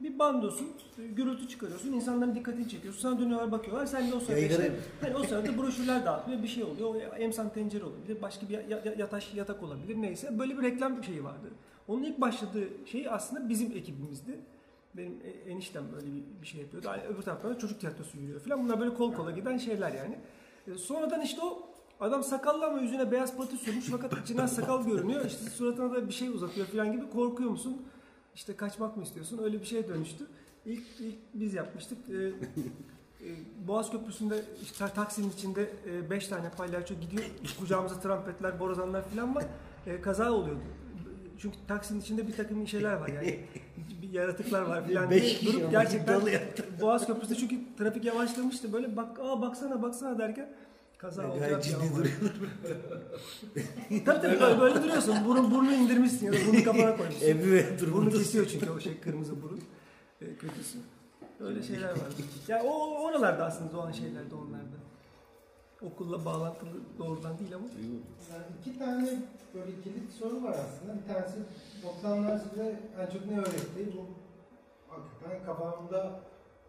bir 0.01 0.18
bandosun, 0.18 0.68
e, 0.99 1.07
gürültü 1.07 1.49
çıkarıyorsun, 1.49 1.93
insanların 1.93 2.35
dikkatini 2.35 2.68
çekiyorsun. 2.68 3.01
Sana 3.01 3.20
dönüyorlar 3.20 3.53
bakıyorlar, 3.53 3.87
sen 3.87 4.11
de 4.11 4.14
o 4.14 4.20
sırada 4.20 4.41
işte, 4.41 4.72
hani 5.01 5.16
o 5.16 5.22
sırada 5.24 5.59
broşürler 5.59 6.07
dağıtıyor, 6.07 6.43
bir 6.43 6.49
şey 6.49 6.64
oluyor. 6.64 6.89
O 6.95 6.97
emsan 7.16 7.49
tencere 7.53 7.85
olabilir, 7.85 8.22
başka 8.22 8.49
bir 8.49 8.53
ya- 8.55 8.80
ya- 8.85 8.95
yataş 8.99 9.35
yatak 9.35 9.62
olabilir 9.62 10.03
neyse. 10.03 10.39
Böyle 10.39 10.59
bir 10.59 10.62
reklam 10.62 11.05
şeyi 11.05 11.24
vardı. 11.24 11.49
Onun 11.89 12.03
ilk 12.03 12.20
başladığı 12.20 12.68
şey 12.87 13.09
aslında 13.11 13.49
bizim 13.49 13.72
ekibimizdi. 13.72 14.39
Benim 14.97 15.12
e- 15.24 15.51
eniştem 15.51 15.84
böyle 15.92 16.07
bir, 16.42 16.47
şey 16.47 16.61
yapıyordu. 16.61 16.88
Ay- 16.88 17.07
Öbür 17.09 17.22
taraftan 17.22 17.55
da 17.55 17.59
çocuk 17.59 17.80
tiyatrosu 17.80 18.18
yürüyor 18.18 18.40
falan. 18.40 18.64
Bunlar 18.64 18.80
böyle 18.80 18.95
kol 18.95 19.12
kola 19.14 19.30
giden 19.30 19.59
şeyler 19.59 19.92
yani. 19.92 20.18
E, 20.66 20.78
Sonradan 20.78 21.20
işte 21.20 21.40
o 21.42 21.68
adam 22.01 22.22
sakallı 22.24 22.66
ama 22.66 22.78
yüzüne 22.80 23.12
beyaz 23.12 23.36
pati 23.36 23.57
sürmüş 23.57 23.84
fakat 23.90 24.12
içinden 24.24 24.47
sakal 24.47 24.86
görünüyor. 24.86 25.24
İşte 25.24 25.51
suratına 25.51 25.92
da 25.95 26.09
bir 26.09 26.12
şey 26.14 26.28
uzatıyor 26.28 26.66
falan 26.66 26.92
gibi 26.92 27.11
korkuyor 27.11 27.51
musun? 27.51 27.82
İşte 28.34 28.57
kaçmak 28.57 28.97
mı 28.97 29.03
istiyorsun? 29.03 29.40
Öyle 29.45 29.61
bir 29.61 29.66
şeye 29.66 29.88
dönüştü. 29.88 30.26
İlk, 30.66 30.82
ilk 31.01 31.14
biz 31.34 31.55
yapmıştık. 31.55 31.99
Ee, 32.11 32.14
e, 33.26 33.28
Boğaz 33.68 33.90
Köprüsü'nde 33.90 34.45
işte 34.62 34.88
taksinin 34.95 35.30
içinde 35.30 35.70
5 36.11 36.28
tane 36.28 36.51
palyaço 36.51 36.95
gidiyor. 36.95 37.22
Kucağımızda 37.61 38.01
trampetler, 38.01 38.61
borazanlar 38.61 39.09
falan 39.09 39.34
var. 39.34 39.45
E, 39.86 40.01
kaza 40.01 40.32
oluyordu. 40.32 40.61
Çünkü 41.39 41.57
taksinin 41.68 42.01
içinde 42.01 42.28
bir 42.28 42.32
takım 42.32 42.68
şeyler 42.68 42.95
var 42.95 43.09
yani. 43.09 43.39
bir 44.03 44.11
yaratıklar 44.11 44.62
var 44.62 44.89
falan. 44.89 45.11
Beş 45.11 45.41
diye 45.41 45.53
durup 45.53 45.70
gerçekten 45.70 46.20
Boğaz 46.80 47.07
Köprüsü'nde 47.07 47.39
çünkü 47.39 47.57
trafik 47.78 48.05
yavaşlamıştı. 48.05 48.72
Böyle 48.72 48.97
bak 48.97 49.20
aa 49.22 49.43
baksana 49.43 49.82
baksana 49.82 50.18
derken 50.18 50.49
kaza 50.99 51.22
Gayet 51.22 51.43
olacak 51.43 51.64
ciddi 51.64 51.85
ya. 51.85 51.97
duruyor. 51.97 52.14
Tabii 54.05 54.20
tabii 54.22 54.41
böyle, 54.41 54.61
böyle 54.61 54.82
duruyorsun. 54.82 55.16
Burun, 55.26 55.51
burnunu 55.51 55.74
indirmişsin 55.74 56.26
ya 56.26 56.32
da 56.32 56.37
burnu 56.47 56.64
kafana 56.64 56.97
koymuşsun. 56.97 57.26
Evi 57.26 57.53
ve 57.53 57.93
Burnu 57.93 58.11
kesiyor 58.11 58.47
çünkü 58.47 58.70
o 58.70 58.80
şey 58.80 59.01
kırmızı 59.01 59.43
burun. 59.43 59.61
E, 60.20 60.37
kötüsü. 60.37 60.78
Öyle 61.41 61.62
şeyler 61.62 61.91
var. 61.91 62.09
Ya 62.49 62.62
o 62.62 63.05
oralarda 63.05 63.45
aslında 63.45 63.72
doğan 63.72 63.93
şeyler 63.93 64.30
de 64.30 64.35
onlarda. 64.35 64.74
Okulla 65.87 66.24
bağlantılı 66.24 66.70
doğrudan 66.99 67.39
değil 67.39 67.55
ama. 67.55 67.66
Yani 68.32 68.45
iki 68.61 68.78
tane 68.78 69.09
böyle 69.55 69.70
kilit 69.82 70.12
soru 70.12 70.43
var 70.43 70.57
aslında. 70.64 70.99
Bir 71.03 71.14
tanesi 71.14 71.39
90'lar 72.03 72.41
size 72.49 72.80
en 73.01 73.07
çok 73.07 73.26
ne 73.26 73.39
öğretti? 73.39 73.93
Bu 73.97 74.07
hakikaten 74.89 75.47
kafamda 75.47 76.20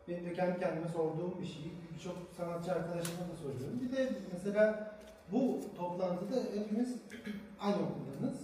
benim 0.07 0.25
de 0.25 0.33
kendi 0.33 0.59
kendime 0.59 0.87
sorduğum 0.87 1.35
bir 1.41 1.45
şey. 1.45 1.71
Birçok 1.93 2.15
sanatçı 2.37 2.71
arkadaşıma 2.71 3.19
da 3.19 3.35
soruyorum. 3.41 3.79
Bir 3.81 3.97
de 3.97 4.09
mesela 4.33 4.95
bu 5.31 5.59
toplantıda 5.77 6.35
hepimiz 6.53 6.95
aynı 7.59 7.75
okuldayız. 7.75 8.39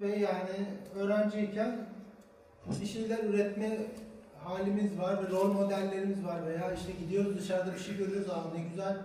Ve 0.00 0.18
yani 0.18 0.66
öğrenciyken 0.94 1.86
bir 2.80 2.86
şeyler 2.86 3.24
üretme 3.24 3.78
halimiz 4.44 4.98
var 4.98 5.24
ve 5.24 5.30
rol 5.30 5.52
modellerimiz 5.52 6.24
var 6.24 6.46
veya 6.46 6.72
işte 6.72 6.92
gidiyoruz 6.92 7.38
dışarıda 7.38 7.74
bir 7.74 7.78
şey 7.78 7.96
görüyoruz 7.96 8.30
abi 8.30 8.58
ne 8.58 8.62
güzel 8.68 8.96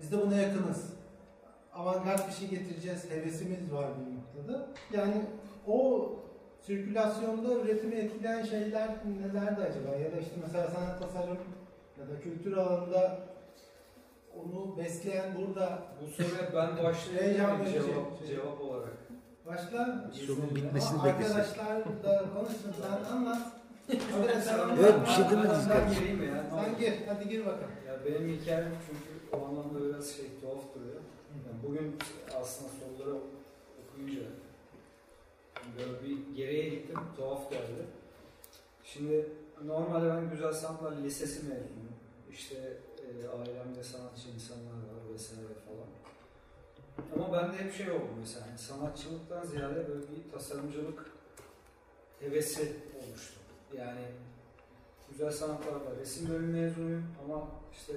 biz 0.00 0.12
de 0.12 0.22
buna 0.22 0.36
yakınız 0.36 0.86
avantgard 1.74 2.28
bir 2.28 2.32
şey 2.32 2.48
getireceğiz 2.48 3.10
hevesimiz 3.10 3.72
var 3.72 3.86
bir 3.98 4.16
noktada. 4.16 4.66
Yani 4.92 5.22
o 5.66 6.08
sirkülasyonda 6.66 7.54
üretimi 7.54 7.94
etkileyen 7.94 8.42
şeyler 8.42 8.88
nelerdi 9.20 9.62
acaba? 9.62 9.96
Ya 9.96 10.12
da 10.12 10.16
işte 10.16 10.34
mesela 10.46 10.70
sanat 10.70 11.00
tasarım 11.02 11.38
ya 12.00 12.08
da 12.08 12.20
kültür 12.22 12.56
alanında 12.56 13.18
onu 14.36 14.76
besleyen 14.78 15.26
burada 15.38 15.78
Bu 16.02 16.06
soruya 16.10 16.42
ben 16.54 16.84
başlayayım 16.84 17.24
Heyecan 17.38 17.58
mı 17.58 17.64
verici. 17.64 17.74
cevap, 17.86 18.26
cevap 18.26 18.60
olarak. 18.60 18.92
başla 19.46 20.10
Sorunun 20.26 20.54
bitmesini 20.54 21.04
beklesin. 21.04 21.34
Arkadaşlar 21.38 21.84
da 22.04 22.24
konuşsun 22.34 22.74
sen 22.82 23.14
anlat. 23.16 23.38
Evet, 24.80 24.94
bir 25.06 25.10
şey 25.10 25.24
demediniz 25.30 25.68
kardeşim. 25.68 26.00
gireyim 26.02 26.18
mi 26.18 26.26
ya? 26.26 26.34
Ne 26.34 26.62
Sen 26.64 26.78
gir, 26.78 26.92
hadi 27.08 27.28
gir 27.28 27.40
bakalım. 27.46 27.70
Ya 27.88 27.94
benim 28.06 28.28
hikayem 28.28 28.68
çünkü 28.86 29.17
o 29.32 29.46
anlamda 29.46 29.84
biraz 29.84 30.16
şey 30.16 30.26
tuhaf 30.40 30.74
duruyor. 30.74 31.00
Yani 31.46 31.62
bugün 31.68 31.96
aslında 32.40 32.70
soruları 32.70 33.20
okuyunca 33.82 34.22
böyle 35.78 36.02
bir 36.02 36.36
geriye 36.36 36.68
gittim, 36.68 36.98
tuhaf 37.16 37.50
geldi. 37.50 37.86
Şimdi 38.84 39.28
normalde 39.64 40.08
ben 40.08 40.30
Güzel 40.30 40.52
Sanatlar 40.52 40.96
Lisesi 40.96 41.38
mezunuyum. 41.42 41.98
İşte 42.32 42.76
e, 42.98 43.28
ailemde 43.28 43.84
sanatçı 43.84 44.28
insanlar 44.28 44.72
var 44.72 45.12
vesaire 45.14 45.54
falan. 45.66 45.88
Ama 47.14 47.32
bende 47.32 47.56
hep 47.56 47.74
şey 47.74 47.90
oldu 47.90 48.08
mesela, 48.20 48.46
hani 48.46 48.58
sanatçılıktan 48.58 49.44
ziyade 49.46 49.88
böyle 49.88 50.02
bir 50.02 50.32
tasarımcılık 50.32 51.06
hevesi 52.20 52.76
oluştu. 52.96 53.38
Yani 53.76 54.04
güzel 55.10 55.30
sanatlarla 55.30 55.96
resim 56.00 56.28
bölümü 56.28 56.60
mezunuyum 56.60 57.04
ama 57.24 57.48
işte 57.72 57.92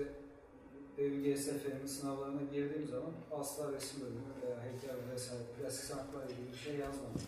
Devir 0.97 1.35
GSF'nin 1.35 1.85
sınavlarına 1.87 2.41
girdiğim 2.53 2.87
zaman 2.87 3.11
asla 3.31 3.71
resim 3.71 4.01
bölümü 4.01 4.19
veya 4.43 4.63
heykel 4.63 4.95
vesaire 5.13 5.43
plastik 5.59 5.85
sanatlarla 5.85 6.25
ilgili 6.25 6.51
bir 6.53 6.57
şey 6.57 6.73
yazmadım. 6.73 7.21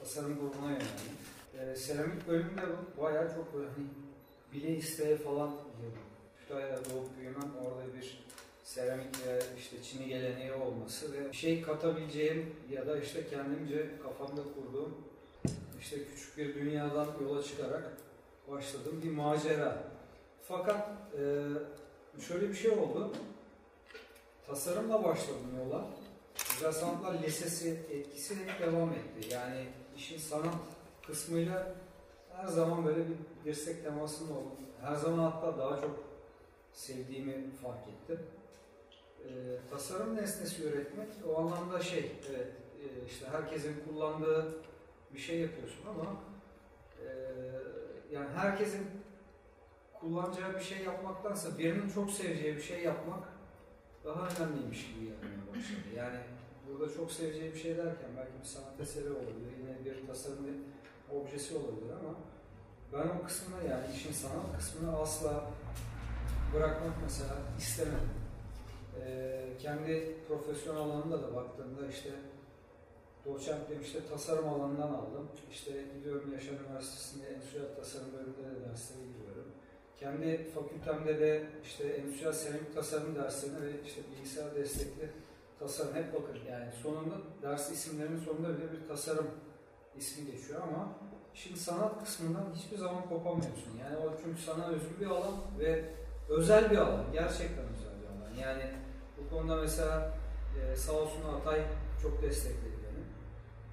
Tasarım 0.00 0.38
grubuna 0.38 0.70
yöneldim. 0.70 1.14
Ee, 1.58 1.76
seramik 1.76 2.28
bölümünde 2.28 2.62
bu 2.96 3.02
bayağı 3.02 3.34
çok 3.34 3.54
böyle 3.54 3.68
hani 3.68 3.86
bile 4.52 4.76
isteye 4.76 5.16
falan 5.16 5.50
girdim. 5.50 6.02
Kütahya'da 6.40 6.76
doğup 6.76 7.18
büyümem 7.18 7.50
orada 7.64 7.94
bir 7.96 8.24
seramik 8.64 9.26
ve 9.26 9.40
işte 9.58 9.82
çini 9.82 10.08
geleneği 10.08 10.52
olması 10.52 11.12
ve 11.12 11.32
şey 11.32 11.62
katabileceğim 11.62 12.54
ya 12.70 12.86
da 12.86 12.98
işte 12.98 13.26
kendimce 13.30 13.88
kafamda 14.02 14.42
kurduğum 14.42 14.94
işte 15.80 15.96
küçük 16.04 16.38
bir 16.38 16.54
dünyadan 16.54 17.08
yola 17.22 17.42
çıkarak 17.42 17.92
başladığım 18.50 19.02
bir 19.02 19.10
macera. 19.10 19.82
Fakat 20.42 20.88
e, 21.18 21.22
şöyle 22.18 22.48
bir 22.48 22.54
şey 22.54 22.70
oldu. 22.70 23.12
Tasarımla 24.46 25.04
başladım 25.04 25.54
yola. 25.64 25.84
Güzel 26.52 26.72
Sanatlar 26.72 27.22
Lisesi 27.22 27.80
etkisi 27.90 28.36
devam 28.60 28.90
etti. 28.90 29.34
Yani 29.34 29.66
işin 29.96 30.18
sanat 30.18 30.54
kısmıyla 31.06 31.74
her 32.36 32.46
zaman 32.46 32.86
böyle 32.86 33.00
bir 33.08 33.16
dirsek 33.44 33.84
temasında 33.84 34.32
oldum. 34.32 34.58
Her 34.80 34.94
zaman 34.94 35.30
hatta 35.30 35.58
daha 35.58 35.80
çok 35.80 35.98
sevdiğimi 36.72 37.50
fark 37.62 37.88
ettim. 37.88 38.26
Ee, 39.24 39.28
tasarım 39.70 40.16
nesnesi 40.16 40.62
üretmek 40.64 41.08
o 41.28 41.38
anlamda 41.38 41.80
şey, 41.80 42.12
evet, 42.30 42.46
e, 42.80 43.06
işte 43.06 43.26
herkesin 43.32 43.74
kullandığı 43.88 44.54
bir 45.14 45.18
şey 45.18 45.38
yapıyorsun 45.40 45.86
ama 45.88 46.16
e, 47.00 47.06
yani 48.12 48.28
herkesin 48.36 48.86
kullanacağı 50.00 50.54
bir 50.54 50.60
şey 50.60 50.78
yapmaktansa 50.78 51.58
birinin 51.58 51.88
çok 51.88 52.10
seveceği 52.10 52.56
bir 52.56 52.62
şey 52.62 52.82
yapmak 52.82 53.28
daha 54.04 54.28
önemliymiş 54.28 54.86
gibi 54.86 55.04
gelmeye 55.04 55.48
başladı. 55.50 55.88
Yani 55.96 56.18
burada 56.66 56.94
çok 56.94 57.12
seveceği 57.12 57.52
bir 57.52 57.58
şey 57.58 57.76
derken 57.76 58.10
belki 58.16 58.32
bir 58.40 58.46
sanat 58.46 58.80
eseri 58.80 59.10
olabilir, 59.10 59.52
yine 59.58 59.84
bir 59.84 60.06
tasarım 60.06 60.46
objesi 61.10 61.56
olabilir 61.56 61.92
ama 62.00 62.14
ben 62.92 63.18
o 63.18 63.26
kısmına 63.26 63.62
yani 63.62 63.94
işin 63.94 64.12
sanat 64.12 64.58
kısmını 64.58 64.98
asla 64.98 65.50
bırakmak 66.54 66.94
mesela 67.02 67.36
istemedim. 67.58 68.10
Ee, 69.00 69.48
kendi 69.58 70.16
profesyonel 70.28 70.80
alanında 70.80 71.22
da 71.22 71.36
baktığımda 71.36 71.88
işte 71.88 72.10
doçentliğim 73.26 73.82
işte 73.82 74.06
tasarım 74.06 74.48
alanından 74.48 74.88
aldım. 74.88 75.28
İşte 75.50 75.84
gidiyorum 75.94 76.32
Yaşar 76.32 76.52
Üniversitesi'nde 76.52 77.26
endüstriyel 77.26 77.76
tasarım 77.76 78.12
bölümünde 78.12 78.38
de 78.38 78.68
derslere 78.68 79.06
giriyorum. 79.06 79.44
Kendi 80.00 80.50
fakültemde 80.54 81.20
de 81.20 81.46
işte 81.64 81.84
endüstriyel 81.84 82.32
seramik 82.32 82.74
tasarım 82.74 83.14
derslerine 83.14 83.62
ve 83.62 83.82
işte 83.86 84.00
bilgisayar 84.10 84.54
destekli 84.54 85.10
tasarım 85.58 85.94
hep 85.94 86.14
bakın 86.14 86.38
yani 86.50 86.72
sonunda 86.82 87.14
ders 87.42 87.72
isimlerinin 87.72 88.18
sonunda 88.18 88.48
bile 88.48 88.72
bir 88.72 88.88
tasarım 88.88 89.26
ismi 89.96 90.32
geçiyor 90.32 90.60
ama 90.62 90.92
şimdi 91.34 91.58
sanat 91.58 92.04
kısmından 92.04 92.54
hiçbir 92.54 92.76
zaman 92.76 93.08
kopamıyorsun. 93.08 93.78
Yani 93.80 93.96
o 93.96 94.12
çünkü 94.24 94.42
sana 94.42 94.66
özgü 94.66 95.00
bir 95.00 95.06
alan 95.06 95.34
ve 95.58 95.84
özel 96.28 96.70
bir 96.70 96.76
alan. 96.76 97.04
Gerçekten 97.12 97.64
özel 97.64 97.94
bir 98.02 98.06
alan. 98.06 98.34
Yani 98.40 98.64
bu 99.18 99.30
konuda 99.30 99.56
mesela 99.56 100.18
e, 100.60 100.76
sağ 100.76 100.92
olsun 100.92 101.22
Atay 101.40 101.62
çok 102.02 102.22
destekledi 102.22 102.76
beni. 102.84 103.04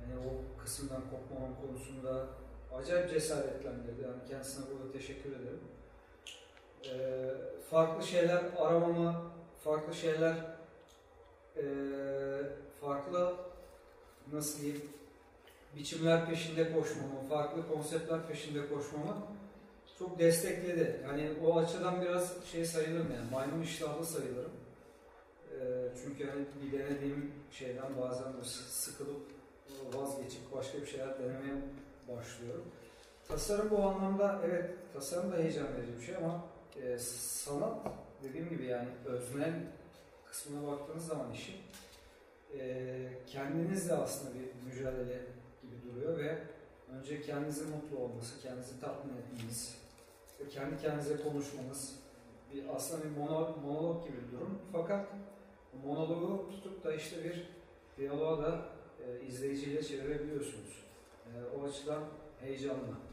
Yani 0.02 0.28
o 0.28 0.62
kısımdan 0.64 1.02
kopmamam 1.02 1.56
konusunda 1.62 2.28
acayip 2.74 3.10
cesaretlendirdi. 3.10 4.02
Yani 4.02 4.30
kendisine 4.30 4.66
burada 4.72 4.92
teşekkür 4.92 5.30
ederim. 5.30 5.60
E, 6.88 6.98
farklı 7.70 8.08
şeyler 8.08 8.44
aramamı, 8.58 9.16
farklı 9.64 9.96
şeyler 9.96 10.34
e, 11.58 11.64
farklı 12.82 13.36
nasıl 14.34 14.62
diyeyim 14.62 14.82
biçimler 15.76 16.26
peşinde 16.30 16.74
koşmamı, 16.74 17.28
farklı 17.30 17.68
konseptler 17.68 18.28
peşinde 18.28 18.70
koşmamı 18.70 19.18
çok 20.00 20.20
destekledi. 20.20 21.02
Yani 21.08 21.30
o 21.46 21.58
açıdan 21.58 22.02
biraz 22.02 22.46
şey 22.52 22.66
sayılırım 22.66 23.12
yani 23.16 23.32
maymun 23.32 23.62
iştahlı 23.62 24.06
sayılırım. 24.06 24.52
Ee, 25.52 25.90
çünkü 26.04 26.30
hani 26.30 26.46
bir 26.62 26.80
denediğim 26.80 27.32
şeyden 27.52 27.98
bazen 28.02 28.26
sıkılıp 28.70 29.22
vazgeçip 29.94 30.54
başka 30.56 30.82
bir 30.82 30.86
şeyler 30.86 31.20
denemeye 31.20 31.62
başlıyorum. 32.08 32.66
Tasarım 33.28 33.70
bu 33.70 33.84
anlamda 33.84 34.42
evet 34.46 34.70
tasarım 34.94 35.32
da 35.32 35.38
heyecan 35.38 35.68
verici 35.78 35.98
bir 35.98 36.06
şey 36.06 36.16
ama 36.16 36.44
e, 36.84 36.98
sanat 37.00 37.78
dediğim 38.24 38.50
gibi 38.50 38.66
yani 38.66 38.90
öznel 39.06 39.54
kısmına 40.26 40.68
baktığınız 40.68 41.08
zaman 41.08 41.32
işin 41.32 41.56
e, 42.60 43.10
kendinizle 43.28 43.94
aslında 43.94 44.32
bir 44.36 44.70
mücadele 44.70 45.22
gibi 45.62 45.94
duruyor 45.94 46.18
ve 46.18 46.38
önce 46.94 47.22
kendinizin 47.22 47.70
mutlu 47.70 47.98
olması, 47.98 48.42
kendinizi 48.42 48.82
tatmin 48.82 49.18
etmeniz 49.18 49.78
ve 50.40 50.50
kendi 50.50 50.82
kendinize 50.82 51.18
konuşmanız 51.18 52.00
bir 52.54 52.76
aslında 52.76 53.04
bir 53.04 53.10
mono, 53.10 53.58
monolog 53.66 54.08
gibi 54.08 54.18
bir 54.28 54.32
durum. 54.32 54.60
Fakat 54.72 55.08
monologu 55.86 56.50
tutup 56.52 56.84
da 56.84 56.94
işte 56.94 57.24
bir 57.24 57.50
diyaloğa 57.98 58.44
da 58.44 58.66
e, 59.08 59.26
izleyiciyle 59.26 59.84
çevirebiliyorsunuz. 59.84 60.84
E, 61.26 61.58
o 61.58 61.68
açıdan 61.68 62.04
heyecanlı. 62.40 63.07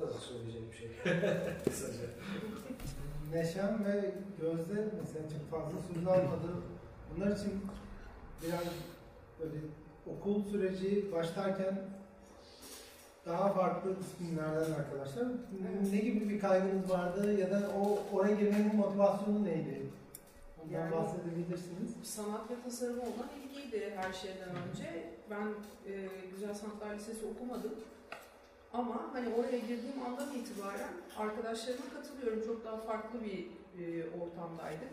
Bu 0.00 0.06
kadar 0.06 0.18
söyleyeceğim 0.20 0.72
şey. 0.78 0.88
Kısaca. 1.64 1.98
Neşem 3.32 3.84
ve 3.84 4.14
Gözde 4.40 4.88
mesela 5.00 5.24
çok 5.28 5.50
fazla 5.50 5.78
söz 5.94 6.06
almadı. 6.06 6.48
Bunlar 7.16 7.36
için 7.36 7.60
biraz 8.42 8.60
böyle 9.40 9.56
okul 10.06 10.44
süreci 10.50 11.12
başlarken 11.12 11.78
daha 13.26 13.52
farklı 13.52 13.96
disiplinlerden 14.00 14.72
arkadaşlar. 14.72 15.24
Ne 15.92 15.98
gibi 15.98 16.28
bir 16.28 16.40
kaygınız 16.40 16.90
vardı 16.90 17.40
ya 17.40 17.50
da 17.50 17.70
o 17.80 17.98
oraya 18.16 18.34
girmenin 18.34 18.76
motivasyonu 18.76 19.44
neydi? 19.44 19.82
Ondan 20.64 20.78
Yani- 20.80 20.92
bahsedebilirsiniz. 20.92 21.90
Sanat 22.02 22.50
ve 22.50 22.54
tasarıma 22.64 23.02
olan 23.02 23.28
ilgiydi 23.44 23.92
her 23.96 24.12
şeyden 24.12 24.48
önce. 24.48 25.10
Ben 25.30 25.46
e, 25.92 26.08
Güzel 26.34 26.54
Sanatlar 26.54 26.94
Lisesi 26.94 27.26
okumadım. 27.26 27.72
Ama 28.72 29.10
hani 29.12 29.34
oraya 29.34 29.58
girdiğim 29.58 30.02
andan 30.06 30.34
itibaren 30.34 30.92
arkadaşlarıma 31.16 31.84
katılıyorum. 31.94 32.46
Çok 32.46 32.64
daha 32.64 32.76
farklı 32.76 33.20
bir 33.24 33.46
e, 33.84 34.10
ortamdaydık. 34.10 34.88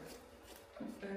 E, 1.03 1.09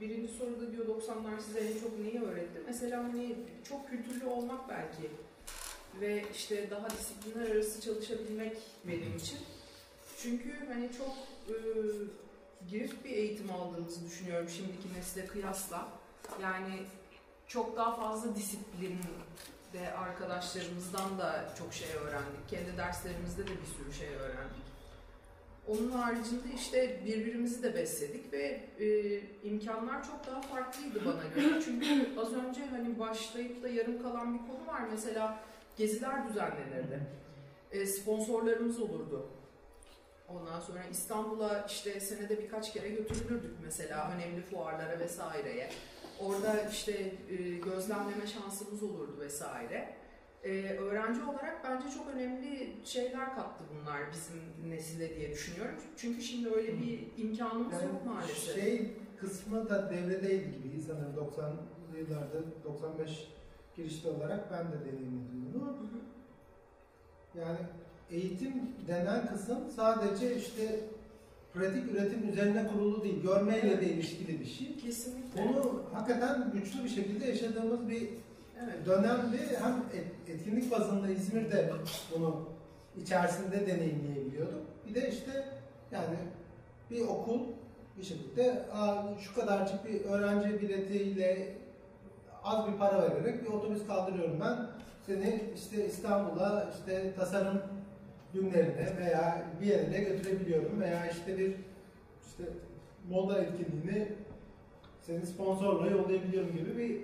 birinci 0.00 0.32
soruda 0.32 0.72
diyor 0.72 0.86
90'lar 0.86 1.40
size 1.40 1.60
en 1.60 1.80
çok 1.80 1.98
neyi 1.98 2.22
öğretti? 2.22 2.62
Mesela 2.66 3.04
hani 3.04 3.36
çok 3.68 3.88
kültürlü 3.88 4.26
olmak 4.26 4.68
belki 4.68 5.10
ve 6.00 6.24
işte 6.34 6.70
daha 6.70 6.90
disiplinler 6.90 7.50
arası 7.50 7.80
çalışabilmek 7.80 8.56
benim 8.84 9.16
için. 9.16 9.38
Çünkü 10.22 10.66
hani 10.68 10.88
çok 10.98 11.16
e, 11.48 11.56
girift 12.70 13.04
bir 13.04 13.10
eğitim 13.10 13.50
aldığımızı 13.50 14.06
düşünüyorum 14.06 14.48
şimdiki 14.48 14.94
nesle 14.98 15.26
kıyasla. 15.26 15.88
Yani 16.42 16.82
çok 17.46 17.76
daha 17.76 17.96
fazla 17.96 18.36
disiplin 18.36 18.98
ve 19.74 19.94
arkadaşlarımızdan 19.94 21.18
da 21.18 21.44
çok 21.58 21.74
şey 21.74 21.88
öğrendik. 21.88 22.48
Kendi 22.48 22.76
derslerimizde 22.76 23.42
de 23.42 23.50
bir 23.50 23.66
sürü 23.78 23.92
şey 23.92 24.14
öğrendik. 24.14 24.68
Onun 25.68 25.90
haricinde 25.90 26.54
işte 26.54 27.00
birbirimizi 27.04 27.62
de 27.62 27.74
besledik 27.74 28.32
ve 28.32 28.60
e, 28.78 29.20
imkanlar 29.48 30.06
çok 30.06 30.26
daha 30.26 30.40
farklıydı 30.40 31.04
bana 31.04 31.22
göre. 31.34 31.60
Çünkü 31.64 32.20
az 32.20 32.32
önce 32.32 32.66
hani 32.66 32.98
başlayıp 32.98 33.62
da 33.62 33.68
yarım 33.68 34.02
kalan 34.02 34.34
bir 34.34 34.38
konu 34.38 34.66
var. 34.66 34.80
Mesela 34.90 35.38
geziler 35.76 36.28
düzenlenirdi. 36.28 37.00
E, 37.72 37.86
sponsorlarımız 37.86 38.80
olurdu. 38.80 39.26
Ondan 40.28 40.60
sonra 40.60 40.84
İstanbul'a 40.90 41.66
işte 41.68 42.00
senede 42.00 42.38
birkaç 42.38 42.72
kere 42.72 42.88
götürülürdük 42.88 43.56
mesela 43.64 44.12
önemli 44.16 44.42
fuarlara 44.42 44.98
vesaireye. 45.00 45.70
Orada 46.20 46.68
işte 46.70 46.92
e, 47.30 47.36
gözlemleme 47.36 48.26
şansımız 48.26 48.82
olurdu 48.82 49.16
vesaire. 49.20 49.94
E, 50.44 50.50
öğrenci 50.78 51.22
olarak 51.22 51.64
bence 51.64 51.94
çok 51.96 52.06
önemli 52.14 52.76
şeyler 52.84 53.34
kattı 53.34 53.64
bunlar 53.74 54.00
bizim 54.12 54.70
nesile 54.70 55.16
diye 55.16 55.30
düşünüyorum. 55.30 55.74
Çünkü 55.96 56.22
şimdi 56.22 56.48
öyle 56.50 56.78
bir 56.78 57.06
imkanımız 57.16 57.72
Yani 57.72 57.84
yok 57.84 58.06
maalesef. 58.06 58.54
Şey 58.54 58.92
kısmı 59.20 59.68
da 59.68 59.90
devredeydi 59.90 60.62
gibi 60.62 60.80
sanırım 60.86 61.14
90'lı 61.16 61.98
yıllarda 61.98 62.38
95 62.64 63.28
girişli 63.76 64.08
olarak 64.08 64.52
ben 64.52 64.72
de 64.72 64.84
deneyimledim 64.84 65.52
bunu. 65.54 66.00
Yani 67.34 67.58
eğitim 68.10 68.52
denen 68.88 69.26
kısım 69.26 69.70
sadece 69.76 70.36
işte 70.36 70.80
pratik 71.54 71.90
üretim 71.92 72.28
üzerine 72.28 72.66
kurulu 72.66 73.04
değil, 73.04 73.22
görmeyle 73.22 73.80
de 73.80 73.86
ilişkili 73.86 74.40
bir 74.40 74.46
şey. 74.46 74.76
Kesinlikle. 74.76 75.44
Bunu 75.48 75.82
hakikaten 75.92 76.50
güçlü 76.52 76.84
bir 76.84 76.88
şekilde 76.88 77.26
yaşadığımız 77.26 77.88
bir 77.88 78.08
evet. 78.64 78.86
dönemdi. 78.86 79.38
Hem 79.62 79.72
et- 80.00 80.34
etkinlik 80.34 80.70
bazında 80.70 81.08
İzmir'de 81.08 81.72
bunu 82.14 82.48
içerisinde 83.02 83.66
deneyimleyebiliyorduk. 83.66 84.62
Bir 84.88 84.94
de 84.94 85.08
işte 85.10 85.44
yani 85.92 86.16
bir 86.90 87.00
okul 87.00 87.40
bir 87.98 88.04
şekilde 88.04 88.62
"Aa, 88.72 89.02
şu 89.20 89.34
kadarcık 89.34 89.84
bir 89.88 90.04
öğrenci 90.04 90.60
biletiyle 90.62 91.48
az 92.44 92.72
bir 92.72 92.78
para 92.78 93.02
vererek 93.02 93.42
bir 93.42 93.48
otobüs 93.52 93.86
kaldırıyorum 93.86 94.40
ben. 94.40 94.56
Seni 95.06 95.44
işte 95.56 95.86
İstanbul'a 95.86 96.70
işte 96.78 97.12
tasarım 97.16 97.62
günlerine 98.34 98.96
veya 98.98 99.46
bir 99.60 99.66
yere 99.66 100.00
götürebiliyorum 100.04 100.80
veya 100.80 101.10
işte 101.10 101.38
bir 101.38 101.54
işte 102.26 102.44
moda 103.10 103.38
etkinliğini 103.42 104.08
seni 105.00 105.26
sponsorla 105.26 105.90
yollayabiliyorum 105.90 106.52
gibi 106.52 106.76
bir 106.78 107.00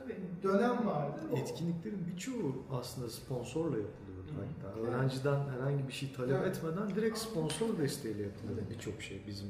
Tabii. 0.00 0.16
dönem 0.42 0.86
vardı. 0.86 1.20
O- 1.32 1.36
Etkinliklerin 1.36 2.06
birçoğu 2.14 2.56
aslında 2.72 3.10
sponsorla 3.10 3.76
yapılıyordu 3.76 4.28
Hı. 4.36 4.66
hatta. 4.66 4.80
Öğrenciden 4.80 5.40
herhangi 5.48 5.88
bir 5.88 5.92
şey 5.92 6.12
talep 6.12 6.36
Evet. 6.42 6.56
etmeden 6.56 6.90
direkt 6.94 7.18
sponsor 7.18 7.78
desteğiyle 7.78 8.22
yapılıyordu 8.22 8.62
birçok 8.70 9.02
şey 9.02 9.22
bizim 9.26 9.48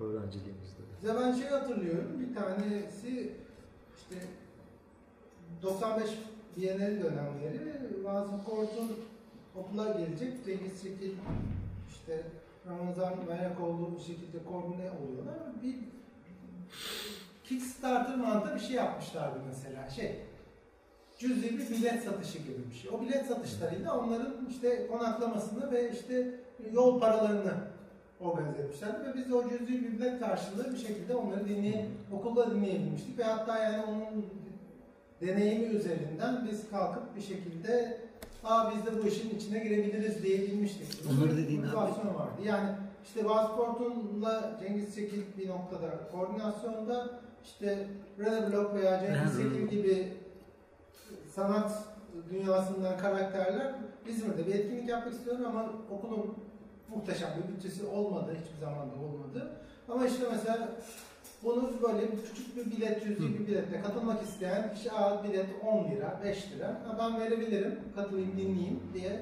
öğrenciliğimizde. 0.00 0.78
de. 0.82 1.00
Size 1.00 1.14
ben 1.14 1.32
şey 1.32 1.48
hatırlıyorum. 1.48 2.08
Bir 2.20 2.34
tanesi 2.34 3.32
işte 3.96 4.26
95 5.62 6.10
Bienali 6.56 7.02
dönemleri 7.02 7.60
Vazı 8.04 8.44
Kort'un 8.44 8.90
okula 9.58 9.90
gelecek. 9.90 10.44
Cengiz 10.44 10.82
Çekil, 10.82 11.12
işte 11.90 12.22
Ramazan 12.66 13.26
Bayrakoğlu 13.28 13.94
bir 13.96 14.00
şekilde 14.00 14.44
koordine 14.44 14.90
oluyorlar. 14.90 15.34
Bir 15.62 15.76
Kickstarter 17.44 18.16
mantığı 18.16 18.54
bir 18.54 18.60
şey 18.60 18.76
yapmışlardı 18.76 19.38
mesela. 19.46 19.90
Şey, 19.90 20.16
cüzi 21.18 21.58
bir 21.58 21.70
bilet 21.70 22.02
satışı 22.02 22.38
gibi 22.38 22.70
bir 22.70 22.74
şey. 22.74 22.90
O 22.90 23.00
bilet 23.00 23.26
satışlarıyla 23.26 24.00
onların 24.00 24.46
işte 24.50 24.86
konaklamasını 24.86 25.72
ve 25.72 25.92
işte 25.92 26.34
yol 26.72 27.00
paralarını 27.00 27.54
organize 28.20 28.62
etmişlerdi 28.62 29.08
ve 29.08 29.14
biz 29.14 29.32
o 29.32 29.48
cüzi 29.48 29.68
bir 29.68 29.92
bilet 29.92 30.20
karşılığı 30.20 30.72
bir 30.72 30.78
şekilde 30.78 31.14
onları 31.16 31.48
dinleye, 31.48 31.86
okulda 32.12 32.54
dinleyebilmiştik 32.54 33.18
ve 33.18 33.24
hatta 33.24 33.58
yani 33.58 33.84
onun 33.84 34.26
deneyimi 35.20 35.64
üzerinden 35.64 36.48
biz 36.50 36.70
kalkıp 36.70 37.16
bir 37.16 37.20
şekilde 37.20 38.00
Aa 38.44 38.72
biz 38.74 38.86
de 38.86 39.02
bu 39.02 39.08
işin 39.08 39.36
içine 39.36 39.58
girebiliriz 39.58 40.22
diyebilmiştik. 40.22 40.88
Onları 41.10 41.36
dediğin 41.36 41.62
abi. 41.62 41.76
vardı. 42.14 42.40
Yani 42.44 42.68
işte 43.04 43.24
Vasport'unla 43.24 44.58
Cengiz 44.60 44.94
Çekil 44.94 45.22
bir 45.38 45.48
noktada 45.48 46.08
koordinasyonda 46.12 47.20
işte 47.44 47.86
René 48.18 48.52
Block 48.52 48.74
veya 48.74 49.00
Cengiz. 49.00 49.36
Çekil 49.36 49.68
gibi 49.76 50.12
sanat 51.34 51.72
dünyasından 52.30 52.98
karakterler 52.98 53.74
İzmir'de 54.08 54.46
bir 54.46 54.54
etkinlik 54.54 54.88
yapmak 54.88 55.14
istiyorlar 55.14 55.44
ama 55.48 55.72
okulun 55.90 56.34
muhteşem 56.94 57.28
bir 57.36 57.54
bütçesi 57.54 57.86
olmadı, 57.86 58.36
hiçbir 58.40 58.60
zaman 58.60 58.90
da 58.90 58.94
olmadı. 58.94 59.52
Ama 59.88 60.06
işte 60.06 60.24
mesela 60.32 60.68
bunu 61.44 61.70
böyle 61.82 62.06
küçük 62.10 62.56
bir 62.56 62.76
bilet, 62.76 63.04
cüzi 63.04 63.38
bir 63.38 63.46
biletle 63.46 63.82
katılmak 63.82 64.22
isteyen 64.22 64.74
kişi 64.74 64.92
Aa, 64.92 65.24
bilet 65.24 65.46
10 65.66 65.90
lira, 65.90 66.20
5 66.24 66.52
lira. 66.52 66.66
Ha, 66.68 66.96
ben 67.00 67.20
verebilirim, 67.20 67.78
katılayım, 67.96 68.32
dinleyeyim 68.32 68.80
diye 68.94 69.20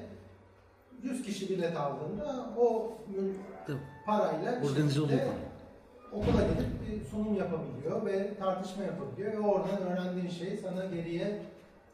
100 1.03 1.23
kişi 1.23 1.49
bilet 1.49 1.77
aldığında 1.77 2.45
o 2.57 2.97
Tabii. 3.67 3.77
parayla 4.05 4.61
Organize 4.65 5.01
oluyor. 5.01 5.19
okula 6.11 6.41
gelip 6.41 7.01
bir 7.01 7.05
sunum 7.09 7.35
yapabiliyor 7.35 8.05
ve 8.05 8.35
tartışma 8.39 8.83
yapabiliyor 8.83 9.33
ve 9.33 9.39
oradan 9.39 9.81
öğrendiğin 9.81 10.29
şey 10.29 10.57
sana 10.57 10.85
geriye 10.85 11.41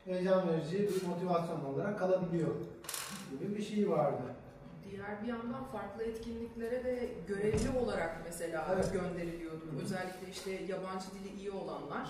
heyecan 0.05 0.49
verici 0.49 0.79
bir 0.79 1.07
motivasyon 1.07 1.65
olarak 1.65 1.99
kalabiliyor 1.99 2.51
gibi 3.31 3.55
bir 3.57 3.63
şey 3.63 3.89
vardı. 3.89 4.21
Diğer 4.93 5.23
bir 5.23 5.27
yandan 5.27 5.63
farklı 5.63 6.03
etkinliklere 6.03 6.83
de 6.83 7.09
görevli 7.27 7.79
olarak 7.79 8.17
mesela 8.25 8.67
Evet. 8.75 8.93
gönderiliyordum. 8.93 9.79
Özellikle 9.83 10.29
işte 10.31 10.51
yabancı 10.51 11.05
dili 11.11 11.39
iyi 11.39 11.51
olanlar. 11.51 12.09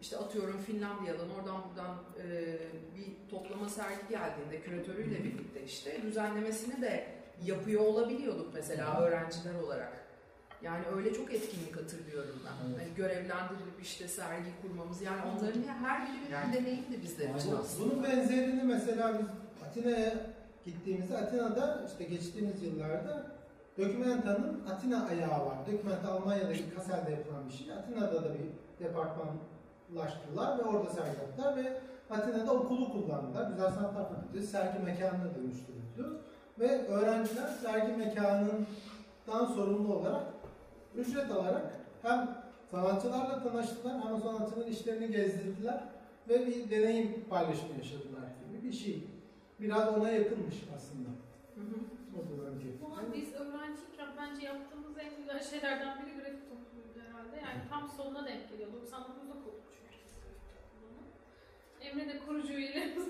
işte 0.00 0.16
atıyorum 0.16 0.58
Finlandiya'dan 0.60 1.30
oradan 1.30 1.62
buradan 1.68 1.96
e, 2.22 2.58
bir 2.96 3.30
toplama 3.30 3.68
sergi 3.68 4.08
geldiğinde 4.10 4.60
küratörüyle 4.60 5.24
birlikte 5.24 5.62
işte 5.64 6.02
düzenlemesini 6.02 6.82
de 6.82 7.06
yapıyor 7.44 7.80
olabiliyorduk 7.82 8.54
mesela 8.54 9.00
öğrenciler 9.00 9.54
olarak. 9.54 9.92
Yani 10.62 10.84
öyle 10.96 11.14
çok 11.14 11.34
etkinlik 11.34 11.76
hatırlıyorum 11.76 12.42
ben. 12.44 12.68
Evet. 12.70 12.80
Hani 12.80 12.94
görevlendirilip 12.96 13.82
işte 13.82 14.08
sergi 14.08 14.50
kurmamız 14.62 15.02
yani 15.02 15.20
onların 15.22 15.62
her 15.62 16.08
biri 16.08 16.28
birer 16.28 16.52
deneyimdi 16.52 17.02
bizler 17.02 17.24
için 17.34 17.52
aslında. 17.56 17.90
Bunun 17.90 18.04
benzerini 18.04 18.62
mesela 18.62 19.18
biz 19.18 19.26
Atina'ya 19.66 20.14
gittiğimizde 20.64 21.18
Atina'da 21.18 21.84
işte 21.86 22.04
geçtiğimiz 22.04 22.62
yıllarda 22.62 23.26
Dokumenta'nın 23.78 24.60
Atina 24.70 25.06
ayağı 25.06 25.46
var. 25.46 25.56
Documenta 25.72 26.12
Almanya'daki 26.12 26.74
Kassel'de 26.74 27.10
yapılan 27.10 27.48
bir 27.48 27.52
şey. 27.52 27.72
Atina'da 27.72 28.24
da 28.24 28.34
bir 28.34 28.84
departmanlaştılar 28.84 30.58
ve 30.58 30.62
orada 30.62 30.90
sergi 30.90 31.18
yaptılar 31.20 31.56
ve 31.56 31.80
Atina'da 32.10 32.52
okulu 32.52 32.92
kullandılar. 32.92 33.50
Güzel 33.50 33.70
Sanatlar 33.70 34.08
Fakültesi 34.08 34.46
sergi 34.46 34.78
mekanına 34.78 35.34
dönüştürüldü. 35.34 36.20
Ve 36.58 36.86
öğrenciler 36.88 37.48
sergi 37.62 37.92
mekanından 37.92 39.46
sorumlu 39.54 39.94
olarak 39.94 40.22
ücret 40.96 41.30
alarak 41.30 41.72
hem 42.02 42.28
sanatçılarla 42.70 43.42
tanıştılar 43.42 43.94
hem 44.04 44.18
sanatçının 44.18 44.66
işlerini 44.66 45.10
gezdirdiler 45.10 45.84
ve 46.28 46.46
bir 46.46 46.70
deneyim 46.70 47.24
paylaşımı 47.30 47.78
yaşadılar 47.78 48.22
gibi 48.46 48.68
bir 48.68 48.72
şey. 48.72 49.04
Biraz 49.60 49.98
ona 49.98 50.10
yakınmış 50.10 50.54
aslında. 50.76 51.08
Hı 51.54 51.60
hı. 51.60 51.76
O 52.16 52.18
dönemki. 52.30 52.66
Ama 52.86 53.14
biz 53.14 53.32
öğrenciyken 53.32 54.08
bence 54.18 54.46
yaptığımız 54.46 54.98
en 54.98 55.16
güzel 55.16 55.42
şeylerden 55.42 55.98
biri 56.02 56.14
grafik 56.14 56.48
topluluğuydu 56.48 57.00
herhalde. 57.08 57.36
Yani 57.36 57.60
tam 57.70 57.88
sonuna 57.88 58.26
denk 58.26 58.50
geliyor. 58.50 58.70
99'da 58.70 59.34
kurduk 59.44 59.62
çünkü. 59.74 59.98
Emre 61.90 62.08
de 62.14 62.18
kurucu 62.18 62.52
üyelerimiz. 62.52 63.06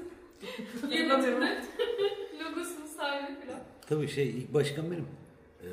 Yönetimde. 0.90 1.62
Logosunun 2.40 2.86
sahibi 2.86 3.40
falan. 3.46 3.60
Tabii 3.88 4.08
şey 4.08 4.30
ilk 4.30 4.54
başkan 4.54 4.90
benim. 4.90 5.06
Ee, 5.62 5.66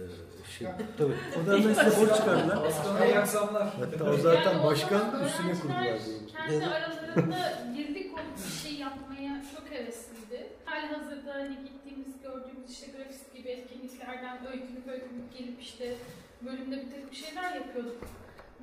şey, 0.58 0.68
tabii. 0.98 1.14
Odan 1.44 1.64
da 1.64 1.76
size 1.76 2.02
borç 2.02 2.16
çıkardılar. 2.16 2.62
Başkan'a 2.64 3.06
iyi 3.06 3.20
akşamlar. 3.20 3.68
Hatta 3.80 4.04
o 4.12 4.18
zaten 4.18 4.52
Yani 4.52 4.62
o 4.62 4.64
başkan 4.64 5.26
üstüne 5.26 5.54
kurdular 5.62 5.84
diyelim. 5.84 6.28
Kendi 6.48 6.66
aralarında 6.66 7.38
birlik 7.78 8.14
olup 8.14 8.38
bir 8.38 8.70
şey 8.70 8.74
yapmaya 8.80 9.42
çok 9.56 9.72
hevesliydi. 9.72 10.48
Hali 10.66 10.88
hazırda 10.88 11.34
hani 11.34 11.56
gittiğimiz, 11.64 12.14
gördüğümüz 12.24 12.70
işte 12.72 12.88
grafist 12.98 13.34
gibi 13.36 13.50
etkinliklerden 13.50 14.38
öykünüp 14.48 14.88
öykünüp 14.88 15.38
gelip 15.38 15.62
işte 15.62 15.96
bölümde 16.42 16.76
bir 16.86 16.92
takım 16.92 17.14
şeyler 17.14 17.56
yapıyorduk. 17.56 17.98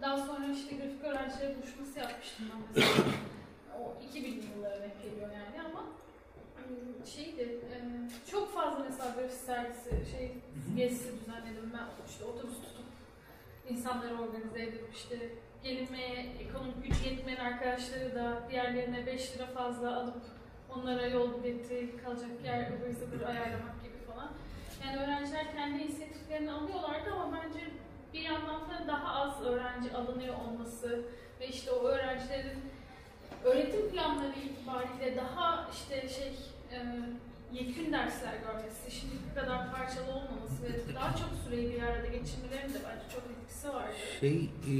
Daha 0.03 0.17
sonra 0.17 0.47
işte 0.55 0.77
grafik 0.77 1.05
öğrencileri 1.05 1.57
buluşması 1.57 1.99
yapmıştım 1.99 2.47
ben 2.53 2.61
mesela. 2.75 3.05
o 3.81 4.03
2000 4.09 4.43
yıllara 4.57 4.81
denk 4.81 5.03
geliyor 5.03 5.29
yani 5.41 5.67
ama 5.71 5.83
şeydi, 7.15 7.61
çok 8.31 8.55
fazla 8.55 8.85
mesela 8.85 9.15
grafik 9.15 9.33
sergisi, 9.33 9.91
şey 9.91 10.35
gezisi 10.77 11.21
düzenledim 11.21 11.73
ben. 11.75 12.07
İşte 12.09 12.25
otobüs 12.25 12.55
tutup 12.55 12.87
insanları 13.69 14.15
organize 14.15 14.63
edip 14.63 14.89
işte 14.95 15.17
gelinmeye 15.63 16.33
ekonomik 16.41 16.85
güç 16.85 17.07
yetmeyen 17.07 17.45
arkadaşları 17.45 18.15
da 18.15 18.43
diğerlerine 18.51 19.07
5 19.07 19.37
lira 19.37 19.47
fazla 19.47 19.97
alıp 19.97 20.23
onlara 20.77 21.07
yol 21.07 21.43
bileti, 21.43 21.97
kalacak 22.05 22.31
yer 22.45 22.71
ıvır 22.71 22.93
zıvır 22.93 23.27
ayarlamak 23.27 23.83
gibi 23.83 24.13
falan. 24.13 24.31
Yani 24.85 25.03
öğrenciler 25.03 25.53
kendi 25.53 25.83
inisiyatiflerini 25.83 26.53
alıyorlardı 26.53 27.11
ama 27.13 27.39
bence 27.39 27.61
bir 28.13 28.21
yandan 28.21 28.61
da 28.61 28.87
daha 28.87 29.15
az 29.15 29.43
öğrenci 29.43 29.93
alınıyor 29.93 30.35
olması 30.35 31.05
ve 31.41 31.49
işte 31.49 31.71
o 31.71 31.85
öğrencilerin 31.85 32.59
öğretim 33.45 33.91
planları 33.91 34.39
itibariyle 34.39 35.17
daha 35.17 35.69
işte 35.73 36.09
şey 36.09 36.33
e, 36.73 36.79
yekün 37.53 37.93
dersler 37.93 38.35
görmesi, 38.47 38.91
şimdiki 38.91 39.35
kadar 39.35 39.73
parçalı 39.73 40.11
olmaması 40.13 40.63
ve 40.63 40.95
daha 40.95 41.17
çok 41.17 41.29
süreyi 41.45 41.73
bir 41.73 41.83
arada 41.83 42.07
geçirmelerinin 42.07 42.75
de 42.75 42.79
bence 42.85 43.15
çok 43.15 43.23
etkisi 43.43 43.69
vardı. 43.69 43.95
Şey 44.21 44.51
e, 44.69 44.75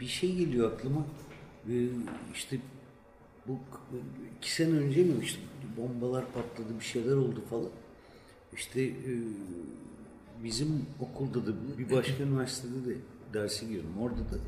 bir 0.00 0.06
şey 0.06 0.36
geliyor 0.36 0.72
aklıma. 0.72 1.06
E, 1.68 1.74
işte 2.34 2.58
bu 3.46 3.52
k- 3.56 3.96
iki 4.38 4.52
sene 4.52 4.70
önce 4.74 5.02
mi 5.04 5.24
işte 5.24 5.40
bombalar 5.76 6.24
patladı 6.32 6.78
bir 6.80 6.84
şeyler 6.84 7.16
oldu 7.16 7.42
falan. 7.50 7.68
İşte 8.52 8.82
e, 8.82 9.12
bizim 10.44 10.86
okulda 11.00 11.46
da 11.46 11.50
bir 11.78 11.90
başka 11.96 12.22
üniversitede 12.22 12.88
de 12.90 12.96
derse 13.34 13.66
girdim. 13.66 13.98
Orada 14.00 14.18
da 14.20 14.38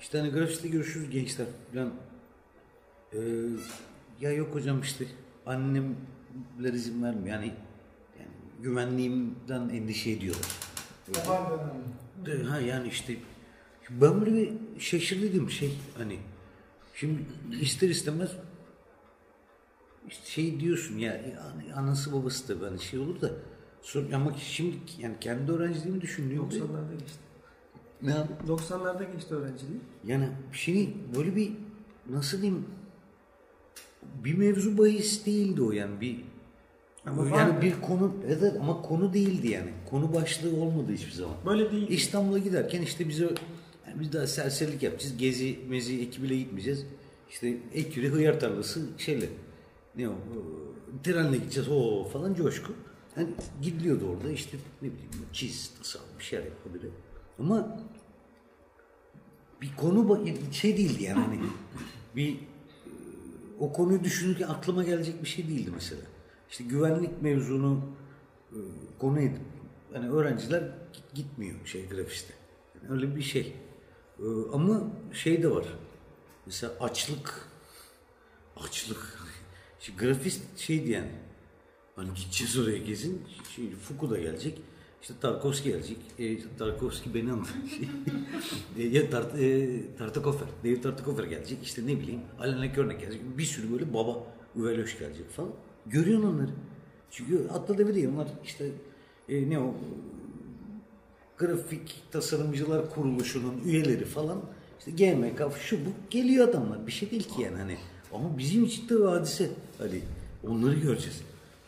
işte 0.00 0.18
hani 0.18 0.30
grafiste 0.30 0.68
görüşürüz 0.68 1.10
gençler 1.10 1.46
falan. 1.72 1.90
E, 3.12 3.18
ya 4.20 4.32
yok 4.32 4.54
hocam 4.54 4.80
işte 4.80 5.04
annemler 5.46 5.96
izin 6.74 7.02
vermiyor. 7.02 7.36
Yani, 7.36 7.46
yani 8.18 8.30
güvenliğimden 8.62 9.68
endişe 9.68 10.10
ediyorlar. 10.10 10.46
Öyle. 11.08 11.28
Bahar 11.28 11.50
dönemi. 11.50 11.84
De- 12.26 12.44
Ha 12.44 12.58
yani 12.60 12.88
işte 12.88 13.16
ben 13.90 14.20
böyle 14.20 14.34
bir 14.34 14.52
şaşırdım 14.78 15.50
şey 15.50 15.78
hani 15.98 16.18
şimdi 16.94 17.22
ister 17.60 17.88
istemez 17.88 18.30
işte 20.08 20.26
şey 20.26 20.60
diyorsun 20.60 20.98
ya 20.98 21.12
yani 21.12 21.74
anası 21.74 22.12
babası 22.12 22.60
da 22.60 22.72
ben 22.72 22.76
şey 22.76 22.98
olur 23.00 23.20
da 23.20 23.30
sor, 23.82 24.12
ama 24.12 24.32
şimdi 24.38 24.76
yani 24.98 25.14
kendi 25.20 25.52
öğrenciliğimi 25.52 26.00
düşündüğümde 26.00 26.54
90'larda 26.54 26.92
geçti. 26.98 27.18
ne 28.02 28.14
abi? 28.14 28.28
90'larda 28.48 29.12
geçti 29.12 29.34
öğrenciliği. 29.34 29.80
Yani 30.04 30.28
şimdi 30.52 30.94
böyle 31.16 31.36
bir 31.36 31.52
nasıl 32.10 32.42
diyeyim 32.42 32.64
bir 34.24 34.34
mevzu 34.34 34.78
bahis 34.78 35.26
değildi 35.26 35.62
o 35.62 35.72
yani 35.72 36.00
bir 36.00 36.16
Ama 37.06 37.38
yani 37.38 37.54
var. 37.54 37.62
bir 37.62 37.80
konu 37.80 38.12
evet 38.28 38.52
ama 38.60 38.82
konu 38.82 39.12
değildi 39.12 39.48
yani 39.48 39.70
konu 39.90 40.14
başlığı 40.14 40.56
olmadı 40.56 40.92
hiçbir 40.92 41.12
zaman. 41.12 41.34
Böyle 41.46 41.72
değil. 41.72 41.88
İstanbul'a 41.88 42.38
giderken 42.38 42.82
işte 42.82 43.08
bize 43.08 43.24
yani 43.86 44.00
biz 44.00 44.12
daha 44.12 44.26
serserilik 44.26 44.82
yapacağız. 44.82 45.16
Gezi, 45.16 45.58
mezi 45.68 46.00
ekibiyle 46.00 46.36
gitmeyeceğiz. 46.36 46.86
İşte 47.30 47.56
Ekürü 47.74 48.08
hıyar 48.08 48.40
tarlası 48.40 48.86
şeyle 48.98 49.28
ne 49.96 50.08
o 50.08 50.14
trenle 51.02 51.36
gideceğiz 51.36 51.68
o 51.68 52.04
falan 52.04 52.34
coşku. 52.34 52.72
Yani 53.16 53.28
gidiliyordu 53.62 54.04
orada 54.08 54.30
işte 54.30 54.56
ne 54.82 54.88
bileyim 54.88 55.10
çiz, 55.32 55.70
tasal 55.78 56.00
bir 56.18 56.24
şeyler 56.24 56.44
yapabilir. 56.44 56.90
Ama 57.38 57.78
bir 59.62 59.76
konu 59.76 60.26
şey 60.52 60.76
değildi 60.76 61.02
yani 61.02 61.20
hani 61.20 61.38
bir 62.16 62.36
o 63.58 63.72
konuyu 63.72 64.04
düşünürken 64.04 64.48
aklıma 64.48 64.84
gelecek 64.84 65.22
bir 65.22 65.28
şey 65.28 65.48
değildi 65.48 65.70
mesela. 65.74 66.00
işte 66.50 66.64
güvenlik 66.64 67.22
mevzunu 67.22 67.80
e, 68.52 68.58
konu 68.98 69.20
edip 69.20 69.40
yani 69.94 70.10
öğrenciler 70.10 70.60
git- 70.92 71.14
gitmiyor 71.14 71.66
şey 71.66 71.88
grafiste. 71.88 72.34
Yani 72.74 72.92
öyle 72.92 73.16
bir 73.16 73.22
şey. 73.22 73.56
E, 74.18 74.24
ama 74.52 74.82
şey 75.12 75.42
de 75.42 75.50
var. 75.50 75.64
Mesela 76.46 76.72
açlık 76.80 77.48
açlık. 78.56 79.18
Şimdi 79.80 79.98
grafist 79.98 80.58
şeydi 80.58 80.90
yani. 80.90 81.12
Hani 81.96 82.14
gideceğiz 82.14 82.58
oraya 82.58 82.78
gezin. 82.78 83.22
Şimdi 83.54 83.76
Foucault 83.76 84.10
da 84.10 84.18
gelecek. 84.18 84.60
İşte 85.04 85.14
Tarkovski 85.20 85.68
gelecek. 85.68 85.96
E, 86.18 86.38
Tarkovski 86.58 87.14
beni 87.14 87.32
anlar. 87.32 87.48
e, 88.78 88.82
ya 88.82 89.10
Tart, 89.10 89.38
e, 89.38 89.70
Tartakofer. 89.98 90.48
David 90.64 90.82
Tartakofer 90.82 91.24
gelecek. 91.24 91.58
İşte 91.62 91.82
ne 91.86 92.00
bileyim 92.00 92.20
Alan 92.40 92.72
Körnek 92.72 93.00
gelecek. 93.00 93.38
Bir 93.38 93.42
sürü 93.42 93.72
böyle 93.72 93.94
baba 93.94 94.26
Üveloş 94.56 94.98
gelecek 94.98 95.30
falan. 95.30 95.50
Görüyorsun 95.86 96.28
onları. 96.28 96.50
Çünkü 97.10 97.48
atla 97.48 97.78
devre 97.78 97.94
değil. 97.94 98.08
Onlar 98.14 98.28
işte 98.44 98.70
e, 99.28 99.50
ne 99.50 99.58
o 99.58 99.74
grafik 101.38 102.02
tasarımcılar 102.10 102.90
kuruluşunun 102.90 103.60
üyeleri 103.64 104.04
falan 104.04 104.40
işte 104.78 104.90
GMK 104.90 105.56
şu 105.60 105.76
bu 105.76 105.90
geliyor 106.10 106.48
adamlar. 106.48 106.86
Bir 106.86 106.92
şey 106.92 107.10
değil 107.10 107.28
ki 107.28 107.42
yani 107.42 107.56
hani. 107.56 107.76
Ama 108.12 108.38
bizim 108.38 108.64
için 108.64 108.88
de 108.88 109.04
hadise. 109.04 109.50
Hani 109.78 110.00
onları 110.48 110.74
göreceğiz. 110.74 111.20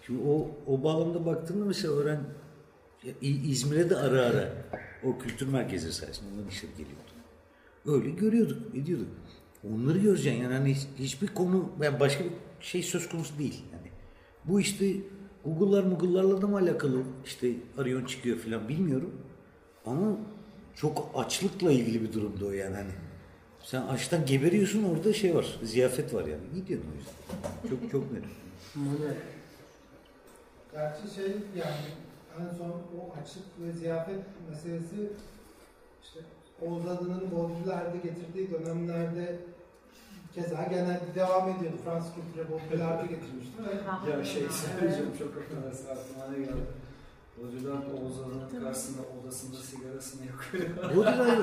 Şimdi 0.06 0.22
o, 0.28 0.48
o 0.66 0.82
bağlamda 0.82 1.26
baktığımda 1.26 1.64
mesela 1.64 1.94
öğren 1.94 2.20
İzmir'e 3.20 3.90
de 3.90 3.96
ara 3.96 4.22
ara 4.22 4.52
o 5.04 5.18
kültür 5.18 5.48
merkezi 5.48 5.92
sayesinde 5.92 6.28
onların 6.34 6.48
işleri 6.50 6.70
geliyordu. 6.72 7.00
Öyle 7.86 8.10
görüyorduk, 8.10 8.74
ediyorduk. 8.74 9.08
Onları 9.74 9.98
göreceksin 9.98 10.42
yani 10.42 10.54
hani 10.54 10.74
hiç- 10.74 10.86
hiçbir 10.98 11.26
konu 11.26 11.70
yani 11.82 12.00
başka 12.00 12.24
bir 12.24 12.30
şey 12.60 12.82
söz 12.82 13.08
konusu 13.08 13.38
değil. 13.38 13.62
Yani 13.72 13.90
bu 14.44 14.60
işte 14.60 14.86
Google'lar 15.44 15.82
Google'larla 15.82 16.42
da 16.42 16.46
mı 16.46 16.56
alakalı 16.58 17.02
işte 17.24 17.50
arıyorsun 17.78 18.06
çıkıyor 18.06 18.38
falan 18.38 18.68
bilmiyorum. 18.68 19.14
Ama 19.86 20.16
çok 20.74 21.10
açlıkla 21.14 21.72
ilgili 21.72 22.02
bir 22.02 22.12
durumda 22.12 22.46
o 22.46 22.50
yani 22.52 22.76
hani. 22.76 22.90
Sen 23.62 23.82
açtan 23.82 24.26
geberiyorsun 24.26 24.84
orada 24.84 25.12
şey 25.12 25.34
var, 25.34 25.58
ziyafet 25.62 26.14
var 26.14 26.20
yani. 26.26 26.42
Gidiyorsun 26.54 26.88
o 26.92 26.96
yüzden. 26.96 27.76
Çok 27.80 27.90
çok 27.92 28.12
net. 28.12 28.22
Gerçi 30.72 31.14
şey 31.14 31.24
yani 31.56 31.76
en 32.40 32.58
son 32.58 32.70
o 32.70 33.20
açlık 33.20 33.44
ve 33.60 33.72
ziyafet 33.72 34.20
meselesi 34.50 35.12
işte 36.02 36.20
Oğuz 36.62 36.86
Adı'nın 36.86 37.30
Baudrillard'ı 37.32 37.96
getirdiği 37.96 38.50
dönemlerde 38.50 39.36
keza 40.34 40.62
genelde 40.62 41.14
devam 41.14 41.48
ediyordu. 41.50 41.76
Fransız 41.84 42.12
kültüre 42.14 42.52
Baudrillard'ı 42.52 43.06
getirmişti 43.14 43.54
ve 43.64 44.10
Ya 44.10 44.24
şey 44.24 44.42
söyleyeceğim 44.48 45.12
çok 45.18 45.28
affedersin 45.36 45.86
aklıma 45.86 46.30
ne 46.32 46.38
geldi. 46.38 46.66
Baudrillard 47.42 47.82
Oğuz 47.94 48.20
Adan'ın 48.20 48.64
karşısında 48.64 49.02
odasında 49.20 49.56
sigarasını 49.56 50.22
yakıyor. 50.26 50.76
Baudrillard, 50.76 51.38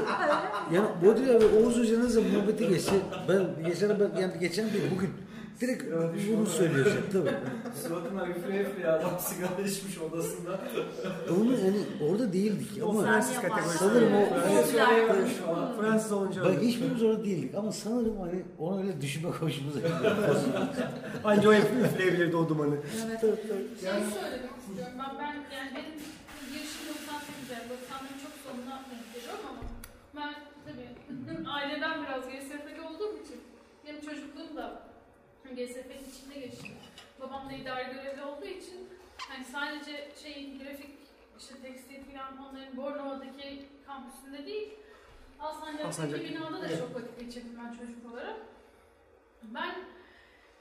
yani 0.74 0.88
Baudrillard 1.06 1.41
ve 1.41 1.64
Oğuz 1.64 1.80
Hoca'nın 1.80 2.34
muhabbeti 2.34 2.68
geçse, 2.68 2.96
ben 3.30 3.66
geçen, 3.66 4.00
ben, 4.00 4.22
yani 4.22 4.39
geçen 4.39 4.74
değil 4.74 4.91
bugün 4.96 5.10
direkt 5.62 5.84
bunu 6.38 6.45
söylüyorsun 6.45 7.04
tabii. 7.12 7.30
Suratına 7.84 8.28
üfle 8.28 8.62
üfle 8.62 8.88
adam 8.88 9.20
sigara 9.20 9.68
içmiş 9.68 9.97
odasında. 9.97 10.60
Onu 11.30 11.51
yani 11.51 11.80
orada 12.10 12.34
değildik 12.34 12.84
ama 12.84 13.04
Fransız 13.04 13.36
kategorisi. 13.36 13.78
sanırım 13.78 14.14
o. 14.14 15.82
Fransız 15.82 16.12
olunca 16.12 16.43
Bak 16.43 16.62
hiçbirimiz 16.62 17.04
orada 17.04 17.24
değildik 17.26 17.56
ama 17.56 17.72
sanırım 17.72 18.18
hani 18.20 18.43
onu 18.60 18.82
öyle 18.82 19.01
düşünmek 19.01 19.34
hoşumuza 19.34 19.80
gidiyor. 19.80 19.95
Anca 21.24 21.49
o 21.49 21.54
üfleyebilirdi 21.54 22.36
o 22.36 22.49
dumanı. 22.49 22.76
Şey 22.76 22.99
söylemek 22.99 24.51
istiyorum. 24.60 24.93
Ben, 24.99 25.12
ben 25.20 25.34
yani 25.58 25.70
benim 25.76 25.93
girişim 26.51 26.84
98 26.89 27.49
yani 27.54 27.64
90'ların 27.74 28.18
çok 28.24 28.34
sonuna 28.45 28.76
denk 28.91 29.14
geliyorum 29.14 29.45
ama 29.49 29.62
ben 30.18 30.34
tabii 30.66 30.88
aileden 31.56 31.95
biraz 32.04 32.22
GSF'li 32.30 32.82
olduğum 32.82 33.14
için 33.24 33.39
benim 33.86 34.01
çocukluğum 34.01 34.58
da 34.58 34.93
GSF'nin 35.50 36.10
içinde 36.12 36.39
geçti. 36.39 36.68
Babam 37.22 37.50
da 37.50 37.54
idare 37.54 37.94
görevli 37.94 38.24
olduğu 38.24 38.46
için 38.46 38.89
hani 39.18 39.46
sadece 39.46 40.10
şey 40.24 40.58
grafik 40.58 40.89
işte 41.39 41.56
tekstil 41.62 42.04
falan 42.04 42.38
onların 42.38 42.78
Bornova'daki 42.78 43.66
kampüsünde 43.86 44.46
değil 44.46 44.74
Alsancak'taki 45.39 45.88
Alsancak. 45.88 46.24
binada 46.24 46.62
da 46.62 46.78
çok 46.78 46.96
vakit 46.96 47.20
geçirdim 47.20 47.60
ben 47.64 47.72
çocuk 47.78 48.14
olarak. 48.14 48.38
Ben 49.44 49.76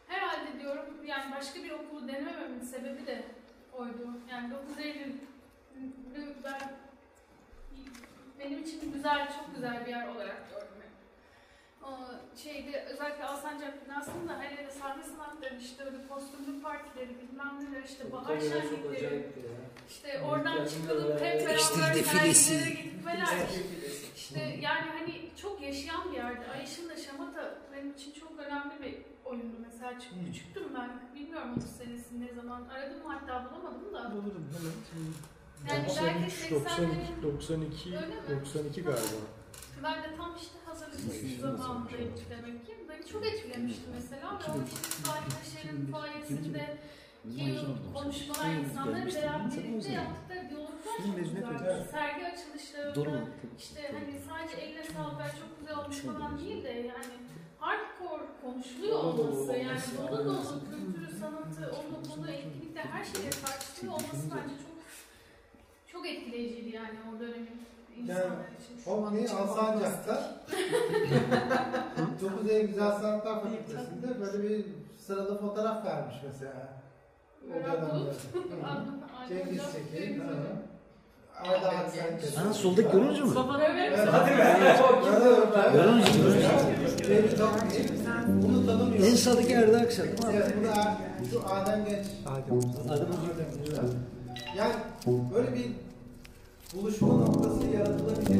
herhalde 0.09 0.61
diyorum 0.61 1.07
yani 1.07 1.35
başka 1.37 1.63
bir 1.63 1.71
okulu 1.71 2.09
denemememin 2.09 2.61
sebebi 2.61 3.07
de 3.07 3.25
oydu. 3.73 4.11
Yani 4.31 4.51
9 4.51 4.79
Eylül 4.79 5.13
ben 6.45 6.61
benim 8.39 8.63
için 8.63 8.93
güzel, 8.93 9.29
çok 9.29 9.55
güzel 9.55 9.87
bir 9.87 9.91
yer 9.91 10.09
olarak 10.09 10.51
gördüm. 10.51 10.82
O 11.85 11.91
şeyde 12.43 12.85
özellikle 12.93 13.25
Alsancak 13.25 13.85
binasında 13.87 14.39
her 14.39 14.51
yere 14.51 14.71
sahne 14.71 15.03
sanatları 15.03 15.57
işte 15.61 15.85
öyle 15.85 15.97
kostümlü 16.09 16.63
partileri 16.63 17.09
bilmem 17.23 17.53
neler 17.65 17.83
işte 17.85 18.13
bahar 18.13 18.41
şenlikleri 18.41 19.27
işte 19.91 20.21
oradan 20.21 20.67
çıkılıp 20.67 21.21
hep 21.21 21.41
beraber 21.41 21.95
defilesi. 21.95 22.55
sergilere 22.55 22.83
gitmeler. 22.83 23.29
İşte 24.17 24.41
yani 24.61 24.91
hani 24.99 25.31
çok 25.43 25.63
yaşayan 25.63 26.13
bir 26.13 26.17
yerdi. 26.17 26.47
Ayşin 26.59 26.89
de 26.89 26.97
Şamata 26.97 27.55
benim 27.73 27.93
için 27.93 28.13
çok 28.13 28.39
önemli 28.39 28.73
bir 28.83 28.95
oyundu. 29.25 29.57
Mesela 29.67 29.93
çok 29.93 30.27
küçüktüm 30.27 30.63
ben. 30.75 30.91
Bilmiyorum 31.15 31.55
30 31.57 31.71
senesi 31.71 32.21
ne 32.21 32.35
zaman. 32.35 32.63
Aradım 32.69 32.99
hatta 33.07 33.45
bulamadım 33.51 33.95
da. 33.95 34.13
Bulurum 34.13 34.47
hemen. 34.57 34.73
Yani 35.69 35.87
belki 35.89 36.51
93, 36.51 36.51
92, 36.51 36.83
80'lerin 36.83 37.23
92, 37.23 37.97
Öyle 37.97 38.07
mi? 38.07 38.13
92 38.31 38.83
galiba. 38.83 39.03
Ben 39.83 40.03
de 40.03 40.17
tam 40.17 40.37
işte 40.37 40.59
hazırlık 40.67 41.01
zamanındayım 41.41 42.13
demek 42.31 42.67
ki. 42.67 42.73
Beni 42.89 43.07
çok 43.07 43.27
etkilemişti 43.27 43.83
mesela. 43.95 44.23
Ve 44.33 44.53
o 44.53 44.65
işte 44.65 45.07
Sahipleşenin 45.07 45.93
fayesinde 45.93 46.79
ki 47.37 47.67
konuşmalar 47.95 48.51
insanların 48.51 49.15
beraber 49.15 49.51
birlikte 49.51 49.93
yaptıkları 49.93 50.49
diyaloglar 50.51 50.97
çok 50.97 51.17
mezunu 51.17 51.35
güzel. 51.35 51.43
yapıyordu. 51.43 51.85
Sergi 51.91 52.27
açılışlarında 52.27 53.29
işte 53.59 53.93
hani 53.93 54.21
sadece 54.29 54.57
eline 54.57 54.85
sağlık 54.85 55.21
çok 55.41 55.61
güzel 55.61 55.79
olmuş 55.79 55.99
falan 55.99 56.39
değil 56.39 56.65
de 56.65 56.69
yani 56.69 57.15
hardcore 57.59 58.25
konuşuluyor 58.43 59.05
olması 59.05 59.53
yani 59.53 59.81
dolu 59.99 60.25
dolu 60.25 60.61
kültürü, 60.71 61.19
sanatı, 61.19 61.77
onu 61.77 62.17
bunu 62.17 62.31
etkinlikler 62.31 62.85
her 62.85 63.05
şeye 63.05 63.31
tartışılıyor 63.31 63.93
olması 63.93 64.31
bence 64.31 64.55
çok 64.65 64.73
çok 65.93 66.07
etkileyiciydi 66.07 66.77
yani 66.77 66.99
o 67.17 67.21
dönemin 67.21 67.72
Hopni 68.85 69.25
için 69.25 69.37
Alsancak'ta 69.37 70.33
9 72.23 72.51
Eylül 72.51 72.69
Güzel 72.69 72.93
Sanatlar 72.93 73.41
Fakültesi'nde 73.43 74.21
böyle 74.21 74.43
bir 74.49 74.65
sıralı 75.07 75.41
fotoğraf 75.41 75.85
vermiş 75.87 76.17
mesela. 76.27 76.53
O 77.51 77.55
dönemde. 77.55 78.13
Cengiz 79.29 79.63
Hocam. 79.63 80.37
Arda 81.43 81.69
Aksen. 81.69 82.21
Ana 82.45 82.53
soldaki 82.55 82.91
görünce 82.93 83.23
mü? 83.23 83.31
Evet. 83.87 84.09
Hadi 84.13 84.31
be. 84.31 84.77
Görünce 85.73 86.13
görünce. 86.19 86.49
Bunu 88.29 88.67
tanımıyorum. 88.67 89.05
En 89.05 89.15
sağdaki 89.15 89.53
Erda 89.53 89.79
Aksan. 89.79 90.07
Evet, 90.33 90.55
bu 90.61 90.65
da 90.65 90.97
şu 91.31 91.43
Adem 91.55 91.85
Genç. 91.85 92.07
Adem. 92.27 92.59
Adem 92.91 93.07
Yani 94.57 94.73
böyle 95.35 95.55
bir 95.55 95.67
buluşma 96.75 97.09
noktası 97.09 97.67
yaratılabilirken 97.67 98.32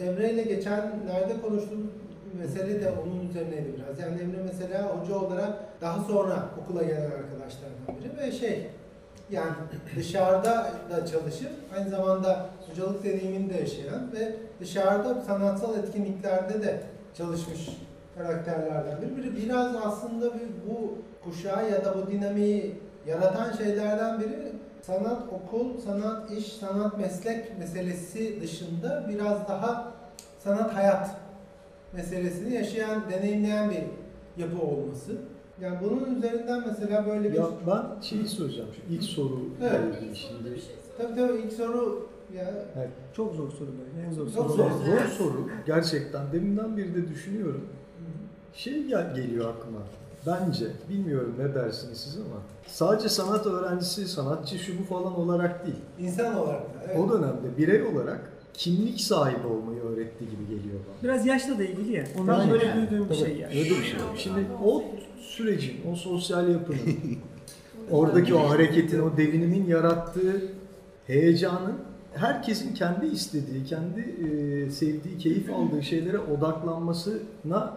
Emre 0.00 0.30
ile 0.32 0.42
geçenlerde 0.42 1.40
konuştuğum 1.46 1.90
mesele 2.38 2.80
de 2.80 2.90
onun 2.90 3.28
üzerineydi 3.28 3.72
biraz. 3.76 3.98
Yani 3.98 4.20
Emre 4.22 4.36
mesela 4.44 4.82
hoca 4.96 5.14
olarak 5.14 5.52
daha 5.80 6.00
sonra 6.04 6.48
okula 6.62 6.82
gelen 6.82 7.04
arkadaşlardan 7.10 7.96
biri 8.00 8.18
ve 8.26 8.32
şey 8.32 8.66
yani 9.30 9.52
dışarıda 9.96 10.70
da 10.90 11.06
çalışıp 11.06 11.50
aynı 11.76 11.90
zamanda 11.90 12.46
hocalık 12.70 13.04
deneyimini 13.04 13.50
de 13.54 13.58
yaşayan 13.58 14.12
ve 14.12 14.32
dışarıda 14.60 15.20
sanatsal 15.22 15.78
etkinliklerde 15.78 16.62
de 16.62 16.80
çalışmış 17.16 17.68
karakterlerden 18.18 19.02
biri. 19.02 19.16
Biri 19.16 19.36
biraz 19.46 19.76
aslında 19.84 20.34
bir- 20.34 20.70
bu 20.70 20.98
kuşağı 21.24 21.70
ya 21.70 21.84
da 21.84 21.94
bu 21.98 22.10
dinamiği 22.10 22.74
yaratan 23.06 23.52
şeylerden 23.52 24.20
biri 24.20 24.52
sanat 24.82 25.22
okul, 25.32 25.78
sanat 25.78 26.30
iş, 26.30 26.46
sanat 26.52 26.98
meslek 26.98 27.58
meselesi 27.58 28.40
dışında 28.42 29.06
biraz 29.08 29.48
daha 29.48 29.92
sanat 30.38 30.74
hayat 30.74 31.16
meselesini 31.92 32.54
yaşayan, 32.54 33.02
deneyimleyen 33.10 33.70
bir 33.70 33.82
yapı 34.42 34.62
olması. 34.62 35.12
Yani 35.60 35.78
bunun 35.82 36.14
üzerinden 36.14 36.62
mesela 36.66 37.06
böyle 37.06 37.32
bir... 37.32 37.38
Ya 37.38 37.46
ben 37.66 38.00
şeyi 38.00 38.28
soracağım. 38.28 38.68
Şu 38.76 38.94
ilk 38.94 39.02
soru 39.02 39.40
Evet. 39.62 39.72
soruda 39.72 40.14
şimdi. 40.14 40.50
bir 40.50 40.60
şey. 40.60 40.74
Tabii 40.98 41.14
tabii 41.14 41.38
ilk 41.38 41.52
soru 41.52 42.08
ya 42.36 42.50
Çok 43.12 43.34
zor 43.34 43.50
soru 43.50 43.68
böyle. 43.68 44.06
En 44.06 44.12
zor 44.12 44.28
soru. 44.28 44.48
Zor, 44.48 44.70
zor. 44.70 44.70
zor 44.70 44.98
soru. 45.18 45.48
Gerçekten 45.66 46.32
deminden 46.32 46.76
beri 46.76 46.94
de 46.94 47.08
düşünüyorum. 47.08 47.66
Şey 48.54 48.86
gel- 48.86 49.14
geliyor 49.14 49.54
aklıma. 49.54 49.78
Bence, 50.26 50.66
bilmiyorum 50.90 51.34
ne 51.38 51.54
dersiniz 51.54 51.98
siz 51.98 52.16
ama 52.16 52.40
sadece 52.66 53.08
sanat 53.08 53.46
öğrencisi, 53.46 54.08
sanatçı 54.08 54.58
şu 54.58 54.72
bu 54.78 54.84
falan 54.84 55.20
olarak 55.20 55.66
değil. 55.66 55.78
insan 55.98 56.38
olarak 56.38 56.60
da. 56.62 56.84
Evet. 56.86 56.98
O 56.98 57.08
dönemde 57.12 57.56
birey 57.58 57.82
olarak 57.82 58.32
kimlik 58.54 59.00
sahibi 59.00 59.46
olmayı 59.46 59.80
öğretti 59.82 60.24
gibi 60.24 60.42
geliyor 60.46 60.80
bana. 60.88 61.02
Biraz 61.02 61.26
yaşla 61.26 61.58
da 61.58 61.64
ilgili 61.64 61.92
ya. 61.92 62.04
Ondan 62.20 62.38
Yani- 62.40 62.52
böyle 62.52 62.74
büyüdüğüm 62.76 63.10
bir 63.10 63.14
şey 63.14 63.36
yani. 63.36 63.58
Öyle 63.58 63.70
bir 63.70 63.84
şey. 63.84 63.98
Şimdi 64.16 64.46
o 64.64 64.84
sürecin, 65.20 65.76
o 65.92 65.96
sosyal 65.96 66.48
yapının, 66.50 66.78
oradaki 67.90 68.34
o 68.34 68.50
hareketin, 68.50 69.00
o 69.00 69.16
devinimin 69.16 69.66
yarattığı 69.66 70.42
heyecanın 71.06 71.74
herkesin 72.14 72.74
kendi 72.74 73.06
istediği, 73.06 73.64
kendi 73.64 74.00
e, 74.00 74.70
sevdiği, 74.70 75.18
keyif 75.18 75.50
aldığı 75.50 75.82
şeylere 75.82 76.18
odaklanmasına 76.18 77.76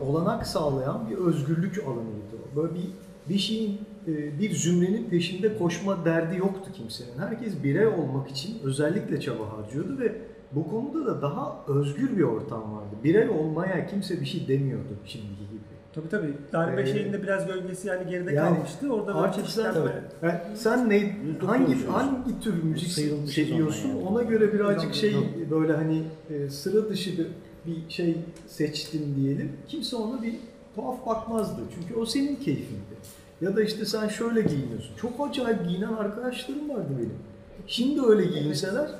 olanak 0.00 0.46
sağlayan 0.46 1.10
bir 1.10 1.16
özgürlük 1.16 1.84
alanıydı. 1.86 2.56
Böyle 2.56 2.74
bir 2.74 2.90
bir 3.28 3.38
şeyin, 3.38 3.80
e, 4.08 4.38
bir 4.38 4.54
zümrenin 4.54 5.04
peşinde 5.10 5.58
koşma 5.58 6.04
derdi 6.04 6.36
yoktu 6.36 6.70
kimsenin. 6.74 7.18
Herkes 7.18 7.62
birey 7.64 7.86
olmak 7.86 8.30
için 8.30 8.58
özellikle 8.64 9.20
çaba 9.20 9.52
harcıyordu 9.52 9.98
ve 9.98 10.12
bu 10.52 10.70
konuda 10.70 11.06
da 11.06 11.22
daha 11.22 11.64
özgür 11.68 12.16
bir 12.16 12.22
ortam 12.22 12.62
vardı. 12.62 12.96
Birey 13.04 13.28
olmaya 13.28 13.86
kimse 13.86 14.20
bir 14.20 14.26
şey 14.26 14.48
demiyordu 14.48 14.88
şimdiki 15.04 15.48
gibi. 15.50 15.60
Tabii 15.94 16.08
tabii. 16.08 16.34
Darbe 16.52 16.82
Ee, 16.82 16.86
şeyinde 16.86 17.22
biraz 17.22 17.46
gölgesi 17.46 17.88
yani 17.88 18.10
geride 18.10 18.32
yani 18.32 18.54
kalmıştı. 18.56 18.92
Orada 18.92 19.14
Artık 19.14 19.46
sen, 19.46 19.74
yani 20.22 20.40
sen 20.54 20.90
ne, 20.90 21.16
hangi 21.46 21.86
hangi 21.86 22.40
tür 22.40 22.62
müzik 22.62 22.92
seviyorsun 23.32 23.88
yani. 23.88 24.02
ona 24.02 24.22
göre 24.22 24.52
birazcık 24.52 24.94
şey 24.94 25.16
böyle 25.50 25.72
hani 25.72 26.02
e, 26.30 26.50
sıra 26.50 26.88
dışı 26.88 27.18
bir, 27.18 27.26
bir 27.66 27.90
şey 27.90 28.16
seçtin 28.46 29.16
diyelim. 29.16 29.52
Kimse 29.68 29.96
ona 29.96 30.22
bir 30.22 30.34
tuhaf 30.74 31.06
bakmazdı. 31.06 31.60
Çünkü 31.74 32.00
o 32.00 32.06
senin 32.06 32.36
keyfindi. 32.36 32.94
Ya 33.40 33.56
da 33.56 33.62
işte 33.62 33.84
sen 33.86 34.08
şöyle 34.08 34.42
giyiniyorsun. 34.42 34.96
Çok 34.96 35.28
acayip 35.28 35.68
giyinen 35.68 35.92
arkadaşlarım 35.92 36.68
vardı 36.68 36.88
benim. 36.98 37.18
Şimdi 37.66 38.02
öyle 38.06 38.24
giyinseler 38.24 38.90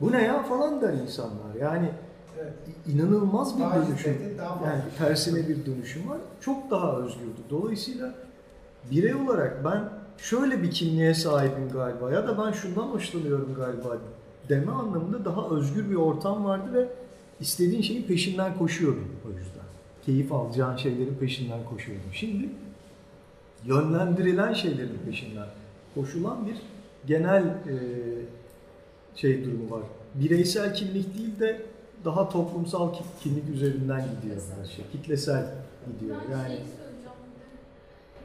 bu 0.00 0.12
ne 0.12 0.22
ya 0.22 0.42
falan 0.42 0.80
der 0.80 0.92
insanlar. 0.92 1.54
Yani 1.60 1.90
Evet. 2.42 2.52
inanılmaz 2.86 3.56
bir 3.58 3.62
Daha 3.62 3.86
dönüşüm. 3.88 4.16
Yani 4.64 4.80
tersine 4.98 5.48
bir 5.48 5.66
dönüşüm 5.66 6.08
var. 6.10 6.18
Çok 6.40 6.70
daha 6.70 6.96
özgürdü. 6.96 7.40
Dolayısıyla 7.50 8.14
birey 8.90 9.14
olarak 9.14 9.64
ben 9.64 9.88
şöyle 10.18 10.62
bir 10.62 10.70
kimliğe 10.70 11.14
sahibim 11.14 11.68
galiba 11.72 12.12
ya 12.12 12.28
da 12.28 12.46
ben 12.46 12.52
şundan 12.52 12.82
hoşlanıyorum 12.82 13.54
galiba 13.54 13.96
deme 14.48 14.72
anlamında 14.72 15.24
daha 15.24 15.48
özgür 15.56 15.90
bir 15.90 15.94
ortam 15.94 16.44
vardı 16.44 16.72
ve 16.72 16.88
istediğin 17.42 17.82
şeyin 17.82 18.02
peşinden 18.02 18.58
koşuyordun 18.58 19.08
o 19.26 19.28
yüzden. 19.28 19.62
Keyif 20.06 20.32
alacağın 20.32 20.76
şeylerin 20.76 21.14
peşinden 21.14 21.64
koşuyordun. 21.64 22.10
Şimdi 22.12 22.48
yönlendirilen 23.64 24.52
şeylerin 24.52 24.98
peşinden 25.06 25.46
koşulan 25.94 26.46
bir 26.46 26.56
genel 27.06 27.42
e, 27.44 27.74
şey 29.16 29.44
durumu 29.44 29.70
var. 29.70 29.82
Bireysel 30.14 30.74
kimlik 30.74 31.18
değil 31.18 31.38
de 31.40 31.62
daha 32.04 32.28
toplumsal 32.28 32.92
ki- 32.94 33.04
kimlik 33.22 33.48
üzerinden 33.54 34.04
gidiyor 34.14 34.42
her 34.60 34.66
şey. 34.68 34.84
Kitlesel 34.92 35.54
gidiyor. 35.86 36.16
Ben 36.28 36.32
Yani 36.32 36.46
şeyi 36.48 36.58
söyleyeceğim. 36.58 37.18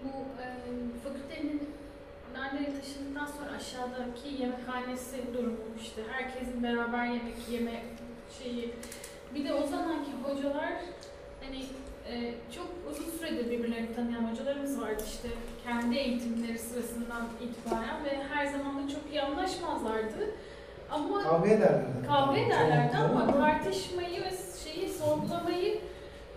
Bu 0.03 0.07
e, 0.41 0.47
fakültenin 1.03 1.61
Nerede 2.34 2.65
taşındıktan 2.80 3.26
sonra 3.26 3.51
aşağıdaki 3.57 4.41
yemekhanesi 4.41 5.18
durumu 5.34 5.57
işte 5.82 6.01
herkesin 6.11 6.63
beraber 6.63 7.05
yemek 7.05 7.36
yeme 7.51 7.84
şeyi. 8.43 8.74
Bir 9.36 9.46
de 9.50 9.54
o 9.54 9.68
zamanki 9.68 10.12
hocalar 10.24 10.70
hani 11.46 11.60
e, 12.12 12.34
çok 12.56 12.68
uzun 12.92 13.12
süredir 13.18 13.52
birbirlerini 13.52 13.96
tanıyan 13.96 14.32
hocalarımız 14.32 14.82
vardı 14.82 15.04
işte 15.08 15.28
kendi 15.64 15.96
eğitimleri 15.98 16.60
sırasından 16.60 17.22
itibaren 17.42 18.06
ve 18.06 18.24
her 18.34 18.46
zaman 18.46 18.76
da 18.84 18.92
çok 18.94 19.02
iyi 19.12 19.22
anlaşmazlardı. 19.22 20.32
Ama 20.92 21.24
Kavga 21.24 21.50
ederlerdi. 21.50 22.08
kavga 22.08 22.38
ederlerdi 22.40 22.98
ama 22.98 23.34
tartışmayı 23.34 24.22
ve 24.24 24.32
şeyi 24.64 24.90
sorgulamayı 24.90 25.80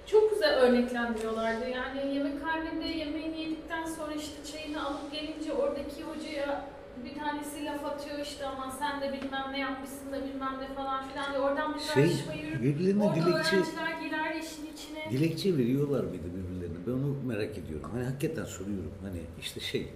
çok 0.07 0.31
güzel 0.31 0.55
örneklendiriyorlardı. 0.55 1.69
Yani 1.69 2.15
yemekhanede 2.15 2.87
yemeğini 2.87 3.41
yedikten 3.41 3.85
sonra 3.85 4.13
işte 4.13 4.53
çayını 4.53 4.87
alıp 4.87 5.13
gelince 5.13 5.53
oradaki 5.53 6.03
hocaya 6.03 6.65
bir 7.05 7.19
tanesi 7.19 7.65
laf 7.65 7.85
atıyor 7.85 8.19
işte 8.19 8.47
ama 8.47 8.71
sen 8.79 9.01
de 9.01 9.13
bilmem 9.13 9.47
ne 9.53 9.59
yapmışsın 9.59 10.13
da 10.13 10.25
bilmem 10.25 10.55
ne 10.61 10.75
falan 10.75 11.09
filan 11.09 11.33
diye 11.33 11.41
oradan 11.43 11.75
bir 11.75 11.81
Şey, 11.81 11.95
tartışma 11.95 12.35
yürüp 12.35 12.63
birbirlerine 12.63 13.05
orada 13.05 13.17
dilekçe, 13.17 13.57
öğrenciler 13.57 14.01
girer 14.01 14.35
işin 14.35 14.67
içine. 14.75 15.11
dilekçe 15.11 15.57
veriyorlar 15.59 16.05
mıydı 16.05 16.25
birbirlerine? 16.37 16.77
Ben 16.87 16.93
onu 16.93 17.17
merak 17.27 17.59
ediyorum. 17.59 17.91
Hani 17.93 18.05
hakikaten 18.05 18.45
soruyorum. 18.45 18.93
Hani 19.03 19.21
işte 19.41 19.61
şey, 19.61 19.89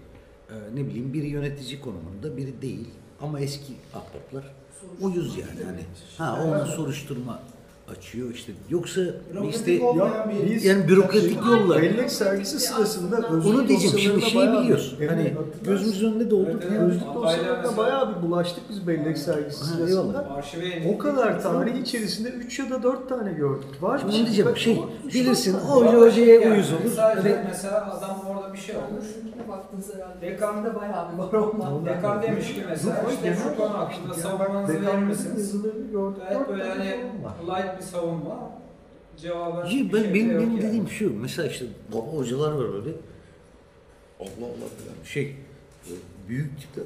e, 0.50 0.54
ne 0.74 0.86
bileyim 0.86 1.12
biri 1.12 1.26
yönetici 1.26 1.80
konumunda, 1.80 2.36
biri 2.36 2.62
değil. 2.62 2.88
Ama 3.20 3.40
eski 3.40 3.72
ahbaplar 3.94 4.44
uyuz 5.00 5.38
yani. 5.38 5.64
Hani, 5.64 5.80
ha 6.18 6.44
ona 6.44 6.66
soruşturma 6.66 7.42
açıyor 7.92 8.30
işte. 8.34 8.52
Yoksa 8.70 9.00
Bürokratik 9.32 9.54
işte 9.68 9.84
olmayan 9.84 10.30
bir- 10.30 10.50
biz 10.54 10.64
yani 10.64 10.88
bürokratik 10.88 11.42
şey- 11.44 11.52
yolla. 11.52 11.82
Bellek 11.82 12.10
sergisi 12.10 12.60
sırasında 12.60 13.16
Onu 13.28 13.68
diyeceğim 13.68 13.98
şimdi 13.98 14.22
şeyi. 14.22 14.48
Evet, 15.00 15.10
Hani 15.10 15.34
gözümüzün 15.64 16.10
önünde 16.12 16.30
de 16.30 16.34
olduk 16.34 16.48
Evet, 16.52 16.64
ya. 16.64 16.68
evet. 16.70 16.82
Özlük 16.82 17.14
dosyalarına 17.14 17.76
bayağı 17.76 18.16
bir 18.16 18.22
bulaştık 18.22 18.64
biz 18.70 18.86
bellek 18.86 19.18
sergisi 19.18 19.58
Ha, 19.60 19.64
sırasında. 19.66 19.88
eyvallah. 19.90 20.94
O 20.94 20.98
kadar 20.98 21.42
tarih 21.42 21.74
içerisinde 21.82 22.28
3 22.28 22.58
ya 22.58 22.70
da 22.70 22.82
4 22.82 23.08
tane 23.08 23.32
gördük. 23.32 23.82
Var 23.82 23.98
Şimdi 23.98 24.12
mı? 24.12 24.18
onu 24.18 24.26
diyeceğim 24.26 24.56
şey 24.56 24.82
bilirsin 25.14 25.54
hoca 25.54 26.00
hocaya 26.00 26.34
Yani 26.40 26.54
uyuz 26.54 26.72
olur. 26.72 26.92
Sadece 26.96 27.28
Hani 27.36 27.44
mesela 27.48 27.98
adam 27.98 28.20
orada 28.30 28.52
bir 28.52 28.58
şey 28.58 28.76
olmuş. 28.76 29.04
Şunkine 29.14 29.48
baktınız 29.48 29.94
herhalde. 29.94 30.26
Dekan- 30.26 30.74
bayağı 30.80 31.12
bir 31.12 31.18
var 31.18 31.32
ondan. 31.32 31.86
Dekan 31.86 32.22
demiş 32.22 32.46
ki 32.54 32.62
mesela 32.68 33.04
işte 33.14 33.36
şu 33.42 33.56
konu 33.56 33.78
hakkında 33.78 34.14
savunmanızı 34.14 34.72
yani 34.74 34.86
verir 34.86 34.98
misiniz? 35.02 35.38
yazılarını 35.54 35.90
gördük. 35.92 36.22
Gayet 36.28 36.40
Dört 36.40 36.48
böyle 36.48 36.68
hani 36.68 36.84
light 37.46 37.73
bir 37.78 37.82
savunma. 37.82 38.50
Cevabı 39.16 39.70
Şey, 39.70 39.88
bir 39.88 39.92
ben, 39.92 40.02
şey 40.02 40.14
benim, 40.14 40.30
benim 40.30 40.40
yani. 40.50 40.62
dediğim 40.62 40.88
şu, 40.88 41.14
mesela 41.20 41.48
işte 41.48 41.64
baba 41.92 42.06
hocalar 42.06 42.52
var 42.52 42.74
öyle. 42.74 42.90
Allah 44.20 44.46
Allah 44.46 44.68
falan 44.78 45.04
şey, 45.04 45.22
e, 45.86 45.92
büyük 46.28 46.50
tipler. 46.60 46.84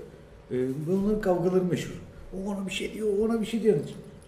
E, 0.50 0.56
ben 0.88 0.92
onların 0.92 1.20
kavgaları 1.20 1.64
meşhur. 1.64 1.94
O 2.34 2.50
ona 2.50 2.66
bir 2.66 2.72
şey 2.72 2.92
diyor, 2.94 3.08
o 3.18 3.24
ona 3.24 3.40
bir 3.40 3.46
şey 3.46 3.62
diyor. 3.62 3.76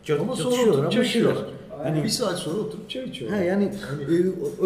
Çat, 0.04 0.20
Ama 0.20 0.36
sonra 0.36 0.54
oturup 0.62 0.78
ama 0.78 0.90
çay 0.90 1.06
içiyorlar. 1.06 1.44
Hani- 1.82 2.04
bir 2.04 2.08
saat 2.08 2.38
sonra 2.38 2.58
oturup 2.58 2.90
çay 2.90 3.04
içiyorlar. 3.04 3.38
Ha 3.38 3.44
yani 3.44 3.64
e, 4.10 4.14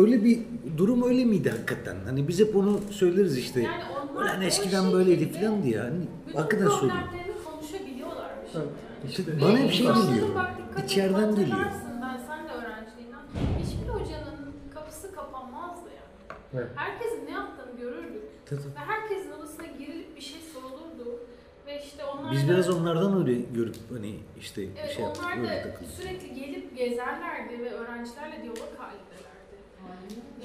öyle 0.00 0.24
bir 0.24 0.38
durum 0.76 1.02
öyle 1.08 1.24
miydi 1.24 1.50
hakikaten? 1.50 1.96
Hani 2.04 2.28
biz 2.28 2.40
hep 2.40 2.56
onu 2.56 2.80
söyleriz 2.90 3.38
işte. 3.38 3.60
Yani 3.60 3.82
onlar 4.14 4.22
Ulan 4.24 4.42
eskiden 4.42 4.92
böyleydi 4.92 5.24
şekilde 5.24 5.46
falan 5.46 5.62
diye. 5.62 5.78
Hani 5.78 5.94
hakikaten 6.34 6.68
söylüyorum. 6.68 6.90
problemlerini 7.10 7.44
konuşabiliyorlarmış. 7.44 8.50
Evet. 8.56 8.66
Yani. 9.04 9.10
İşte 9.10 9.40
bana 9.40 9.58
hep 9.58 9.72
şey 9.72 9.86
geliyor. 9.86 10.28
İçeriden 10.84 11.30
geliyor. 11.34 11.58
hatırlarsın, 11.58 12.02
Ben 12.02 12.18
sen 12.26 12.48
de 12.48 12.52
öğrenciliğinden. 12.52 13.24
Hiçbir 13.62 13.88
hocanın 13.88 14.38
kapısı 14.74 15.14
kapanmazdı 15.14 15.88
yani. 16.00 16.38
Evet. 16.54 16.68
Herkesin 16.74 17.26
ne 17.26 17.30
yaptığını 17.30 17.80
görürdük. 17.80 18.22
Tabii. 18.46 18.60
Ve 18.60 18.78
herkesin 18.86 19.32
odasına 19.32 19.66
girilip 19.66 20.16
bir 20.16 20.20
şey 20.20 20.40
sorulurdu. 20.54 21.20
Ve 21.66 21.82
işte 21.84 22.04
onlar 22.04 22.32
Biz 22.32 22.48
da- 22.48 22.52
biraz 22.52 22.70
onlardan 22.70 23.18
öyle 23.20 23.34
görüp 23.34 23.76
hani 23.92 24.14
işte 24.40 24.62
Evet, 24.80 24.90
şey 24.94 25.04
yaptık, 25.04 25.24
onlar 25.36 25.50
da 25.52 25.62
takıldık. 25.62 25.92
sürekli 25.94 26.34
gelip 26.34 26.76
gezerlerdi 26.76 27.58
ve 27.58 27.70
öğrencilerle 27.70 28.42
diyalog 28.42 28.78
halindelerdi. 28.78 29.56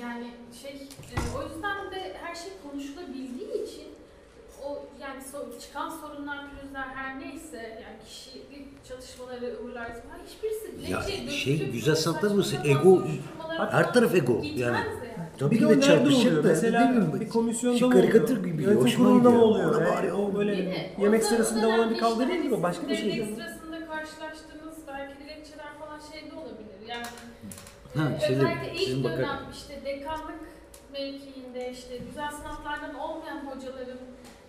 Yani 0.02 0.28
şey, 0.62 0.72
e, 0.72 1.38
o 1.38 1.44
yüzden 1.44 1.92
de 1.92 2.14
her 2.24 2.36
şey 2.36 2.52
konuşulabildiği 2.72 3.64
için 3.64 3.88
o 4.66 4.86
yani 5.02 5.22
so- 5.24 5.60
çıkan 5.60 5.90
sorunlar, 5.90 6.46
pürüzler 6.52 6.82
her 6.88 7.20
neyse 7.20 7.58
yani 7.84 7.98
kişilik 8.06 8.86
çalışmaları, 8.88 9.56
ıvırlar 9.62 9.86
falan 9.88 10.20
hiçbirisi 10.28 10.92
Ya 10.92 11.30
şey, 11.30 11.72
güzel 11.72 11.96
sanatlar 11.96 12.32
burası. 12.34 12.56
Ego- 12.56 13.08
Her 13.72 13.94
taraf 13.94 14.16
ego 14.16 14.42
yani. 14.44 14.60
yani. 14.60 14.86
Tabii 15.40 15.52
Bir 15.52 15.56
ki 15.60 15.62
de 15.62 15.68
oluyor? 15.68 16.44
da. 16.44 16.48
Mesela 16.48 17.06
bir 17.20 17.30
komisyonda 17.30 17.78
şu 17.80 17.88
mı 17.88 17.94
karikatür 17.94 18.38
oluyor? 18.38 18.46
gibi 18.54 18.64
Yönetim 18.64 18.82
hoşuma 18.84 19.06
kurulunda 19.08 19.30
mı 19.30 19.36
gidiyor. 19.36 19.50
oluyor? 19.52 19.70
Orada 19.76 19.84
Yani 19.84 19.98
bari 19.98 20.14
o 20.14 20.34
böyle 20.36 20.58
Değil 20.58 20.68
mi? 20.68 20.90
yemek 21.02 21.22
O 21.22 21.24
da- 21.24 21.28
sırasında 21.28 21.68
o 21.68 21.74
olan 21.74 21.90
bir 21.90 21.98
kavga 22.00 22.24
işte 22.24 22.34
değil 22.34 22.46
mi? 22.46 22.52
hani? 22.52 22.64
Başka 22.64 22.90
bir 22.90 22.96
şey. 22.96 23.12
devlet 23.12 23.36
sırasında 23.36 23.86
karşılaştığınız 23.88 24.78
belki 24.88 25.24
dilekçeler 25.24 25.74
falan 25.80 26.00
şeyde 26.12 26.36
olabilir. 26.36 26.80
Yani 26.88 27.06
Ha, 27.98 28.12
e, 28.18 28.20
şeyde, 28.20 28.40
özellikle 28.40 28.72
ilk 28.74 28.80
sizin 28.82 29.04
bakar- 29.04 29.18
dönem 29.18 29.40
işte 29.54 29.82
dekanlık 29.86 30.40
mevkiinde 30.94 31.72
işte 31.72 31.98
güzel 31.98 32.32
sanatlardan 32.32 32.96
olmayan 32.96 33.38
hocaların 33.46 33.98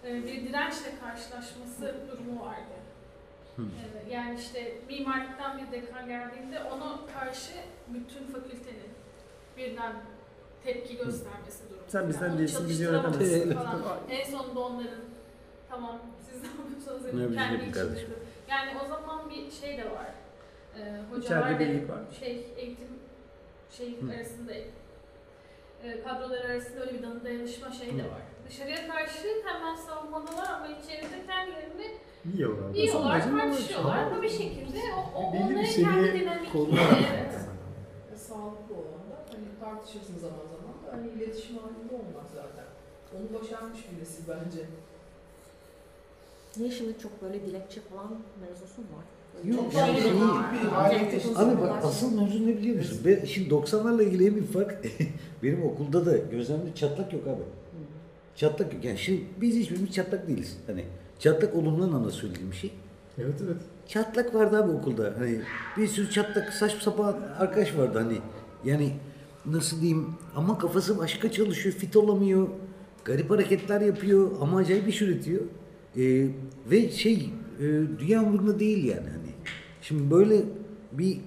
e, 0.07 0.14
bir 0.26 0.49
dirençle 0.49 0.91
karşılaşması 1.05 1.95
durumu 2.11 2.41
vardı. 2.47 2.74
Hı. 3.57 3.62
E, 3.62 4.12
yani 4.14 4.41
işte 4.41 4.72
mimarlıktan 4.88 5.59
bir 5.59 5.72
dekan 5.72 6.07
geldiğinde 6.09 6.59
ona 6.62 6.99
karşı 7.18 7.53
bütün 7.88 8.24
fakültenin 8.32 8.91
birden 9.57 9.93
tepki 10.64 10.96
göstermesi 10.96 11.70
durumu. 11.70 11.82
Sen 11.88 12.08
bizden 12.08 12.38
değilsin, 12.38 12.68
bizi 12.68 12.84
yönetemezsin. 12.84 13.52
falan. 13.54 13.98
En 14.11 14.30
sonunda 14.30 14.61
onların 14.61 15.00
tamam 15.70 15.98
siz 16.30 16.42
ne 16.42 16.48
yapıyorsanız 16.48 17.14
Ne 17.14 17.20
yapın 17.22 17.36
biz 17.36 17.36
kendi 17.36 17.72
kardeşim. 17.72 17.92
içinizde. 17.96 18.14
Yani 18.48 18.70
o 18.84 18.88
zaman 18.88 19.30
bir 19.30 19.50
şey 19.50 19.78
de 19.78 19.84
var. 19.90 20.06
E, 20.78 20.80
hocalar 21.11 21.22
İçeride 21.50 21.64
ve 21.64 21.74
birlik 21.74 21.90
var. 21.90 21.98
şey 22.20 22.46
eğitim 22.56 22.88
şey 23.70 24.00
Hı. 24.02 24.12
arasında 24.16 24.52
e, 25.84 26.02
kadrolar 26.02 26.44
arasında 26.44 26.80
öyle 26.80 26.94
bir 26.94 27.02
danı 27.02 27.24
dayanışma 27.24 27.70
şey 27.70 27.86
de 27.88 27.92
Hı. 28.02 28.06
var. 28.11 28.22
Dışarıya 28.48 28.88
karşı 28.88 29.28
hemen 29.44 29.74
savunmalılar 29.76 30.48
ama 30.54 30.66
içeride 30.66 31.26
kendilerini 31.26 31.94
Yiyorlar. 32.34 32.74
yiyorlar, 32.74 33.20
Son 33.20 33.32
derece 33.34 33.36
tartışıyorlar 33.50 33.98
ama 33.98 34.06
ama 34.06 34.22
bir 34.22 34.28
şekilde 34.28 34.78
o, 35.16 35.20
o 35.28 35.32
belli 35.32 35.40
bir 35.40 35.54
onların 35.54 35.64
seviye 35.64 35.84
kendi 36.12 36.20
dinamikleri. 36.20 37.30
sağlıklı 38.16 38.74
olan 38.74 38.89
tartışırsın 39.61 40.18
zaman 40.18 40.44
zaman 40.52 40.76
da 40.82 40.88
hani 40.92 41.08
iletişim 41.16 41.56
halinde 41.58 41.94
olmak 41.94 42.28
zaten. 42.34 42.66
Onu 43.14 43.40
başarmış 43.40 43.78
bir 43.88 44.00
nesil 44.00 44.22
bence. 44.28 44.61
Niye 46.56 46.70
şimdi 46.70 46.98
çok 46.98 47.22
böyle 47.22 47.46
dilekçe 47.46 47.80
falan 47.80 48.08
mevzusu 48.40 48.80
mu 48.80 48.86
var? 48.96 49.04
Yok, 49.44 49.74
yani 49.74 50.00
şey 50.00 50.12
bir 50.12 51.00
getirsin. 51.00 51.34
Abi 51.34 51.61
bak 51.61 51.84
asıl 51.84 52.20
mevzu 52.20 52.46
ne 52.46 52.58
biliyor 52.58 52.76
musun? 52.76 52.98
Ben, 53.04 53.24
şimdi 53.24 53.54
90'larla 53.54 54.02
ilgili 54.02 54.34
büyük 54.34 54.52
fark 54.52 54.84
benim 55.42 55.62
okulda 55.62 56.06
da 56.06 56.16
gözlemde 56.16 56.74
çatlak 56.74 57.12
yok 57.12 57.26
abi. 57.26 57.42
Çatlak 58.36 58.74
yok. 58.74 58.84
Yani 58.84 58.98
şimdi 58.98 59.24
biz 59.40 59.56
hiçbirimiz 59.56 59.92
çatlak 59.92 60.28
değiliz. 60.28 60.56
Hani 60.66 60.84
çatlak 61.18 61.54
olumlu 61.54 61.84
anlamda 61.84 62.11
söylediğim 62.11 62.50
bir 62.50 62.56
şey. 62.56 62.72
Evet 63.18 63.34
evet. 63.44 63.56
Çatlak 63.88 64.34
vardı 64.34 64.62
abi 64.62 64.70
okulda. 64.70 65.14
Hani 65.18 65.40
bir 65.76 65.86
sürü 65.86 66.11
çatlak 66.11 66.52
saçma 66.52 66.80
sapan 66.80 67.16
arkadaş 67.38 67.76
vardı 67.76 67.98
hani. 67.98 68.18
Yani 68.64 68.92
nasıl 69.47 69.80
diyeyim 69.80 70.07
ama 70.36 70.59
kafası 70.59 70.99
başka 70.99 71.32
çalışıyor, 71.32 71.74
fit 71.74 71.97
olamıyor. 71.97 72.49
Garip 73.05 73.30
hareketler 73.30 73.80
yapıyor 73.80 74.30
ama 74.41 74.59
acayip 74.59 74.88
iş 74.88 75.03
üretiyor. 75.03 75.43
Ee, 75.97 76.26
ve 76.70 76.91
şey 76.91 77.30
e, 77.61 77.62
dünya 77.99 78.22
umurunda 78.22 78.61
değil 78.61 78.84
yani 78.84 79.09
hani. 79.09 79.30
Şimdi 79.82 80.11
böyle 80.11 80.43
bir 80.93 81.18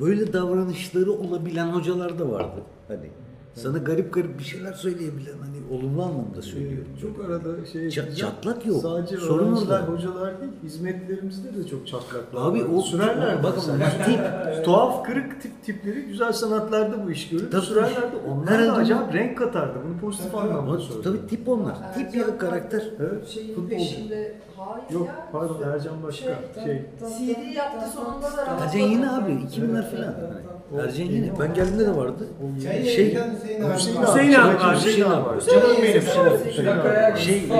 böyle 0.00 0.32
davranışları 0.32 1.12
olabilen 1.12 1.66
hocalar 1.66 2.18
da 2.18 2.30
vardı. 2.30 2.62
Hani 2.88 3.10
sana 3.56 3.78
garip 3.78 4.12
garip 4.14 4.38
bir 4.38 4.44
şeyler 4.44 4.72
söyleyebilen 4.72 5.32
hani 5.38 5.78
olumlu 5.80 6.02
anlamda 6.02 6.42
söylüyorum. 6.42 6.88
Ee, 6.96 7.00
çok 7.00 7.24
arada 7.24 7.66
şey 7.66 7.80
diyeceğim. 7.80 8.14
çatlak 8.14 8.66
yok. 8.66 8.82
Sadece 8.82 9.16
Sorun 9.16 9.46
öğrenciler, 9.48 9.80
orada. 9.80 9.92
hocalar 9.92 10.40
değil, 10.40 10.52
hizmetlerimizde 10.62 11.56
de 11.58 11.66
çok 11.68 11.86
çatlaklar 11.86 12.50
Abi 12.50 12.64
var. 12.64 12.68
o 12.74 12.82
sürerler 12.82 13.42
bak 13.42 13.52
mesela. 13.56 13.74
ama 13.74 14.04
tip 14.04 14.64
Tuhaf 14.64 15.04
kırık 15.06 15.42
tip 15.42 15.64
tipleri 15.64 16.02
güzel 16.02 16.32
sanatlarda 16.32 17.06
bu 17.06 17.10
iş 17.10 17.28
görür. 17.28 17.50
Tabii. 17.50 17.62
Sürerlerdi. 17.66 18.16
Onlar 18.28 18.66
da 18.66 18.72
acayip 18.72 19.14
renk 19.14 19.38
katardı. 19.38 19.78
Bunu 19.88 20.00
pozitif 20.00 20.32
Tabii, 20.32 20.40
anlamda 20.40 20.78
söylüyorum. 20.78 21.02
tabii 21.18 21.26
tip 21.28 21.48
onlar. 21.48 21.94
Tip 21.94 22.14
ya 22.14 22.38
karakter. 22.38 22.82
Evet. 23.00 23.28
Şeyin 23.28 23.48
Futbolcu. 23.54 23.68
peşinde 23.76 24.34
hayır 24.56 24.90
Yok 24.90 25.06
ya. 25.06 25.28
pardon 25.32 25.62
Ercan 25.62 26.02
başka. 26.02 26.34
Şey, 26.64 26.84
CD 27.18 27.56
yaptı 27.56 27.86
sonunda 27.94 28.36
da 28.36 28.64
Ercan 28.64 28.78
yeni 28.88 29.10
abi 29.10 29.30
2000'ler 29.32 29.90
falan. 29.90 30.02
Hani 30.04 30.55
Ercan 30.74 31.04
yeni. 31.04 31.32
Ben 31.40 31.54
geldiğimde 31.54 31.86
de 31.86 31.96
vardı. 31.96 32.28
Şey- 32.62 32.84
yayınlayan 32.84 33.34
Hüseyin 33.34 33.62
abi. 33.62 33.74
Hüseyin 33.74 33.96
abi. 33.96 34.06
Hüseyin 34.06 34.34
abi 34.34 34.54
var. 34.60 34.76
Hüseyin 34.76 35.04
abi 35.04 35.24
var. 35.26 35.36
Hüseyin 35.40 35.60
Canım 35.60 35.76
benim. 35.82 36.00
Hüseyin 36.00 36.26
abi. 36.26 36.50
Hüseyin 36.50 36.68
abi. 36.68 36.88
Dakika 36.88 37.16
Şey, 37.16 37.40
şey. 37.40 37.50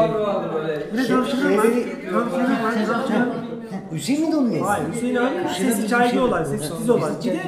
Bir 0.93 0.99
de 0.99 1.07
tavşanı 1.09 1.57
var. 1.57 1.67
Tavşanı 2.13 3.27
var. 3.27 3.37
Hüseyin 3.93 4.27
mi 4.27 4.33
de 4.33 4.37
onun? 4.37 4.61
Hayır 4.61 4.85
Hüseyin 4.95 5.17
abi 5.17 5.35
Hüseyin 5.51 5.71
sesi 5.73 6.11
şey- 6.11 6.21
olan, 6.21 6.45
sesi 6.45 6.79
tiz 6.79 6.91
olan. 6.91 7.13
Bir 7.25 7.31
de 7.33 7.41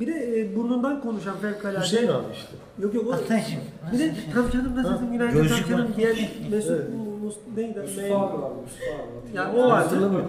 bir 0.00 0.06
de 0.06 0.40
e, 0.40 0.56
burnundan 0.56 1.00
konuşan 1.00 1.36
fevkalade. 1.36 1.84
Hüseyin 1.84 2.08
abi 2.08 2.24
işte. 2.34 2.52
Yok 2.82 2.94
yok 2.94 3.06
o. 3.08 3.12
Hatta 3.12 3.40
şimdi. 3.40 3.62
Bir 3.92 3.98
de 3.98 4.12
tavşanım 4.34 4.76
nasılsın 4.76 5.12
günaydın 5.12 5.48
tavşanım 5.48 5.80
var. 5.80 5.96
diyen 5.96 6.14
Mesut 6.50 6.80
neydi? 7.56 7.78
Mustafa 7.80 8.14
abi 8.14 8.42
var, 8.42 8.50
Mustafa 8.62 8.92
abi. 9.02 9.36
Yani 9.36 9.58
o 9.58 9.68
vardı. 9.68 10.22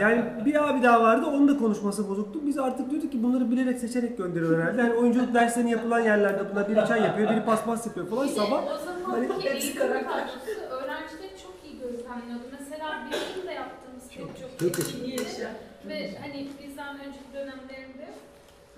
Yani 0.00 0.24
bir 0.44 0.68
abi 0.68 0.82
daha 0.82 1.02
vardı, 1.02 1.26
onun 1.26 1.48
da 1.48 1.58
konuşması 1.58 2.08
bozuktu. 2.08 2.40
Biz 2.46 2.58
artık 2.58 2.90
diyorduk 2.90 3.12
ki 3.12 3.22
bunları 3.22 3.50
bilerek 3.50 3.78
seçerek 3.78 4.18
gönderiyor 4.18 4.58
herhalde. 4.58 4.80
Yani 4.80 4.94
oyunculuk 4.94 5.34
derslerini 5.34 5.70
yapılan 5.70 6.00
yerlerde 6.00 6.50
bunlar 6.50 6.68
biri 6.68 6.88
çay 6.88 7.02
yapıyor, 7.02 7.30
biri 7.30 7.44
paspas 7.44 7.86
yapıyor 7.86 8.06
falan 8.08 8.26
sabah. 8.26 8.62
o 8.62 8.66
hani 9.12 9.26
zamanki 9.26 9.50
hepsi 9.50 9.74
karakter. 9.74 10.28
öğrencileri 10.70 11.32
çok 11.42 11.54
iyi 11.64 11.78
gözlemliyordu. 11.80 12.44
Mesela 12.60 13.04
bizim 13.10 13.48
de 13.48 13.52
yaptığımız 13.52 14.08
pek 14.08 14.18
çok 14.40 14.58
Çok 14.58 14.78
etkinlikte 14.78 15.48
ve 15.88 16.10
hani 16.22 16.48
bizden 16.62 16.94
önceki 16.98 17.32
dönemlerinde 17.34 18.08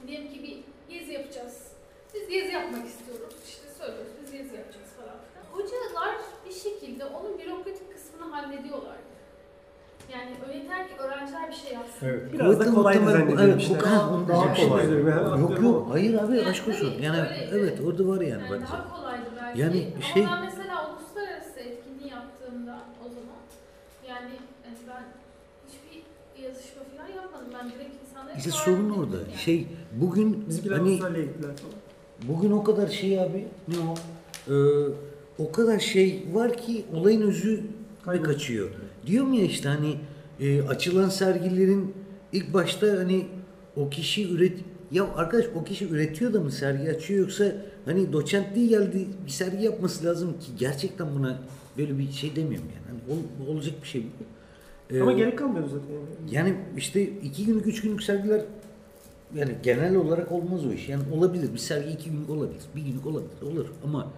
diyelim 0.07 0.33
ki 0.33 0.43
bir 0.43 0.57
gezi 0.95 1.13
yapacağız. 1.13 1.67
Biz 2.15 2.29
gezi 2.29 2.53
yapmak 2.53 2.87
istiyoruz. 2.87 3.35
İşte 3.49 3.69
söylüyoruz 3.79 4.13
biz 4.23 4.33
gezi 4.33 4.55
yapacağız. 4.57 4.86
Hocalar 5.57 6.17
bir 6.47 6.53
şekilde 6.53 7.05
onun 7.05 7.39
bürokratik 7.39 7.93
kısmını 7.95 8.33
hallediyorlar. 8.35 8.97
Yani 10.13 10.31
yeter 10.57 10.89
ki 10.89 10.95
öğrenciler 10.99 11.51
bir 11.51 11.55
şey 11.57 11.73
yapsın. 11.73 12.07
Evet. 12.07 12.33
Biraz 12.33 12.47
da 12.61 12.65
Kuvvetli 12.65 12.75
kolaydı 12.75 12.99
muhtemel- 13.01 13.13
zannediyorum 13.13 13.51
Evet, 13.51 13.63
işte. 13.63 13.75
bu 13.75 13.79
kadar 13.79 14.09
onu 14.09 14.29
Daha 14.29 14.55
kolay. 14.55 14.87
Dilerim, 14.87 15.07
hemen 15.13 15.39
Yok 15.39 15.63
yok 15.63 15.89
hayır 15.91 16.15
abi 16.15 16.37
Yani 16.37 16.49
aşk 16.49 16.69
olsun. 16.69 16.93
tabii, 16.95 17.05
Yani 17.05 17.21
öyleydi. 17.21 17.51
evet 17.53 17.79
orada 17.87 18.07
var 18.09 18.21
yani 18.21 18.31
Yani 18.31 18.43
bence. 18.51 18.73
daha 18.73 18.97
kolaydı 18.97 19.25
belki. 19.43 19.61
Yani 19.61 19.93
Ama 19.95 20.03
şey- 20.03 20.27
ben 20.27 20.45
mesela 20.45 20.91
uluslararası 20.91 21.61
etkinliği 21.61 22.11
yaptığımda 22.11 22.79
o 23.05 23.09
zaman 23.09 23.39
yani 24.09 24.31
yani 24.65 24.77
ben 24.89 25.05
hiçbir 25.69 26.03
yazışma 26.45 26.83
falan 26.97 27.09
yapmadım. 27.23 27.47
Ben 27.61 27.71
direkt 27.71 27.95
insanlara 28.09 28.35
İşte 28.39 28.51
sorun 28.51 28.91
orada. 28.91 29.17
yani. 29.17 29.37
Şey 29.39 29.67
bugün 29.93 30.49
Bizimkiler 30.49 30.77
hani 30.77 30.89
Avustralya'ya 30.91 31.25
gittiler 31.27 31.57
falan. 31.57 31.75
Bugün 32.23 32.51
o 32.53 32.65
kadar 32.65 32.89
şey 32.89 33.21
abi 33.21 33.47
ne 33.69 33.75
o? 33.79 33.95
Ee, 34.49 34.55
o 35.39 35.53
kadar 35.53 35.79
şey 35.79 36.23
var 36.33 36.57
ki 36.57 36.85
olayın 36.95 37.23
özü 37.23 37.61
Kayboluyor. 38.05 38.33
kaçıyor. 38.35 38.69
Diyorum 39.07 39.33
ya 39.33 39.45
işte 39.45 39.69
hani 39.69 39.95
e, 40.41 40.63
açılan 40.63 41.09
sergilerin 41.09 41.95
ilk 42.33 42.55
başta 42.55 42.87
hani 42.87 43.27
o 43.77 43.91
kişi 43.91 44.31
üret 44.33 44.59
ya 44.93 45.05
arkadaş 45.15 45.45
o 45.55 45.65
kişi 45.65 45.89
üretiyor 45.89 46.33
da 46.33 46.41
mı 46.41 46.51
sergi 46.53 46.91
açıyor 46.91 47.21
yoksa 47.21 47.53
hani 47.85 48.13
doçentliği 48.13 48.69
geldi 48.69 49.07
bir 49.27 49.31
sergi 49.31 49.65
yapması 49.65 50.05
lazım 50.05 50.33
ki 50.33 50.47
gerçekten 50.59 51.07
buna 51.19 51.39
böyle 51.79 51.99
bir 51.99 52.13
şey 52.13 52.37
demiyorum 52.37 52.69
yani. 52.75 53.01
Hani 53.09 53.19
ol- 53.19 53.55
olacak 53.55 53.75
bir 53.83 53.89
şey 53.89 54.03
bu. 54.03 54.25
Ee, 54.97 55.01
Ama 55.01 55.13
gerek 55.13 55.39
kalmıyordu 55.39 55.69
zaten. 55.69 55.95
yani. 55.95 56.49
yani 56.49 56.57
işte 56.77 57.03
iki 57.03 57.47
günlük, 57.47 57.67
üç 57.67 57.81
günlük 57.83 58.03
sergiler 58.03 58.41
yani 59.35 59.53
genel 59.63 59.97
olarak 59.97 60.33
olmaz 60.33 60.67
o 60.67 60.73
iş. 60.73 60.89
Yani 60.89 61.03
olabilir. 61.13 61.53
Bir 61.53 61.59
sergi 61.59 61.91
iki 61.91 62.11
günlük 62.11 62.31
olabilir. 62.31 62.61
Bir 62.77 62.81
günlük 62.83 63.07
olabilir. 63.07 63.43
Olur. 63.53 63.67
Ama 63.85 64.13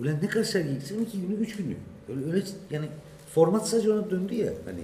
ulan 0.00 0.16
ne 0.22 0.28
kadar 0.28 0.44
sergi 0.44 0.74
gitsin 0.74 1.04
iki 1.04 1.20
günlük, 1.20 1.40
üç 1.40 1.56
günlük. 1.56 1.76
Öyle, 2.08 2.32
öyle 2.32 2.44
yani 2.70 2.86
format 3.34 3.68
sadece 3.68 3.92
ona 3.92 4.10
döndü 4.10 4.34
ya. 4.34 4.52
Hani 4.64 4.80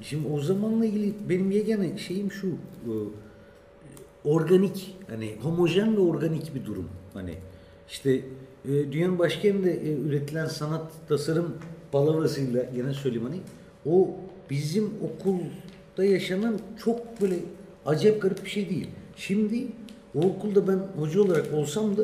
şimdi 0.00 0.28
o 0.28 0.40
zamanla 0.40 0.86
ilgili 0.86 1.14
benim 1.28 1.50
yegane 1.50 1.98
şeyim 1.98 2.32
şu 2.32 2.48
e, 2.48 2.92
organik 4.24 4.96
hani 5.10 5.36
homojen 5.42 5.96
ve 5.96 6.00
organik 6.00 6.54
bir 6.54 6.64
durum. 6.64 6.88
Hani 7.14 7.34
işte 7.88 8.10
e, 8.64 8.92
dünyanın 8.92 9.18
başka 9.18 9.48
yerinde 9.48 9.72
e, 9.72 9.92
üretilen 9.92 10.46
sanat 10.46 10.92
tasarım 11.08 11.54
palavrasıyla 11.92 12.62
gene 12.62 12.94
söyleyeyim 12.94 13.26
hani 13.26 13.40
o 13.86 14.10
bizim 14.50 14.90
okulda 15.02 16.04
yaşanan 16.04 16.58
çok 16.84 17.20
böyle 17.20 17.36
acayip 17.86 18.22
garip 18.22 18.44
bir 18.44 18.50
şey 18.50 18.70
değil. 18.70 18.88
Şimdi 19.16 19.66
o 20.14 20.20
okulda 20.20 20.68
ben 20.68 21.00
hoca 21.00 21.22
olarak 21.22 21.54
olsam 21.54 21.96
da 21.96 22.02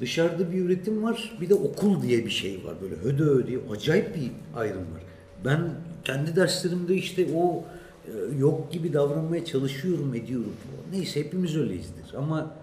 dışarıda 0.00 0.52
bir 0.52 0.64
üretim 0.64 1.02
var 1.02 1.36
bir 1.40 1.48
de 1.48 1.54
okul 1.54 2.02
diye 2.02 2.24
bir 2.24 2.30
şey 2.30 2.64
var 2.64 2.74
böyle 2.82 2.96
hödö 2.96 3.46
diye 3.46 3.58
acayip 3.70 4.14
bir 4.14 4.30
ayrım 4.56 4.80
var. 4.80 5.02
Ben 5.44 5.70
kendi 6.04 6.36
derslerimde 6.36 6.94
işte 6.94 7.28
o 7.36 7.64
e, 8.06 8.38
yok 8.38 8.72
gibi 8.72 8.92
davranmaya 8.92 9.44
çalışıyorum 9.44 10.14
ediyorum. 10.14 10.52
Neyse 10.92 11.20
hepimiz 11.20 11.56
öyleyizdir 11.56 12.14
ama 12.16 12.54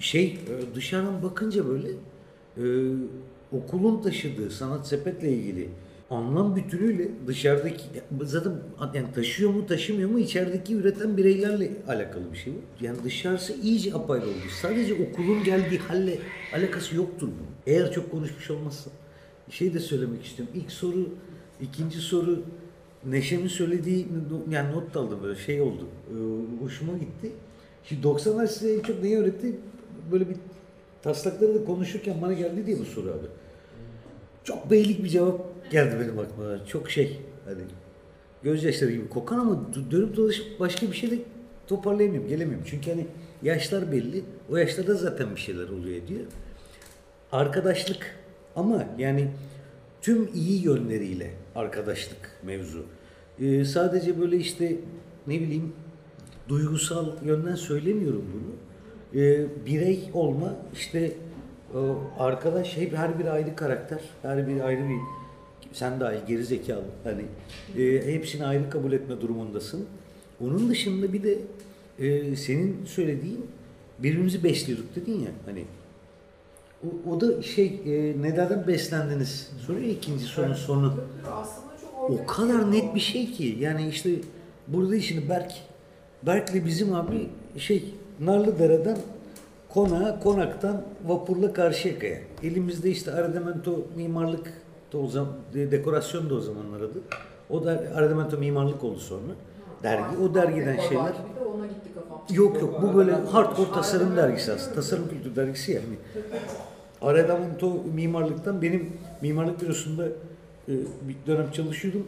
şey 0.00 0.26
e, 0.26 0.74
dışarıdan 0.74 1.22
bakınca 1.22 1.68
böyle 1.68 1.88
e, 2.56 2.64
okulun 3.52 4.02
taşıdığı 4.02 4.50
sanat 4.50 4.88
sepetle 4.88 5.32
ilgili 5.32 5.68
anlam 6.12 6.56
bütünüyle 6.56 7.08
dışarıdaki 7.26 7.84
zaten 8.22 8.52
yani 8.94 9.12
taşıyor 9.14 9.50
mu 9.50 9.66
taşımıyor 9.66 10.10
mu 10.10 10.18
içerideki 10.18 10.74
üreten 10.76 11.16
bireylerle 11.16 11.70
alakalı 11.88 12.32
bir 12.32 12.38
şey 12.38 12.52
bu. 12.52 12.84
Yani 12.84 12.98
dışarısı 13.04 13.52
iyice 13.62 13.94
apayrı 13.94 14.24
oldu. 14.24 14.48
Sadece 14.62 14.94
okulun 14.94 15.44
geldiği 15.44 15.78
halle 15.78 16.18
alakası 16.54 16.96
yoktur 16.96 17.28
bunun. 17.28 17.52
Eğer 17.66 17.92
çok 17.92 18.10
konuşmuş 18.10 18.50
olmazsa. 18.50 18.90
Şey 19.50 19.74
de 19.74 19.80
söylemek 19.80 20.24
istiyorum. 20.24 20.54
İlk 20.56 20.72
soru, 20.72 21.08
ikinci 21.60 21.98
soru 21.98 22.42
Neşe'nin 23.06 23.48
söylediği 23.48 24.06
yani 24.50 24.72
not 24.72 24.96
aldım 24.96 25.18
böyle 25.22 25.40
şey 25.40 25.60
oldu. 25.60 25.86
Ee, 26.10 26.64
hoşuma 26.64 26.92
gitti. 26.92 27.32
Şimdi 27.84 28.06
90'lar 28.06 28.46
size 28.46 28.74
en 28.74 28.80
çok 28.80 29.02
neyi 29.02 29.18
öğretti? 29.18 29.56
Böyle 30.12 30.28
bir 30.28 30.36
taslakları 31.02 31.54
da 31.54 31.64
konuşurken 31.64 32.22
bana 32.22 32.32
geldi 32.32 32.66
diye 32.66 32.78
bu 32.78 32.84
soru 32.84 33.08
abi. 33.08 33.26
Çok 34.44 34.70
beylik 34.70 35.04
bir 35.04 35.08
cevap 35.08 35.51
geldi 35.72 35.96
benim 36.00 36.18
aklıma. 36.18 36.66
Çok 36.66 36.90
şey 36.90 37.20
hani 37.44 37.60
gözyaşları 38.42 38.90
gibi 38.90 39.08
kokan 39.08 39.38
ama 39.38 39.60
dönüp 39.90 40.16
dolaşıp 40.16 40.60
başka 40.60 40.86
bir 40.86 40.96
şey 40.96 41.10
de 41.10 41.18
toparlayamıyorum, 41.66 42.28
gelemiyorum. 42.28 42.64
Çünkü 42.70 42.90
hani 42.90 43.06
yaşlar 43.42 43.92
belli. 43.92 44.24
O 44.50 44.56
yaşlarda 44.56 44.94
zaten 44.94 45.36
bir 45.36 45.40
şeyler 45.40 45.68
oluyor 45.68 46.06
diyor. 46.08 46.20
Arkadaşlık 47.32 48.16
ama 48.56 48.84
yani 48.98 49.28
tüm 50.02 50.30
iyi 50.34 50.64
yönleriyle 50.64 51.30
arkadaşlık 51.54 52.30
mevzu. 52.42 52.84
Ee, 53.40 53.64
sadece 53.64 54.20
böyle 54.20 54.36
işte 54.36 54.76
ne 55.26 55.40
bileyim 55.40 55.72
duygusal 56.48 57.06
yönden 57.24 57.54
söylemiyorum 57.54 58.24
bunu. 58.34 58.52
Ee, 59.22 59.46
birey 59.66 60.10
olma 60.14 60.54
işte 60.74 61.12
arkadaş 62.18 62.76
hep 62.76 62.96
her 62.96 63.18
bir 63.18 63.26
ayrı 63.26 63.56
karakter, 63.56 64.00
her 64.22 64.48
bir 64.48 64.60
ayrı 64.60 64.88
bir 64.88 64.98
sen 65.72 66.00
dahil 66.00 66.18
geri 66.28 66.44
zekalı 66.44 66.84
hani 67.04 67.22
e, 67.78 68.12
hepsini 68.14 68.46
ayrı 68.46 68.70
kabul 68.70 68.92
etme 68.92 69.20
durumundasın. 69.20 69.86
Onun 70.40 70.70
dışında 70.70 71.12
bir 71.12 71.22
de 71.22 71.38
e, 71.98 72.36
senin 72.36 72.84
söylediğin 72.86 73.46
birbirimizi 73.98 74.44
besliyorduk 74.44 74.96
dedin 74.96 75.20
ya 75.20 75.30
hani 75.46 75.64
o, 76.84 77.10
o 77.10 77.20
da 77.20 77.42
şey 77.42 77.80
e, 77.86 78.22
nelerden 78.22 78.66
beslendiniz? 78.66 79.50
Soruyor 79.66 79.86
ikinci 79.86 80.24
sorunun 80.24 80.54
sonu. 80.54 80.94
O 82.08 82.26
kadar 82.26 82.72
net 82.72 82.94
bir 82.94 83.00
şey 83.00 83.32
ki 83.32 83.56
yani 83.60 83.88
işte 83.88 84.10
burada 84.68 85.00
şimdi 85.00 85.28
Berk 85.28 85.52
Berk'le 86.26 86.66
bizim 86.66 86.94
abi 86.94 87.28
şey 87.58 87.94
Narlıdere'den 88.20 88.98
konağa, 89.68 90.20
konaktan 90.20 90.82
vapurla 91.06 91.52
Karşıyaka'ya. 91.52 92.18
Elimizde 92.42 92.90
işte 92.90 93.12
Aradamento 93.12 93.86
mimarlık 93.96 94.52
da 94.92 94.98
o 94.98 95.06
zaman, 95.06 95.28
de- 95.54 95.70
dekorasyon 95.70 96.30
da 96.30 96.34
o 96.34 96.40
zamanlar 96.40 96.80
adı. 96.80 96.98
O 97.50 97.64
da 97.64 97.70
Aradamento 97.94 98.38
mimarlık 98.38 98.84
oldu 98.84 98.98
sonra. 98.98 99.20
Dergi. 99.82 100.16
O 100.24 100.34
dergiden 100.34 100.80
şeyler. 100.88 101.12
Yok 102.30 102.60
yok 102.62 102.82
bu 102.82 102.94
böyle 102.96 103.12
hardcore 103.12 103.70
tasarım 103.74 104.16
dergisi 104.16 104.52
aslında. 104.52 104.74
Tasarım 104.74 105.08
kültür 105.08 105.36
dergisi 105.36 105.72
yani. 105.72 105.84
Aradamento 107.02 107.82
mimarlıktan 107.94 108.62
benim 108.62 108.92
mimarlık 109.20 109.60
bürosunda 109.62 110.06
e, 110.68 110.72
bir 111.02 111.16
dönem 111.26 111.50
çalışıyordum. 111.50 112.06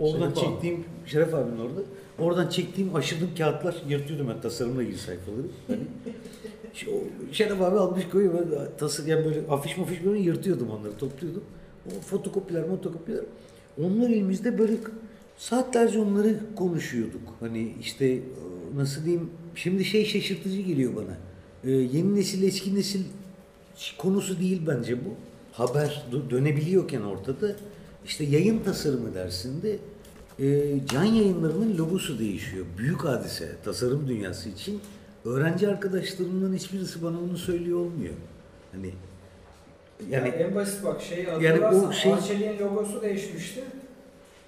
Oradan 0.00 0.18
Şeref 0.18 0.38
abi. 0.38 0.40
çektiğim 0.40 0.84
Şeref 1.06 1.34
abinin 1.34 1.58
orada. 1.60 1.80
Oradan 2.18 2.48
çektiğim 2.48 2.94
aşırdığım 2.94 3.30
kağıtlar 3.38 3.76
yırtıyordum 3.88 4.28
ben 4.28 4.40
tasarımla 4.40 4.82
ilgili 4.82 4.98
sayfaları. 4.98 5.46
Hani, 5.66 5.80
Şeref 7.32 7.62
abi 7.62 7.78
almış 7.78 8.08
koyuyor 8.08 8.34
ben 8.34 8.58
tasar 8.78 9.04
yani 9.04 9.24
böyle 9.24 9.40
afiş 9.50 9.76
mafiş 9.76 10.04
böyle 10.04 10.20
yırtıyordum 10.20 10.70
onları 10.70 10.96
topluyordum. 10.98 11.44
O 11.86 12.00
fotokopiler 12.00 12.68
motokopiler 12.68 13.20
onlar 13.82 14.10
elimizde 14.10 14.58
böyle 14.58 14.76
saatlerce 15.38 15.98
onları 16.00 16.40
konuşuyorduk. 16.56 17.20
Hani 17.40 17.74
işte 17.80 18.06
e, 18.06 18.20
nasıl 18.76 19.04
diyeyim 19.04 19.30
şimdi 19.54 19.84
şey 19.84 20.04
şaşırtıcı 20.04 20.60
geliyor 20.60 20.96
bana. 20.96 21.16
Ee, 21.64 21.70
yeni 21.70 22.14
nesil 22.14 22.42
eski 22.42 22.74
nesil 22.74 23.04
konusu 23.98 24.40
değil 24.40 24.62
bence 24.66 25.04
bu. 25.04 25.08
Haber 25.52 26.04
dö- 26.12 26.30
dönebiliyorken 26.30 27.00
ortada 27.02 27.56
işte 28.04 28.24
yayın 28.24 28.58
tasarımı 28.58 29.14
dersinde 29.14 29.78
e, 30.40 30.74
can 30.88 31.04
yayınlarının 31.04 31.78
logosu 31.78 32.18
değişiyor. 32.18 32.66
Büyük 32.78 33.04
hadise 33.04 33.56
tasarım 33.64 34.08
dünyası 34.08 34.48
için. 34.48 34.80
Öğrenci 35.24 35.68
arkadaşlarımdan 35.68 36.54
hiçbirisi 36.54 37.02
bana 37.02 37.20
onu 37.20 37.36
söylüyor 37.36 37.78
olmuyor. 37.78 38.14
Hani 38.72 38.90
Yani 40.10 40.28
yani 40.28 40.42
en 40.42 40.54
basit 40.54 40.84
bak 40.84 41.02
şeyi 41.02 41.26
Yani 41.40 41.66
o 41.66 41.92
şey- 41.92 42.12
Arçelik'in 42.12 42.64
logosu 42.64 43.02
değişmişti. 43.02 43.64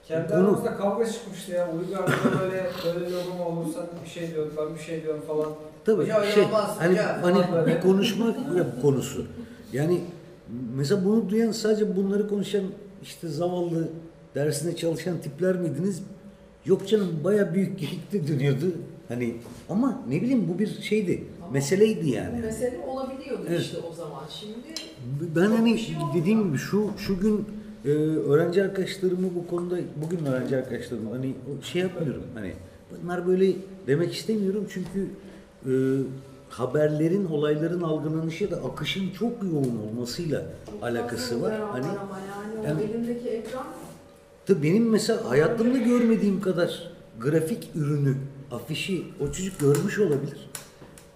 Kendi 0.09 0.29
Konu- 0.29 0.39
aramızda 0.39 0.77
kavga 0.77 1.07
çıkmıştı 1.07 1.53
ya. 1.53 1.69
Uygar'da 1.73 2.41
böyle 2.41 2.67
böyle 2.85 3.13
logo 3.13 3.35
mu 3.39 3.45
olur 3.45 3.75
sen 3.75 3.83
bir 4.05 4.11
şey 4.11 4.35
diyorsun 4.35 4.53
ben 4.57 4.75
bir 4.75 4.81
şey 4.81 5.03
diyorum 5.03 5.23
falan. 5.27 5.49
Tabii 5.85 6.03
öyle 6.03 6.33
şey 6.33 6.43
olmaz, 6.43 6.77
hani 6.79 6.93
hoca 6.93 7.23
hani 7.23 7.67
bir 7.67 7.81
konuşma 7.81 8.37
konusu. 8.83 9.27
Yani 9.73 10.01
mesela 10.77 11.05
bunu 11.05 11.29
duyan 11.31 11.53
sadece 11.53 11.97
bunları 11.97 12.29
konuşan 12.29 12.65
işte 13.03 13.29
zavallı 13.29 13.89
dersinde 14.35 14.77
çalışan 14.77 15.19
tipler 15.19 15.57
miydiniz? 15.57 16.03
Yok 16.67 16.89
canım 16.89 17.09
baya 17.25 17.55
büyük 17.55 17.79
geyikte 17.79 18.29
dönüyordu. 18.29 18.67
Hani 19.09 19.37
ama 19.69 20.01
ne 20.09 20.23
bileyim 20.23 20.49
bu 20.55 20.59
bir 20.59 20.83
şeydi. 20.83 21.25
Meseleydi 21.53 22.11
yani. 22.11 22.41
mesele 22.41 22.79
olabiliyordu 22.87 23.43
Evet. 23.49 23.61
işte 23.61 23.79
o 23.91 23.95
zaman. 23.95 24.23
Şimdi 24.31 24.57
Ben 25.37 25.47
hani 25.47 25.79
şey 25.79 25.97
dediğim 26.15 26.49
gibi 26.49 26.59
şu 26.59 26.91
şu 26.99 27.21
gün 27.21 27.45
e, 27.85 27.89
öğrenci 27.89 28.63
arkadaşlarımı 28.63 29.35
bu 29.35 29.47
konuda 29.47 29.77
bugün 29.97 30.25
öğrenci 30.27 30.57
arkadaşlarım 30.57 31.11
hani 31.13 31.35
şey 31.63 31.83
yapmıyorum 31.83 32.23
hani 32.35 32.53
bunlar 33.03 33.27
böyle 33.27 33.53
demek 33.87 34.15
istemiyorum 34.15 34.67
çünkü 34.71 35.09
e, 35.67 35.73
haberlerin 36.49 37.25
olayların 37.27 37.81
algılanışı 37.83 38.51
da 38.51 38.57
akışın 38.57 39.11
çok 39.19 39.43
yoğun 39.43 39.79
olmasıyla 39.89 40.43
çok 40.71 40.83
alakası 40.85 41.43
var. 41.43 41.55
Hani 41.73 41.87
yani, 42.67 42.81
yani- 42.83 43.29
ekran 43.29 43.67
Tabii 44.47 44.63
benim 44.63 44.91
mesela 44.91 45.31
hayatımda 45.31 45.79
görmediğim 45.79 46.41
kadar 46.41 46.93
grafik 47.21 47.69
ürünü, 47.75 48.15
afişi 48.51 49.05
o 49.21 49.33
çocuk 49.33 49.61
görmüş 49.61 49.99
olabilir. 49.99 50.51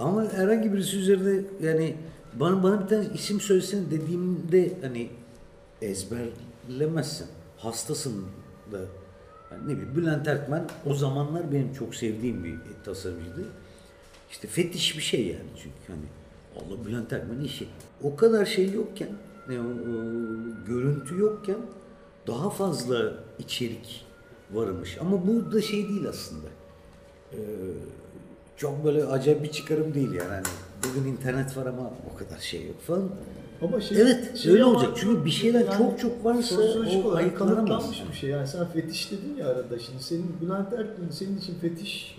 Ama 0.01 0.33
herhangi 0.33 0.73
birisi 0.73 0.99
üzerinde 0.99 1.45
yani 1.63 1.97
bana 2.35 2.63
bana 2.63 2.83
bir 2.83 2.89
tane 2.89 3.07
isim 3.15 3.41
söylesene 3.41 3.91
dediğimde 3.91 4.73
hani 4.83 5.11
ezberlemezsin. 5.83 7.27
Hastasın 7.59 8.25
da. 8.73 8.79
Yani 9.51 9.63
ne 9.69 9.73
bileyim 9.73 9.97
Bülent 9.97 10.29
Erkmen 10.29 10.65
o 10.87 10.95
zamanlar 10.95 11.53
benim 11.53 11.73
çok 11.73 11.95
sevdiğim 11.95 12.45
bir 12.45 12.55
tasarımcıydı. 12.85 13.45
İşte 14.31 14.49
fetiş 14.49 14.97
bir 14.97 15.03
şey 15.03 15.27
yani 15.27 15.49
çünkü 15.57 15.77
hani 15.87 16.07
Allah 16.57 16.87
Bülent 16.87 17.13
Erkmen 17.13 17.41
işi. 17.41 17.69
O 18.03 18.17
kadar 18.17 18.47
şey 18.47 18.73
yokken, 18.73 19.09
ne 19.49 19.61
o, 19.61 19.65
o, 19.65 19.67
görüntü 20.67 21.19
yokken 21.19 21.59
daha 22.27 22.51
fazla 22.51 23.15
içerik 23.39 24.07
varmış. 24.53 24.99
Ama 25.01 25.27
bu 25.27 25.53
da 25.53 25.63
şey 25.63 25.89
değil 25.89 26.09
aslında. 26.09 26.47
Ee, 27.33 27.39
çok 28.61 28.85
böyle 28.85 29.05
acayip 29.05 29.43
bir 29.43 29.51
çıkarım 29.51 29.95
değil 29.95 30.13
yani. 30.13 30.29
Hani 30.29 30.45
bugün 30.89 31.13
internet 31.13 31.57
var 31.57 31.67
ama 31.67 31.91
o 32.15 32.19
kadar 32.19 32.39
şey 32.39 32.67
yok 32.67 32.81
falan. 32.81 33.09
Ama 33.63 33.81
şey, 33.81 34.03
Evet, 34.03 34.37
şey 34.37 34.53
öyle 34.53 34.65
olacak. 34.65 34.91
Çünkü 34.97 35.25
bir 35.25 35.31
şeyler 35.31 35.65
yani 35.65 35.79
çok 35.79 36.01
çok 36.01 36.25
varsa 36.25 36.61
o 37.05 37.15
ayıklanamaz. 37.15 37.93
bir 38.13 38.17
şey. 38.17 38.31
Yani 38.31 38.49
sen 38.49 38.67
fetiş 38.67 39.13
dedin 39.13 39.37
ya 39.39 39.49
arada 39.49 39.79
şimdi 39.79 40.03
senin 40.03 40.37
Bülent 40.41 40.73
Erkin'in 40.73 41.11
senin 41.11 41.39
için 41.39 41.55
fetiş 41.61 42.19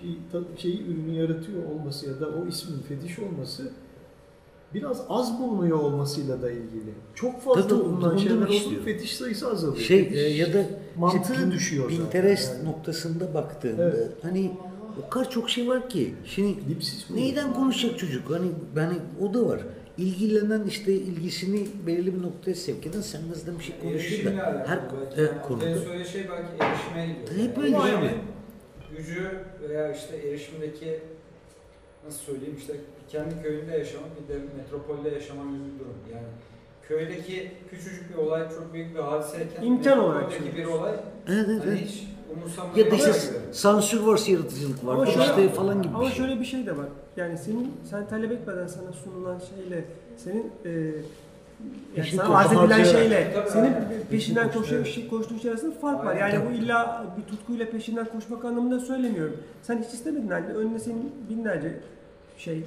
şeyi 0.57 0.85
ürünü 0.87 1.13
yaratıyor 1.13 1.63
olması 1.71 2.07
ya 2.07 2.19
da 2.19 2.27
o 2.27 2.47
ismin 2.47 2.81
fetiş 2.81 3.19
olması 3.19 3.71
biraz 4.73 5.01
az 5.09 5.39
bulunuyor 5.39 5.79
olmasıyla 5.79 6.41
da 6.41 6.51
ilgili. 6.51 6.93
Çok 7.15 7.41
fazla 7.41 7.67
Tabii, 7.67 7.79
bulunan 7.79 8.17
şeyler 8.17 8.35
oldu 8.35 8.83
fetiş 8.85 9.17
sayısı 9.17 9.51
azalıyor. 9.51 9.83
Şey 9.83 10.03
Fetiş 10.03 10.21
e, 10.21 10.27
ya 10.27 10.53
da 10.53 10.65
mantığı 10.97 11.33
işte 11.33 11.51
düşüyor 11.51 11.91
zaten 11.91 12.03
Pinterest 12.03 12.53
yani. 12.57 12.69
noktasında 12.69 13.33
baktığında 13.33 13.83
Evet. 13.83 14.11
hani 14.21 14.51
o 15.05 15.09
kadar 15.09 15.29
çok 15.29 15.49
şey 15.49 15.67
var 15.67 15.89
ki. 15.89 16.15
Şimdi 16.25 16.69
Dipsiz 16.69 17.05
bu. 17.09 17.15
neyden 17.15 17.53
konuşacak 17.53 17.99
çocuk? 17.99 18.29
Hani 18.29 18.47
yani 18.75 18.93
o 19.21 19.33
da 19.33 19.45
var. 19.45 19.59
İlgilenen 19.97 20.63
işte 20.63 20.93
ilgisini 20.93 21.67
belirli 21.87 22.15
bir 22.15 22.21
noktaya 22.21 22.55
sevk 22.55 22.85
eden 22.87 23.01
sen 23.01 23.21
nasıl 23.29 23.59
bir 23.59 23.63
şey 23.63 23.79
konuşuyor 23.79 24.37
da 24.37 24.65
her 24.67 24.79
belki. 25.09 25.21
e, 25.21 25.23
Yani 25.23 25.41
konuda. 25.41 25.69
En 25.69 25.77
söylediği 25.77 26.05
şey 26.05 26.21
belki 26.29 26.47
erişime 26.59 27.07
gidiyor. 27.07 27.49
Hep 27.49 27.57
öyle 27.57 27.77
yani 27.77 28.11
Gücü 28.97 29.29
veya 29.69 29.91
işte 29.95 30.15
erişimdeki 30.27 30.99
nasıl 32.05 32.19
söyleyeyim 32.19 32.55
işte 32.59 32.73
kendi 33.09 33.41
köyünde 33.43 33.71
yaşamak 33.77 34.09
bir 34.23 34.33
de 34.33 34.39
metropolde 34.57 35.09
yaşaman 35.09 35.47
gibi 35.53 35.63
bir 35.73 35.79
durum. 35.79 35.95
Yani 36.13 36.27
köydeki 36.87 37.51
küçücük 37.69 38.09
bir 38.09 38.15
olay 38.15 38.49
çok 38.49 38.73
büyük 38.73 38.95
bir 38.95 38.99
hadiseyken 38.99 39.63
İmkan 39.63 39.99
olarak 39.99 40.31
bir 40.57 40.65
olay 40.65 40.93
Evet 41.27 41.45
evet. 41.49 41.61
hani 41.65 41.77
hiç 41.81 42.03
umursamaya 42.37 42.85
Ya 42.85 42.91
da 42.91 42.95
işte 42.95 43.13
sansür 43.51 43.99
varsa 44.01 44.31
yaratıcılık 44.31 44.85
var. 44.85 44.93
Ama 44.93 45.05
işte 45.05 45.23
şöyle- 45.23 45.49
falan 45.49 45.81
gibi 45.81 45.93
Ama 45.95 46.01
bir 46.03 46.07
şey. 46.11 46.17
şöyle 46.17 46.39
bir 46.39 46.45
şey 46.45 46.65
de 46.65 46.77
var. 46.77 46.85
Yani 47.17 47.37
senin 47.37 47.71
sen 47.89 48.07
talep 48.07 48.31
etmeden 48.31 48.67
sana 48.67 48.93
sunulan 48.93 49.39
şeyle 49.55 49.85
senin 50.17 50.51
e, 50.65 50.69
yani 50.69 52.07
Eşit 52.07 52.15
sana 52.19 52.37
arz 52.37 52.51
edilen 52.51 52.83
şeyle 52.83 53.33
Tabii, 53.33 53.49
senin 53.49 53.63
aynen. 53.63 53.85
peşinden 54.11 54.49
olsa- 54.49 54.85
şey, 54.85 55.07
koştuğun 55.07 55.37
şey 55.37 55.51
arasında 55.51 55.71
fark 55.81 56.05
var. 56.05 56.15
Yani 56.15 56.35
bu 56.49 56.53
illa 56.53 57.05
bir 57.17 57.31
tutkuyla 57.31 57.65
peşinden 57.69 58.05
koşmak 58.05 58.45
anlamında 58.45 58.79
söylemiyorum. 58.79 59.37
Sen 59.63 59.83
hiç 59.83 59.93
istemedin 59.93 60.27
hani 60.29 60.45
önüne 60.45 60.79
senin 60.79 61.11
binlerce 61.29 61.79
şey 62.37 62.63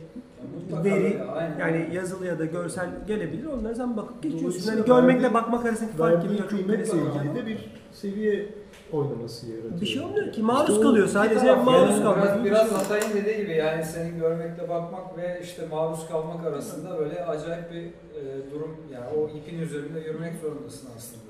veri 0.85 1.19
yani 1.61 1.89
yazılı 1.95 2.27
ya 2.27 2.39
da 2.39 2.45
görsel 2.45 2.89
gelebilir. 3.07 3.45
Onlara 3.47 3.75
sen 3.75 3.97
bakıp 3.97 4.23
geçiyorsun. 4.23 4.71
Hani 4.71 4.85
görmekle 4.85 5.35
bakmak 5.35 5.67
arasındaki 5.67 5.97
fark 5.97 6.23
gibi 6.23 6.33
Verdiği 6.33 6.41
çok 6.41 6.49
kıymetle 6.51 6.83
ilgili 6.85 7.35
de 7.35 7.47
bir 7.47 7.59
seviye 7.93 8.49
oynaması 8.95 9.51
yaratıyor. 9.51 9.81
bir 9.81 9.87
şey 9.87 10.03
olmuyor 10.03 10.33
ki. 10.33 10.43
Maruz 10.43 10.71
İşte 10.71 10.83
kalıyor. 10.83 11.09
Sadece 11.09 11.41
taraf 11.41 11.65
maruz 11.65 11.91
yani 11.91 12.03
kalmak 12.03 12.45
Biraz, 12.45 12.71
biraz. 12.71 12.73
Hatay'ın 12.73 13.15
dediği 13.15 13.37
gibi 13.37 13.53
yani 13.53 13.85
senin 13.85 14.19
görmekle 14.19 14.69
bakmak 14.69 15.19
ve 15.19 15.41
işte 15.43 15.67
maruz 15.67 16.09
kalmak 16.09 16.47
arasında 16.47 16.99
böyle 16.99 17.25
acayip 17.25 17.73
bir 17.73 17.83
e, 17.83 18.51
durum 18.51 18.77
yani 18.93 19.05
o 19.19 19.29
ipin 19.29 19.59
üzerinde 19.59 20.01
yürümek 20.01 20.33
zorundasın 20.43 20.89
aslında. 20.97 21.25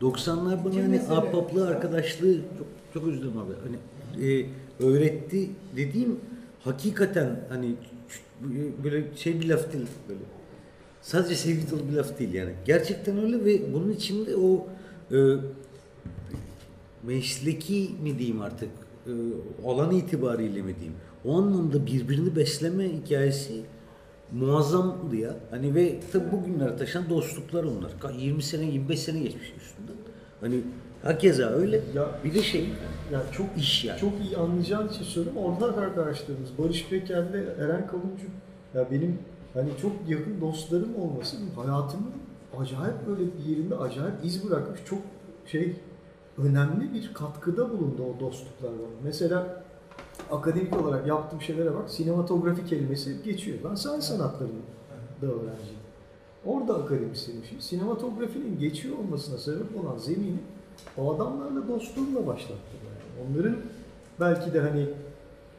90'lar 0.00 0.64
bana 0.64 0.82
hani 0.82 1.00
ahbaplığı, 1.00 1.68
arkadaşlığı 1.68 2.34
çok, 2.34 2.66
çok 2.94 3.08
özledim 3.08 3.38
abi. 3.38 3.52
Hani 3.64 3.76
e, 4.28 4.46
öğretti 4.86 5.50
dediğim 5.76 6.20
hakikaten 6.64 7.40
hani 7.48 7.74
böyle 8.84 9.16
şey 9.16 9.40
bir 9.40 9.48
laf 9.48 9.72
değil 9.72 9.86
böyle. 10.08 10.20
Sadece 11.02 11.34
sevgi 11.34 11.70
dolu 11.70 11.88
bir 11.90 11.96
laf 11.96 12.18
değil 12.18 12.34
yani. 12.34 12.52
Gerçekten 12.64 13.18
öyle 13.18 13.44
ve 13.44 13.74
bunun 13.74 13.92
içinde 13.92 14.36
o 14.36 14.66
e, 15.12 15.16
mesleki 17.02 17.90
mi 18.02 18.18
diyeyim 18.18 18.40
artık 18.42 18.70
e, 19.06 19.12
alan 19.66 19.90
itibariyle 19.90 20.62
mi 20.62 20.74
diyeyim 20.74 20.94
o 21.24 21.38
anlamda 21.38 21.86
birbirini 21.86 22.36
besleme 22.36 22.88
hikayesi 22.92 23.60
muazzamdı 24.32 25.16
ya. 25.16 25.34
Hani 25.50 25.74
ve 25.74 26.00
tabi 26.12 26.24
bugünlere 26.32 26.76
taşan 26.76 27.10
dostluklar 27.10 27.64
onlar. 27.64 27.90
Ka- 28.00 28.20
20 28.20 28.42
sene 28.42 28.64
25 28.64 28.98
sene 29.00 29.18
geçmiş 29.18 29.52
üstünden. 29.62 29.94
Hani 30.40 30.60
hakeza 31.02 31.46
öyle. 31.50 31.80
Ya 31.94 32.08
Bir 32.24 32.34
de 32.34 32.42
şey 32.42 32.68
yani 33.12 33.24
çok 33.32 33.46
iş 33.56 33.84
yani. 33.84 34.00
çok 34.00 34.12
iyi 34.24 34.36
anlayacağın 34.36 34.88
için 34.88 35.04
söylüyorum. 35.04 35.42
Ortak 35.42 35.78
arkadaşlarımız 35.78 36.50
Barış 36.58 36.86
Peker'le 36.90 37.54
Eren 37.58 37.86
Kavuncu 37.86 38.26
ya 38.74 38.90
benim 38.90 39.18
hani 39.54 39.68
çok 39.82 39.92
yakın 40.08 40.40
dostlarım 40.40 40.96
olması 40.96 41.36
hayatımın 41.56 42.10
acayip 42.60 43.06
böyle 43.06 43.20
bir 43.20 43.50
yerinde 43.56 43.76
acayip 43.76 44.14
iz 44.24 44.44
bırakmış. 44.50 44.80
Çok 44.84 44.98
şey 45.46 45.76
önemli 46.44 46.94
bir 46.94 47.14
katkıda 47.14 47.70
bulundu 47.70 48.02
o 48.02 48.20
dostluklar 48.20 48.70
bana. 48.70 49.00
Mesela 49.04 49.64
akademik 50.30 50.82
olarak 50.82 51.06
yaptığım 51.06 51.40
şeylere 51.40 51.74
bak. 51.74 51.90
Sinematografi 51.90 52.66
kelimesi 52.66 53.22
geçiyor. 53.24 53.58
Ben 53.70 53.74
sahne 53.74 54.02
sanatlarının 54.02 54.62
da 55.22 55.26
öğrenciyim. 55.26 55.82
Orada 56.46 56.74
akademisyenim. 56.74 57.44
Şimdi 57.48 57.62
sinematografinin 57.62 58.58
geçiyor 58.58 58.98
olmasına 58.98 59.38
sebep 59.38 59.84
olan 59.84 59.98
zemini 59.98 60.38
o 60.98 61.14
adamlarla 61.14 61.68
dostluğumla 61.68 62.26
başlattım. 62.26 62.78
Yani. 62.84 63.30
Onların 63.30 63.56
belki 64.20 64.54
de 64.54 64.60
hani 64.60 64.86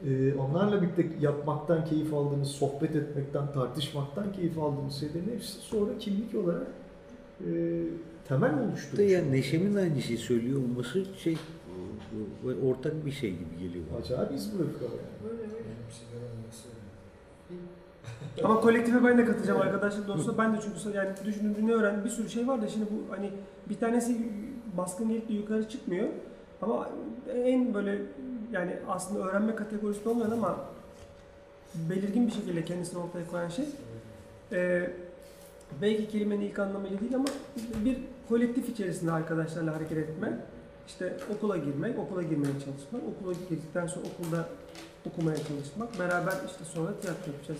e, 0.08 0.36
onlarla 0.36 0.82
birlikte 0.82 1.06
yapmaktan 1.22 1.86
keyif 1.86 2.14
aldığımız, 2.14 2.48
sohbet 2.48 2.96
etmekten, 2.96 3.52
tartışmaktan 3.54 4.34
keyif 4.34 4.58
aldığımız 4.58 4.96
şeylerin 4.96 5.32
hepsi 5.34 5.52
sonra 5.52 5.98
kimlik 6.00 6.36
olarak 6.36 6.68
e, 7.40 7.52
temel 8.28 8.58
de 8.58 8.62
oluşturmuş. 8.62 9.12
yani 9.12 9.32
Neşem'in 9.32 9.76
aynı 9.76 10.02
şeyi 10.02 10.18
söylüyor 10.18 10.62
olması 10.62 11.06
şey 11.18 11.38
ortak 12.66 13.06
bir 13.06 13.12
şey 13.12 13.30
gibi 13.30 13.58
geliyor. 13.60 13.86
bana. 13.92 14.00
Acayip 14.00 14.32
iz 14.32 14.60
bırakıyor 14.60 14.92
yani. 14.92 15.32
Öyle. 15.32 15.44
Ama 18.44 18.62
kolektife 18.62 19.04
ben 19.04 19.18
de 19.18 19.26
katılacağım 19.26 19.62
arkadaşlar 19.62 20.08
dostlar. 20.08 20.38
Ben 20.38 20.54
de 20.54 20.60
çünkü 20.64 20.98
yani 20.98 21.10
düşündüğümde 21.26 21.68
ne 21.68 21.74
öğrendim 21.74 22.06
bir 22.06 22.10
sürü 22.10 22.30
şey 22.30 22.48
var 22.48 22.62
da 22.62 22.68
şimdi 22.68 22.86
bu 22.86 23.16
hani 23.16 23.32
bir 23.70 23.76
tanesi 23.76 24.18
baskın 24.78 25.10
niyetli 25.10 25.36
yukarı 25.36 25.70
çıkmıyor. 25.70 26.08
Ama 26.62 26.90
en 27.36 27.74
böyle 27.74 28.02
yani 28.52 28.76
aslında 28.88 29.20
öğrenme 29.20 29.56
kategorisinde 29.56 30.10
olmayan 30.10 30.32
ama 30.32 30.60
belirgin 31.90 32.28
bir 32.28 32.32
şekilde 32.32 32.66
kendisini 32.66 33.00
ortaya 33.00 33.28
koyan 33.28 33.50
şey 33.50 33.66
e, 34.52 34.90
belki 35.82 36.08
kelimenin 36.08 36.42
ilk 36.42 36.60
anlamıyla 36.60 37.00
değil 37.00 37.16
ama 37.16 37.26
bir 37.86 37.98
kolektif 38.34 38.70
içerisinde 38.70 39.12
arkadaşlarla 39.12 39.76
hareket 39.76 39.98
etme. 39.98 40.40
İşte 40.88 41.18
okula 41.36 41.58
girmek, 41.58 42.00
okula 42.00 42.24
girmeye 42.24 42.54
çalışmak, 42.66 43.02
okula 43.16 43.34
girdikten 43.50 43.88
sonra 43.88 44.06
okulda 44.06 44.50
okumaya 45.06 45.38
çalışmak, 45.38 46.00
beraber 46.00 46.34
işte 46.48 46.66
sonra 46.66 47.00
tiyatro 47.02 47.32
yapacağız 47.32 47.60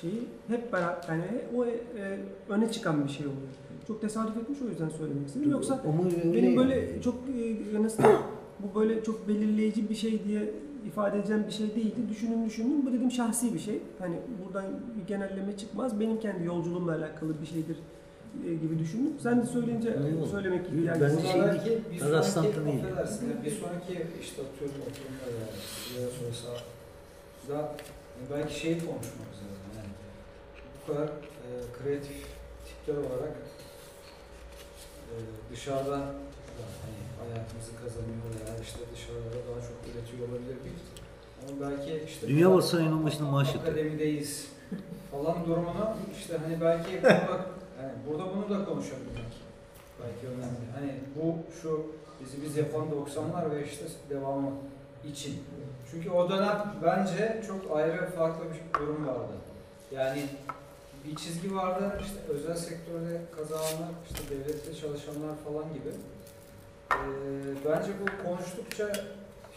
şeyi 0.00 0.22
hep 0.48 0.72
beraber 0.72 1.04
yani 1.08 1.24
o 1.56 1.66
e, 1.66 2.18
öne 2.48 2.72
çıkan 2.72 3.04
bir 3.04 3.10
şey 3.10 3.26
oluyor. 3.26 3.48
Çok 3.86 4.00
tesadüf 4.00 4.36
etmiş 4.36 4.58
o 4.62 4.68
yüzden 4.68 4.88
söylemek 4.88 5.26
istedim. 5.26 5.50
Yoksa 5.50 5.82
benim 6.34 6.56
böyle 6.56 7.02
çok 7.02 7.14
e, 7.74 7.82
nasıl 7.82 8.02
bu 8.60 8.80
böyle 8.80 9.04
çok 9.04 9.28
belirleyici 9.28 9.90
bir 9.90 9.94
şey 9.94 10.24
diye 10.24 10.50
ifade 10.86 11.18
edeceğim 11.18 11.44
bir 11.46 11.52
şey 11.52 11.74
değildi. 11.74 12.00
Düşündüm 12.10 12.46
düşündüm. 12.46 12.86
Bu 12.86 12.92
dedim 12.92 13.10
şahsi 13.10 13.54
bir 13.54 13.58
şey. 13.58 13.82
Hani 13.98 14.16
buradan 14.44 14.64
bir 14.96 15.06
genelleme 15.06 15.56
çıkmaz. 15.56 16.00
Benim 16.00 16.20
kendi 16.20 16.44
yolculuğumla 16.44 16.92
alakalı 16.92 17.40
bir 17.40 17.46
şeydir 17.46 17.76
gibi 18.42 18.78
düşündüm. 18.78 19.12
Sen 19.22 19.42
de 19.42 19.46
söyleyince 19.46 19.88
Eyvallah. 19.90 20.30
söylemek 20.30 20.60
Ben 20.72 20.76
ihtiyacı 20.78 21.16
de 21.16 21.22
şey 21.32 21.40
belki 21.40 21.64
değil, 21.70 21.80
bir 21.92 22.00
rastlantı 22.12 22.52
sonraki, 22.52 22.66
değil. 22.72 22.84
affedersin, 22.84 23.30
yani 23.30 23.44
bir 23.44 23.50
sonraki 23.50 23.92
işte 24.22 24.42
atıyorum 24.46 24.76
oturumda 24.88 25.26
yani 25.38 26.02
ya 26.02 26.08
sonrası 26.18 26.46
da 27.48 27.54
yani 27.54 28.26
belki 28.32 28.60
şeyi 28.60 28.74
konuşmamız 28.78 29.38
lazım 29.44 29.70
yani 29.78 29.92
bu 30.76 30.92
kadar 30.92 31.06
e, 31.08 31.48
kreatif 31.78 32.16
tipler 32.66 32.96
olarak 33.06 33.34
e, 35.10 35.14
dışarıda 35.52 35.90
da 35.90 36.64
hani 36.84 36.98
hayatımızı 37.20 37.70
kazanıyor 37.82 38.24
veya 38.34 38.54
işte 38.62 38.78
dışarıda 38.94 39.38
daha 39.48 39.60
çok 39.68 39.76
üretiyor 39.88 40.28
olabilirdik. 40.28 40.78
Ama 41.42 41.70
belki 41.70 42.04
işte 42.06 42.28
Dünya 42.28 42.50
varsayının 42.54 43.04
başında 43.04 43.28
maaş 43.30 43.46
yatıyor. 43.54 43.64
akademideyiz 43.64 44.48
falan 45.10 45.46
durumuna 45.46 45.96
işte 46.18 46.36
hani 46.44 46.60
belki 46.60 46.92
burada, 47.02 47.46
yani 47.84 47.98
burada 48.08 48.36
bunu 48.36 48.50
da 48.50 48.64
konuşabilmek 48.64 49.32
belki 50.00 50.26
önemli. 50.26 50.64
Hani 50.74 50.94
bu 51.16 51.36
şu 51.62 51.86
bizi 52.20 52.42
biz 52.42 52.56
yapan 52.56 52.82
90'lar 52.82 53.50
ve 53.50 53.64
işte 53.64 53.84
devamı 54.10 54.50
için. 55.08 55.42
Çünkü 55.90 56.10
o 56.10 56.30
dönem 56.30 56.74
bence 56.84 57.42
çok 57.46 57.76
ayrı 57.76 58.10
farklı 58.10 58.44
bir 58.44 58.80
durum 58.80 59.06
vardı. 59.06 59.32
Yani 59.90 60.22
bir 61.04 61.16
çizgi 61.16 61.54
vardı 61.54 62.00
işte 62.00 62.18
özel 62.28 62.56
sektörde 62.56 63.20
kazananlar, 63.36 63.90
işte 64.10 64.22
devlette 64.30 64.74
çalışanlar 64.74 65.36
falan 65.44 65.64
gibi. 65.74 65.90
Ee, 66.92 66.96
bence 67.64 67.90
bu 68.00 68.28
konuştukça 68.28 68.88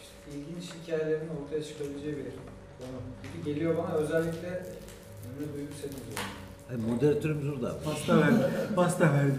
işte 0.02 0.38
ilginç 0.38 0.74
hikayelerin 0.74 1.28
ortaya 1.44 1.64
çıkabileceği 1.64 2.16
bir 2.16 2.24
konu. 2.24 2.98
Gibi 3.22 3.44
geliyor 3.44 3.76
bana 3.76 3.94
özellikle 3.94 4.48
Emre 4.48 5.54
Duygu 5.54 5.72
senin. 5.82 6.47
Ay, 6.70 6.76
moderatörümüz 6.76 7.48
orada. 7.54 7.74
Pasta 7.84 8.18
verdi. 8.20 8.44
Pasta 8.76 9.04
verdi. 9.04 9.34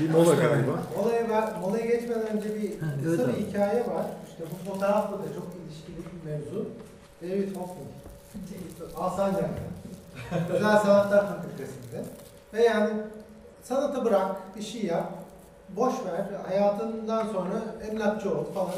Bir 0.00 0.10
mola 0.10 0.34
galiba. 0.34 0.72
Olaya, 1.02 1.28
ver- 1.28 1.52
molaya 1.60 1.86
geçmeden 1.86 2.36
önce 2.36 2.54
bir 2.54 2.80
Ha, 2.80 2.86
kısa 3.04 3.22
evet 3.22 3.28
bir 3.28 3.34
abi. 3.34 3.48
hikaye 3.48 3.80
var. 3.80 4.06
İşte 4.28 4.44
bu 4.50 4.70
fotoğrafla 4.70 5.18
da 5.18 5.22
çok 5.34 5.46
ilişkili 5.66 5.96
bir 5.96 6.30
mevzu. 6.30 6.68
David 7.22 7.56
Hoffman. 7.56 7.86
Alsancak'ta. 8.96 9.62
Güzel 10.52 10.78
Sanatlar 10.78 11.26
Fakültesi'nde. 11.28 12.04
Ve 12.54 12.62
yani 12.62 12.90
sanatı 13.62 14.04
bırak, 14.04 14.56
bir 14.56 14.62
şey 14.62 14.82
yap, 14.84 15.12
boş 15.76 15.92
ver, 16.06 16.24
hayatından 16.48 17.26
sonra 17.26 17.62
emlakçı 17.90 18.30
ol 18.38 18.44
falan. 18.54 18.70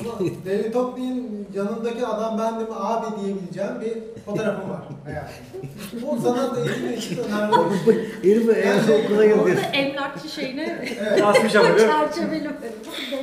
Ulan 0.00 0.30
David 0.46 0.74
Hockney'in 0.74 1.48
yanındaki 1.54 2.06
adam 2.06 2.38
bendim 2.38 2.66
abi 2.74 3.06
diyebileceğim 3.20 3.80
bir 3.80 3.98
fotoğrafım 4.24 4.70
var 4.70 4.80
hayatımda. 5.04 6.06
Bu 6.12 6.20
sanat 6.22 6.58
eğitimi 6.58 6.94
için 6.94 7.18
önemli. 7.18 7.56
Herif 8.22 8.48
eğer 8.56 8.76
okula 9.04 9.16
Orada 9.16 9.26
gidiyor. 9.50 9.56
emlakçı 9.72 10.28
şeyini 10.28 10.60
Evet. 11.00 11.44
Mi? 11.44 11.50
çerçeveli. 11.52 12.50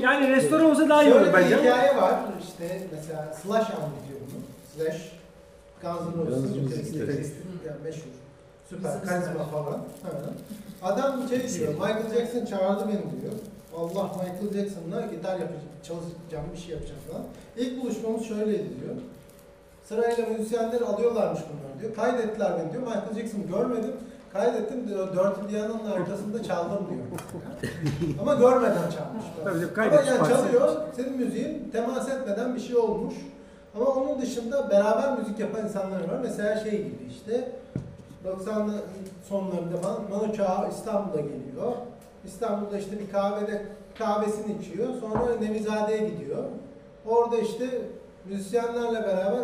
Yani 0.01 0.29
restoran 0.29 0.65
olsa 0.65 0.89
daha 0.89 1.03
iyi 1.03 1.13
olur 1.13 1.19
Şöyle 1.25 1.29
bir 1.37 1.43
bence 1.43 1.57
hikaye 1.57 1.95
var. 1.97 2.13
İşte 2.43 2.81
mesela 2.91 3.33
Slash 3.43 3.67
anlatıyor 3.69 4.19
bunu. 4.21 4.41
Slash 4.75 5.11
Guns 5.81 6.01
N' 6.01 6.23
Guns 6.23 6.55
N' 6.55 6.63
Roses 6.65 6.77
gitarist- 6.77 6.91
gitarist. 6.93 7.33
yani 7.67 7.77
meşhur. 7.83 8.01
Süper 8.69 8.91
karizma 9.05 9.43
falan. 9.43 9.71
Ha. 9.73 10.09
Adam 10.81 11.29
şey 11.29 11.53
diyor, 11.59 11.73
Michael 11.73 12.13
Jackson 12.15 12.45
çağırdı 12.45 12.87
beni 12.87 13.21
diyor. 13.21 13.33
Allah 13.79 14.03
Michael 14.03 14.53
Jackson'la 14.53 15.01
gitar 15.01 15.33
yapacağım, 15.39 15.75
çalışacağım, 15.83 16.45
bir 16.53 16.57
şey 16.57 16.71
yapacağım 16.75 16.99
falan. 17.11 17.23
İlk 17.57 17.83
buluşmamız 17.83 18.23
şöyleydi 18.23 18.69
diyor. 18.81 18.95
Sırayla 19.83 20.25
müzisyenleri 20.25 20.85
alıyorlarmış 20.85 21.39
bunlar 21.49 21.81
diyor. 21.81 21.95
Kaydettiler 21.95 22.51
beni 22.59 22.71
diyor. 22.71 22.83
Michael 22.83 23.13
Jackson 23.15 23.47
görmedim. 23.47 23.93
Kaydettim 24.33 24.87
diyor. 24.87 25.07
Dirty 25.07 25.55
Piano'nun 25.55 25.91
arkasında 25.91 26.43
çaldım 26.43 26.87
diyor. 26.89 27.05
Ama 28.21 28.33
görmeden 28.33 28.89
çalmış. 28.89 29.25
Tabii 29.43 29.87
Ama 29.87 30.01
yani 30.01 30.27
çalıyor, 30.29 30.75
senin 30.95 31.17
müziğin 31.17 31.69
temas 31.71 32.09
etmeden 32.09 32.55
bir 32.55 32.59
şey 32.59 32.77
olmuş. 32.77 33.15
Ama 33.75 33.85
onun 33.85 34.21
dışında 34.21 34.69
beraber 34.69 35.17
müzik 35.17 35.39
yapan 35.39 35.65
insanlar 35.65 35.99
var. 35.99 36.19
Mesela 36.23 36.59
şey 36.59 36.71
gibi 36.71 37.07
işte, 37.09 37.51
90'lı 38.25 38.73
sonlarında 39.29 39.77
falan 39.77 40.01
Manu 40.09 40.35
Çağ 40.35 40.67
İstanbul'a 40.71 41.21
geliyor. 41.21 41.73
İstanbul'da 42.25 42.77
işte 42.77 42.99
bir 42.99 43.11
kahvede 43.11 43.61
kahvesini 43.99 44.57
içiyor. 44.61 44.87
Sonra 44.99 45.35
Nevizade'ye 45.41 46.09
gidiyor. 46.09 46.43
Orada 47.07 47.37
işte 47.37 47.65
müzisyenlerle 48.25 49.03
beraber 49.03 49.41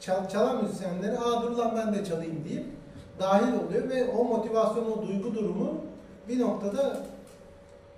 çal- 0.00 0.28
çalan 0.28 0.62
müzisyenlere 0.64 1.18
aa 1.18 1.42
dur 1.42 1.50
lan 1.50 1.72
ben 1.76 1.94
de 1.94 2.04
çalayım 2.04 2.44
deyip 2.48 2.64
dahil 3.20 3.52
oluyor 3.52 3.88
ve 3.90 4.10
o 4.18 4.24
motivasyon, 4.24 4.84
o 4.92 5.06
duygu 5.08 5.34
durumu 5.34 5.74
bir 6.28 6.40
noktada 6.40 6.96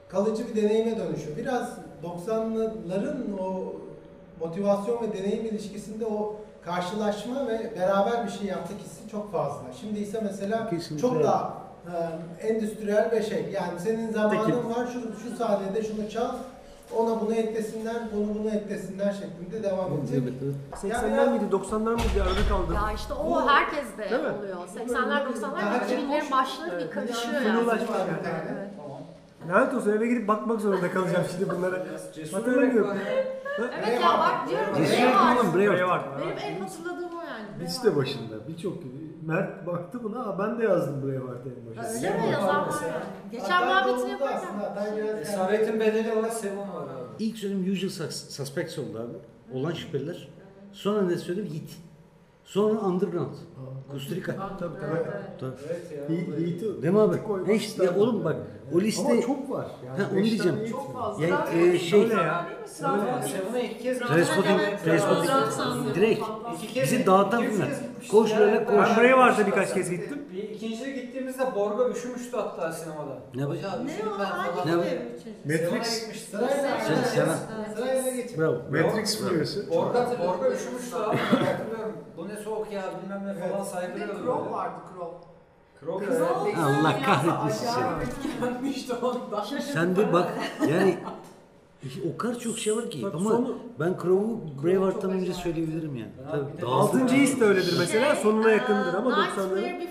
kalıcı 0.09 0.49
bir 0.49 0.63
deneyime 0.63 0.99
dönüşüyor. 0.99 1.37
Biraz 1.37 1.71
90'ların 2.05 3.41
o 3.41 3.73
motivasyon 4.41 5.03
ve 5.03 5.13
deneyim 5.19 5.47
ilişkisinde 5.47 6.07
o 6.07 6.37
karşılaşma 6.65 7.47
ve 7.49 7.73
beraber 7.79 8.27
bir 8.27 8.31
şey 8.31 8.47
yaptık 8.47 8.77
hissi 8.85 9.09
çok 9.11 9.33
fazla. 9.33 9.63
Şimdi 9.81 9.99
ise 10.01 10.21
mesela 10.23 10.71
Kesinlikle. 10.71 11.09
çok 11.09 11.25
daha 11.25 11.55
endüstriyel 12.41 13.11
ve 13.13 13.23
şey 13.23 13.51
yani 13.55 13.81
senin 13.81 14.13
zamanın 14.13 14.45
Peki. 14.47 14.57
var 14.57 14.87
şu 14.93 15.01
şu 15.31 15.37
sahnede 15.37 15.83
şunu 15.83 16.11
çal 16.11 16.35
ona 16.97 17.21
bunu 17.21 17.35
eklesinler 17.35 17.97
bunu 18.15 18.39
bunu 18.39 18.51
eklesinler 18.51 19.13
şeklinde 19.13 19.63
devam 19.63 19.93
edecek. 19.99 20.23
Evet, 20.23 20.33
evet. 20.45 20.95
80'ler 20.95 21.31
miydi 21.33 21.45
90'lar 21.53 21.93
mıydı 21.95 22.23
arada 22.23 22.49
kaldı. 22.49 22.75
Ya 22.75 22.93
işte 22.93 23.15
o 23.15 23.27
Bu- 23.31 23.49
herkes 23.49 23.99
de 23.99 24.11
Değil 24.11 24.23
mi? 24.23 24.29
oluyor. 24.39 24.57
80'ler 24.77 25.25
90'lar 25.27 25.61
Daha 25.61 25.77
2000'lerin 25.77 26.31
başları 26.31 26.71
bir 26.71 26.83
Evet. 26.83 26.91
karışıyor 26.95 27.35
Yani 27.35 27.47
yani. 27.49 27.67
Var 27.67 27.77
yani. 27.77 27.89
bir. 28.25 28.29
Evet. 28.29 28.69
Lanet 29.49 29.75
olsun 29.75 29.91
eve 29.93 30.07
gidip 30.07 30.29
bakmak 30.29 30.61
zorunda 30.61 30.91
kalacağım 30.93 31.25
şimdi 31.31 31.51
bunlara. 31.57 31.77
Hatırlamıyorum. 32.33 32.89
var. 32.89 32.97
Evet 33.83 34.01
ya 34.03 34.09
bak 34.19 34.49
diyorum. 34.49 34.75
Ekman'ın 34.93 35.55
Braveheart. 35.55 35.55
Buraya 35.55 35.89
var. 35.89 36.03
Benim 36.21 36.39
en 36.57 36.61
hatırladığım 36.61 37.19
o 37.19 37.21
yani. 37.23 37.65
Liste 37.65 37.97
başında 37.97 38.49
birçok 38.49 38.75
Mert 39.29 39.67
baktı 39.67 40.03
buna 40.05 40.25
"Aa, 40.25 40.39
ben 40.39 40.59
de 40.59 40.65
yazdım 40.65 41.03
buraya 41.03 41.25
var 41.25 41.35
en 41.35 41.77
Ha, 41.77 41.83
başında. 41.83 42.09
Öyle 42.09 42.21
mi 42.27 42.33
yazan 42.33 42.49
var 42.67 42.75
yani. 42.83 43.05
Geçen 43.33 43.67
muhabbetini 43.67 44.11
yaparken. 44.11 45.17
Esaretin 45.23 45.81
bedeli 45.81 46.13
olarak 46.13 46.33
Sevon 46.33 46.59
var 46.75 46.83
abi. 46.83 47.25
İlk 47.25 47.39
söylediğim 47.39 47.73
Usual 47.73 47.91
Sus- 48.09 48.31
Suspects 48.31 48.79
oldu 48.79 48.99
abi. 48.99 49.59
Olan 49.59 49.73
şüpheliler. 49.73 50.29
Sonra 50.73 51.03
ne 51.03 51.17
söyledim? 51.17 51.53
Hit. 51.53 51.77
Sonra 52.49 52.81
Underground. 52.81 53.35
Costa 53.93 54.15
Rica. 54.15 54.33
Tabii 54.59 54.59
tabii. 54.59 54.81
Tabii. 55.41 55.53
Evet 55.69 55.93
ya. 55.93 56.17
He- 56.17 56.47
Heat'i- 56.47 56.83
Değil 56.83 56.95
mi 56.95 57.01
abi? 57.01 57.17
Ne 57.47 57.55
işte, 57.55 57.85
ya 57.85 57.97
oğlum 57.97 58.25
bak 58.25 58.37
o 58.75 58.81
liste 58.81 59.13
Ama 59.13 59.21
çok 59.21 59.51
var. 59.51 59.67
Yani 59.87 60.03
Ha, 60.03 60.09
onu 60.13 60.19
beş 60.19 60.25
diyeceğim. 60.31 60.57
tane 60.57 60.69
Çok 60.71 60.95
fazla. 60.95 61.25
yani 61.27 61.67
e, 61.75 61.79
şey 61.79 62.03
Öyle 62.03 62.15
ya. 62.15 62.47
Kez 63.83 63.99
Transporting 63.99 64.61
evet. 64.69 65.95
direkt 65.95 66.23
İki 66.63 66.75
kez 66.75 66.93
bizi 66.93 67.07
dağıtan 67.07 67.43
gitmiştik 67.43 68.11
Koş 68.11 68.39
böyle 68.39 68.65
koş. 68.65 68.75
Ben 68.77 68.97
buraya 68.97 69.19
vardı 69.19 69.43
birkaç 69.47 69.75
kez 69.75 69.91
gittim. 69.91 70.19
Bir 70.39 70.43
ikinciye 70.51 70.91
gittiğimizde 70.93 71.55
Borga 71.55 71.89
üşümüştü 71.89 72.37
hatta 72.37 72.73
sinemada. 72.73 73.19
ne 73.35 73.47
bu? 73.47 73.51
Hocam 73.51 73.87
Ne 73.87 74.11
o 74.11 74.19
hangi. 74.19 74.71
Ne 74.71 74.77
bu? 74.77 74.83
Matrix. 75.45 75.87
Sırayla, 76.31 76.81
Sen- 76.87 77.03
sen- 77.15 77.75
sırayla 77.77 78.11
geçin. 78.11 78.39
Bravo. 78.41 78.57
Matrix 78.71 79.27
biliyorsun. 79.27 79.65
Borga, 79.71 80.11
Borga 80.27 80.51
üşümüştü 80.51 80.97
abi. 80.97 81.17
Ben 81.41 81.45
hatırlıyorum. 81.47 81.93
Bu 82.17 82.29
ne 82.29 82.37
soğuk 82.37 82.73
ya 82.73 82.83
bilmem 83.03 83.27
ne 83.27 83.35
falan 83.35 83.61
Bir 83.61 83.65
de 83.67 83.71
saygılıyordu. 83.71 84.25
Crow 84.25 84.53
vardı 84.53 84.75
Crow. 84.95 85.17
Crow 85.81 86.07
evet. 86.07 86.21
oldu. 86.23 86.49
Allah 86.65 86.91
Ya, 86.93 87.03
kahretmesin 87.03 87.67
acayip 87.67 88.03
etkilenmişti 88.03 88.93
ondan. 88.93 89.45
Sen 89.73 89.97
de 89.97 90.13
bak 90.13 90.33
yani 90.71 90.99
o 92.15 92.19
kadar 92.19 92.39
çok 92.39 92.59
şey 92.59 92.77
var 92.77 92.91
ki 92.91 93.03
Bak 93.03 93.15
ama 93.15 93.31
sonu- 93.31 93.59
ben 93.81 93.95
Crow'u 94.03 94.41
Braveheart'tan 94.65 95.11
önce 95.11 95.35
söyleyebilirim 95.35 95.97
yani. 95.97 96.11
Tabii. 96.31 96.67
Altıncı 96.67 97.15
his 97.15 97.41
de 97.41 97.45
öyledir 97.45 97.75
mesela 97.79 98.15
Şey, 98.15 98.23
sonuna 98.23 98.51
e, 98.51 98.53
yakındır 98.53 98.95
ama 98.95 99.11
90'ların. 99.11 99.89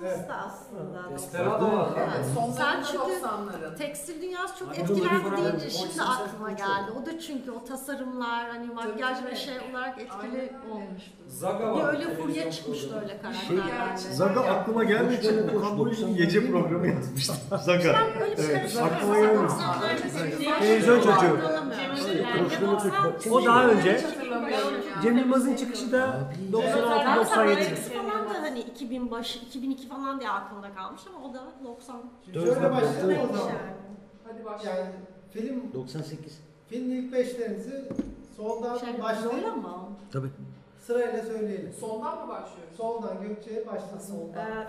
Christmas 0.00 0.28
da 0.28 0.34
aslında. 0.46 1.10
Desperado 1.14 1.72
var. 1.72 1.88
Evet. 1.98 2.26
Sen 2.56 2.82
çünkü 2.92 3.04
90'ların. 3.04 3.76
tekstil 3.78 4.22
dünyası 4.22 4.58
çok 4.58 4.78
etkilendi 4.78 5.36
deyince 5.36 5.70
şimdi 5.70 6.02
aklıma 6.02 6.50
geldi. 6.50 6.90
O 7.02 7.06
da 7.06 7.20
çünkü 7.20 7.50
o 7.50 7.64
tasarımlar 7.64 8.48
hani 8.48 8.66
makyaj 8.66 9.24
ve 9.24 9.36
şey 9.36 9.54
olarak 9.70 9.98
etkili 9.98 10.52
olmuştu. 10.72 11.10
Zaga 11.28 11.58
Bir 11.76 11.80
var. 11.80 11.94
öyle 11.94 12.16
furya 12.16 12.50
çıkmıştı 12.50 13.00
öyle 13.00 13.18
karakterlerle. 13.22 13.96
Zaga 13.96 14.40
aklıma 14.40 14.84
geldiği 14.84 15.18
için 15.18 15.48
Koş, 15.48 15.56
Okan 15.56 15.78
Boy'un 15.78 15.90
doksan 15.90 16.16
gece 16.16 16.50
programı 16.50 16.86
yazmıştım. 16.88 17.36
Zaga. 17.64 17.82
Bir 18.38 18.44
Evet, 18.44 18.76
aklıma. 18.82 19.14
90'larda 19.16 20.58
Televizyon 20.58 21.00
çocuğu. 21.00 21.38
O 23.30 23.44
daha 23.44 23.64
önce. 23.64 24.00
Cem 25.02 25.18
Yılmaz'ın 25.18 25.56
çıkışı 25.56 25.92
da 25.92 26.30
96-97. 26.52 27.74
falan 27.74 28.34
da 28.34 28.42
hani 28.42 28.60
2000 28.60 29.10
başı, 29.10 29.38
2002 29.38 29.88
falan 29.88 30.20
diye 30.20 30.30
aklımda 30.30 30.74
kalmış 30.74 31.02
ama 31.08 31.26
o 31.28 31.34
da 31.34 31.42
90. 31.64 32.02
Şöyle 32.32 32.70
başlayalım 32.70 33.30
o 33.30 33.36
zaman. 33.36 33.52
Hadi 34.24 34.44
başlayalım. 34.44 34.84
Yani 34.84 34.94
film 35.32 35.72
98. 35.74 36.40
film 36.68 36.90
ilk 36.90 37.12
beşlerinizi 37.12 37.84
soldan 38.36 38.78
Şey, 38.78 39.02
başlayıp 39.02 39.44
Lola 39.44 39.54
mı? 39.54 39.88
Tabii. 40.12 40.28
sırayla 40.86 41.22
söyleyelim. 41.22 41.72
Sondan 41.80 42.18
mı 42.18 42.28
başlıyoruz? 42.28 42.76
Soldan 42.76 43.22
Gökçe'ye 43.22 43.66
başlasın. 43.66 44.18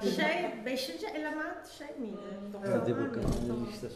Ee, 0.03 0.09
şey, 0.11 0.65
5. 0.65 0.89
element 1.15 1.67
şey 1.77 1.87
miydi? 1.99 2.17
Evet. 2.67 2.79
Hadi 2.81 2.91
90'lar 2.91 3.07
bakalım. 3.09 3.29
mıydı? 3.29 3.47
Tamam. 3.47 3.67
işte. 3.73 3.87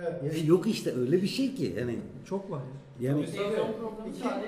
Evet. 0.00 0.22
Ya 0.22 0.44
yok 0.44 0.66
işte 0.66 0.94
öyle 0.96 1.22
bir 1.22 1.26
şey 1.28 1.54
ki 1.54 1.74
yani 1.78 1.98
Çok 2.28 2.50
var. 2.50 2.60
Yani 3.00 3.26
Televizyon 3.26 3.72
programı 3.72 4.08
İki- 4.08 4.18
soruyor. 4.18 4.40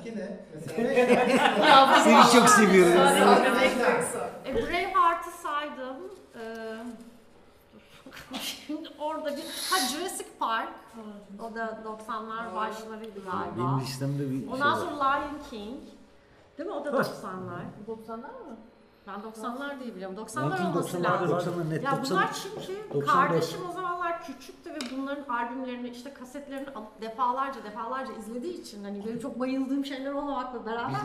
İki 0.00 0.16
ne? 0.18 0.40
Mesela 0.54 2.00
seni 2.04 2.22
çok 2.40 2.48
seviyorum. 2.48 2.92
Sadece 2.96 3.58
tek 3.58 3.86
tek 3.86 4.04
soru. 4.12 4.24
E, 4.46 4.54
Braveheart'ı 4.54 5.30
saydım. 5.30 5.96
Ee, 6.34 6.54
dur. 7.74 8.38
Şimdi 8.66 8.88
orada 8.98 9.26
bir... 9.36 9.42
Ha 9.42 9.78
Jurassic 9.92 10.28
Park. 10.38 10.68
O 11.40 11.54
da 11.54 11.78
90'lar 11.84 12.54
başlarıydı 12.54 13.20
galiba. 13.24 13.56
Benim 13.56 13.80
listemde 13.80 14.30
bir 14.30 14.38
şey 14.40 14.48
Ondan 14.54 14.72
var. 14.72 14.76
sonra 14.76 15.10
Lion 15.12 15.38
King. 15.50 15.80
Değil 16.58 16.68
mi? 16.68 16.74
O 16.74 16.84
da 16.84 16.88
90'lar. 16.90 17.62
90'lar 17.88 18.16
mı? 18.16 18.56
Ben 19.06 19.14
90'lar 19.42 19.80
diye 19.80 19.94
biliyorum. 19.94 20.16
Lakin 20.16 20.40
90'lar 20.40 20.68
olması 20.68 20.96
90'lar 20.98 21.30
lazım. 21.30 21.54
90'lar 21.54 21.70
net 21.70 21.82
Ya 21.84 21.92
90. 21.92 22.16
bunlar 22.16 22.32
çünkü 22.42 22.76
94. 22.94 23.06
kardeşim 23.06 23.60
o 23.70 23.72
zamanlar 23.72 24.22
küçüktü 24.22 24.70
ve 24.70 24.78
bunların 24.96 25.24
albümlerini 25.34 25.88
işte 25.88 26.14
kasetlerini 26.14 26.70
alıp 26.70 27.00
defalarca 27.02 27.64
defalarca 27.64 28.12
izlediği 28.12 28.60
için 28.60 28.84
hani 28.84 29.04
benim 29.06 29.18
çok 29.18 29.40
bayıldığım 29.40 29.84
şeyler 29.84 30.12
olmamakla 30.12 30.66
beraber 30.66 31.00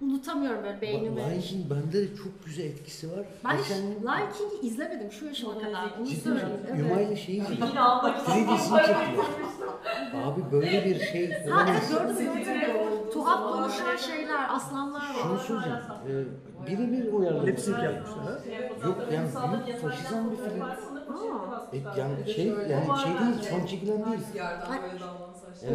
unutamıyorum 0.00 0.64
böyle 0.64 0.80
beynimi. 0.80 1.16
Lion 1.16 1.40
King 1.40 1.70
bende 1.70 1.92
de 2.10 2.16
çok 2.16 2.44
güzel 2.46 2.64
etkisi 2.64 3.10
var. 3.12 3.24
Ben 3.44 3.56
Geçen 3.56 3.78
Lion 3.82 4.32
King'i 4.38 4.66
izlemedim 4.66 5.12
şu 5.12 5.26
yaşıma 5.26 5.58
kadar. 5.58 5.94
Onu 5.98 6.06
ciddi 6.06 6.20
söyleyeyim. 6.20 6.48
Evet. 6.70 6.80
Ümay'la 6.80 7.16
şeyi 7.16 7.42
Yine 7.68 7.80
almak 7.80 8.16
3D'sini 8.28 8.78
çekiyor. 8.78 9.24
Abi 10.24 10.40
böyle 10.52 10.84
bir 10.84 11.00
şey 11.00 11.32
Ha 11.32 11.38
olamaz. 11.46 11.68
evet 11.90 12.18
gördüm 12.18 12.60
gördüm. 12.60 13.10
Tuhaf 13.12 13.52
konuşan 13.52 13.96
şeyler, 13.96 14.54
aslanlar 14.54 15.02
Şunu 15.22 15.32
var. 15.34 15.38
söyleyeceğim. 15.38 15.78
Ee, 16.08 16.66
birebir 16.66 17.12
uyarladı. 17.12 17.46
Lip 17.46 17.60
sync 17.60 17.78
yapmışlar 17.82 18.24
ha. 18.24 18.38
Yok 18.86 18.98
yani 19.12 19.28
büyük 19.66 19.80
faşizan 19.82 20.30
bir 20.30 20.36
film. 20.36 20.62
E, 21.72 21.76
yani 22.00 22.32
şey 22.34 22.46
yani 22.46 22.86
şey 23.02 23.12
değil, 23.20 23.50
son 23.50 23.66
çekilen 23.66 23.96
değil. 24.10 24.20
Yani 24.34 24.58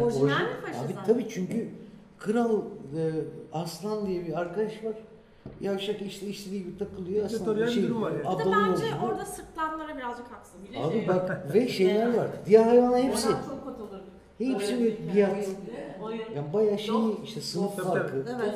Orijinal 0.02 0.26
orijin- 0.26 0.26
mi 0.26 0.46
faşizan? 0.66 0.84
Abi 0.86 0.94
tabii 1.06 1.28
çünkü 1.28 1.68
Kral 2.18 2.60
e, 2.96 3.10
Aslan 3.52 4.06
diye 4.06 4.26
bir 4.26 4.40
arkadaş 4.40 4.84
var. 4.84 4.94
Yavşak 5.60 6.02
işte 6.02 6.26
istediği 6.26 6.64
gibi 6.64 6.78
takılıyor. 6.78 7.24
Bir 7.56 7.66
şey, 7.68 7.88
durum 7.88 8.02
var 8.02 8.12
yani. 8.12 8.38
Bir 8.38 8.44
de 8.44 8.50
bence 8.50 8.86
yolculuğu. 8.86 9.06
orada 9.06 9.24
sırtlanlara 9.24 9.96
birazcık 9.96 10.26
haksız. 10.32 10.54
Abi 10.76 11.08
bak 11.08 11.54
ve 11.54 11.68
şeyler 11.68 12.14
var. 12.14 12.28
Diğer 12.46 12.64
hayvanlar 12.64 13.02
hepsi. 13.02 13.28
Hepsi 14.38 14.80
bir 14.80 15.16
biat. 15.16 15.36
Yani 16.36 16.52
bayağı 16.52 16.78
şey 16.78 16.94
işte 17.24 17.40
sınıf 17.40 17.76
farkı. 17.76 18.16
Evet 18.16 18.28
evet. 18.34 18.54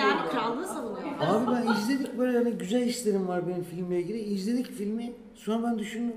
Yani 0.00 0.30
krallığı 0.30 0.66
savunuyor. 0.66 1.06
Abi 1.20 1.46
ben 1.56 1.72
izledik 1.72 2.18
böyle 2.18 2.38
hani 2.38 2.50
güzel 2.50 2.84
hislerim 2.84 3.28
var 3.28 3.48
benim 3.48 3.64
filmle 3.64 4.00
ilgili. 4.00 4.18
İzledik 4.18 4.66
filmi. 4.66 5.12
Sonra 5.34 5.62
ben 5.66 5.78
düşündüm. 5.78 6.16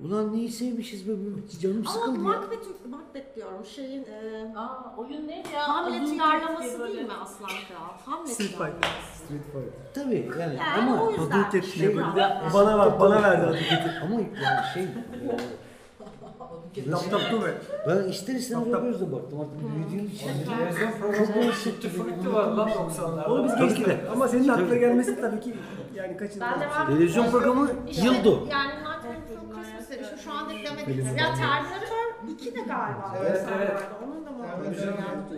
Ulan 0.00 0.32
neyi 0.36 0.48
sevmişiz 0.52 1.08
be 1.08 1.12
bu 1.12 1.60
canım 1.62 1.76
Ama 1.86 1.90
sıkıldı 1.90 2.16
ya. 2.18 2.22
Macbeth, 2.24 2.66
Macbeth 2.90 3.36
diyorum 3.36 3.64
şeyin 3.64 4.02
e, 4.04 4.52
Aa 4.56 4.94
oyun 4.96 5.28
neydi 5.28 5.48
ya? 5.54 5.68
Hamlet'in 5.68 6.18
keşke 6.60 6.78
değil 6.84 7.06
mi 7.06 7.12
Aslan 7.22 7.48
Kral? 7.48 8.26
Street 8.26 8.50
Fighter. 8.50 8.90
Street 9.14 9.42
Fighter. 9.52 9.92
Tabii 9.94 10.30
yani, 10.40 10.56
Yani 10.56 10.90
ama 10.90 11.02
o 11.02 11.10
yüzden. 11.10 11.42
Aduket 11.42 11.64
Şey- 11.64 11.88
ne 11.88 11.96
böyle 11.96 12.16
de 12.16 12.36
bana 12.54 12.78
var 12.78 13.00
bana 13.00 13.22
verdi 13.22 13.46
Aduket'i. 13.46 13.90
ama 14.04 14.14
yani 14.20 14.66
şey 14.74 14.82
e, 14.82 14.86
Tap 16.90 17.10
tap 17.10 17.20
tu 17.30 17.42
be. 17.44 17.54
ben 17.88 18.08
ister 18.08 18.34
istemez 18.34 18.64
Tap 18.64 18.68
o 18.68 18.72
tap. 18.72 18.82
gözle 18.82 19.12
baktım 19.12 19.40
artık 19.40 19.76
büyüdüğüm 19.76 20.06
için. 20.14 20.28
Televizyon 20.44 20.90
Çok 20.90 21.00
programı 21.00 21.34
böyle 21.34 21.52
Sütlü 21.52 21.88
Frutti 21.88 22.32
var 22.32 22.44
lan 22.46 22.68
90'larda. 22.68 23.26
Onu 23.28 23.44
biz 23.44 23.56
geçtik. 23.56 23.86
de. 23.86 24.00
Ama 24.12 24.28
senin 24.28 24.48
aklına 24.48 24.76
gelmesi 24.76 25.20
tabii 25.20 25.40
ki 25.40 25.54
yani 25.94 26.16
kaçınılmaz. 26.16 26.60
Ben 26.60 26.70
devam 26.70 26.86
Televizyon 26.86 27.30
programı 27.30 27.70
İşte 27.90 28.04
yıldı 28.06 28.28
o. 28.30 28.46
Yani 28.50 28.72
Demişim. 30.10 30.18
Şu 30.24 30.32
andaki 30.32 30.64
demek 30.66 30.88
istiyorum. 30.88 31.16
Ya 31.18 31.34
Terminator 31.34 32.04
2 32.32 32.54
de 32.54 32.60
galiba. 32.60 33.14
Evet, 33.20 33.44
evet. 33.56 33.70
vardı. 33.70 33.82
Onun 34.04 34.26
da 34.26 34.30
mı? 34.30 34.44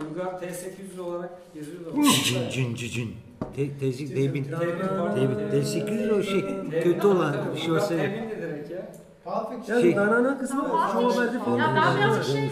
Uygar 0.09 0.25
T800 0.25 1.01
olarak 1.01 1.53
geziyordu. 1.53 1.93
Cin 2.25 2.49
cin 2.49 2.75
cin 2.75 2.89
cin. 2.89 3.15
Te, 3.55 3.77
tezi, 3.77 4.15
Deybin. 4.15 4.43
T800 4.43 5.15
Deybin. 5.15 5.35
T800 5.51 6.11
o 6.19 6.23
şey 6.23 6.41
kötü 6.83 7.07
olan 7.07 7.35
bir 7.55 7.59
şey 7.61 7.71
olsa. 7.71 7.93
T1000 7.93 8.29
de 8.29 8.41
direkt 8.41 8.71
ya. 8.71 9.81
Şey- 9.81 9.95
danana 9.95 10.37
kısmı 10.37 10.61
haberde 10.63 11.39
falan. 11.39 11.57
Ya 11.57 11.73
ben 11.75 11.97
biraz 11.97 12.27
şey, 12.31 12.49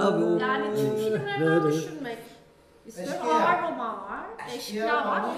Abi 0.00 0.24
o- 0.24 0.38
e, 0.38 0.42
yani 0.42 0.76
Türk 0.76 0.98
filmlerinden 0.98 1.72
düşünmek 1.72 2.18
istiyorum. 2.86 3.20
Ağır 3.30 3.62
roman 3.62 3.94
var, 3.96 4.24
eşkıya 4.56 4.94
var, 5.06 5.22
da. 5.22 5.34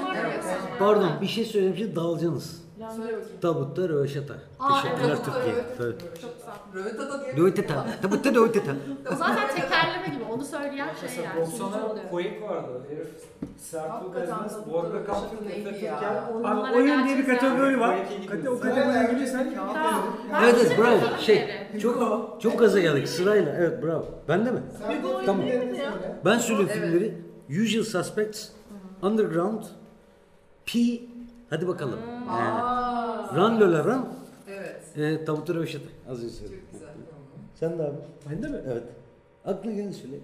Pardon 0.78 1.10
bir 1.20 1.26
şey 1.26 1.44
söyleyeyim 1.44 1.76
şimdi 1.78 1.96
dalacaksınız. 1.96 2.62
Tabutta 3.40 3.88
röveşata. 3.88 4.34
Aa, 4.60 4.82
Teşekkürler 4.82 5.08
evet. 5.08 5.24
Türkiye. 5.24 5.54
Evet. 5.54 5.64
Tabii. 5.78 6.20
Çok 6.20 6.32
güzel. 6.36 6.54
Rövetada 6.74 7.24
diye. 7.24 7.36
Rövetata. 7.36 7.86
Tabutta 8.02 8.34
rövetata. 8.34 8.72
O 9.12 9.16
zaten 9.16 9.48
tekerleme 9.48 10.14
gibi, 10.14 10.24
onu 10.32 10.44
söyleyen 10.44 10.88
şey 10.94 11.24
yani. 11.24 11.46
sunucu 11.46 11.64
90'a 11.64 11.90
oluyor. 11.90 12.08
Quake 12.10 12.40
vardı. 12.42 12.82
Herif 12.90 13.08
Bezmez, 14.14 14.52
tabii, 14.52 14.72
Borga 14.72 14.98
ederken 14.98 15.14
Onlara 16.34 16.70
Abi 16.70 16.76
oyun 16.76 17.06
diye 17.06 17.18
bir 17.18 17.26
kategori 17.26 17.80
var. 17.80 17.98
O 18.48 18.60
kategoriye. 18.60 18.86
Ben 20.32 20.42
Evet 20.42 20.54
evet 20.60 20.78
bravo. 20.78 21.18
Şey 21.20 21.48
çok 21.82 22.36
çok 22.42 22.58
gaza 22.58 22.80
geldik 22.80 23.08
sırayla. 23.08 23.54
Evet 23.58 23.82
bravo. 23.82 24.06
Ben 24.28 24.46
de 24.46 24.50
mi? 24.50 24.60
Tamam. 25.26 25.46
Ben 26.24 26.38
söylüyorum 26.38 26.70
Evet. 26.74 26.90
filmleri. 26.90 27.14
Usual 27.62 27.84
Suspects, 27.84 28.48
Underground, 29.02 29.62
P, 30.66 30.78
hadi 31.50 31.68
bakalım. 31.68 31.98
Ee, 32.08 32.19
Aa. 32.30 33.36
Run 33.36 33.60
Lola 33.60 33.84
Run, 33.84 34.04
Evet. 34.48 34.82
e, 34.96 35.24
Tabutta 35.24 35.54
Röveşata. 35.54 35.84
Az 36.08 36.18
önce 36.18 36.28
Çok 36.28 36.36
söyledim. 36.38 36.64
güzel. 36.72 36.88
Sen 37.54 37.78
de 37.78 37.82
abi. 37.82 37.96
Bende 38.30 38.48
mi? 38.48 38.58
Evet. 38.66 38.82
Aklına 39.44 39.72
geleni 39.74 39.92
söyle. 39.94 40.16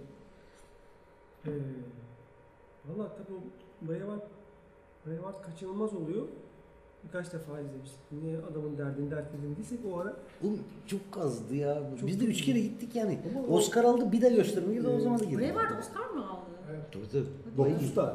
Ee, 1.46 1.50
Valla 2.88 3.08
tabii 3.08 3.36
o 3.38 3.88
Braveheart, 3.88 4.22
Braveheart 5.06 5.42
kaçınılmaz 5.46 5.94
oluyor. 5.94 6.26
Birkaç 7.04 7.32
defa 7.32 7.60
izlemiştik. 7.60 7.98
Niye 8.22 8.38
adamın 8.52 8.78
derdini 8.78 9.10
dert 9.10 9.34
edindiysek 9.34 9.78
o 9.92 9.98
ara. 10.00 10.12
Oğlum 10.44 10.58
çok 10.86 11.00
azdı 11.24 11.54
ya. 11.54 11.78
Çok 12.00 12.08
Biz 12.08 12.20
de 12.20 12.24
üç 12.24 12.42
kere 12.42 12.60
gittik 12.60 12.96
yani. 12.96 13.18
Ama 13.30 13.46
o- 13.46 13.56
Oscar 13.56 13.84
aldı 13.84 14.12
bir 14.12 14.20
de 14.22 14.28
göstermeye 14.30 14.84
de 14.84 14.88
o 14.88 15.00
zaman 15.00 15.18
da 15.20 15.24
gidelim. 15.24 15.54
Braveheart 15.54 15.80
Oscar 15.84 16.06
mı 16.10 16.30
aldı? 16.30 16.40
Tabii 16.92 17.08
tabii. 17.56 17.74
9 17.74 17.94
tane. 17.94 18.10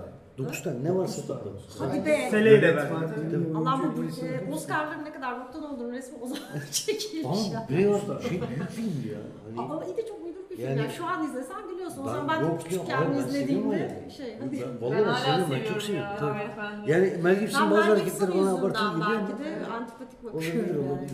9 0.45 0.63
tane 0.63 0.83
ne 0.83 0.95
varsa 0.95 1.27
tane. 1.27 1.39
Hadi 1.79 2.05
be. 2.05 2.27
Seleyle 2.31 2.67
Yönetmen, 2.67 3.01
verdi. 3.01 3.39
Allah'ım 3.55 3.93
bu 3.97 4.25
e. 4.25 4.53
Oscar'ların 4.53 5.05
ne 5.05 5.13
kadar 5.13 5.39
boktan 5.39 5.63
olduğunu 5.73 5.91
resmi 5.91 6.17
o 6.21 6.27
zaman 6.27 6.43
çekilmiş 6.71 7.25
Ama. 7.53 7.69
Braveheart 7.69 8.21
şey 8.29 8.31
büyük 8.31 8.69
film 8.69 9.11
ya. 9.11 9.17
Hani 9.45 9.59
Ama 9.71 9.85
iyi 9.85 9.97
de 9.97 10.07
çok 10.07 10.25
uyduruk 10.25 10.51
bir 10.51 10.55
film. 10.55 10.67
Yani- 10.67 10.79
Yani, 10.81 10.91
şu 10.91 11.05
an 11.05 11.25
izlesen 11.25 11.57
gülüyorsun. 11.69 12.01
O 12.03 12.05
zaman 12.05 12.27
ben 12.27 12.41
yok 12.41 12.61
küçükken 12.63 13.11
izlediğimde 13.13 14.09
şey. 14.17 14.37
ben, 14.41 14.51
Ben 14.51 14.81
vallahi 14.81 14.97
ben 14.99 15.03
hala 15.03 15.15
seviyorum 15.19 15.51
ben 15.51 15.73
çok 15.73 15.81
seviyorum. 15.81 16.09
Tabii. 16.19 16.91
Yani 16.91 17.13
Mel 17.23 17.39
Gibson 17.39 17.61
Ben 17.63 17.71
bazı 17.71 17.89
hareketleri 17.89 18.31
bana 18.37 18.51
abartılı 18.53 18.87
yüzünden 18.87 19.09
geliyor 19.09 19.29
belki 19.39 19.55
ama 19.55 19.65
de 19.69 19.73
antipatik 19.73 20.23
olabilir 20.23 20.47
bakıyorum 20.47 20.81
yani. 20.81 20.91
olabilir. 20.91 21.11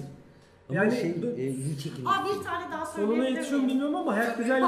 Ama 0.70 0.80
Yani 0.80 0.92
şey 0.96 1.22
bu- 1.22 1.26
e, 1.40 1.44
iyi 1.48 1.78
çekilmiş. 1.84 2.12
Aa 2.12 2.26
bir 2.26 2.44
tane 2.46 2.72
daha 2.72 2.86
Sonuna 2.86 3.08
söyleyebilir 3.08 3.36
yetişiyor 3.36 3.60
mu 3.60 3.66
miyim? 3.66 3.70
bilmiyorum 3.76 3.96
ama 3.96 4.16
hayat 4.16 4.38
güzel. 4.38 4.64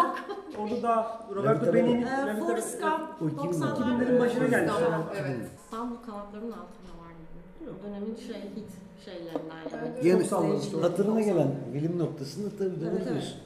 Orada 0.58 0.84
da 0.84 1.20
Roberto 1.36 1.66
Tabii, 1.66 1.66
tabii. 1.66 1.78
Benigni. 1.78 2.06
Ee, 2.06 2.40
Forrest 2.40 2.82
Gump 2.82 3.02
O 3.22 3.26
2000'lerin 3.26 3.76
2000'lerin 3.76 4.20
başına 4.20 4.48
gelmiş. 4.48 4.74
Tamam, 4.76 4.92
herhalde. 5.14 5.20
evet. 5.20 5.50
İstanbul 5.66 5.96
kanatlarının 6.06 6.52
altında 6.52 6.94
var 7.02 7.12
gibi. 7.20 7.70
O 7.70 7.84
dönemin 7.88 8.16
şey 8.16 8.36
hit 8.56 8.70
şeylerinden 9.06 9.56
yani. 9.74 9.84
Evet, 9.96 10.06
Yani 10.06 10.20
Çok 10.20 10.30
sallamış. 10.30 10.66
hatırına 10.82 11.22
gelen 11.22 11.48
film 11.74 12.00
noktasında 12.00 12.50
tabii 12.58 12.70
doğru 12.82 12.90
Evet, 12.90 13.02
evet. 13.04 13.10
diyorsun. 13.10 13.40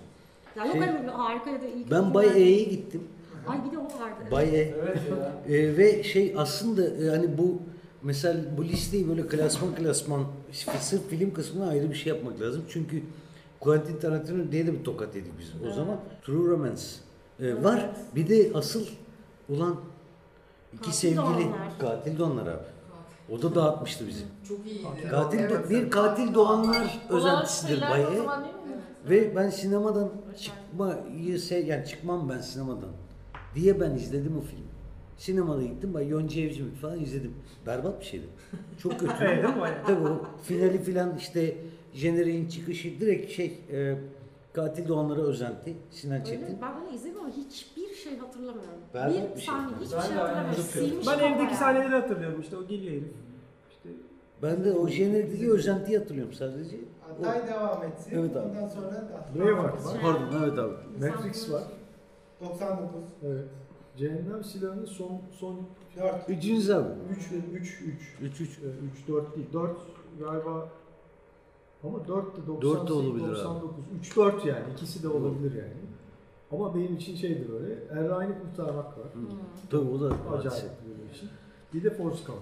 Şey- 0.71 0.81
öyle 0.81 1.03
bir 1.03 1.07
harika 1.07 1.49
ya 1.49 1.61
da 1.61 1.65
iyi. 1.67 1.91
Ben 1.91 2.13
Bay 2.13 2.27
E'ye 2.35 2.63
gittim. 2.63 3.03
Ay 3.47 3.57
bir 3.65 3.71
de 3.71 3.77
o 3.77 3.83
vardı. 3.83 4.15
Bay 4.31 4.45
E. 4.61 4.75
Evet 4.83 4.99
ya. 5.49 5.55
E, 5.57 5.77
ve 5.77 6.03
şey 6.03 6.33
aslında 6.37 6.83
e, 7.05 7.09
hani 7.09 7.37
bu 7.37 7.57
mesela 8.03 8.57
bu 8.57 8.63
listeyi 8.65 9.09
böyle 9.09 9.27
klasman 9.27 9.75
klasman 9.75 10.23
sırf 10.79 11.09
film 11.09 11.33
kısmına 11.33 11.69
ayrı 11.69 11.89
bir 11.89 11.95
şey 11.95 12.13
yapmak 12.13 12.41
lazım. 12.41 12.63
Çünkü 12.69 13.03
Quentin 13.59 13.97
Tarantino 13.99 14.51
diye 14.51 14.67
de 14.67 14.73
bir 14.73 14.83
tokat 14.83 15.15
yedik 15.15 15.31
biz 15.39 15.67
o 15.69 15.73
zaman. 15.73 15.99
True 16.25 16.51
Romance 16.51 16.81
e, 17.39 17.63
var. 17.63 17.89
Bir 18.15 18.29
de 18.29 18.51
asıl 18.53 18.85
ulan 19.49 19.75
iki 20.73 20.77
Katil 20.83 20.91
sevgili 20.97 21.17
Doğanlar. 21.17 21.79
katil 21.79 22.17
de 22.17 22.23
onlar 22.23 22.47
abi. 22.47 22.63
O 23.31 23.41
da 23.41 23.55
dağıtmıştı 23.55 24.07
bizi. 24.07 24.23
Çok 24.47 24.65
iyiydi. 24.67 25.09
Katil 25.11 25.39
Evet. 25.39 25.69
bir 25.69 25.91
katil 25.91 26.33
doğanlar 26.33 26.99
Olan 27.09 27.17
özentisidir 27.19 27.67
şeyler 27.73 27.91
Bay 27.91 28.05
o 28.05 28.11
E. 28.11 28.17
zaman 28.17 28.43
değil 28.43 28.53
mi? 28.55 28.81
Ve 29.09 29.35
ben 29.35 29.49
sinemadan 29.49 30.11
çıkmayı 30.37 31.39
sev 31.39 31.67
yani 31.67 31.87
çıkmam 31.87 32.29
ben 32.29 32.41
sinemadan 32.41 32.89
diye 33.55 33.79
ben 33.79 33.91
izledim 33.91 34.37
o 34.37 34.41
filmi. 34.41 34.63
Sinemada 35.17 35.61
gittim 35.61 35.91
ben 35.95 36.01
Yonca 36.01 36.41
Evcimik 36.41 36.75
falan 36.81 36.99
izledim. 36.99 37.33
Berbat 37.67 37.99
bir 37.99 38.05
şeydi. 38.05 38.25
Çok 38.83 38.99
kötü. 38.99 39.13
Evet 39.21 39.43
değil 39.43 39.55
mi? 39.55 39.61
Bayağı. 39.61 39.85
Tabii 39.87 40.07
o 40.07 40.21
finali 40.43 40.83
filan 40.83 41.17
işte 41.17 41.55
jeneriğin 41.93 42.47
çıkışı 42.47 42.99
direkt 42.99 43.31
şey 43.31 43.59
e, 43.71 43.95
katil 44.53 44.87
doğanlara 44.87 45.21
özenti. 45.21 45.75
Sinan 45.91 46.15
Öyle, 46.15 46.25
Çetin. 46.25 46.57
ben 46.61 46.71
bunu 46.81 46.95
izledim 46.95 47.19
ama 47.19 47.29
hiçbir 47.29 47.95
şey 47.95 48.17
hatırlamıyorum. 48.17 48.79
Berbat 48.93 49.13
bir 49.31 49.35
bir 49.35 49.41
şey. 49.41 49.45
sahne 49.53 49.71
hiçbir 49.81 49.97
Ben 49.97 50.01
şey 50.01 50.15
de 50.15 50.21
aynı 50.21 50.35
hatırlamıyorum. 50.47 50.63
Silmiş 50.63 51.07
Ben 51.07 51.19
evdeki 51.19 51.43
yani. 51.43 51.55
sahneleri 51.55 51.89
hatırlıyorum 52.01 52.41
işte 52.41 52.57
o 52.57 52.67
geliyor 52.67 52.91
herif. 52.93 53.11
İşte 53.71 53.89
Ben 54.43 54.63
de 54.65 54.71
o 54.71 54.87
jenerikteki 54.87 55.51
özentiyi 55.51 55.97
hatırlıyorum 55.97 56.33
sadece. 56.33 56.75
O- 57.21 57.27
Atay 57.27 57.47
devam 57.47 57.83
etsin. 57.83 58.11
Evet 58.19 58.35
abi. 58.35 58.47
Ondan 58.49 58.67
sonra 58.69 58.87
da 58.91 59.25
Braveheart 59.35 59.85
var. 59.85 59.97
Pardon 60.01 60.41
evet 60.43 60.59
abi. 60.59 60.73
Matrix 61.09 61.51
var. 61.51 61.63
99. 62.41 62.89
Evet. 63.25 63.45
Cehennem 63.97 64.43
silahının 64.43 64.85
son 64.85 65.21
son 65.39 65.59
4. 65.97 66.29
Üçüncü 66.29 66.73
abi. 66.73 66.89
3 67.11 67.17
3 67.31 67.31
3 67.53 67.81
Üç 68.21 68.41
üç. 68.41 68.59
3 69.01 69.07
4 69.07 69.35
değil. 69.35 69.47
4 69.53 69.77
galiba 70.19 70.69
ama 71.83 72.07
4 72.07 72.37
de 72.37 72.47
98 72.47 72.61
Dört 72.61 72.87
de 72.89 72.93
olabilir 72.93 73.27
abi. 73.27 73.35
99 73.35 73.85
3 73.99 74.15
4 74.17 74.45
yani 74.45 74.63
ikisi 74.73 75.03
de 75.03 75.07
olabilir 75.07 75.51
yani. 75.55 75.73
Ama 76.51 76.75
benim 76.75 76.95
için 76.95 77.15
şeydi 77.15 77.47
böyle 77.51 77.73
Errani 78.01 78.33
kurtarmak 78.41 78.85
var. 78.85 79.13
Hmm. 79.13 79.27
Tabii 79.71 79.89
o 79.89 79.99
da 80.01 80.05
Acayip 80.37 80.71
benim 80.85 81.09
için. 81.13 81.29
Bir 81.73 81.83
de 81.83 81.89
Forrest 81.89 82.27
Gump. 82.27 82.39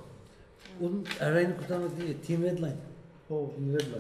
Onun 0.82 1.06
Eray'ını 1.20 1.58
kurtarmak 1.58 1.98
değil, 2.02 2.18
Team 2.28 2.44
Redline. 2.44 2.76
O. 3.30 3.52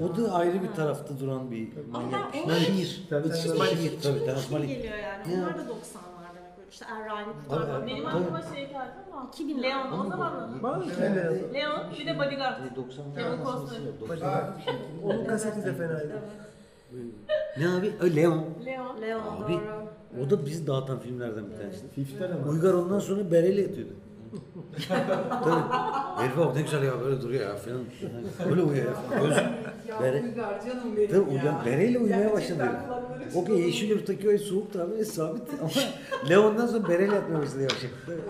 O 0.03 0.17
da 0.17 0.33
ayrı 0.33 0.63
bir 0.63 0.67
tarafta 0.75 1.19
duran 1.19 1.51
bir 1.51 1.67
Ama 1.93 2.01
manyak. 2.01 2.35
o- 2.47 2.51
Şiir. 2.51 3.05
Tabii, 3.09 3.27
It's 3.27 3.43
tabii. 3.47 3.59
a 3.61 3.65
Tabii. 4.01 4.25
Tabii, 4.25 4.51
Malick. 4.51 4.67
geliyor 4.75 4.97
yani? 4.97 5.33
Ya. 5.33 5.39
Onlar 5.41 5.57
da 5.57 5.61
90'lar 5.61 5.69
demek 5.69 5.69
böyle 5.69 6.10
işte 6.71 6.85
Errani 6.85 7.27
kurtarmak. 7.33 7.87
Benim 7.87 8.05
aklıma 8.05 8.41
şey 8.41 8.67
geldi 8.67 8.91
ama 9.13 9.29
2000 9.33 9.63
Leon 9.63 9.99
o 9.99 10.09
zaman 10.09 10.49
mı? 10.49 10.63
Bana 10.63 10.83
Evet. 11.01 11.53
Leon 11.53 11.79
bir 11.99 12.05
de 12.05 12.19
Bodyguard. 12.19 12.59
E, 12.71 12.75
90 12.75 13.05
Kevin 13.15 13.43
Costner. 13.43 14.43
Onun 15.03 15.25
kaseti 15.25 15.65
de 15.65 15.73
fenaydı. 15.73 16.21
Ne 17.57 17.69
abi? 17.69 17.93
O 18.03 18.05
Leon. 18.15 18.45
Leon. 18.65 19.01
Leon 19.01 19.21
Abi. 19.43 19.53
doğru. 19.53 20.25
O 20.25 20.29
da 20.29 20.45
bizi 20.45 20.67
dağıtan 20.67 20.99
filmlerden 20.99 21.45
bir 21.49 21.57
tanesi. 21.57 21.85
Ama. 22.41 22.51
Uygar 22.51 22.73
ondan 22.73 22.99
sonra 22.99 23.31
bereyle 23.31 23.61
yatıyordu. 23.61 23.93
Tabii. 24.89 25.61
Herif 26.17 26.37
bak 26.37 26.55
ne 26.55 26.61
güzel 26.61 26.83
ya 26.83 26.91
böyle 27.01 27.21
duruyor 27.21 27.41
ya 27.49 27.55
falan. 27.55 27.81
Öyle 28.51 28.61
uyuyor 28.61 28.85
ya. 28.85 29.19
Göz, 29.21 29.37
Ya 29.89 29.99
Bere- 30.01 30.23
Uygar 30.23 30.61
canım 30.65 30.97
benim 30.97 31.07
Tabii 31.09 31.33
ya. 31.35 31.41
uyan, 31.41 31.65
bereyle 31.65 31.99
uyumaya 31.99 32.33
başladı. 32.33 32.57
Kulakları 32.87 33.21
Okey 33.35 33.45
çınlıyor. 33.45 33.65
yeşil 33.65 33.89
yurttaki 33.89 34.29
o 34.29 34.37
soğuk 34.37 34.73
tabi 34.73 35.05
sabit 35.05 35.41
ama 35.61 35.69
Leon'dan 36.29 36.67
sonra 36.67 36.89
bereyle 36.89 37.15
yatmaya 37.15 37.39
başladı. 37.41 37.67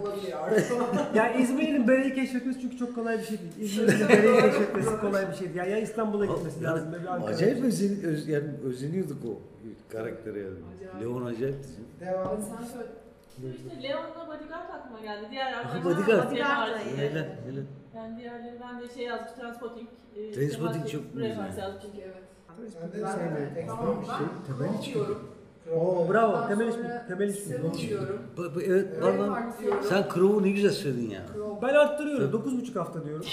Olabilir 0.01 0.33
artık. 0.43 0.71
Ya 1.15 1.33
İzmir'in 1.33 1.87
bereyi 1.87 2.13
keşfetmesi 2.13 2.61
çünkü 2.61 2.77
çok 2.77 2.95
kolay 2.95 3.17
bir 3.19 3.23
şey 3.23 3.37
değil. 3.39 3.51
İzmir'in 3.59 4.09
bereyi 4.09 4.41
keşfetmesi 4.41 4.89
kolay 5.01 5.29
bir 5.29 5.33
şey 5.35 5.47
değil. 5.47 5.55
Ya, 5.55 5.65
ya 5.65 5.77
İstanbul'a 5.77 6.25
gitmesi 6.25 6.63
Yani 6.63 6.73
lazım. 6.73 6.93
ya 6.93 7.01
bir 7.01 7.07
Ankara'ya. 7.07 7.35
acayip 7.35 7.63
özen, 7.65 8.03
öz, 8.03 8.27
yani 8.27 8.47
özeniyorduk 8.65 9.17
o 9.25 9.39
karaktere 9.91 10.39
yani. 10.39 10.49
Acayip. 10.75 11.01
Leon 11.01 11.25
acayipti. 11.25 11.69
Devam. 11.99 12.37
Sen 12.41 12.67
söyle. 12.73 12.87
İşte 13.37 13.83
Leon'la 13.83 14.27
Bodyguard 14.27 14.69
aklıma 14.73 14.99
geldi. 15.01 15.27
Diğer 15.31 15.53
arkadaşlar 15.53 15.83
Bodyguard. 15.85 16.25
Bodyguard. 16.31 16.79
Helal 16.97 17.27
helal. 17.45 17.63
Yani 17.95 18.17
diğerleri 18.17 18.55
ben 18.61 18.81
de 18.81 18.93
şey 18.93 19.03
yazmış, 19.03 19.31
Transpotting. 19.31 19.89
e, 20.15 20.31
Transpotting 20.31 20.75
Matrix, 20.75 20.91
çok 20.91 21.13
güzel. 21.13 21.29
yazmış. 21.29 21.55
Çünkü 21.81 21.97
evet. 21.97 22.23
Ben 22.81 22.91
de 22.91 23.03
Ben- 23.03 23.53
şey, 23.55 23.65
Tamam 23.67 23.87
ben 23.95 24.01
bir 24.01 24.07
şey. 24.07 24.15
temel 24.47 24.93
diyorum. 24.93 25.27
Oo 25.75 26.09
bravo. 26.09 26.47
Temel 26.47 26.67
ismi. 26.67 27.01
Temel 27.07 27.27
ismi. 27.27 27.55
Evet 27.55 27.77
diyorum. 27.81 28.21
Sen 29.89 30.03
Crow'u 30.13 30.43
ne 30.43 30.49
güzel 30.49 30.71
söyledin 30.71 31.09
ya. 31.09 31.21
Ben 31.61 31.73
arttırıyorum. 31.73 32.31
9,5 32.31 32.79
hafta 32.79 33.05
diyorum. 33.05 33.25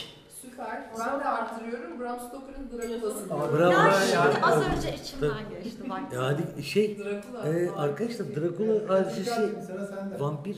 Süper. 0.59 0.83
Ben 1.01 1.21
de 1.21 1.25
arttırıyorum. 1.25 2.01
Bram 2.01 2.21
Stoker'ın 2.21 2.71
diyorum. 2.71 3.13
bravo. 3.59 3.73
Ya 3.73 3.87
Ya, 3.87 3.93
şimdi 3.93 4.15
ya. 4.15 4.43
az 4.43 4.63
önce 4.77 4.95
içimden 4.95 5.31
geçti 5.63 5.83
bak. 5.91 6.01
Ya 6.13 6.25
hadi 6.25 6.63
şey 6.63 6.99
e, 7.45 7.71
arkadaşlar 7.77 8.27
Dracula 8.37 8.95
hadisesi 8.95 9.31
Sıra 9.67 9.87
sende. 9.87 10.21
vampir 10.21 10.57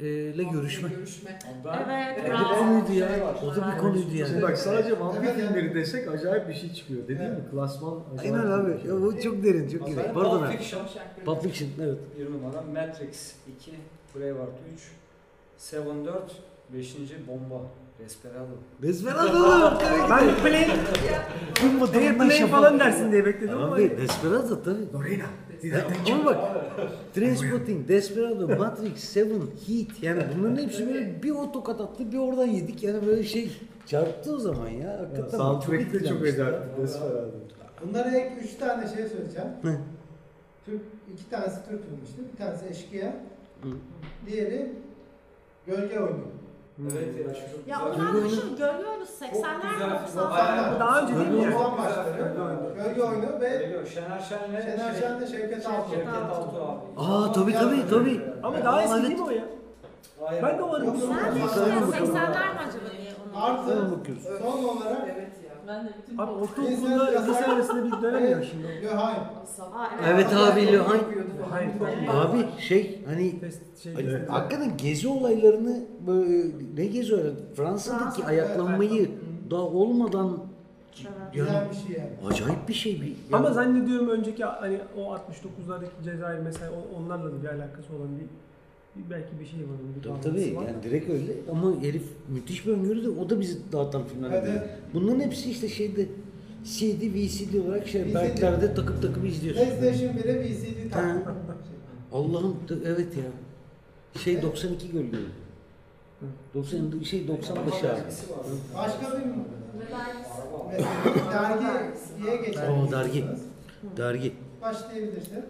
ile 0.00 0.42
görüşme. 0.42 0.88
Görüşme. 0.88 1.38
Evet, 1.66 2.20
O 2.24 2.28
bravo. 2.30 2.40
da 2.50 2.58
konuydu 2.58 2.92
ya. 2.92 3.08
Şey 3.08 3.22
var. 3.22 3.34
O 3.42 3.56
da 3.56 3.72
bir 3.74 3.78
konuydu 3.78 4.14
yani. 4.14 4.28
Şimdi 4.28 4.42
bak 4.42 4.58
sadece 4.58 5.00
vampir 5.00 5.18
Evet, 5.18 5.34
evet. 5.38 5.48
filmleri 5.48 5.74
desek 5.74 6.08
acayip 6.08 6.48
bir 6.48 6.54
şey 6.54 6.72
çıkıyor. 6.72 7.02
Dediğim 7.02 7.20
Evet. 7.22 7.38
mi? 7.38 7.50
Klasman 7.50 8.00
acayip. 8.14 8.34
Aynen 8.34 8.50
abi. 8.50 8.88
Ya, 8.88 8.94
o 8.94 9.20
çok 9.20 9.44
derin, 9.44 9.68
çok 9.68 9.86
derin. 9.86 10.14
Pardon 10.14 10.42
abi. 10.42 10.56
Fiction, 10.56 10.82
Pulp 11.24 11.42
Fiction, 11.42 11.68
evet. 11.82 11.98
bir 12.18 12.26
numara, 12.26 12.62
Matrix 12.62 13.34
2, 13.60 13.72
Braveheart 14.14 14.50
3, 14.74 14.92
Seven 15.56 16.06
4, 16.06 16.42
5. 16.74 16.96
Bomba, 17.28 17.62
Desperado. 18.04 18.48
Desperado. 18.82 19.78
Ben 20.10 20.34
play, 20.42 20.66
Kim 21.54 21.80
bu 21.80 21.86
play, 21.86 22.16
play 22.18 22.30
şapalı? 22.30 22.50
falan 22.62 22.80
dersin 22.80 23.12
diye 23.12 23.26
bekledim 23.26 23.58
ama 23.58 23.74
Abi 23.74 23.96
Desperado 23.96 24.62
tabii. 24.62 24.92
Lorena. 24.94 25.24
Ama 26.12 26.24
bak 26.24 26.38
Trainspotting, 27.14 27.88
Desperado, 27.88 28.48
Matrix, 28.58 28.98
Seven, 29.04 29.40
Heat 29.40 30.02
yani 30.02 30.22
bunların 30.38 30.56
hepsi 30.62 30.86
böyle 30.86 31.22
bir 31.22 31.30
o 31.30 31.52
tokat 31.52 31.80
attı 31.80 32.12
bir 32.12 32.18
oradan 32.18 32.46
yedik 32.46 32.82
yani 32.82 33.06
böyle 33.06 33.22
şey 33.22 33.50
çarptı 33.86 34.34
o 34.34 34.38
zaman 34.38 34.68
ya. 34.68 34.98
Hakikaten 35.00 35.38
Soundtrack'te 35.38 35.84
çok 35.84 35.94
etkilenmiştim. 35.94 36.46
acayip. 36.46 36.76
Desperado. 36.82 37.30
Bunlara 37.86 38.10
ek 38.10 38.34
üç 38.44 38.54
tane 38.54 38.82
şey 38.88 39.06
söyleyeceğim. 39.08 39.48
Hı. 39.62 39.76
Türk, 40.66 40.80
iki 41.14 41.30
tanesi 41.30 41.56
Türk 41.68 41.82
filmi 41.84 41.98
işte. 42.04 42.22
Bir 42.32 42.38
tanesi 42.44 42.66
Eşkıya. 42.70 43.14
Hı. 43.62 43.68
Diğeri 44.26 44.72
Gölge 45.66 45.98
Oyunu. 45.98 46.24
Evet 46.92 47.26
ya. 47.26 47.34
çok 47.34 47.68
Ya 47.68 47.76
güzel. 47.92 48.08
onu 48.08 48.14
ben 48.16 48.24
düşünüyorum. 48.24 48.56
Görüyoruz 48.58 49.08
80'ler 49.20 49.72
güzel 49.72 49.88
mi 49.88 49.98
film. 50.06 50.20
90'lar 50.20 50.30
Bayağı- 50.30 50.72
mı? 50.72 50.80
daha 50.80 51.00
önce 51.02 51.14
değil 51.16 51.28
mi? 51.28 51.40
Gölge? 51.40 51.56
Oyunu 51.56 51.78
başları. 51.78 52.16
Gölge 52.18 52.40
Oyunu. 52.42 52.74
Gölge 52.74 53.02
Oyunu 53.02 53.40
ve 53.40 53.48
Geliyor. 53.58 53.86
Şener 53.86 54.18
Şen'le 54.28 54.60
Şener 54.62 54.92
şey- 54.92 55.00
Şen'le 55.00 55.26
Şevket 55.26 55.66
Altun. 55.66 55.90
Şevket 55.90 56.08
Altun 56.32 56.60
abi. 56.60 56.80
Aa 56.96 57.32
tabii 57.32 57.52
tabii 57.52 57.88
tabii. 57.90 58.20
Ama 58.42 58.64
daha 58.64 58.82
eski 58.82 59.02
değil 59.02 59.16
mi 59.18 59.24
o 59.24 59.30
ya? 59.30 59.44
Aynen. 60.26 60.42
Ben 60.42 60.58
de 60.58 60.62
varım. 60.62 60.86
De 60.86 60.86
Bakalım, 61.10 61.36
işte 61.46 61.60
bakalım. 61.60 61.90
80'ler 61.92 62.52
mi 62.54 62.60
acaba 62.68 62.90
diye 62.98 63.12
onu. 63.34 63.44
Artı 63.44 63.98
bakıyoruz. 63.98 64.22
son 64.42 64.64
olarak. 64.64 65.02
Ben 65.70 65.84
de 65.86 65.90
bütün 66.02 66.18
Abi 66.18 66.30
ortaokulda 66.30 67.20
lise 67.22 67.46
arasında 67.46 67.84
bir 67.96 68.02
dönem 68.02 68.30
ya 68.30 68.42
şimdi. 68.42 68.66
Löhaim. 68.84 69.20
Aa, 69.72 69.88
Evet 70.08 70.26
abi 70.34 70.72
Lohan. 70.72 70.98
Hayır. 71.50 71.70
Abi 72.08 72.46
şey 72.60 73.04
hani 73.06 73.40
Test 73.40 73.82
şey 73.82 73.94
Hani 73.94 74.26
hakikaten 74.28 74.76
gezi 74.76 75.08
olaylarını 75.08 75.84
böyle 76.06 76.46
ne 76.76 76.86
gezi 76.86 77.14
olayları 77.14 77.34
Fransa'daki 77.56 78.04
Fransa, 78.04 78.24
ayaklanmayı 78.26 79.10
daha 79.50 79.60
olmadan 79.62 80.26
yani 80.26 81.08
Güzel 81.32 81.66
bir 81.70 81.76
şey 81.94 81.96
yani. 82.02 82.10
acayip 82.32 82.68
bir 82.68 82.74
şey 82.74 83.00
bir. 83.02 83.36
Ama 83.36 83.50
zannediyorum 83.52 84.08
önceki 84.08 84.44
hani 84.44 84.78
o 84.98 85.00
69'lardaki 85.14 86.04
Cezayir 86.04 86.38
mesela 86.40 86.70
o- 86.72 86.98
onlarla 87.02 87.24
da 87.32 87.42
bir 87.42 87.48
alakası 87.48 87.92
olan 87.96 88.08
bir 88.20 88.26
belki 88.96 89.40
bir 89.40 89.46
şey 89.46 89.60
var. 89.60 89.76
Bir 89.96 90.02
Tabii 90.02 90.20
tabii 90.20 90.56
var. 90.56 90.66
yani 90.66 90.82
direkt 90.82 91.10
öyle 91.10 91.32
ama 91.50 91.82
herif 91.82 92.02
müthiş 92.28 92.66
bir 92.66 92.72
öngörü 92.72 93.04
de 93.04 93.08
o 93.08 93.30
da 93.30 93.40
bizi 93.40 93.72
dağıtan 93.72 94.04
filmler. 94.06 94.30
Evet, 94.30 94.44
evet. 94.50 94.62
Bunların 94.94 95.20
hepsi 95.20 95.50
işte 95.50 95.68
şeyde 95.68 96.06
CD, 96.64 97.02
VCD 97.14 97.66
olarak 97.66 97.88
şey 97.88 98.04
VCD. 98.04 98.14
belklerde 98.14 98.74
takıp 98.74 99.02
takıp 99.02 99.26
izliyorsun. 99.26 99.64
PlayStation 99.64 100.10
1'e 100.12 100.44
VCD 100.44 100.92
Ha. 100.92 101.00
taktım. 101.00 101.34
Allah'ım 102.12 102.56
evet 102.84 103.16
ya. 103.16 104.20
Şey 104.20 104.42
92 104.42 104.92
gölge. 104.92 105.16
90 106.54 107.02
şey 107.02 107.28
95 107.28 107.74
abi. 107.84 108.00
Başka 108.76 109.18
bir 109.18 109.24
Araba. 109.94 110.62
mesela 111.06 111.60
dergiye 111.62 112.36
geçelim. 112.36 112.70
Oo, 112.72 112.90
dergi. 112.92 113.24
Dergi. 113.96 114.32
Başlayabilirsin. 114.62 115.44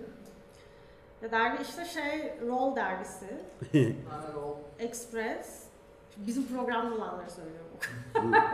Ya 1.22 1.30
dergi 1.30 1.62
işte 1.62 1.84
şey 1.84 2.34
Roll 2.48 2.76
dergisi, 2.76 3.26
Express. 4.78 5.60
Bizim 6.16 6.46
programda 6.46 6.94
olanları 6.94 7.30
söylüyorum. 7.30 7.70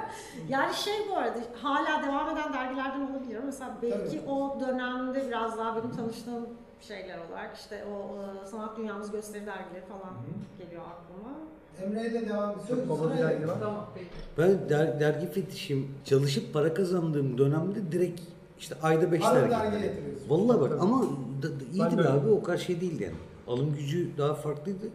yani 0.48 0.74
şey 0.74 0.94
bu 1.10 1.16
arada 1.16 1.38
hala 1.62 2.02
devam 2.06 2.36
eden 2.36 2.52
dergilerden 2.52 3.01
olabilir. 3.01 3.40
Mesela 3.44 3.76
belki 3.82 4.20
Tabii. 4.20 4.30
o 4.30 4.60
dönemde 4.60 5.26
biraz 5.28 5.59
daha 5.59 5.76
benim 5.76 5.97
tanıştığım 5.97 6.48
şeyler 6.80 7.18
olarak 7.18 7.56
işte 7.56 7.84
o 7.84 8.16
e, 8.22 8.47
sanat 8.47 8.76
dünyamız 8.76 9.10
gösteri 9.10 9.47
dergileri 9.47 9.84
falan 9.84 10.14
geliyor 10.59 10.82
aklıma. 10.82 11.36
Emre 11.82 12.09
ile 12.09 12.28
devam 12.28 12.51
ediyoruz. 12.51 12.68
Çok 12.68 12.88
baba 12.88 13.14
bir 13.14 13.18
dergi 13.18 13.48
var. 13.48 13.56
Tamam 13.60 13.86
peki. 13.94 14.06
Ben 14.38 14.68
der, 14.68 15.01
dergi 15.01 15.26
fetişim 15.26 15.94
çalışıp 16.05 16.52
para 16.52 16.74
kazandığım 16.74 17.38
dönemde 17.38 17.93
direkt 17.93 18.20
işte 18.58 18.74
ayda 18.82 19.12
5 19.12 19.24
Arada 19.24 19.50
dergi. 19.50 19.82
getiriyorsun. 19.82 20.28
Vallahi 20.30 20.60
bak 20.60 20.70
Tabii. 20.70 20.80
ama 20.80 21.02
da, 21.02 21.06
da- 21.48 21.50
Ben 21.60 21.74
iyiydi 21.78 21.90
de 21.92 21.96
be 21.98 22.00
öyle. 22.02 22.08
abi 22.08 22.28
o 22.30 22.42
kadar 22.42 22.58
şey 22.58 22.80
değildi 22.80 23.02
yani. 23.02 23.14
Alım 23.48 23.74
gücü 23.76 24.08
daha 24.18 24.34
farklıydı. 24.34 24.86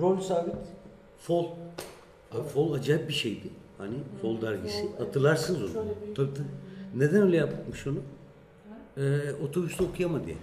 Rol 0.00 0.20
sabit. 0.20 0.54
Fol. 1.18 1.46
Abi 2.32 2.48
Fol 2.48 2.72
acayip 2.72 3.08
bir 3.08 3.14
şeydi. 3.14 3.48
Hani 3.78 3.94
Fol 4.22 4.40
dergisi. 4.42 4.88
Hatırlarsınız 4.98 5.76
onu. 5.76 5.84
Tabii, 6.16 6.34
tabii. 6.34 6.46
Neden 6.96 7.22
öyle 7.22 7.36
yapmış 7.36 7.86
onu? 7.86 7.98
Ee, 8.96 9.18
otobüste 9.48 9.84
okuyama 9.84 10.26
diye. 10.26 10.36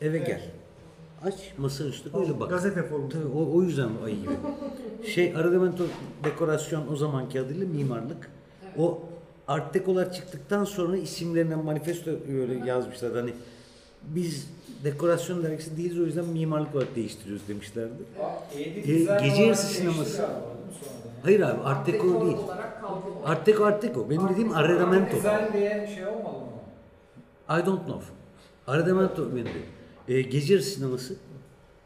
Eve 0.00 0.18
gel. 0.18 0.42
Aç 1.24 1.34
masaüstü 1.58 2.10
öyle 2.14 2.40
bak. 2.40 2.50
Gazete 2.50 2.82
formu. 2.82 3.08
Tabii 3.08 3.26
o, 3.26 3.56
o 3.56 3.62
yüzden 3.62 3.88
ayı 4.04 4.16
gibi. 4.20 4.32
Şey 5.14 5.36
Aradamento 5.36 5.84
dekorasyon 6.24 6.92
o 6.92 6.96
zamanki 6.96 7.40
adıyla 7.40 7.66
mimarlık. 7.66 8.30
O 8.78 8.98
art 9.48 9.74
dekolar 9.74 10.12
çıktıktan 10.12 10.64
sonra 10.64 10.96
isimlerine 10.96 11.54
manifesto 11.56 12.10
öyle 12.40 12.66
yazmışlar. 12.66 13.12
Hani 13.16 13.30
biz 14.02 14.48
dekorasyon 14.84 15.42
dergisi 15.42 15.76
değiliz 15.76 15.98
o 15.98 16.02
yüzden 16.02 16.24
mimarlık 16.24 16.74
olarak 16.74 16.96
değiştiriyoruz 16.96 17.48
demişlerdi. 17.48 17.92
Aa, 18.22 18.30
Güzel 18.86 19.24
gece 19.24 19.42
yarısı 19.42 19.66
sineması. 19.66 20.26
Hayır 21.22 21.40
abi 21.40 21.62
art 21.62 21.86
deco 21.86 22.26
değil. 22.26 22.36
Art 23.24 23.46
deco 23.46 23.64
art 23.64 23.82
deco. 23.82 24.10
Benim 24.10 24.28
dediğim 24.28 24.52
arredamento. 24.52 25.16
Güzel 25.16 25.52
diye 25.52 25.90
şey 25.94 26.06
olmadı 26.06 26.38
mı? 26.38 27.58
I 27.62 27.66
don't 27.66 27.84
know. 27.84 28.04
Arredamento 28.66 29.32
benim 29.34 29.46
de. 29.46 29.50
Ee, 30.08 30.22
gece 30.22 30.54
yarısı 30.54 30.70
sineması. 30.70 31.14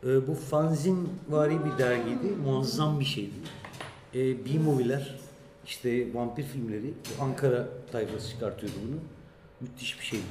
Ee, 0.06 0.28
bu 0.28 0.34
fanzin 0.34 1.08
vari 1.30 1.58
bir 1.64 1.78
dergiydi. 1.78 2.26
Muazzam 2.44 3.00
bir 3.00 3.04
şeydi. 3.04 3.32
Ee, 4.14 4.18
B-movie'ler, 4.44 5.18
işte 5.66 6.14
vampir 6.14 6.42
filmleri, 6.42 6.94
Ankara 7.20 7.68
tayfası 7.92 8.30
çıkartıyordu 8.30 8.76
bunu. 8.86 8.96
Müthiş 9.60 10.00
bir 10.00 10.04
şeydi. 10.04 10.22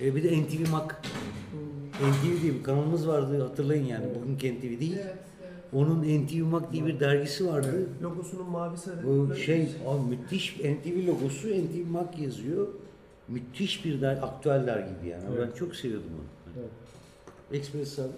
Ee, 0.00 0.14
bir 0.16 0.24
de 0.24 0.42
NTV 0.42 0.70
Mac. 0.70 0.86
NTV 1.94 2.42
diye 2.42 2.54
bir 2.54 2.62
kanalımız 2.62 3.08
vardı 3.08 3.42
hatırlayın 3.42 3.86
yani. 3.86 4.04
Bugünkü 4.14 4.54
NTV 4.54 4.80
değil. 4.80 4.96
Evet, 4.96 5.16
evet. 5.42 5.52
Onun 5.72 6.02
NTV 6.02 6.42
Mac 6.42 6.66
diye 6.72 6.86
bir 6.86 7.00
dergisi 7.00 7.46
vardı. 7.46 7.88
Logosunun 8.02 8.50
mavi 8.50 8.76
sarı. 8.78 9.06
Bu 9.06 9.34
şey 9.34 9.68
abi 9.86 10.08
müthiş 10.10 10.56
NTV 10.56 11.06
logosu 11.06 11.48
NTV 11.48 11.90
Mac 11.90 12.22
yazıyor. 12.22 12.68
Müthiş 13.28 13.84
bir 13.84 14.00
der, 14.00 14.16
aktüel 14.16 14.66
dergiydi 14.66 15.08
yani. 15.08 15.24
Evet. 15.36 15.48
Ben 15.48 15.58
çok 15.58 15.76
seviyordum 15.76 16.10
onu. 16.14 16.52
Evet. 16.60 16.70
Express 17.52 17.98
abi. 17.98 18.12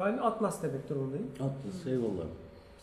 Ben 0.00 0.18
Atlas 0.18 0.62
demek 0.62 0.88
durumundayım. 0.88 1.26
Atlas 1.34 1.86
eyvallah. 1.86 2.24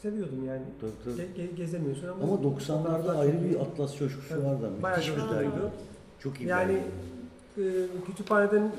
Seviyordum 0.02 0.46
yani. 0.48 0.62
Tabii, 0.82 0.92
tabii. 1.04 1.22
Ge- 1.22 1.36
ge- 1.38 1.56
gezemiyorsun 1.56 2.08
ama. 2.08 2.24
Ama 2.24 2.34
90'larda 2.34 2.78
fotoğraflar 2.84 3.16
ayrı 3.16 3.44
bir. 3.44 3.60
Atlas 3.60 3.98
coşkusu 3.98 4.34
Evet. 4.34 4.46
vardı. 4.46 4.70
Bayağı 4.82 4.98
Müthiş 4.98 5.16
bir 5.16 5.36
dergi. 5.36 5.50
Çok 6.20 6.42
iyi 6.42 6.48
Yani 6.50 6.78
e, 7.58 7.64
kütüphaneden 8.06 8.72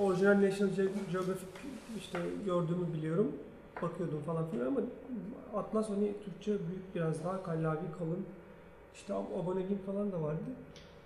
orijinal 0.00 0.34
National 0.42 0.72
Ge- 0.72 0.88
Geographic 1.12 1.46
işte 1.98 2.18
gördüğümü 2.46 2.92
biliyorum. 2.96 3.32
Bakıyordum 3.82 4.20
falan 4.26 4.44
filan 4.50 4.66
ama 4.66 4.80
Atlas 5.56 5.88
hani 5.90 6.12
Türkçe 6.24 6.50
büyük 6.50 6.94
biraz 6.94 7.24
daha 7.24 7.42
kallavi 7.42 7.78
kalın. 7.98 8.18
İşte 8.94 9.12
ab- 9.12 9.42
aboneliğim 9.42 9.78
falan 9.86 10.12
da 10.12 10.22
vardı. 10.22 10.40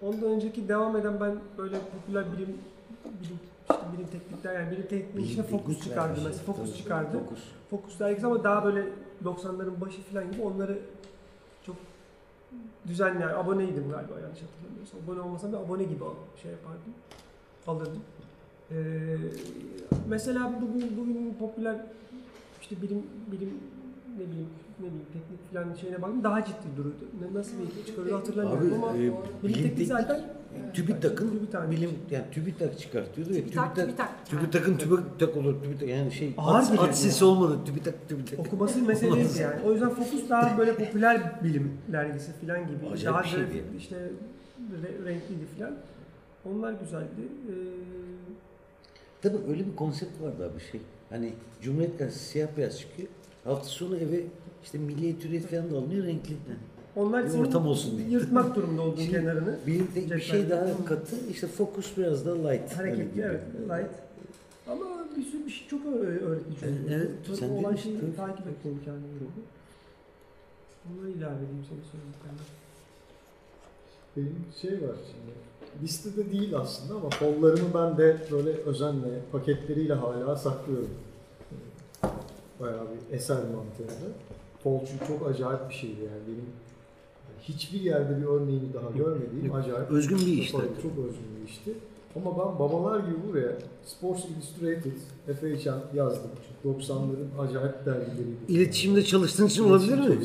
Ondan 0.02 0.30
önceki 0.30 0.68
devam 0.68 0.96
eden 0.96 1.20
ben 1.20 1.34
böyle 1.58 1.76
popüler 1.78 2.24
bilim 2.32 2.54
bilim 3.04 3.38
işte 3.70 3.84
bilim 3.96 4.06
teknikler 4.06 4.60
yani 4.60 4.70
bilim 4.70 4.86
tekniği 4.86 5.28
Bilim 5.28 5.42
fokus 5.42 5.66
teknik 5.66 5.82
çıkardı 5.82 6.20
mesela 6.24 6.42
fokus 6.46 6.70
Tabii, 6.70 6.78
çıkardı. 6.78 7.18
Fokus. 7.18 7.40
Focus 7.70 8.00
dergisi 8.00 8.26
ama 8.26 8.44
daha 8.44 8.64
böyle 8.64 8.84
90'ların 9.24 9.80
başı 9.80 10.02
falan 10.02 10.32
gibi 10.32 10.42
onları 10.42 10.78
çok 11.66 11.76
düzenli 12.88 13.22
yani 13.22 13.32
aboneydim 13.32 13.90
galiba 13.90 14.20
yanlış 14.20 14.40
hatırlamıyorsam. 14.42 15.00
Abone 15.04 15.20
olmasam 15.20 15.52
da 15.52 15.58
abone 15.58 15.84
gibi 15.84 16.04
şey 16.42 16.50
yapardım. 16.50 16.94
Alırdım. 17.66 18.02
Ee, 18.70 19.16
mesela 20.08 20.52
bugün 20.62 20.96
bugün 20.96 21.36
popüler 21.38 21.76
işte 22.60 22.82
bilim 22.82 23.06
bilim 23.32 23.60
ne 24.16 24.22
bileyim 24.30 24.48
ne 24.80 24.86
bileyim 24.86 25.06
teknik 25.12 25.52
falan 25.52 25.74
şeyine 25.74 26.02
baktım 26.02 26.24
daha 26.24 26.44
ciddi 26.44 26.66
duruyordu. 26.76 27.04
Ne, 27.20 27.38
nasıl 27.38 27.52
bir 27.58 27.86
çıkarıyor 27.86 28.18
Abi 28.20 28.26
hatırlamıyorum 28.26 28.84
ama 28.84 28.96
e, 28.96 29.00
bilim 29.00 29.14
bilim 29.42 29.62
teknik 29.62 29.88
zaten 29.88 30.20
TÜBİTAK'ın 30.74 31.30
TÜBİTAK. 31.30 31.70
bilim 31.70 31.90
yani 32.10 32.24
TÜBİTAK 32.32 32.78
çıkartıyordu 32.78 33.30
ve 33.30 33.34
TÜBİTAK, 33.34 33.76
TÜBİTAK 33.76 33.86
TÜBİTAK. 33.86 34.26
TÜBİTAK'ın 34.26 34.76
TÜBİTAK 34.76 35.36
olur 35.36 35.62
TÜBİTAK 35.62 35.88
yani 35.88 36.12
şey 36.12 36.34
Ağır 36.38 36.60
at, 36.62 36.72
bilim 36.72 36.82
at 36.84 36.98
sesi 36.98 37.24
yani. 37.24 37.32
olmadı 37.32 37.58
TÜBİTAK 37.66 37.94
TÜBİTAK. 38.08 38.38
okuması 38.40 38.82
meseleydi 38.82 39.38
yani. 39.42 39.60
O 39.66 39.72
yüzden 39.72 39.90
Focus 39.90 40.28
daha 40.30 40.58
böyle 40.58 40.74
popüler 40.74 41.44
bilim 41.44 41.72
dergisi 41.92 42.32
falan 42.32 42.58
gibi. 42.66 42.86
Acayip 42.92 43.06
daha 43.14 43.22
bir 43.24 43.28
şeydi 43.28 43.56
yani. 43.56 43.76
işte 43.78 43.96
re- 44.82 45.04
renkliydi 45.06 45.44
falan. 45.58 45.74
Onlar 46.44 46.72
güzeldi. 46.72 47.06
Ee, 47.48 47.52
Tabii 49.22 49.36
öyle 49.48 49.66
bir 49.66 49.76
konsept 49.76 50.22
vardı 50.22 50.50
abi 50.52 50.60
şey. 50.72 50.80
Hani 51.10 51.32
Cumhuriyet 51.62 51.98
Gazetesi 51.98 52.24
siyah 52.24 52.48
beyaz 52.56 52.78
çıkıyor. 52.78 53.08
Hafta 53.46 53.68
sonu 53.68 53.96
eve 53.96 54.22
işte 54.64 54.78
milliyet 54.78 55.24
hürriyet 55.24 55.46
falan 55.50 55.70
da 55.70 55.76
alınıyor 55.78 56.06
renkli. 56.06 56.36
Onlar 56.96 57.32
Bir 57.34 57.38
ortam 57.38 57.66
olsun 57.66 57.98
diye. 57.98 58.08
yırtmak 58.08 58.56
durumunda 58.56 58.82
olduğun 58.82 58.96
Şimdi 58.96 59.10
kenarını. 59.10 59.58
Bir, 59.66 59.78
de- 59.80 60.16
bir 60.16 60.20
şey 60.20 60.50
daha 60.50 60.84
katı 60.84 61.16
işte 61.30 61.46
fokus 61.46 61.96
biraz 61.96 62.26
daha 62.26 62.34
light. 62.48 62.76
Hareketli 62.78 63.22
Hani 63.22 63.32
evet 63.32 63.42
light. 63.68 63.90
Ama 64.68 64.84
bir 65.16 65.22
sürü 65.24 65.46
bir 65.46 65.50
şey 65.50 65.68
çok 65.68 65.86
öğ- 65.86 65.90
öğretici 66.20 66.70
oldu. 66.72 66.78
Evet, 66.90 67.10
Tabii 67.26 67.36
sen 67.36 67.50
olan 67.50 67.76
şeyi 67.76 68.00
tabii. 68.00 68.16
takip 68.16 68.46
etme 68.46 68.70
imkanı 68.70 68.96
oldu. 68.96 69.40
Onları 70.92 71.10
ilave 71.10 71.34
edeyim 71.36 71.64
senin 71.68 71.82
söylediklerine. 71.92 72.40
Benim 74.16 74.44
şey 74.62 74.88
var 74.88 74.96
şimdi. 75.06 75.36
Listede 75.82 76.32
değil 76.32 76.56
aslında 76.56 76.94
ama 76.94 77.08
kollarımı 77.18 77.74
ben 77.74 77.96
de 77.98 78.16
böyle 78.32 78.50
özenle 78.50 79.08
paketleriyle 79.32 79.94
hala 79.94 80.36
saklıyorum. 80.36 80.90
Bayağı 82.60 82.82
bir 82.82 83.16
eser 83.16 83.36
mantığında. 83.36 84.08
Fol 84.62 84.80
çünkü 84.90 85.06
çok 85.06 85.28
acayip 85.28 85.68
bir 85.68 85.74
şeydi 85.74 86.00
yani 86.00 86.22
benim 86.28 86.46
hiçbir 87.42 87.80
yerde 87.80 88.20
bir 88.20 88.26
örneğini 88.26 88.74
daha 88.74 88.90
görmediğim 88.90 89.54
acayip 89.54 89.90
özgün 89.90 90.18
bir 90.18 90.26
iş 90.26 90.50
tasarım, 90.50 90.72
tabii. 90.72 90.82
Çok 90.82 90.92
özgün 91.06 91.26
bir 91.40 91.48
işti. 91.48 91.72
Ama 92.16 92.30
ben 92.38 92.58
babalar 92.58 93.00
gibi 93.00 93.16
buraya 93.28 93.52
Sports 93.84 94.24
Illustrated, 94.24 94.92
FHM 95.40 95.96
yazdım. 95.96 96.30
Çünkü 96.62 96.78
90'ların 96.78 97.48
acayip 97.48 97.86
dergileriydi. 97.86 98.36
İletişimde 98.48 99.04
çalıştığın 99.04 99.46
için 99.46 99.64
olabilir 99.64 99.98
mi? 99.98 100.24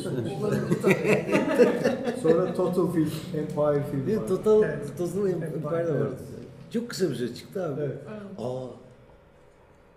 Sonra 2.22 2.54
Total 2.54 2.92
Film, 2.92 3.10
Empire 3.36 3.84
Film 3.90 4.20
var. 4.20 4.28
Total. 4.28 4.62
Total 4.98 5.28
Empire 5.28 5.86
de 5.86 5.94
vardı. 5.94 6.16
Çok 6.70 6.90
kısa 6.90 7.10
bir 7.10 7.14
süre 7.14 7.34
çıktı 7.34 7.64
abi. 7.64 7.80
Evet. 7.80 7.98
Aa 8.38 8.66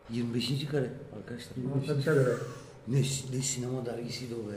25. 0.10 0.66
kare 0.72 0.90
arkadaşlar. 1.18 1.54
Tabii, 1.88 2.04
tabii. 2.06 2.20
Ne, 2.88 2.98
ne 3.00 3.42
sinema 3.42 3.86
dergisiydi 3.86 4.34
o 4.36 4.52
be. 4.52 4.56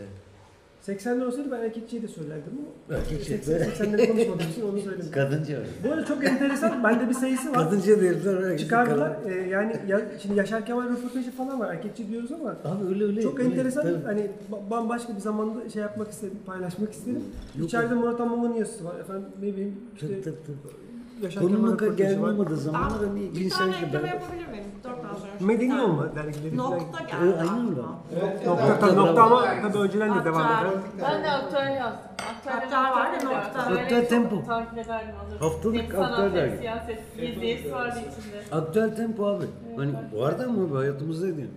80'ler 0.87 1.25
olsaydı 1.25 1.51
ben 1.51 1.61
erkekçiyi 1.61 2.03
de 2.03 2.09
söylerdim 2.09 2.53
ama 2.89 2.99
Erkek 2.99 3.23
80 3.23 3.37
çıktı. 3.37 3.85
80'leri 3.85 4.07
konuşmadığım 4.09 4.51
için 4.51 4.63
onu 4.63 4.81
söyledim. 4.81 5.11
Kadınca. 5.13 5.63
Bu 5.85 5.93
arada 5.93 6.05
çok 6.05 6.25
enteresan. 6.25 6.85
Bende 6.85 7.09
bir 7.09 7.15
sayısı 7.15 7.51
var. 7.51 7.55
Kadınca 7.55 7.93
erkek 7.97 8.59
Çıkardılar. 8.59 9.17
Ee, 9.27 9.33
yani 9.49 9.77
ya, 9.89 10.01
şimdi 10.23 10.39
Yaşar 10.39 10.67
Kemal 10.67 10.85
röportajı 10.91 11.31
falan 11.31 11.61
var. 11.61 11.75
Erkekçi 11.75 12.09
diyoruz 12.09 12.33
ama 12.33 12.57
Abi 12.65 12.89
öyle 12.89 13.05
öyle. 13.05 13.23
çok 13.23 13.39
öyle. 13.41 13.51
enteresan. 13.51 13.83
Tabii. 13.83 14.05
Hani 14.05 14.31
ba- 14.53 14.71
bambaşka 14.71 15.17
bir 15.17 15.21
zamanda 15.21 15.71
şey 15.71 15.83
yapmak 15.83 16.11
istedim, 16.11 16.39
paylaşmak 16.47 16.93
istedim. 16.93 17.25
Yok, 17.59 17.69
İçeride 17.69 17.95
Murat 17.95 18.21
Anmam'ın 18.21 18.55
yazısı 18.55 18.85
var. 18.85 19.01
Efendim 19.01 19.29
ne 19.43 19.47
bileyim 19.47 19.77
işte 19.95 20.07
Tabii, 20.07 20.23
tabii, 20.23 20.37
tabii. 20.47 20.88
Yaşar 21.23 21.43
Kemal 21.43 21.55
Konunun 21.55 21.73
röportajı 21.73 21.97
gelme 21.97 22.23
var. 22.23 22.29
olmadığı 22.29 22.57
zamanlar 22.57 22.99
hani 23.09 23.21
Bir 23.21 23.33
tane 23.35 23.45
insan 23.45 23.73
ekleme 23.73 24.03
ben 24.03 24.09
yapabilir 24.09 24.49
miyim? 24.49 24.65
Dört 24.85 25.03
tane 25.03 25.19
sonra. 25.19 25.31
Medeni 25.47 25.83
olma 25.83 26.15
dergileri. 26.15 26.57
Nokta 26.57 27.05
geldi 27.05 27.15
aynen 27.41 27.71
öyle. 27.71 27.81
aklıma. 27.81 27.99
Evet, 28.13 28.47
Nokta, 28.47 28.67
evet. 28.67 28.81
tabii, 28.81 28.97
nokta 28.97 29.23
ama 29.23 29.45
tabii 29.63 29.79
önceden 29.79 30.21
de 30.21 30.25
devam 30.25 30.47
eder. 30.47 30.71
Ben 31.03 31.23
de 31.25 31.31
aktüel 31.31 31.77
yazdım. 31.77 32.01
Aktüel, 32.47 32.73
var 32.93 33.13
ya, 33.13 33.23
nokta. 33.25 33.61
Aktüel 33.63 34.09
tempo. 34.09 34.45
Takip 34.47 34.79
ederdim 34.79 35.15
alırdım. 35.27 35.39
Haftalık 35.49 35.95
aktüel 35.95 36.35
dergi. 36.35 36.59
Siyaset, 36.59 37.01
gezisi 37.17 37.73
vardı 37.73 37.99
içinde. 37.99 38.57
Aktüel 38.57 38.97
tempo 38.97 39.27
abi. 39.27 39.45
Hani 39.77 39.93
vardı 40.13 40.47
ama 40.49 40.79
hayatımızdaydı 40.79 41.41
yani. 41.41 41.51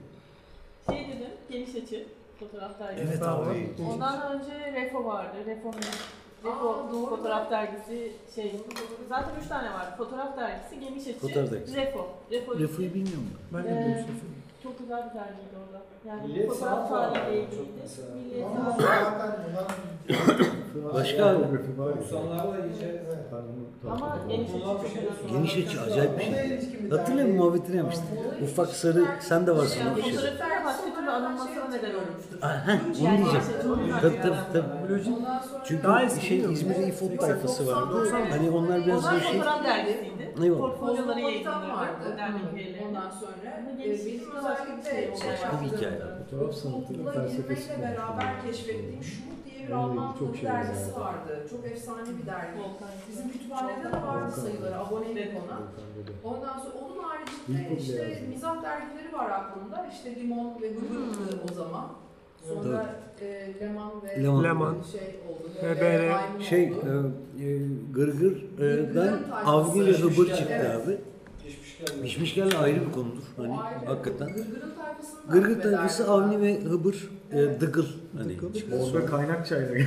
Şey 0.89 1.07
dedim, 1.07 1.27
geniş 1.51 1.69
açı 1.83 2.05
fotoğraf 2.39 2.79
dergisi. 2.79 3.07
Evet 3.09 3.23
abi. 3.23 3.73
Ondan 3.93 4.31
önce 4.31 4.73
Refo 4.81 5.05
vardı. 5.05 5.35
Refo'nun 5.45 5.73
Refo 6.43 6.69
Aa, 6.69 6.91
doğru. 6.93 7.09
fotoğraf 7.09 7.51
dergisi 7.51 8.11
şey 8.35 8.55
zaten 9.09 9.31
üç 9.41 9.47
tane 9.47 9.73
vardı. 9.73 9.93
Fotoğraf 9.97 10.37
dergisi, 10.37 10.79
geniş 10.79 11.07
açı, 11.07 11.19
Fotoğraf 11.19 11.51
dergisi. 11.51 11.77
Refo. 11.77 12.07
Refo. 12.31 12.59
Refu'yu 12.59 12.93
bilmiyorum 12.93 13.29
ben. 13.53 13.63
Ben 13.63 13.75
de 13.75 13.79
Ee. 13.79 14.05
Çok 14.63 14.79
güzel 14.79 14.97
bir 15.09 15.15
dergiydi 15.19 15.55
orada. 15.67 15.81
Yani 16.07 16.27
Milliyet 16.27 16.49
fotoğraf 16.49 16.89
sanat 16.89 17.13
tarihiyle 17.15 17.45
çok 17.45 17.53
ilgili. 17.59 17.81
mesela. 17.81 18.07
Milliyet 18.15 18.45
Ama 18.45 18.71
sanat. 18.71 19.03
zaten 19.03 19.31
bunlar 19.49 19.65
Başka 20.93 21.25
abi. 21.25 21.37
Fotoğrafı 21.43 21.77
var 21.77 21.87
ya. 21.87 21.93
90'larda 22.19 22.67
iyice 22.67 23.03
Ama 23.91 24.17
geniş 24.29 24.49
açı 24.49 24.59
çok 24.63 24.87
şey 24.87 25.03
önemli. 25.03 25.31
Geniş 25.33 25.67
açı 25.67 25.81
acayip 25.81 26.19
bir 26.19 26.23
şey. 26.23 26.89
Hatırlıyor 26.89 27.27
musun 27.27 27.39
muhabbetini 27.45 27.77
yapmıştık. 27.77 28.05
Ufak 28.43 28.67
sarı 28.69 29.05
sen 29.19 29.47
de 29.47 29.57
varsın 29.57 29.79
Yani 29.79 29.99
o 29.99 30.03
şey. 30.03 30.13
fotoğrafın 30.13 30.65
başka 30.65 30.95
türlü 30.99 31.09
anılmasına 31.11 31.67
neden 31.69 31.89
olmuştur. 31.93 32.37
Ah, 32.41 32.67
heh, 32.67 32.73
onu 32.99 33.05
Yani 33.07 33.17
diyeceğim. 33.17 33.45
Tabii 34.01 34.21
tabii 34.21 34.35
tabii. 34.53 35.03
Çünkü 35.65 35.83
Daha 35.83 36.03
eski 36.03 36.25
şey? 36.25 36.39
İzmir'de 36.53 36.87
İFOP 36.87 37.19
tayfası 37.19 37.67
vardı. 37.67 37.93
90'lar 38.11 38.29
Hani 38.29 38.49
onlar 38.49 38.85
biraz 38.85 38.99
Onlar 39.03 39.13
böyle 39.13 39.25
şey. 39.25 39.37
fotoğraf 39.37 39.63
dergisiydi. 39.65 40.33
Eyvallah. 40.43 40.59
Portfolyoları 40.59 41.19
yayınlanırdı. 41.19 41.71
vardı. 41.73 42.17
Dernek. 42.17 42.41
Ondan 42.87 43.09
sonra 43.09 43.31
e, 43.43 43.65
benim 43.67 44.43
başka 44.43 44.77
bir 44.77 44.83
şey 44.83 45.09
özellikle 45.09 45.17
şey 45.21 45.31
Başka 45.31 45.61
bir 45.61 45.67
hikaye. 45.77 45.90
Yaptığım, 46.31 46.39
Fotoğraf 46.39 46.55
sanatının 46.55 46.99
okula 47.07 47.11
felsefesi 47.13 47.67
girmekle 47.67 47.83
var. 47.83 47.97
beraber 47.97 48.41
keşfettiğim 48.45 49.03
Şumut 49.03 49.45
diye 49.45 49.67
bir 49.67 49.73
Onunla 49.73 50.01
Alman 50.01 50.15
çok 50.19 50.35
şey 50.35 50.45
dergisi 50.49 50.95
var. 50.95 50.99
vardı. 51.01 51.47
Çok 51.49 51.65
efsane 51.65 52.01
bir 52.21 52.25
dergi. 52.25 52.59
Bizim 53.09 53.31
kütüphanede 53.31 53.83
de 53.83 53.91
vardı 53.91 54.31
sayıları, 54.41 54.77
aboneydik 54.79 55.31
ona. 55.45 55.59
Ondan 56.33 56.57
sonra 56.59 56.75
onun 56.85 57.03
haricinde 57.03 57.77
işte 57.81 58.23
mizah 58.29 58.63
dergileri 58.63 59.13
var 59.13 59.29
aklımda. 59.29 59.87
İşte 59.91 60.15
Limon 60.15 60.61
ve 60.61 60.67
Gıgır'dı 60.67 61.41
o 61.51 61.53
zaman. 61.53 61.87
Sonra 62.47 62.85
e, 63.21 63.53
Leman 63.61 63.91
ve 64.03 64.23
Leman. 64.23 64.43
Leman. 64.43 64.75
şey 64.91 65.19
oldu. 65.29 65.49
Maymun 66.11 66.39
Şey 66.39 66.71
oldu. 66.73 67.11
e, 67.39 67.43
e, 67.45 67.59
Gırgır'dan. 67.93 69.19
Avni 69.45 69.85
ve 69.85 69.91
Hıbır 69.91 70.27
çıktı 70.35 70.53
Evet. 70.53 70.87
abi. 70.87 70.97
Pişmişlerle 72.03 72.57
ayrı 72.57 72.87
bir 72.87 72.91
konudur. 72.91 73.23
Hani 73.37 73.55
hakikaten. 73.85 74.29
Gırgır 75.29 75.61
tayfası. 75.61 76.11
Avni 76.11 76.41
ve 76.41 76.61
Hıbır 76.63 77.09
e, 77.31 77.59
dıgıl. 77.61 77.85
Hani 78.17 78.37
Orada 78.81 79.05
kaynak 79.05 79.47
çayla 79.47 79.67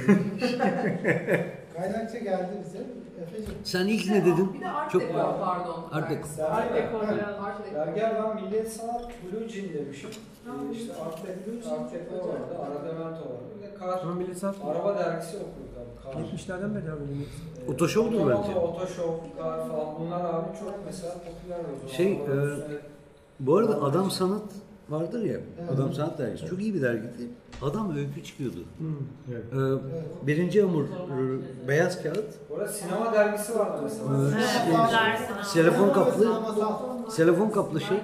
Kaynakça 1.76 2.18
geldi 2.18 2.48
bize. 2.64 2.78
Efe'cim. 3.22 3.54
Sen 3.64 3.86
ilk 3.86 4.10
ne 4.10 4.24
dedin? 4.24 4.54
Bir 4.54 4.60
de 4.60 4.68
Art 4.68 4.90
Çok- 4.92 5.02
Deco 5.02 5.12
pardon. 5.40 5.84
Art 5.92 6.10
Deco. 6.10 6.44
Art 6.44 6.74
Deco 6.74 7.02
biraz. 7.02 7.38
Art 7.44 7.66
Deco. 7.66 7.74
Dergiler 7.74 8.14
ben 8.24 8.42
Milliyet 8.44 8.72
Sanat 8.72 9.02
Blue 9.32 9.48
Jean 9.48 9.74
demişim. 9.74 10.10
Ee, 10.10 10.76
işte 10.76 10.92
Art 10.94 11.18
Deco, 11.26 11.74
Art 11.74 11.92
Deco 11.92 12.28
vardı, 12.28 12.58
Aradamento 12.62 13.20
vardı. 13.20 13.44
Bir 13.58 13.62
de 13.62 13.74
Kar, 13.74 14.04
millet 14.04 14.38
saf 14.38 14.64
araba 14.64 14.98
dergisi. 14.98 15.32
Kar. 15.36 15.73
70'lerden 16.12 16.74
beri. 16.74 16.84
Ee, 16.84 17.70
Otoshow'dur 17.72 18.16
Otomoto, 18.20 18.42
bence. 18.48 18.58
Otoshow, 18.60 19.14
Kar 19.38 19.68
falan 19.68 19.86
bunlar 20.00 20.20
abi 20.20 20.58
çok 20.60 20.74
mesela 20.86 21.12
popüler 21.14 21.58
oldu. 21.58 21.92
Şey, 21.96 22.12
e, 22.12 22.18
Bu 23.40 23.56
arada 23.56 23.82
Adam 23.82 24.10
Sanat 24.10 24.42
vardır 24.88 25.22
ya. 25.22 25.40
Adam 25.74 25.92
Sanat 25.92 26.18
dergisi. 26.18 26.46
Çok 26.46 26.60
iyi 26.62 26.74
bir 26.74 26.82
dergiydi. 26.82 27.28
Adam 27.62 27.96
öykü 27.96 28.24
çıkıyordu. 28.24 28.64
Evet. 29.32 29.44
Ee, 29.52 30.26
birinci 30.26 30.62
hamur 30.62 30.84
e, 30.84 31.68
beyaz 31.68 32.02
kağıt. 32.02 32.50
Bu 32.50 32.54
arada 32.56 32.68
sinema 32.68 33.12
dergisi 33.12 33.58
vardı 33.58 33.80
mesela. 33.82 34.08
Evet. 34.22 34.34
Evet, 34.68 34.92
dersin. 34.92 35.54
Telefon 35.54 35.92
kaplı. 35.92 36.40
Telefon 37.16 37.50
kaplı 37.50 37.80
şey. 37.80 37.96
e, 37.96 38.02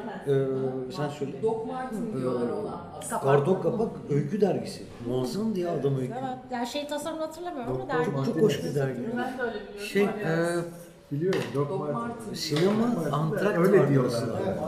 sen 0.97 1.09
söyle. 1.09 1.43
Doc 1.43 1.67
Martin 1.67 2.13
diyorlar 2.21 2.51
ona. 2.51 2.81
aslında. 2.99 3.21
Karton 3.21 3.63
kapak 3.63 3.89
öykü 4.11 4.41
dergisi. 4.41 4.83
Muazzam 5.09 5.55
diye 5.55 5.69
adam 5.69 5.99
öykü. 5.99 6.13
Evet, 6.13 6.39
yani 6.51 6.67
şey 6.67 6.87
tasarımını 6.87 7.25
hatırlamıyorum 7.25 7.75
ama 7.75 7.89
dergi. 7.89 8.05
Çok, 8.05 8.25
çok 8.25 8.41
hoş 8.43 8.65
bir 8.65 8.75
dergi. 8.75 9.01
Ben 9.17 9.39
de 9.39 9.43
öyle 9.43 9.55
biliyorum. 9.55 9.87
Şey, 9.87 10.03
e. 10.05 10.57
Biliyorum. 11.13 11.41
Doc 11.55 11.69
Doc 11.69 11.79
Martin. 11.79 11.95
Martin. 11.95 12.35
sinema 12.35 12.85
antrakt 13.13 13.59
Öyle 13.59 13.89
diyorlar. 13.89 14.23
Evet. 14.47 14.59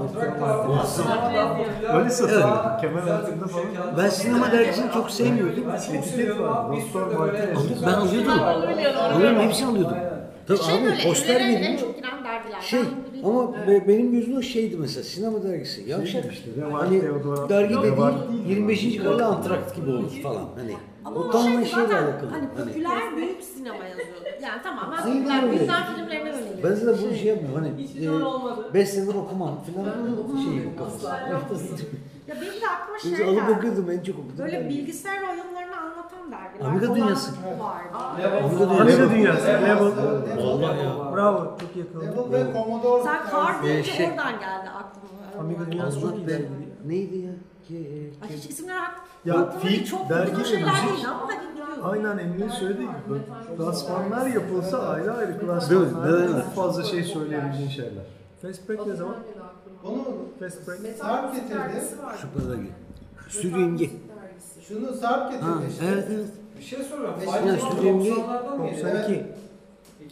Öyle 1.94 2.10
satılıyor. 2.10 2.48
Güzel 2.82 3.14
altında 3.14 3.48
şey 3.48 3.74
falan. 3.74 3.96
Ben 3.98 4.08
sinema 4.08 4.52
dergisini 4.52 4.92
çok 4.92 5.10
sevmiyordum. 5.10 5.64
Etiket 5.94 6.40
var. 6.40 6.72
de 6.72 6.76
Martin. 7.18 7.54
Aldım, 7.54 7.76
ben 7.86 7.92
alıyordum. 7.92 8.32
Alıyordum. 8.98 9.40
Hepsini 9.42 9.68
alıyordum. 9.68 9.96
Tabii 10.46 10.58
Şey 10.58 10.74
abi 10.78 10.84
böyle 10.84 11.02
poster 11.02 11.40
dergiler. 12.24 12.60
Şey 12.60 12.80
ama 13.24 13.52
be- 13.66 13.88
benim 13.88 14.12
gözümde 14.12 14.42
şeydi 14.42 14.76
mesela 14.76 15.04
sinema 15.04 15.42
dergisi. 15.42 15.90
Yavşak. 15.90 16.08
Şey 16.22 16.30
işte, 16.32 16.50
Reval, 16.60 16.78
Hani 16.80 17.02
dergi 17.48 17.74
dediğin 17.76 17.96
değil. 17.96 18.48
25. 18.48 18.96
kare 18.96 19.24
antrakt 19.24 19.76
gibi 19.76 19.90
olur 19.90 20.10
falan. 20.22 20.48
Hani 20.56 20.74
Ama 21.04 21.16
o 21.20 21.30
tamamen 21.30 21.62
şey 21.64 21.72
şeyle 21.72 21.86
alakalı. 21.98 22.30
hani 22.30 22.46
Hani 22.56 22.68
popüler 22.68 23.16
büyük 23.16 23.42
sinema 23.42 23.84
yazıyordu. 23.84 24.24
Yani 24.42 24.62
tamamen 24.62 25.02
Aynen 25.02 25.22
popüler 25.40 25.42
öyle. 25.42 25.58
filmlerine 25.96 26.28
yönelik. 26.28 26.64
ben 26.64 26.74
zaten 26.74 27.02
bunu 27.04 27.14
şey 27.14 27.24
yapmıyorum 27.26 27.62
hani 27.64 27.82
Hiçbir 27.82 28.04
zaman 28.04 28.22
olmadı. 28.22 28.70
5 28.74 28.88
senedir 28.88 29.14
okumam 29.14 29.58
falan 29.74 29.92
şeyi 30.44 30.70
bu. 30.78 30.84
Asla 30.84 31.16
yapmadım. 31.18 31.66
Ya 32.28 32.34
benim 32.40 32.52
de 32.60 32.68
aklıma 32.68 32.98
Biz 33.04 33.16
şey 33.16 33.26
alıp 33.26 33.36
geldi. 33.48 33.58
okuyordum 33.58 33.90
en 33.90 34.00
çok 34.02 34.18
okudum. 34.18 34.38
Böyle 34.38 34.68
bilgisayar 34.68 35.22
oyunlarını 35.22 35.76
anlatan 35.80 36.32
dergiler. 36.32 36.64
Amiga 36.66 36.86
falan 36.86 36.96
Dünyası. 37.00 37.32
Vardı. 37.58 38.88
Level. 38.88 39.10
dünyası. 39.14 39.46
Level. 39.46 39.92
Vallahi 40.36 40.78
ya. 40.84 41.12
Bravo. 41.16 41.56
Çok 41.60 41.76
yakaladı. 41.76 42.32
Level 42.32 42.46
ve 42.46 42.52
Commodore. 42.52 43.02
Sen 43.02 43.30
kar 43.30 43.62
deyince 43.62 43.92
şey- 43.92 44.06
oradan 44.06 44.32
geldi 44.32 44.68
aklıma. 44.70 45.40
Amiga 45.40 45.72
dünyası 45.72 46.00
çok 46.00 46.16
iyi. 46.18 46.48
Neydi 46.86 47.18
ya? 47.18 47.32
Ki, 47.68 47.76
e, 47.76 48.24
Ay 48.24 48.30
hiç 48.36 48.46
isimler 48.50 48.76
ak- 48.76 49.00
Ya 49.24 49.34
aklıma 49.34 49.62
değil. 49.64 49.84
film, 49.84 49.98
çok 49.98 50.10
dergi 50.10 50.44
şeyler 50.44 50.68
müzik- 50.72 50.88
değil 50.96 51.08
ama 51.08 51.28
biliyorum. 51.28 51.52
Aynen 51.82 52.18
Emre'nin 52.18 52.48
söylediği 52.48 52.88
gibi. 52.88 53.18
Klasmanlar 53.56 54.26
yapılsa 54.26 54.78
ayrı 54.78 55.12
ayrı 55.12 55.40
klasmanlar 55.40 56.28
çok 56.28 56.54
fazla 56.54 56.82
şey 56.84 57.04
söyleyebileceğin 57.04 57.68
şeyler. 57.68 58.04
Fast 58.42 58.68
break 58.68 58.86
ne 58.86 58.94
zaman? 58.94 59.16
Bunu 59.84 60.04
Fast 60.40 60.68
break. 60.68 60.96
Sarp 60.96 61.34
getirdi. 61.34 61.84
Şu 62.20 62.40
kadar 62.40 62.54
gel. 62.54 62.66
Stüdyo 63.28 63.58
imge. 63.58 63.90
Şunu 64.68 64.92
Sarp 64.94 65.32
getirdi 65.32 65.50
Ha, 65.50 65.62
işte. 65.70 65.84
evet 65.92 66.04
evet. 66.14 66.26
Bir 66.58 66.64
şey 66.64 66.82
soruyorum. 66.82 67.14
Ya, 67.26 67.40
Nights 67.40 67.64
Stüdyo 67.64 67.94
MD 67.94 68.06
90'lardan 68.06 68.58
mıydı? 68.58 68.76
92. 68.84 69.26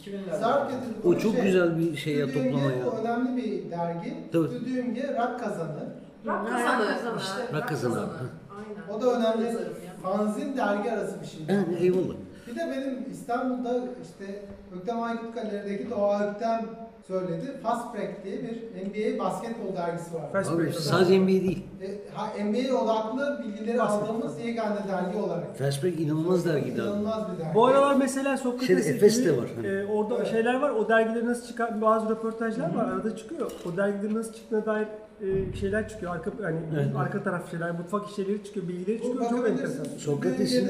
2000'lerde. 0.09 0.39
Sarp 0.39 0.71
getirdi. 0.71 1.07
O 1.07 1.13
çok 1.17 1.33
şey, 1.33 1.43
güzel 1.43 1.77
bir 1.79 1.95
şey 1.97 2.15
ya 2.15 2.25
toplama 2.25 2.71
ya. 2.71 2.85
Bu 2.85 2.97
önemli 2.97 3.37
bir 3.37 3.71
dergi. 3.71 4.17
Tabii. 4.31 4.47
Stüdyo 4.47 4.83
MG 4.83 4.97
rock 4.97 5.39
kazanı. 5.39 5.83
Rock 6.25 6.49
kazanı. 6.49 6.87
kazanı. 6.87 7.19
İşte 7.19 7.57
Rock 7.57 7.67
kazanı. 7.69 7.95
Aynen. 7.95 8.97
O 8.97 9.01
da 9.01 9.13
önemli. 9.15 9.57
Fanzin 10.03 10.57
dergi 10.57 10.91
arası 10.91 11.21
bir 11.21 11.27
şey. 11.27 11.55
Yani 11.55 11.75
eyvallah. 11.79 12.13
Bir 12.47 12.55
de 12.55 12.59
benim 12.71 13.11
İstanbul'da 13.11 13.73
işte 13.77 14.45
Öktem 14.77 15.03
Aykut 15.03 15.35
Galeri'deki 15.35 15.89
Doğa 15.89 16.19
Öktem 16.29 16.65
söyledi. 17.07 17.57
Fast 17.63 17.93
Break 17.95 18.23
diye 18.25 18.37
bir 18.43 18.55
NBA 18.85 19.23
basketbol 19.23 19.75
dergisi 19.75 20.13
var. 20.15 20.31
Fast 20.31 20.51
Abi 20.51 20.63
Break. 20.63 20.73
sadece 20.75 21.19
NBA 21.19 21.27
değil. 21.27 21.65
E, 21.81 21.87
ha, 22.15 22.27
NBA 22.45 22.75
odaklı 22.77 23.43
bilgileri 23.43 23.77
Basket. 23.77 24.09
aldığımız 24.09 24.39
yegane 24.39 24.75
dergi 24.87 25.17
olarak. 25.17 25.55
Fast 25.57 25.83
Break 25.83 25.99
inanılmaz 25.99 26.45
dergiydi 26.45 26.81
abi. 26.81 26.89
İnanılmaz 26.89 27.23
bir 27.33 27.39
dergi. 27.43 27.55
Bu 27.55 27.65
aralar 27.65 27.95
mesela 27.95 28.37
Sokrates 28.37 28.67
Şeyde, 28.67 28.89
Efes 28.97 29.25
de 29.25 29.37
var 29.37 29.47
hani. 29.55 29.67
e, 29.67 29.85
orada 29.85 30.15
Evet. 30.17 30.27
şeyler 30.27 30.53
var. 30.61 30.69
O 30.69 30.89
dergileri 30.89 31.25
nasıl 31.25 31.47
çıkar 31.47 31.81
bazı 31.81 32.09
röportajlar 32.09 32.75
var 32.75 32.85
arada 32.85 33.15
çıkıyor. 33.17 33.51
O 33.73 33.77
dergilerin 33.77 34.15
nasıl 34.15 34.33
çıktığına 34.33 34.65
dair 34.65 34.87
e, 35.21 35.57
şeyler 35.57 35.89
çıkıyor. 35.89 36.15
Arka 36.15 36.31
yani 36.43 36.59
Evet. 36.75 36.87
arka 36.95 37.23
taraf 37.23 37.51
şeyler, 37.51 37.71
mutfak 37.71 38.09
işleri 38.09 38.43
çıkıyor, 38.43 38.67
bilgileri 38.67 39.01
çıkıyor. 39.03 39.29
Çok 39.29 39.49
enteresan. 39.49 39.85
Sokrates'in 39.97 40.69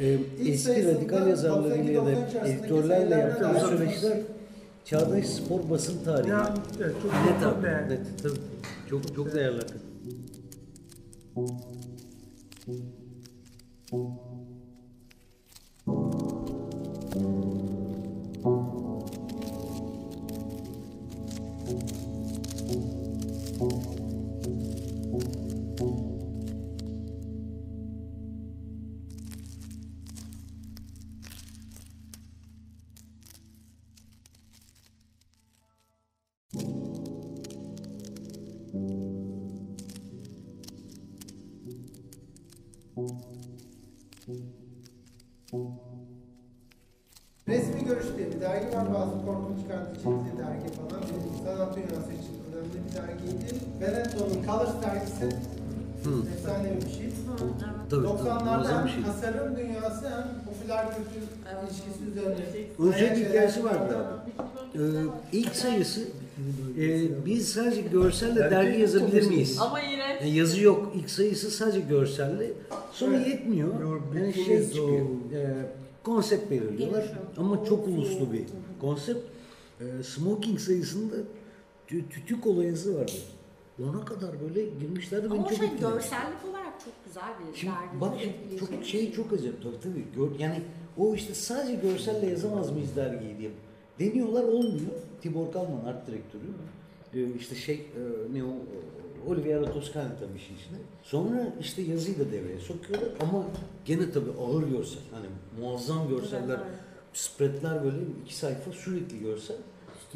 e, 0.00 0.18
eski 0.46 0.86
radikal 0.94 1.28
yazarlarıyla 1.28 1.92
ya 1.92 2.06
da 2.06 2.10
92-93 2.10 2.16
arasındaki 2.16 2.52
editörlerle 2.52 3.14
yaptığı 3.14 3.60
süreçler 3.68 4.18
çağdaş 4.84 5.26
spor 5.26 5.70
basın 5.70 6.04
tarihi. 6.04 6.30
Ya, 6.30 6.54
evet, 6.80 6.94
çok, 7.02 7.12
Net 7.12 7.42
çok 7.42 7.52
abi, 7.58 7.62
değerli. 7.62 7.90
net. 7.94 8.00
Tabii. 8.22 8.34
Çok 8.90 9.14
çok 9.16 9.34
değerli 9.34 9.56
hakikaten. 9.56 9.86
Tabii, 57.90 58.06
tabii. 58.06 58.18
90'larda 58.28 58.44
Muazzam 58.44 58.80
hem 58.80 58.88
şey. 58.88 59.02
tasarım 59.02 59.56
dünyası 59.56 60.10
hem 60.10 60.44
popüler 60.44 60.86
kültür 60.96 61.22
ilişkisi 61.64 62.04
üzerine. 62.10 62.36
Bayağı 62.78 63.16
hikayesi 63.16 63.64
vardı 63.64 63.96
abi. 63.98 64.30
Ee, 64.78 64.82
ilk 65.32 65.56
sayısı 65.56 66.00
e, 66.78 67.24
biz 67.26 67.48
sadece 67.48 67.80
görselle 67.80 68.50
dergi 68.50 68.80
yazabilir 68.80 69.26
miyiz? 69.26 69.58
Ama 69.60 69.80
yine 69.80 70.02
Yani 70.20 70.30
yazı 70.36 70.60
yok. 70.62 70.92
İlk 70.96 71.10
sayısı 71.10 71.50
sadece 71.50 71.80
görselli. 71.80 72.52
Sonra 72.92 73.16
yetmiyor. 73.18 73.68
Yani 74.16 74.34
şey 74.34 74.64
çıkıyor. 74.66 75.06
E, 75.34 75.54
konsept 76.04 76.50
belirliyorlar. 76.50 77.12
Ama 77.36 77.64
çok 77.64 77.88
uluslu 77.88 78.32
bir 78.32 78.42
konsept. 78.80 79.20
E, 79.80 80.02
smoking 80.02 80.60
sayısında 80.60 81.14
tü- 81.88 82.08
tütük 82.10 82.46
olayısı 82.46 82.94
vardı. 82.98 83.12
Ona 83.82 84.04
kadar 84.04 84.40
böyle 84.40 84.64
girmişlerdi. 84.80 85.26
Ama 85.26 85.44
o 85.44 85.48
çok 85.48 85.58
şey 85.58 85.68
görsellik 85.68 86.44
olarak 86.50 86.80
çok 86.84 87.04
güzel 87.06 87.30
bir 87.38 87.58
Şimdi 87.58 87.74
dergi. 87.74 88.00
bak 88.00 88.14
çok 88.60 88.80
bir 88.80 88.84
şey 88.84 89.12
çok 89.12 89.32
acayip 89.32 89.62
tabii 89.62 89.80
tabii. 89.80 90.04
Gör, 90.16 90.38
yani 90.38 90.62
o 90.96 91.14
işte 91.14 91.34
sadece 91.34 91.74
görselle 91.74 92.26
yazamaz 92.26 92.70
mıyız 92.72 92.96
dergiyi 92.96 93.38
diye. 93.38 93.50
Deniyorlar 93.98 94.44
olmuyor. 94.44 94.92
Tibor 95.22 95.52
Kalman 95.52 95.84
art 95.84 96.06
direktörü. 96.06 96.42
Ee, 97.14 97.34
işte 97.38 97.54
şey 97.54 97.74
e, 97.74 98.34
ne 98.34 98.44
o 98.44 98.52
Oliviera 99.26 99.72
Toscani 99.72 100.08
tabii 100.20 100.38
işin 100.38 100.54
içine. 100.56 100.78
Sonra 101.02 101.52
işte 101.60 101.82
yazıyı 101.82 102.18
da 102.18 102.32
devreye 102.32 102.58
sokuyorlar 102.58 103.08
ama 103.20 103.44
gene 103.84 104.10
tabii 104.10 104.30
ağır 104.40 104.62
görsel. 104.68 105.02
Hani 105.12 105.26
muazzam 105.60 106.08
görseller, 106.08 106.60
spreadler 107.12 107.84
böyle 107.84 107.96
iki 108.24 108.36
sayfa 108.36 108.72
sürekli 108.72 109.18
görsel. 109.20 109.56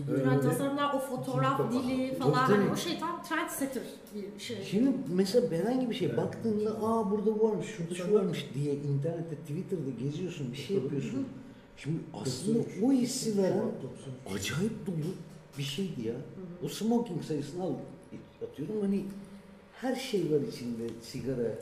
Yani 0.08 0.30
Öyle. 0.30 0.40
tasarımlar, 0.40 0.94
o 0.94 0.98
fotoğraf 0.98 1.72
dili 1.72 2.14
falan 2.14 2.46
Tabii, 2.46 2.56
hani 2.56 2.70
o 2.70 2.76
şey 2.76 2.98
tam 2.98 3.22
trendsetter 3.22 3.82
bir 4.14 4.40
şey. 4.40 4.64
Şimdi 4.64 4.90
mesela 5.08 5.50
herhangi 5.50 5.90
bir 5.90 5.94
şey 5.94 6.16
baktığında 6.16 6.70
aa 6.70 7.10
burada 7.10 7.40
bu 7.40 7.48
varmış, 7.48 7.66
şurada 7.66 7.94
şu 7.94 8.14
varmış 8.14 8.46
diye 8.54 8.74
internette, 8.74 9.36
Twitter'da 9.36 9.90
geziyorsun, 10.04 10.52
bir 10.52 10.56
şey 10.56 10.76
yapıyorsun. 10.76 11.26
Şimdi 11.76 11.98
aslında 12.14 12.58
o 12.82 12.92
hissi 12.92 13.38
veren 13.38 13.70
acayip 14.34 14.86
dolu 14.86 15.14
bir 15.58 15.62
şeydi 15.62 16.06
ya. 16.06 16.14
O 16.64 16.68
smoking 16.68 17.24
sayısını 17.24 17.62
al 17.62 17.72
atıyorum 18.44 18.80
hani 18.80 19.04
her 19.72 19.94
şey 19.96 20.20
var 20.32 20.40
içinde 20.52 20.88
sigara, 21.02 21.54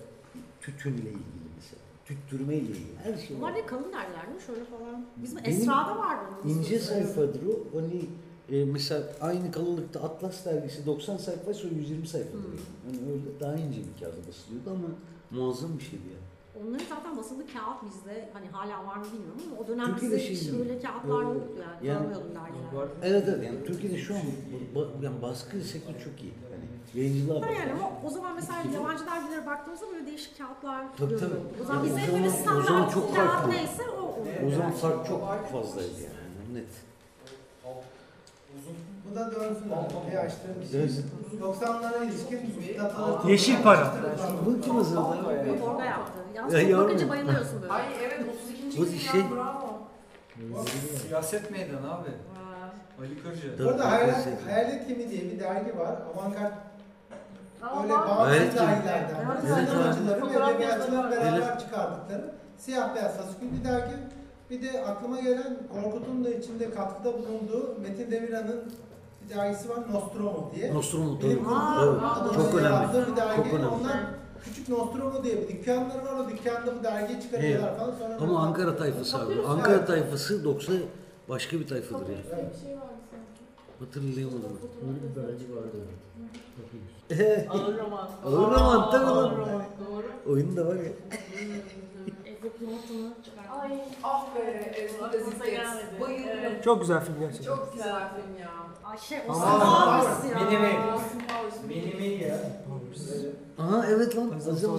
tütünle 0.60 0.96
ilgili 0.96 1.48
mesela. 1.56 1.82
Tüttürmeyle 2.04 2.62
ilgili 2.62 2.96
her 3.02 3.16
şey 3.16 3.36
Bunlar 3.36 3.50
var. 3.50 3.56
ne 3.56 3.66
kalın 3.66 3.92
derler 3.92 4.28
mi? 4.34 4.40
Şöyle 4.46 4.64
falan. 4.64 5.06
Bizim 5.16 5.38
Esra'da 5.44 5.98
vardı. 5.98 6.30
İnce 6.44 6.78
sayfadır 6.78 7.40
o. 7.46 7.78
Hani 7.80 8.04
e, 8.52 8.64
mesela 8.64 9.02
aynı 9.20 9.50
kalınlıkta 9.52 10.00
Atlas 10.02 10.44
dergisi 10.44 10.86
90 10.86 11.16
sayfa 11.16 11.54
sonra 11.54 11.74
120 11.74 12.06
sayfadır. 12.08 12.32
Hmm. 12.42 12.50
Yani 12.86 13.12
öyle 13.12 13.40
daha 13.40 13.54
ince 13.54 13.80
bir 13.80 14.00
kağıda 14.00 14.28
basılıyordu 14.28 14.70
ama 14.70 14.88
muazzam 15.30 15.78
bir 15.78 15.84
şeydi 15.84 16.02
ya. 16.14 16.18
Onların 16.62 16.84
zaten 16.88 17.16
basılı 17.16 17.38
kağıt 17.52 17.82
bizde 17.86 18.28
hani 18.32 18.46
hala 18.46 18.86
var 18.86 18.96
mı 18.96 19.04
bilmiyorum 19.12 19.40
ama 19.46 19.60
o 19.64 19.68
dönem 19.68 19.86
Türkiye'de 19.86 20.16
bizde 20.16 20.34
şey 20.50 20.60
öyle 20.60 20.80
kağıtlar 20.80 21.22
yoktu 21.22 21.52
yani. 21.62 21.86
yani- 21.86 21.98
Görmüyordum 21.98 22.30
dergiler. 22.34 22.88
Evet 23.02 23.24
evet 23.28 23.44
yani 23.44 23.64
Türkiye'de 23.66 23.96
şu 23.98 24.14
an 24.14 24.20
ba- 24.74 25.04
yani 25.04 25.22
baskı 25.22 25.60
sektörü 25.60 25.98
çok 26.04 26.22
iyi. 26.22 26.32
Yani 26.52 26.64
yayıncılığa 26.94 27.42
Ha 27.42 27.50
yani 27.50 27.72
bak. 27.72 27.80
ama 27.80 27.90
o 28.06 28.10
zaman 28.10 28.34
mesela 28.34 28.58
yabancı 28.74 29.06
dergilere 29.06 29.46
baktığımızda 29.46 29.86
böyle 29.92 30.06
değişik 30.06 30.38
kağıtlar 30.38 30.96
Tabii, 30.96 31.16
tabii. 31.16 31.34
O 31.62 31.64
zaman 31.64 31.84
Yani 31.84 32.10
o 32.10 32.14
böyle 32.14 32.30
standart 32.30 32.94
çok 32.94 33.14
kağıt 33.16 33.28
farklı. 33.30 33.50
neyse 33.52 33.82
o. 34.02 34.18
O 34.46 34.50
zaman 34.50 34.70
fark 34.72 35.06
çok 35.06 35.20
fazlaydı 35.52 36.00
yani 36.04 36.54
net. 36.58 36.68
Bu 39.10 39.16
da 39.16 39.30
dönsün. 39.30 39.72
Bir 40.10 40.16
açtığım 40.16 40.60
bir 40.60 40.66
şey. 40.68 40.80
Dönsün. 40.82 41.06
90'lara 41.42 42.04
ilişkin 42.04 42.54
dataları 42.78 43.30
Yeşil 43.30 43.62
para. 43.62 43.92
Bu 44.46 44.60
kim 44.60 44.74
hazırladı 44.74 45.06
abi? 45.08 45.62
Orada 45.62 45.84
yaptı. 45.84 46.12
Yalnız 46.34 46.52
Ya 46.54 46.60
çok 46.60 46.70
yavrum. 46.70 46.86
bakınca 46.86 47.08
bayılıyorsun 47.08 47.62
böyle. 47.62 47.72
Ay 47.72 47.82
evet 48.04 48.20
32. 48.44 48.78
Bu 48.78 48.84
yüzyıl 48.84 48.98
şey- 48.98 49.20
ya 49.20 49.26
bravo. 49.36 49.78
Siyaset 51.08 51.50
meydanı 51.50 51.94
abi. 51.94 52.08
Ali 53.00 53.22
Kırca. 53.22 53.56
Tabii, 53.56 53.68
Burada 53.68 53.90
Hayalet, 53.90 54.14
tabii. 54.24 54.50
Hayalet 54.52 54.86
Kimi 54.88 55.10
diye 55.10 55.22
bir 55.22 55.40
dergi 55.40 55.78
var. 55.78 55.96
Avantgard 56.16 56.52
böyle 57.82 57.92
Ama 57.94 58.18
Hayalet 58.18 58.40
bağımsız 58.40 58.54
Kimi. 58.54 58.68
dergilerden. 58.68 59.16
Evet, 59.26 59.44
evet. 59.58 59.68
Sinemacıların 59.68 60.08
ve 60.08 60.20
Fotoğraf 60.20 60.50
edebiyatçıların 60.50 61.10
yazarı. 61.10 61.24
beraber 61.42 61.58
çıkardıkları 61.58 62.34
siyah 62.58 62.94
beyaz 62.94 63.16
fasikül 63.16 63.46
bir 63.58 63.64
dergi. 63.68 63.92
Bir 64.50 64.62
de 64.62 64.84
aklıma 64.84 65.20
gelen 65.20 65.58
Korkut'un 65.72 66.24
da 66.24 66.30
içinde 66.30 66.70
katkıda 66.70 67.12
bulunduğu 67.18 67.80
Metin 67.80 68.10
Demirhan'ın 68.10 68.64
bir 69.24 69.34
dergisi 69.36 69.68
var 69.68 69.78
Nostromo 69.92 70.50
diye. 70.54 70.74
Nostromo 70.74 71.18
tabii. 71.18 71.30
Bilim 71.30 71.44
kurgu 71.44 72.34
Çok 72.34 72.54
önemli. 72.54 73.06
bir 73.10 73.16
dergi. 73.16 73.36
Çok 73.36 73.46
önemli. 73.46 73.66
Onlar 73.68 73.98
küçük 74.44 74.68
Nostromo 74.68 75.24
diye 75.24 75.36
bir 75.42 75.48
dükkanları 75.48 76.04
var. 76.04 76.24
O 76.24 76.28
dükkanda 76.30 76.78
bu 76.80 76.84
dergiyi 76.84 77.20
çıkarıyorlar 77.22 77.76
falan. 77.78 77.94
Sonra 77.98 78.16
Ama 78.20 78.38
Ankara 78.40 78.76
tayfası 78.76 79.18
abi. 79.18 79.34
Ankara 79.48 79.84
tayfası 79.84 80.44
90 80.44 80.76
başka 81.28 81.60
bir 81.60 81.66
tayfadır 81.66 82.08
ya. 82.08 82.14
Evet. 82.34 82.54
bir 82.54 82.66
şey 82.66 82.76
vardı 82.76 82.92
sanki. 83.10 83.84
Hatırlayamadım. 83.84 84.58
Böyle 84.82 84.98
bir 85.02 85.14
dergi 85.22 85.56
vardı. 85.56 85.76
Ağır 87.50 87.78
roman. 87.78 88.08
Ağır 88.24 88.50
roman, 88.50 88.90
tabii 88.90 89.06
lan. 89.06 89.34
Doğru. 89.90 90.32
Oyun 90.32 90.56
da 90.56 90.66
var 90.66 90.74
ya. 90.74 90.82
Edward 92.26 92.60
Norton'u. 92.62 93.08
Ay 93.50 93.80
ah 94.04 94.26
be 94.34 94.40
Ezgi 95.16 95.50
gelmedi. 95.50 96.00
Bayıldım. 96.00 96.28
Evet. 96.40 96.64
Çok 96.64 96.80
güzel 96.80 97.04
film 97.04 97.20
gerçekten. 97.20 97.56
Çok 97.56 97.72
güzel 97.72 98.08
film 98.08 98.38
ya. 98.40 98.48
Ay 98.84 98.98
şey 98.98 99.18
o 99.28 99.32
Aa, 99.32 99.34
sağlısı 99.34 100.26
ya. 100.26 100.34
Minimi. 100.38 100.66
Awesome 100.66 101.22
House. 101.32 101.66
Minimi 101.68 102.22
ya. 102.22 102.38
Aha 103.58 103.86
evet 103.86 104.16
lan. 104.16 104.32
Azam. 104.36 104.78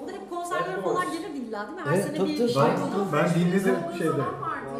Bu 0.00 0.08
da 0.08 0.12
hep 0.12 0.30
konserlere 0.30 0.80
falan 0.82 1.12
gelirdi 1.12 1.38
illa 1.38 1.66
değil 1.66 1.78
mi? 1.78 1.84
Her 1.84 1.94
Evet, 1.94 2.04
sene 2.04 2.24
bir 2.24 2.36
şey 2.48 2.56
Ben- 2.56 3.12
ben 3.12 3.34
dinledim 3.34 3.76
şeyde. 3.98 4.22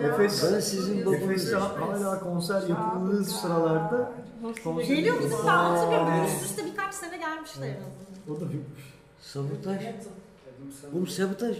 Efes- 0.06 0.52
Ben 0.54 0.60
sizin. 0.60 1.12
Efes'te 1.12 1.56
hala 1.56 2.20
konser 2.20 2.62
yapıldığı 2.68 3.24
sıralarda 3.24 4.10
konser 4.64 4.84
Geliyor 4.96 5.16
bizim 5.18 5.38
ben 5.46 5.52
hatırlıyorum. 5.52 6.08
Üst 6.26 6.44
üste 6.44 6.64
birkaç 6.64 6.94
sene 6.94 7.16
gelmişler 7.18 7.66
en 7.66 7.70
azından. 7.72 8.36
O 8.36 8.40
da 8.40 8.52
bir 8.52 8.60
Sabotaj. 9.22 9.82
Oğlum 10.94 11.06
sabotaj. 11.06 11.56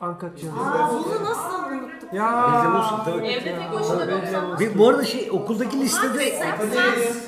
Ankat 0.00 0.40
canım. 0.40 0.58
Aa 0.58 0.90
bunu 0.92 1.24
nasıl 1.24 1.72
unuttuk? 1.72 2.12
Ya. 2.12 2.52
Benzer 2.52 2.78
olsun 2.78 2.98
tabii. 3.04 3.26
Evde 3.26 3.58
tek 3.58 3.72
başına 3.72 4.10
90 4.10 4.58
Bir, 4.58 4.78
bu 4.78 4.88
arada 4.88 5.04
şey 5.04 5.30
okuldaki 5.30 5.80
listede 5.80 6.18
80, 6.18 6.44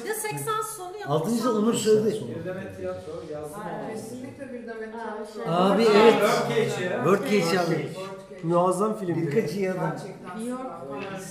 ya 0.08 0.14
80 0.14 0.62
sonu 0.76 0.96
ya. 0.96 1.06
6. 1.08 1.30
sınıf 1.30 1.56
Onur 1.56 1.74
söyledi. 1.74 2.24
Bir 2.38 2.44
demet 2.44 2.76
tiyatro 2.76 3.12
yazdım. 3.32 3.62
Kesinlikle 3.92 4.52
bir 4.52 4.66
demet 4.66 4.94
Aa, 4.94 5.26
şey. 5.26 5.42
tiyatro. 5.44 5.74
Abi 5.74 5.82
evet. 5.82 6.14
Birdcage 6.14 6.84
ya. 6.84 7.04
Birdcage 7.06 7.58
abi. 7.58 7.88
Muazzam 8.42 8.98
film. 8.98 9.16
Birkaç 9.16 9.52
iyi 9.52 9.70
adam. 9.70 9.92
York 10.46 10.60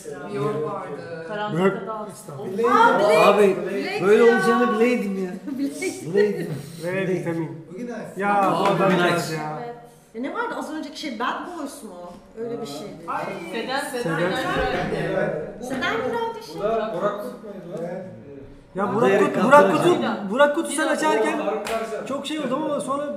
süper. 0.04 0.20
New 0.20 0.38
York 0.38 0.64
vardı. 0.64 1.26
Karanlıkta 1.28 1.88
da 1.88 3.28
Abi 3.28 3.58
böyle 4.06 4.24
olacağını 4.24 4.76
bileydim 4.76 5.26
ya. 5.26 5.32
Bileydim. 6.14 6.54
Ve 6.84 7.08
vitamin. 7.08 7.66
Ya 8.18 8.54
bu 8.60 8.64
adam 8.64 8.92
ya. 8.92 9.79
E 10.20 10.24
ne 10.24 10.34
vardı 10.34 10.56
az 10.58 10.74
önceki 10.74 11.00
şey 11.00 11.20
Bad 11.20 11.48
Boys 11.48 11.84
mu? 11.84 11.90
Öyle 12.40 12.62
bir 12.62 12.68
şeydi. 12.68 12.98
Seden 13.52 13.80
Seden. 13.80 14.02
Seden 14.02 14.32
Seden 15.62 15.96
Güler'di 15.96 16.40
Bu 16.40 16.44
şey. 16.52 16.62
da 16.62 16.94
Burak 16.98 17.24
Kutmaydı 17.24 17.72
lan. 17.72 17.78
Evet. 17.80 18.06
Ya 18.76 18.90
Bu 18.92 18.96
Burak, 18.96 19.20
Kut, 19.36 19.44
Burak 19.44 19.72
Kutu, 19.72 19.98
Burak 20.30 20.56
Kutu 20.56 20.72
sen 20.72 20.88
açarken 20.88 21.40
çok 22.08 22.28
şey 22.28 22.40
oldu 22.40 22.56
ama 22.56 22.80
sonra 22.82 23.16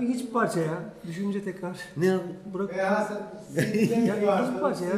bir 0.00 0.26
parça 0.32 0.60
ya. 0.60 0.78
Düşünce 1.06 1.44
tekrar. 1.44 1.76
Ne 1.96 2.12
abi? 2.12 2.20
Burak 2.52 2.76
ya 2.76 3.08
bir 4.54 4.60
parça 4.60 4.84
ya. 4.84 4.90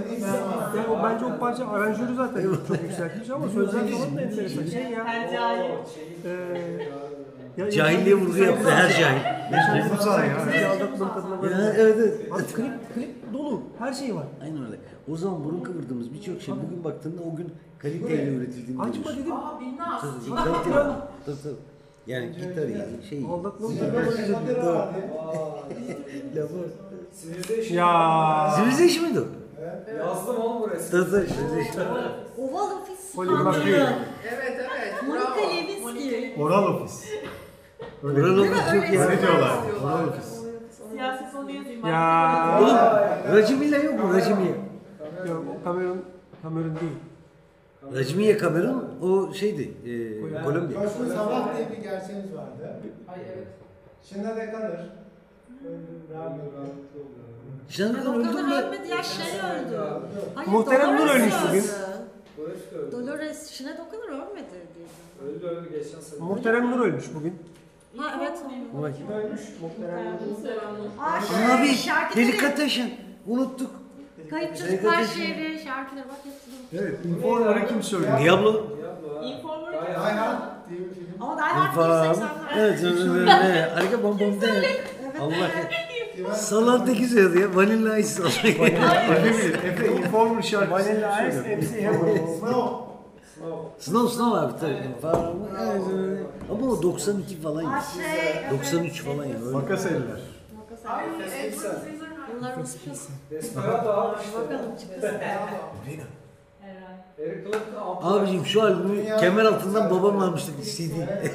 Yani 0.76 0.88
o 0.88 1.04
bence 1.04 1.24
o 1.24 1.38
parça 1.38 1.68
aranjörü 1.68 2.14
zaten 2.14 2.42
çok 2.68 2.82
yükseltmiş 2.82 3.30
ama 3.30 3.48
sözler 3.48 3.80
falan 3.90 4.16
da 4.16 4.20
enteresan 4.20 4.66
şey 4.66 4.82
ya. 4.82 5.04
Hercai. 5.04 5.70
Ya, 7.56 7.70
Cahilliğe 7.70 8.14
vurgu 8.14 8.38
yaptı 8.38 8.70
her 8.70 8.88
cahil. 8.88 9.24
Yaşar 9.52 9.88
Kutsal 9.88 10.18
ya. 10.18 10.36
Bizi. 10.46 10.58
Ya, 11.52 11.72
evet, 11.76 11.96
evet. 11.98 12.30
Bak, 12.30 12.54
klip, 12.54 12.94
klip 12.94 13.32
dolu. 13.32 13.62
Her 13.78 13.92
şey 13.92 14.14
var. 14.14 14.24
Aynen 14.42 14.66
öyle. 14.66 14.76
O 15.12 15.16
zaman 15.16 15.44
burun 15.44 15.60
kıvırdığımız 15.60 16.14
birçok 16.14 16.42
şey 16.42 16.54
bugün 16.54 16.84
baktığında 16.84 17.22
o 17.22 17.36
gün 17.36 17.52
kaliteyle 17.78 18.32
üretildiğini 18.32 18.82
Açma 18.82 18.92
görüyorsun. 18.92 19.18
dedim. 19.18 19.32
Aa 19.32 19.60
bilmez. 19.60 20.00
Tabii 20.00 20.72
tabii. 20.72 20.94
Tabii 21.26 21.36
tabii. 21.42 21.54
Yani 22.06 22.32
gitar 22.32 22.68
yani 22.68 23.04
şey. 23.08 23.24
Aldatmanın 23.30 23.76
tadına. 23.76 24.92
Lafı. 26.36 26.54
Sivirzeş. 27.12 27.70
Ya. 27.70 28.50
Sivirzeş 28.56 29.00
miydi. 29.00 29.20
Yazdım 29.98 30.36
oğlum 30.36 30.62
bu 30.62 30.70
resmi. 30.70 30.98
Dur 30.98 31.12
dur. 31.12 31.22
Oval 32.38 32.70
ofis. 32.82 33.14
Poligraf 33.14 33.56
Evet 33.66 34.60
evet. 34.60 35.02
Monika 35.06 35.40
Levinski. 35.40 36.34
Oral 36.38 36.74
ofis. 36.74 37.04
Buranın 38.02 38.38
ofis 38.38 38.64
çok 38.72 38.88
iyi. 38.88 39.00
Öyle 39.00 39.22
diyorlar. 39.22 39.50
diyorlar. 39.66 39.82
Oral 39.84 40.08
ofis. 40.08 40.42
Siyasi 40.92 41.32
sonu 41.32 41.50
yazayım. 41.50 41.86
Ya. 41.86 42.58
Oğlum 42.62 42.76
Racimi'yle 43.36 43.76
yok 43.78 44.04
mu 44.04 44.14
Racimiye? 44.14 44.54
Yok 45.28 45.44
o 45.60 45.64
Kamerun, 45.64 46.02
Kamerun 46.42 46.76
değil. 46.80 46.92
Racimiye 47.98 48.36
Kamerun 48.38 48.84
o 49.02 49.32
şeydi. 49.34 49.62
E, 49.62 50.42
Kolombiya. 50.44 50.82
Coşkun 50.82 51.08
Sabah 51.08 51.56
diye 51.56 51.70
bir 51.70 51.76
gerçeğimiz 51.82 52.34
vardı. 52.34 52.80
Ay 53.08 53.18
evet. 53.34 53.46
Şimdi 54.08 54.24
de 54.24 54.50
kalır. 54.52 54.70
Öldü, 55.64 56.14
rahmetli 56.14 56.58
oldu. 56.98 57.08
Şan 57.68 57.94
O 58.06 58.18
öldü 58.18 58.42
mü? 58.42 58.54
ölmedi 58.54 58.88
ya 58.88 59.02
şey 59.02 59.26
öldü. 59.26 59.80
Hayır, 60.34 60.48
Muhterem 60.50 60.96
Nur 60.96 61.10
ölmüş 61.10 61.34
bugün. 61.48 61.64
Dolores 62.38 62.70
de 62.72 62.76
öldü. 62.76 62.92
Dolores 62.92 63.50
Şinet 63.50 63.80
o 63.80 63.90
kadar 63.90 64.08
ölmedi. 64.08 64.46
Öldü 65.24 65.46
öldü 65.46 65.70
geçen 65.70 66.00
sene. 66.00 66.20
Muhterem 66.20 66.70
Nur 66.70 66.80
ölmüş 66.86 67.04
bugün. 67.14 67.34
Ha 67.96 68.14
evet. 68.20 68.38
Vay. 68.74 68.92
Ölmüş. 69.18 69.40
Muhterem. 69.62 70.18
Aa 71.00 71.20
şey, 71.20 71.54
Abi 71.54 71.74
şarkıları, 71.74 72.26
Delicatessen. 72.28 72.90
Unuttuk. 73.26 73.70
Kayıp 74.30 74.56
çocuklar 74.56 75.04
şehri 75.04 75.64
şarkıları 75.64 76.08
bak 76.08 76.16
hepsini. 76.24 76.82
Evet, 76.82 77.04
informarı 77.04 77.68
kim 77.68 77.82
söylüyor? 77.82 78.20
Diablo. 78.20 78.66
Informer. 79.24 80.04
Ayhan 80.04 80.54
diye 80.68 80.80
bir 80.80 80.94
film. 80.94 81.06
Ama 81.20 81.42
Hard 81.56 81.74
Falan. 81.74 82.06
180'ler. 82.06 82.58
Evet. 82.58 82.80
evet. 83.44 83.76
Harika 83.76 84.02
bom 84.02 84.18
bom 84.18 84.40
de. 84.40 84.46
Allah. 85.20 86.34
Salat 86.34 86.86
ne 86.86 87.40
ya? 87.40 87.54
Vanilla 87.54 87.98
Ice. 87.98 88.22
Efe 88.22 89.24
bilir. 89.24 89.54
Efe 89.64 89.86
informer 89.86 90.42
şarkısı 90.42 90.72
Vanilla 90.90 91.28
Ice. 91.28 91.56
MC 91.56 91.86
Hammer. 91.86 92.16
Snow. 92.38 92.91
Snow 93.78 94.08
Snow 94.14 94.38
abi 94.38 94.60
tabii. 94.60 95.00
Falan. 95.02 95.32
Evet, 95.62 95.82
evet. 95.94 96.26
Ama 96.50 96.66
o 96.66 96.82
92 96.82 97.40
falan 97.40 97.62
ya. 97.62 97.82
şey. 97.94 98.50
93 98.58 99.02
falan 99.02 99.24
ya. 99.24 99.36
Öyle. 99.44 99.50
Makas 99.52 99.86
eller. 99.86 100.20
Bunlar 102.36 102.56
Rusçası. 102.60 103.12
Desperado 103.30 103.90
abi 103.90 104.16
işte. 104.24 104.38
Bakalım 104.40 104.76
çıkıyor. 104.80 105.12
Eric 107.18 107.44
Clapton. 107.50 107.98
Abicim 108.02 108.46
şu 108.46 108.62
albümü 108.62 109.04
kemer 109.20 109.44
altından 109.44 109.90
babam 109.90 110.18
almıştı 110.18 110.52
CD. 110.62 110.92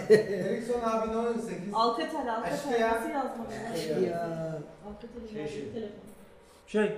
Erickson 0.09 0.81
abinin 0.83 1.13
18. 1.17 1.51
Alcatel, 1.73 2.35
Alcatel 2.35 2.51
nasıl 2.51 2.71
yazmalı? 2.71 3.47
Ya. 4.07 4.59
Alcatel'in 4.87 5.27
Şey, 5.33 5.47
şey. 5.47 5.71
telefon. 5.73 6.06
Şey, 6.67 6.81
eee 6.83 6.97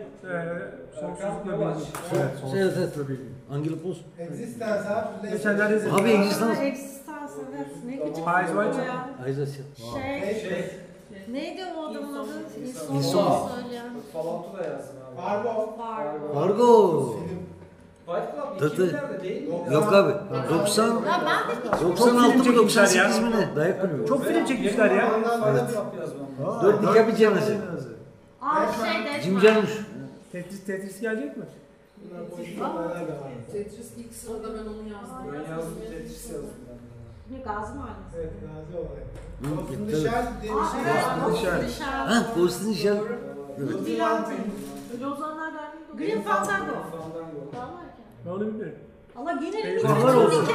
sonsuzlukla 1.00 1.52
bilgi. 1.60 1.86
Evet, 2.16 2.32
Evet 2.56 2.74
evet. 2.78 2.94
tabii. 2.96 3.20
Angelopoulos. 3.54 3.98
Existence 4.20 4.90
abi. 4.90 5.30
Geçenlerde 5.32 5.76
izledim. 5.78 5.96
Abi 5.96 6.10
Existence. 6.10 6.60
Aa, 6.60 6.64
Existence 6.64 7.34
evet. 7.58 7.68
Ne 7.86 7.96
gıcık 7.96 8.28
Eyes 8.28 8.50
o 8.58 8.64
Wide 8.64 8.86
ya. 8.86 9.10
Ayzasya. 9.26 9.64
Şey. 9.94 10.40
Şey. 10.42 10.66
Neydi 11.32 11.62
o 11.78 11.86
adamın 11.86 12.16
adı? 12.18 12.30
İnsan. 12.66 12.96
İnsan 12.96 13.48
söyleyen. 13.62 13.86
Fallout'u 14.14 14.58
da 14.58 14.64
yazdım 14.64 14.96
abi. 15.08 15.22
Fargo. 15.22 15.50
Var. 15.80 16.34
Fargo. 16.34 17.12
Film. 17.14 17.40
Fight 18.06 18.36
Club 18.36 18.60
Tadı. 18.60 18.88
2000'lerde 18.92 19.24
değil 19.24 19.48
mi? 19.48 19.56
Yok 19.74 19.94
abi. 19.94 20.14
90 20.50 20.88
Ya 20.88 20.94
ben 21.06 21.80
de 21.80 21.82
96 21.86 22.38
mı 22.38 22.44
çekmişler 22.44 22.84
98 22.84 23.18
ya. 23.18 23.22
mi 23.26 23.32
ne? 23.36 23.56
Dayak 23.56 23.82
kulübü. 23.82 24.08
Çok 24.08 24.26
film 24.26 24.46
çekmişler 24.46 24.92
ya. 24.92 24.96
Yazmam. 24.96 25.56
Aa, 26.46 26.64
Dört 26.64 26.82
nikah 26.82 27.08
bir 27.08 27.16
cenaze. 27.16 27.58
Aa 28.42 28.66
şey 28.74 29.06
de. 29.36 29.40
Jarmusch. 29.42 29.74
Tetris, 30.32 30.64
Tetris 30.66 31.02
gelecek 31.02 31.38
mi? 31.38 31.44
Tetris 33.52 33.92
ilk 33.98 34.14
sırada 34.14 34.54
ben 34.54 34.60
onu 34.70 34.90
yazdım. 34.94 35.34
Ben 35.34 35.52
yazdım 35.56 35.74
Tetris 35.90 36.26
yazdım. 36.32 36.50
Ne 37.32 37.38
Gazi 37.38 37.74
Mahallesi. 37.74 38.16
Evet, 38.18 38.32
Gazi 38.42 38.78
olarak. 38.78 39.08
Dostun. 39.44 39.88
Dışarı 39.88 40.28
diye 40.42 40.54
bir 40.54 40.58
şey 40.58 40.94
var. 40.94 41.32
Dışarı. 41.34 41.68
Dışarı. 41.68 42.08
Ha, 42.10 42.26
Ghost 42.36 42.62
in 42.64 42.74
the 42.74 42.80
Shell. 42.80 42.98
Evet. 42.98 43.72
Good 43.72 43.88
Hunting. 43.88 44.40
Öyle 44.94 45.08
ozanlar 45.08 45.52
derneği 45.54 46.10
de 46.10 46.14
Green 46.14 46.22
Fandango. 46.22 46.74
Fandango. 46.92 47.52
Ben 48.26 48.32
onu 48.32 48.42
bilmiyorum. 48.48 48.76
Allah 49.16 49.40
yine 49.46 49.62
Eyvahlar 49.62 50.16
olsun. 50.16 50.46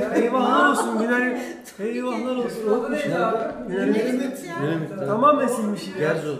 ya. 0.00 0.14
Eyvahlar 0.14 0.70
olsun 0.70 0.98
Günay. 0.98 1.42
Eyvahlar 1.78 2.36
olsun. 2.36 2.84
Limit 2.84 3.06
ya. 3.10 3.54
Dönemit. 3.70 4.98
tamamen 5.06 5.46
silmiş 5.48 5.88
ya. 5.88 5.98
Gerzo. 5.98 6.34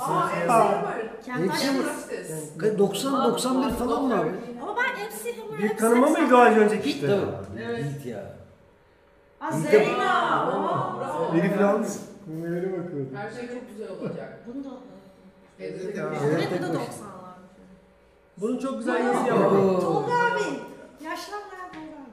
Aa 0.00 0.26
MC 0.26 0.48
Hammer. 0.48 1.22
Kendi 1.26 1.48
Hepsi 1.48 1.70
mi? 1.70 1.76
Justice. 1.82 2.78
90 2.78 3.32
91 3.32 3.70
falan 3.70 4.04
mı 4.04 4.20
abi? 4.20 4.30
Ama 4.62 4.76
ben 4.76 5.06
MC 5.06 5.36
Hammer'ı 5.40 5.62
Bir 5.62 5.68
hep 5.68 5.78
tanıma 5.78 6.06
seksen- 6.06 6.22
mıydı 6.22 6.36
o 6.36 6.38
az 6.38 6.56
önceki? 6.56 6.88
Hit 6.94 7.00
tabii. 7.00 7.84
Hit 7.84 8.06
ya. 8.06 8.34
Aa 9.40 9.50
İlk 9.50 9.70
Zeyna. 9.70 10.46
Bravo. 11.00 11.36
Elif 11.36 11.60
Yalnız. 11.60 12.00
Numaraya 12.26 12.62
bakıyordum. 12.62 13.08
Her 13.14 13.30
şey 13.30 13.48
çok 13.48 13.68
güzel 13.70 13.88
olacak. 14.00 14.38
Bunu 14.46 14.64
da. 14.64 14.68
Ya. 14.68 14.74
Evet 15.60 15.80
Evet, 16.24 16.48
bu 16.58 16.62
da 16.62 16.66
evet. 16.68 16.76
90'lar. 16.76 17.34
Bunun 18.36 18.58
çok 18.58 18.78
güzel 18.78 19.04
yazısı 19.04 19.26
yapalım. 19.28 19.80
Tolga 19.80 20.12
abi. 20.12 20.42
Yaşlanmayan 21.04 21.68
Tolga 21.72 21.98
abi. 22.02 22.10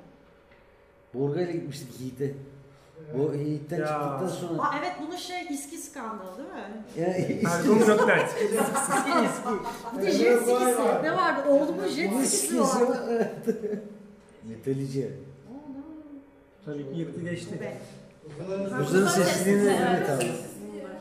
Borga 1.13 1.41
ile 1.41 1.51
gitmiştik 1.51 1.99
Yiğit'e. 1.99 2.33
O 3.13 3.33
Yiğit'ten 3.33 3.79
Ya. 3.79 3.85
çıktıktan 3.87 4.27
sonra. 4.27 4.61
Aa 4.61 4.75
evet 4.79 4.91
bunun 5.07 5.15
şey 5.15 5.47
iski 5.49 5.77
skandalı 5.77 6.37
değil 6.37 6.49
mi? 6.49 6.83
Ya, 6.97 7.07
Erdoğan 7.51 7.79
Gökler. 7.79 8.29
Bir 9.97 10.01
de 10.01 10.11
jet 10.11 10.39
skisi. 10.41 11.03
Ne 11.03 11.15
vardı? 11.17 11.49
Oğlumun 11.49 11.87
jet 11.87 12.11
Bu 12.13 12.25
skisi 12.25 12.61
vardı. 12.61 13.31
Metalici. 14.43 15.11
Tabii 16.65 16.93
ki 16.93 16.99
yıktı 16.99 17.21
geçti. 17.21 17.59
Be. 17.61 17.77
Uzun 18.81 19.07
sesliğini 19.07 19.77
evet 19.91 20.09
abi. 20.09 20.31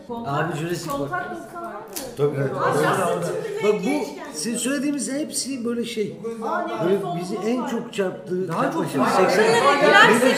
Kontak, 0.09 0.35
Abi 0.51 0.59
Jurassic 0.59 0.89
Park. 0.90 1.01
kontak 1.01 1.26
90'lar 1.26 1.62
mı? 1.62 1.81
Tabii. 2.16 2.36
Timberlake 2.36 3.64
Bak 3.64 3.74
bu 3.85 4.05
sizin 4.35 4.56
söylediğimiz 4.56 5.12
hepsi 5.12 5.64
böyle 5.64 5.85
şey. 5.85 6.16
Aa 6.43 6.62
ne 6.62 6.85
Böyle 6.85 6.98
bizi 7.20 7.36
en 7.36 7.62
var. 7.62 7.70
çok 7.70 7.93
çarptığı 7.94 8.48
Daha 8.48 8.72
çok 8.72 8.86
şey. 8.90 9.01
80 9.26 9.44
Buralara 9.44 9.74
girersek 9.81 10.36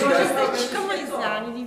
biz 0.54 0.62
çıkamayız 0.68 1.10
yani. 1.22 1.66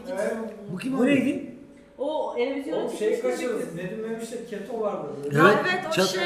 Bu 0.73 0.77
kim 0.77 0.97
Bu 0.97 1.01
abi? 1.01 1.09
neydi? 1.09 1.55
O 1.97 2.33
televizyona 2.35 2.79
O 2.79 2.81
çıkmış. 2.83 2.99
şey 2.99 3.21
kaçırdı. 3.21 3.63
Nedim 3.75 3.99
Memiş'te 4.09 4.45
keto 4.45 4.79
vardı. 4.81 5.07
Evet, 5.25 5.55
evet 5.63 5.85
o 5.89 5.91
çat- 5.91 6.07
şey. 6.07 6.21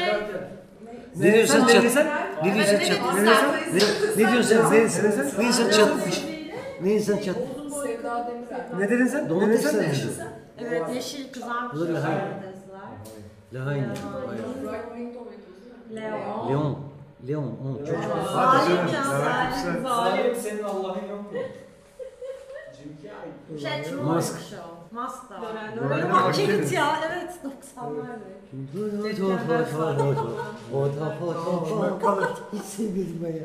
Ne 1.16 1.32
diyorsun 1.32 1.54
Sen 1.58 1.66
çat? 1.66 1.84
ne? 1.94 2.04
Ne 2.44 2.54
Evet, 2.56 2.66
çat? 2.66 2.80
evet, 2.82 4.16
Ne, 4.16 4.22
ne 4.24 4.32
diyorsun 4.32 4.48
sen? 4.50 4.64
Ne, 4.66 4.74
ne 4.82 4.82
diyorsun 4.82 5.30
çat? 5.30 5.38
Ne 5.38 5.44
insan 5.44 5.70
çatmış? 5.70 6.24
Ne 6.82 6.92
insan 6.92 7.18
çat? 7.18 7.36
Ne 8.78 8.90
dedin 8.90 9.06
sen? 9.06 9.24
Ne 9.24 9.28
Domates 9.30 9.62
sen? 9.62 9.84
Evet 10.58 10.82
yeşil 10.94 11.32
kızarmış 11.32 11.74
Bu 11.74 11.80
da 11.80 11.86
tomatoes 11.86 12.04
değil 15.64 15.74
mi? 15.90 15.96
Leon. 15.96 16.48
Leon. 16.50 16.78
Leon. 17.28 17.44
O 17.44 17.86
çok 17.86 17.96
Zalim 18.32 18.76
ya 18.76 19.04
Aleykümselam. 19.08 19.20
zalim. 19.64 19.82
Zalim 19.82 20.36
senin 20.36 20.62
Allah'ın 20.62 21.08
yok 21.08 21.32
mu? 21.32 21.38
Jim 22.76 22.96
Carrey. 23.02 23.82
Şey 23.84 23.94
Mask. 23.94 24.34
o. 24.54 24.94
Mask 24.94 25.30
da. 25.30 25.34
Loren- 25.34 25.76
Loren 25.76 26.12
Bak 26.12 26.22
Akdeniz. 26.22 26.36
kilit 26.36 26.72
ya 26.72 26.96
evet 27.06 27.30
90'larda. 27.44 28.18
Hiç 32.52 32.62
sevmedim 32.64 33.20
ben 33.24 33.28
ya. 33.32 33.42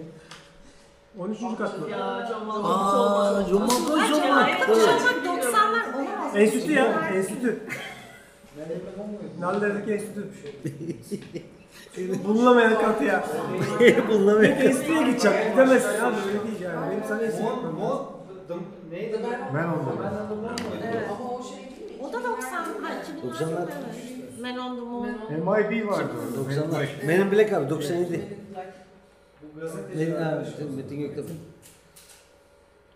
13. 1.20 1.40
kat 1.58 1.80
mı? 1.80 1.90
Ya 1.90 2.28
John 2.30 2.42
Aa, 2.42 2.44
Malkovich 2.46 3.50
John 3.50 3.60
Malkovich 3.62 4.12
Bence 4.12 4.16
olmak. 4.26 4.50
arkadaş 4.50 4.78
Evet. 4.78 5.28
olmak 5.28 5.44
90'lar 5.44 5.96
olamaz. 5.96 6.36
Enstitü 6.36 6.72
ya. 6.72 7.10
Enstitü. 7.16 7.60
Naller'deki 9.40 9.94
enstitü. 9.94 10.28
Bulunamayan 12.26 12.82
katı 12.82 13.04
ya. 13.04 13.24
Bulunamıyor. 14.10 14.44
Enstitüye 14.58 15.04
gidecek. 15.04 15.52
Gidemezsin 15.52 15.90
ya 15.94 16.12
böyle 16.26 16.44
değil 16.48 16.62
yani. 16.62 16.92
Benim 16.92 17.04
sana 17.08 17.22
enstitü 17.22 17.44
Mod, 17.44 17.52
yapmam. 17.52 17.74
mod, 17.76 18.00
dım, 18.50 18.64
neydi? 18.92 19.20
Ben 19.56 19.64
oldum. 19.68 20.00
Ben 20.04 20.08
anladım 20.18 20.42
mı? 20.42 20.50
Evet. 20.84 21.08
Ama 21.10 21.30
o 21.30 21.44
şey? 21.44 21.76
O 22.10 22.14
da 22.14 22.24
90, 22.24 22.58
ha 22.58 22.64
2000'ler 23.24 23.44
90'lar. 23.44 23.58
evet. 23.60 23.74
Men 24.42 24.58
on 24.58 24.76
the 24.76 24.82
Moon. 24.82 25.08
MIB 25.30 25.88
vardı 25.88 26.12
orada. 26.48 26.52
90'lar. 26.54 26.86
Men 27.06 27.20
in 27.20 27.32
Black 27.32 27.54
abi 27.54 27.70
97. 27.70 28.38
Metin 29.56 30.76
Metin 30.76 31.00
Göktepe. 31.00 31.34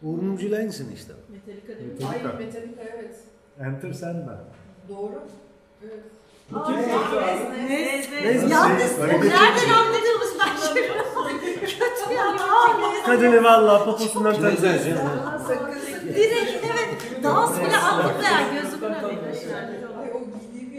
Uğur 0.03 0.17
Mumcu'yla 0.17 0.57
aynısın 0.57 0.91
işte. 0.95 1.13
Metallica 1.29 1.79
değil 1.79 2.01
mi? 2.01 2.07
Ay 2.07 2.23
Metallica. 2.23 2.45
Metallica 2.45 2.81
evet. 2.93 3.15
Enter 3.59 3.93
Sandman. 3.93 4.37
Doğru. 4.89 5.21
Evet. 5.83 5.99
Bu 6.51 6.63
kim? 6.63 6.75
Nezle. 6.75 8.53
Yalnız 8.53 8.99
Hareket 8.99 9.23
nereden 9.23 9.69
anladığımız 9.69 10.33
ben 10.39 10.73
şey 10.73 10.89
Kötü 11.59 12.13
ya. 12.13 12.37
Kadını 13.05 13.43
valla 13.43 13.85
poposundan 13.85 14.33
tanıdım. 14.33 14.63
Direkt 16.15 16.65
evet. 16.65 17.23
Dans 17.23 17.59
bile 17.61 17.77
aklıma 17.77 18.27
ya 18.27 18.61
gözümün 18.61 18.93
önünde. 18.93 19.92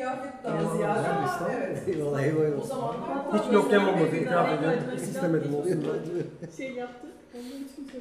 Kıyafet 0.04 0.44
daha 0.44 0.76
ziyade 0.76 1.08
ama 1.08 1.50
evet. 1.52 1.88
Eyvallah 1.88 2.22
eyvallah. 2.22 2.62
O 2.62 2.66
zamanlar 2.66 3.44
Hiç 3.44 3.52
nokyam 3.52 3.88
olmadı 3.88 4.16
itiraf 4.16 4.58
ediyorum. 4.58 4.82
Hiç 4.92 5.00
istemedim 5.00 5.54
olsun. 5.54 5.86
Şey 6.56 6.72
yaptı. 6.72 7.06
Ondan 7.34 7.44
hiç 7.44 7.74
kimse 7.76 7.98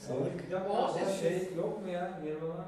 Sağlık 0.00 0.50
yapma. 0.50 0.90
Şey 1.20 1.48
yok 1.56 1.82
mu 1.84 1.90
ya? 1.90 2.20
Nirvana. 2.24 2.64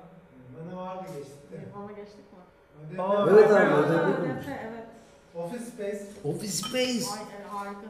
Bana 0.57 0.77
vardı 0.77 1.05
geçti. 1.19 1.69
Ona 1.77 1.93
geçtik 1.93 2.25
mi? 2.33 3.03
Aa, 3.03 3.27
Evet 3.31 3.51
abi 3.51 3.61
Evet, 3.63 3.91
öyle 3.91 4.19
bir 4.19 4.29
evet, 4.29 4.45
evet. 4.49 4.87
Office 5.35 5.65
Space. 5.65 6.05
Office 6.25 6.53
Space. 6.53 7.07
Ay, 7.15 7.27
evet, 7.37 7.47
harika. 7.51 7.87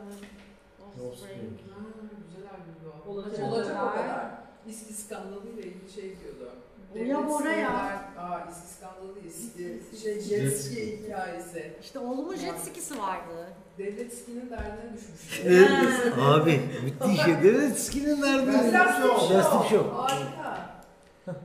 Offspring. 1.08 1.58
Ha, 1.74 1.80
güzel 2.26 2.50
albümdü 2.50 2.86
o. 3.06 3.10
Olacak. 3.10 3.52
Olacak 3.52 3.76
o 3.82 3.90
kadar. 3.90 4.26
İSKİ 4.66 4.94
skandalıyla 4.94 5.62
ilgili 5.62 5.90
şey 5.94 6.02
diyordu. 6.02 6.50
Oya 7.02 7.28
Bora 7.28 7.52
ya. 7.52 7.70
Aa. 8.18 8.40
İSKİ, 9.28 9.80
şey 10.02 10.20
jet 10.20 10.60
ski 10.60 10.98
hikayesi. 11.02 11.72
İşte 11.82 11.98
oğlumun 11.98 12.36
jet 12.36 12.58
skisi 12.60 12.98
vardı. 12.98 13.46
Devlet 13.78 14.14
skinin 14.14 14.50
derdine 14.50 14.92
düşmüş. 14.96 15.42
Evet. 15.44 16.12
Abi 16.20 16.60
bitti 16.86 17.16
şey. 17.24 17.34
Evet 17.44 17.78
skinin 17.80 18.22
nerede? 18.22 18.70
Plastik 19.28 19.70
Show. 19.70 19.90
Harika. 19.90 20.76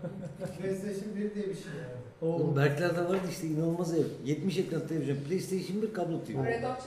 PlayStation 0.59 1.15
1 1.15 1.35
diye 1.35 1.49
bir 1.49 1.53
şey 1.53 1.71
yani. 1.81 2.01
Oğlum 2.21 2.55
Berkler'de 2.55 3.03
vardı 3.03 3.27
işte 3.29 3.47
inanılmaz 3.47 3.93
ev. 3.93 4.03
70 4.25 4.57
ekran 4.57 4.87
televizyon. 4.87 5.17
PlayStation 5.17 5.81
1 5.81 5.93
kablo 5.93 6.23
TV. 6.25 6.45
Red 6.45 6.63
Hot 6.63 6.81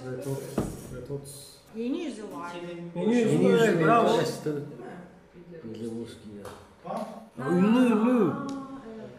Red 0.97 1.11
Hot. 1.11 1.28
Yeni 1.77 1.99
yüzyıl 1.99 2.32
vardı. 2.32 2.57
Yeni 2.97 3.16
yüzyıl. 3.16 3.32
Yeni 3.43 3.53
yüzyıl. 3.53 3.81
Bravo. 3.86 4.09
Evet, 4.16 4.32
tabii. 4.45 4.55
Değil 4.55 4.66
mi? 5.65 5.74
Bilge 5.74 6.01
Boski 6.01 6.28
ya. 6.39 7.01
Ya, 7.39 7.44
Ünlü 7.51 7.78
ünlü. 7.78 8.31
Aa. 8.31 8.35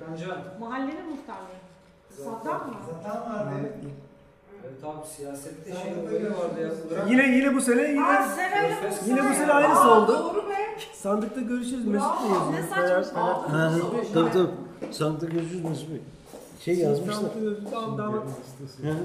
Erkancan. 0.01 0.37
Mahallenin 0.59 1.09
muhtarlığı. 1.09 1.59
Saddam 2.23 2.67
mı? 2.67 2.73
Zaten 3.03 3.21
vardı. 3.33 3.51
Evet 4.63 4.83
abi 4.83 5.07
siyasette 5.07 5.71
Sen 5.73 5.81
şey 5.81 6.11
böyle 6.11 6.29
vardı 6.29 6.61
ya. 6.61 6.69
Irak- 6.91 7.11
Yine 7.11 7.35
yine 7.37 7.55
bu 7.55 7.61
sene 7.61 7.81
Aa 7.81 7.85
yine 7.85 8.27
Seren'le 8.35 8.71
Körfez- 8.71 9.07
yine 9.09 9.29
bu 9.29 9.33
sene 9.33 9.53
Aa, 9.53 9.55
aynısı 9.55 9.91
oldu. 9.91 10.13
Doğru 10.23 10.49
be. 10.49 10.55
Sandıkta 10.93 11.41
görüşürüz 11.41 11.85
Mesut 11.87 12.07
Ne 12.21 12.27
yazıyor. 12.35 12.63
saçma 12.69 12.81
Fener- 12.81 13.03
şey. 13.03 13.13
Fener- 13.13 13.51
Ha, 13.51 13.71
tabii 14.13 14.31
tabii. 14.31 14.93
Sandıkta 14.93 15.25
görüşürüz 15.27 15.63
Mesut 15.65 15.89
Bey. 15.89 16.01
Şey 16.61 16.75
yazmışlar. 16.77 17.13
Sandıkta 17.13 17.39
görüşürüz. 17.39 17.69
Tamam 17.71 17.97
damat. 17.97 18.23
Hı 18.81 18.87
hı. 18.91 18.95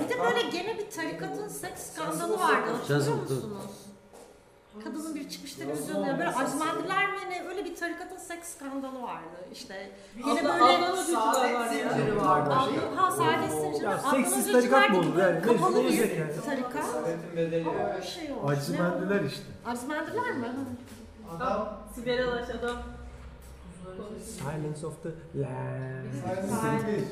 Bir 0.00 0.08
de 0.08 0.14
böyle 0.20 0.50
gene 0.50 0.78
bir 0.78 0.90
tarikatın 0.90 1.48
seks 1.48 1.82
skandalı 1.92 2.38
vardı. 2.38 2.70
Hatırlıyor 2.80 3.16
musunuz? 3.22 3.44
Kadının 4.84 5.14
bir 5.14 5.28
çıkış 5.28 5.54
televizyonda 5.54 6.18
böyle 6.18 6.28
azmendiler 6.34 7.08
mi 7.08 7.18
ne 7.30 7.48
öyle 7.48 7.64
bir 7.64 7.76
tarikatın 7.76 8.16
seks 8.16 8.48
skandalı 8.48 9.02
vardı. 9.02 9.36
İşte 9.52 9.90
yine 10.16 10.40
Abla, 10.40 10.42
böyle 10.44 10.62
ablanın 10.62 10.96
çocuklar 10.96 11.54
var 11.54 11.70
ya. 11.70 11.92
Zinciri 11.92 12.16
vardı. 12.16 12.50
Abla, 12.54 13.02
ha 13.02 13.10
Saadet 13.10 13.50
Zinciri. 13.52 13.84
Ya 13.84 14.00
tarikat 14.52 14.90
mı 14.90 14.98
olur 14.98 15.16
yani? 15.18 15.42
Kapalı 15.42 15.74
Ne 15.74 15.78
bir 15.84 15.88
olacak 15.88 16.18
yani? 16.18 16.32
tarikat. 16.46 16.84
Saadetin 16.84 17.36
bedeli. 17.36 17.68
Ama 17.68 17.96
bir 17.98 18.06
şey 18.06 18.32
olmuş. 18.32 18.44
Oldu? 18.44 19.24
işte. 19.26 19.42
Azmendiler 19.66 20.32
mi? 20.32 20.46
Adam 21.36 21.78
Sibel 21.94 22.24
Alaş 22.28 22.50
adam. 22.50 22.76
Silence 24.24 24.86
of 24.86 25.02
the 25.02 25.08
Lambs. 25.34 26.60
Silence 26.60 27.04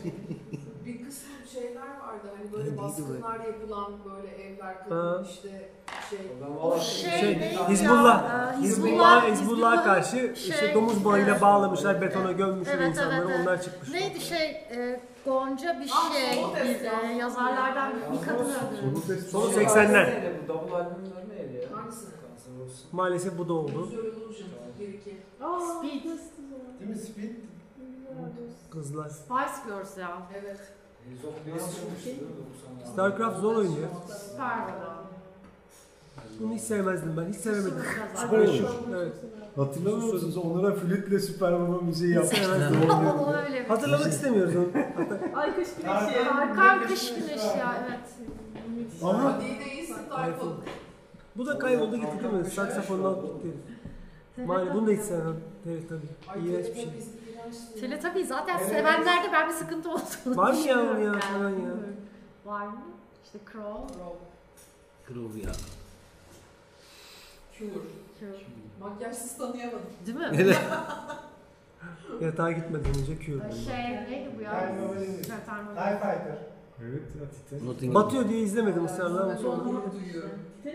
Bir 0.84 1.04
kısım 1.04 1.28
şeyler 1.52 1.80
vardı 1.80 2.28
hani 2.36 2.52
böyle 2.52 2.78
baskınlar 2.78 3.40
yapılan 3.40 3.92
böyle 4.04 4.28
evler 4.28 4.84
kadın 4.88 5.24
işte 5.24 5.70
şey. 6.10 6.18
O 6.62 6.80
şey, 6.80 7.10
Şey, 7.20 7.38
neydi 7.40 7.58
Hizbullah. 7.68 8.52
Ee, 8.54 8.62
Hizbullah, 8.62 9.28
Hizbullah- 9.28 9.84
karşı 9.84 10.32
işte 10.36 10.52
şey, 10.56 10.74
domuz 10.74 11.04
bağıyla 11.04 11.30
evet. 11.32 11.42
bağlamışlar, 11.42 12.00
betona 12.00 12.32
gömmüşler 12.32 12.74
Evet, 12.78 12.88
insanları, 12.88 13.16
evet, 13.20 13.30
evet. 13.30 13.40
onlar 13.46 13.62
çıkmış. 13.62 13.90
Neydi 13.90 14.20
şey, 14.20 14.50
e, 14.50 15.00
Gonca 15.24 15.80
bir 15.80 15.90
Ah, 15.94 16.12
şey, 16.12 16.44
bir, 16.64 16.80
ya. 16.80 17.00
e, 17.02 17.16
yazarlardan 17.16 17.92
bir 18.12 18.26
kadın 18.28 18.44
öldürülmüş. 18.44 19.04
Sonu 19.04 19.16
festival. 19.16 19.42
Sonu 19.42 19.52
80'ler. 19.52 20.06
Neydi 20.06 20.40
Bu 20.44 20.48
double 20.48 20.74
albümün 20.74 21.10
adı 21.10 21.28
neydi 21.28 21.54
ya? 21.72 21.78
Hangisi? 21.78 22.06
Maalesef 22.92 23.38
bu 23.38 23.48
da 23.48 23.52
oldu. 23.52 23.82
User 23.82 23.98
Illusion 23.98 24.48
1-2. 24.80 25.44
Aa, 25.44 25.60
Speed. 25.60 26.04
Değil 26.80 26.90
mi? 26.90 26.96
Speed. 26.96 27.30
Kızlar. 28.70 29.08
Spice 29.08 29.68
Girls 29.68 29.98
ya. 29.98 30.18
Evet. 30.40 30.60
Ace 31.08 31.26
of 31.28 31.34
Base 31.54 31.76
çıkmıştı 31.76 32.06
değil 32.06 32.20
mi 32.22 32.26
90'larda? 32.86 32.92
Starcraft 32.92 33.40
zor 33.40 33.56
oyun 33.56 33.70
ya. 33.70 33.88
Bunu 36.40 36.54
hiç 36.54 36.62
sevmezdim 36.62 37.16
ben, 37.16 37.32
hiç 37.32 37.36
sevemedim. 37.36 37.72
Süper 38.16 38.38
oyun. 38.38 38.66
Evet. 38.96 39.12
Hatırlamıyor 39.56 40.12
musunuz? 40.12 40.36
Onlara 40.36 40.74
flütle 40.74 41.18
Süper 41.20 41.52
Baba 41.52 41.80
müziği 41.80 42.10
Hiç 42.10 42.16
yapmışlar. 42.16 42.44
sevmezdim. 42.44 42.90
O 42.90 43.32
öyle 43.34 43.60
bir. 43.64 43.68
Hatırlamak 43.68 44.06
istemiyoruz 44.06 44.56
onu. 44.56 44.66
Ay 45.34 45.56
kış 45.56 45.68
güneşi. 45.74 46.30
Arkan 46.30 46.86
kış 46.86 47.14
güneşi 47.14 47.46
ya 47.46 47.74
evet. 47.88 48.00
Ama 49.02 49.38
Tayfun. 50.10 50.54
Bu 51.36 51.46
da 51.46 51.58
kayboldu 51.58 51.96
gitti 51.96 52.22
değil 52.22 52.34
mi? 52.34 52.44
Saksafondan 52.50 53.14
gitti. 53.14 53.48
Maalesef 54.46 54.74
bunu 54.74 54.86
da 54.86 54.90
hiç 54.90 55.00
sevmem. 55.00 55.36
Evet 55.68 55.82
tabii. 55.88 56.46
İğrenç 56.48 56.66
bir 56.66 56.74
şey. 56.74 56.88
Tele 57.80 58.00
tabii 58.00 58.24
zaten 58.24 58.58
sevenlerde 58.58 59.32
ben 59.32 59.48
bir 59.48 59.54
sıkıntı 59.54 59.90
olduğunu 59.90 60.36
Var 60.36 60.52
mı 60.52 60.58
ya 60.58 60.78
bunu 60.78 60.98
ya, 60.98 61.04
yani. 61.04 61.20
falan 61.20 61.50
ya? 61.50 61.70
Var 62.44 62.66
mı? 62.66 62.80
İşte 63.24 63.38
Crow. 63.52 63.98
Bro. 63.98 64.16
Groove 65.08 65.38
ya. 65.38 65.52
Cure. 67.58 67.70
Makyajsız 68.80 69.36
tanıyamadım. 69.36 69.80
Değil 70.06 70.18
mi? 70.18 70.30
Evet. 70.34 70.58
Yatağa 72.20 72.52
gitmeden 72.52 72.88
önce 73.00 73.18
Cure. 73.26 73.52
Şey 73.52 73.90
neydi 73.90 74.30
bu 74.38 74.42
ya? 74.42 74.52
Machine. 74.52 75.22
Fighter. 75.86 76.38
Evet, 76.82 77.02
Atite. 77.70 77.94
Batıyor 77.94 78.28
diye 78.28 78.40
izlemedim 78.40 78.84
ısrarla 78.84 79.22
ama 79.22 79.36
sonra. 79.36 79.56
gurur 79.62 79.92
duyuyorum. 79.92 80.30
Mi? 80.64 80.72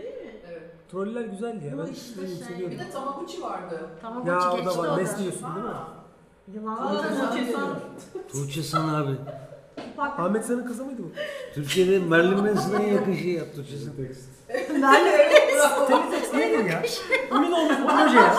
Evet. 0.48 0.62
Troller 0.90 1.24
güzeldi 1.24 1.66
ya. 1.66 1.72
Bu 1.78 1.78
Ben 1.86 1.92
işte 1.92 2.26
şey- 2.26 2.36
seviyorum. 2.36 2.70
Bir 2.70 2.78
de 2.78 2.90
Tamagotchi 2.90 3.42
vardı. 3.42 3.90
Tamam 4.02 4.26
Ya 4.26 4.32
ya, 4.34 4.52
o 4.52 4.56
geçti 4.56 4.66
da 4.78 4.78
var. 4.82 4.88
o 4.88 4.92
da. 4.92 4.96
Besliyorsun 4.96 5.54
değil 5.54 5.66
mi? 5.66 5.72
Yılan. 6.54 7.02
Tuğçe 7.02 7.52
San. 7.52 7.78
Tuğçe 8.32 8.62
San 8.62 8.88
abi. 8.88 9.10
Ahmet 9.98 10.44
San'ın 10.44 10.64
kızı 10.66 10.84
mıydı 10.84 11.02
bu? 11.02 11.10
Türkiye'de 11.54 11.98
Marilyn 11.98 12.38
Manson'a 12.38 12.82
en 12.82 12.94
yakın 12.94 13.14
şey 13.14 13.32
yaptı 13.32 13.56
Tuğçe 13.62 13.76
San. 13.78 13.92
Teletext 15.88 16.34
nedir 16.34 16.64
ya? 16.64 16.82
Ünlü 17.32 17.54
olmuş 17.54 17.76
bu 17.82 17.86
proje 17.88 18.16
ya. 18.16 18.34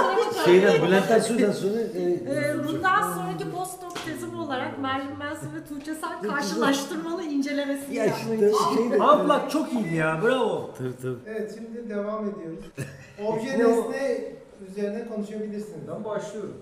Şeyden 0.45 0.88
Bülent 0.88 1.11
Ersoy'dan 1.11 1.52
sonra 1.52 1.80
e, 1.80 2.02
Ee, 2.02 2.56
bundan 2.68 3.14
sonraki 3.14 3.52
postdoc 3.52 3.94
tezim 4.06 4.40
olarak 4.40 4.80
Marilyn 4.80 5.18
Manson 5.18 5.48
ve 5.56 5.65
Tuğçe 5.69 5.95
San 5.95 6.22
karşılaştırmalı 6.22 7.23
incelemesi 7.23 7.94
ya 7.95 8.06
işte 8.06 8.52
şeyde. 8.76 8.95
Unplugged 9.03 9.49
çok 9.49 9.73
iyiydi 9.73 9.95
ya. 9.95 10.19
Bravo. 10.23 10.69
Tabii 10.77 10.98
tabii. 11.02 11.15
Evet 11.27 11.56
şimdi 11.57 11.90
devam 11.90 12.30
ediyoruz. 12.30 12.65
Obje 13.27 13.60
nesne 13.60 14.22
üzerine 14.69 15.07
konuşabilirsiniz. 15.07 15.88
Ben 15.95 16.03
başlıyorum. 16.06 16.57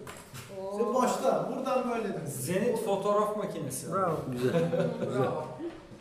İşte 0.71 0.93
boşta. 0.93 1.49
Buradan 1.55 1.89
böyle 1.91 2.13
dön. 2.13 2.25
Zenit 2.25 2.85
fotoğraf 2.85 3.37
makinesi. 3.37 3.93
Bravo. 3.93 4.15
Güzel. 4.31 4.51
Güzel. 5.07 5.27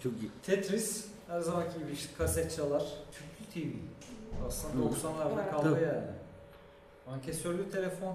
Çok 0.02 0.12
iyi. 0.12 0.30
Tetris 0.42 1.04
her 1.28 1.40
zamanki 1.40 1.78
gibi 1.78 1.92
işte 1.92 2.08
kaset 2.18 2.56
çalar. 2.56 2.84
Tüplü 3.12 3.62
TV. 3.62 3.76
Aslında 4.48 4.84
Hı. 4.84 4.88
90'larda 4.88 5.50
kaldı 5.50 5.70
Tabii. 5.74 5.82
yani. 5.84 6.04
Ankesörlü 7.12 7.70
telefon. 7.70 8.08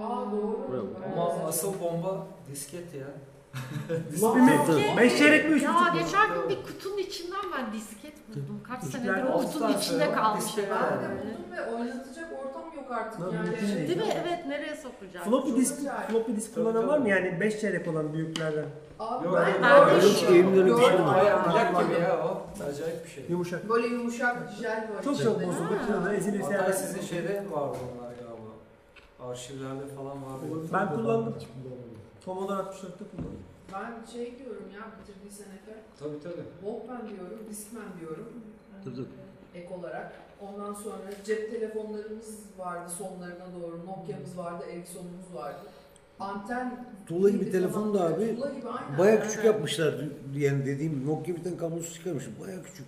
Aa 0.00 0.32
doğru. 0.32 0.58
Bravo. 0.72 0.86
Ama 1.12 1.48
asıl 1.48 1.80
bomba 1.80 2.26
disket 2.50 2.94
ya. 2.94 3.06
İsmi 4.14 4.96
Beş 4.96 5.18
çeyrek 5.18 5.48
mi 5.48 5.50
üç 5.56 5.62
Ya 5.62 5.74
buçuk 5.74 5.94
mu? 5.94 6.00
geçen 6.00 6.34
gün 6.34 6.48
bir 6.48 6.62
kutunun 6.62 6.98
içinden 6.98 7.40
ben 7.56 7.72
disket 7.72 8.28
buldum. 8.28 8.60
Kaç 8.68 8.84
senedir 8.84 9.22
o 9.34 9.38
kutunun 9.38 9.72
içinde 9.72 10.04
sonra 10.04 10.14
kalmış 10.14 10.44
disket 10.44 10.70
herhalde. 10.70 11.02
Ben 11.02 11.18
de 11.18 11.22
buldum 11.22 11.52
ve 11.56 11.74
oynatacak 11.76 12.32
ortam 12.32 12.62
yok 12.76 12.90
artık 12.90 13.20
Lan 13.20 13.32
yani. 13.32 13.48
mümkün 13.48 13.66
değil. 13.68 13.88
Değil 13.88 13.98
mi? 13.98 14.14
Evet 14.26 14.46
nereye 14.46 14.76
sokacağız? 14.76 15.26
Floppy 15.26 15.56
disk, 15.60 15.74
floppy 16.08 16.32
disk 16.36 16.54
kullanan 16.54 16.88
var 16.88 16.98
mı 16.98 17.08
yani 17.08 17.40
5 17.40 17.60
çeyrek 17.60 17.88
olan 17.88 18.12
büyüklerden? 18.12 18.66
Abi 18.98 19.26
Yok, 19.26 19.36
ben, 19.36 19.62
ben 19.62 20.00
de 20.00 20.00
hiç 20.00 20.22
evimde 20.22 20.60
öyle 20.60 20.72
bir 20.74 20.80
şey 20.80 20.90
Gördüm. 20.90 21.04
Plak 21.04 21.88
gibi 21.88 22.00
ya 22.00 22.18
o. 22.26 22.46
Acayip 22.70 23.04
bir 23.04 23.10
şey. 23.10 23.24
Yumuşak. 23.28 23.68
Böyle 23.68 23.86
yumuşak 23.86 24.36
jel 24.60 24.88
var. 24.96 25.02
Çok 25.04 25.14
içinde. 25.14 25.28
çok 25.28 25.42
bozuldu. 25.46 25.78
Kırıldı, 25.86 26.14
ezilirse 26.14 26.56
Hatta 26.56 26.72
sizin 26.72 27.00
şeyde 27.00 27.34
vardı 27.50 27.76
onlar 27.96 28.08
galiba. 28.08 29.30
Arşivlerde 29.30 29.86
falan 29.96 30.06
vardı. 30.06 30.68
Ben 30.72 30.94
kullandım. 30.94 31.34
Commodore 32.26 32.56
64'te 32.62 33.04
kullandım. 33.10 33.40
Ben 33.72 34.12
şey 34.12 34.38
diyorum 34.38 34.64
ya 34.74 34.80
bitirdiysen 35.00 35.44
Efe. 35.44 35.76
Tabii 35.98 36.20
tabii. 36.22 36.46
Walkman 36.60 37.08
diyorum, 37.08 37.38
Discman 37.50 37.84
diyorum 38.00 38.32
Dur 38.84 38.96
dur. 38.96 39.06
ek 39.54 39.74
olarak. 39.74 40.12
Ondan 40.40 40.74
sonra 40.74 40.96
cep 41.24 41.50
telefonlarımız 41.50 42.38
vardı 42.58 42.90
sonlarına 42.98 43.46
doğru. 43.60 43.86
Nokia'mız 43.86 44.38
vardı, 44.38 44.64
Ericsson'umuz 44.72 45.34
vardı. 45.34 45.58
Anten 46.20 46.86
Tuğla 47.06 47.30
gibi 47.30 47.50
telefon 47.52 47.94
da 47.94 48.04
abi 48.06 48.36
Tuğla 48.36 48.50
gibi 48.54 48.68
aynen. 48.68 48.98
Baya 48.98 49.22
küçük 49.22 49.44
yapmışlar 49.44 49.94
yani 50.36 50.66
dediğim 50.66 51.06
Nokia 51.06 51.34
bir 51.36 51.44
tane 51.44 51.56
kablosu 51.56 51.94
çıkarmış. 51.94 52.24
Baya 52.40 52.62
küçük. 52.62 52.86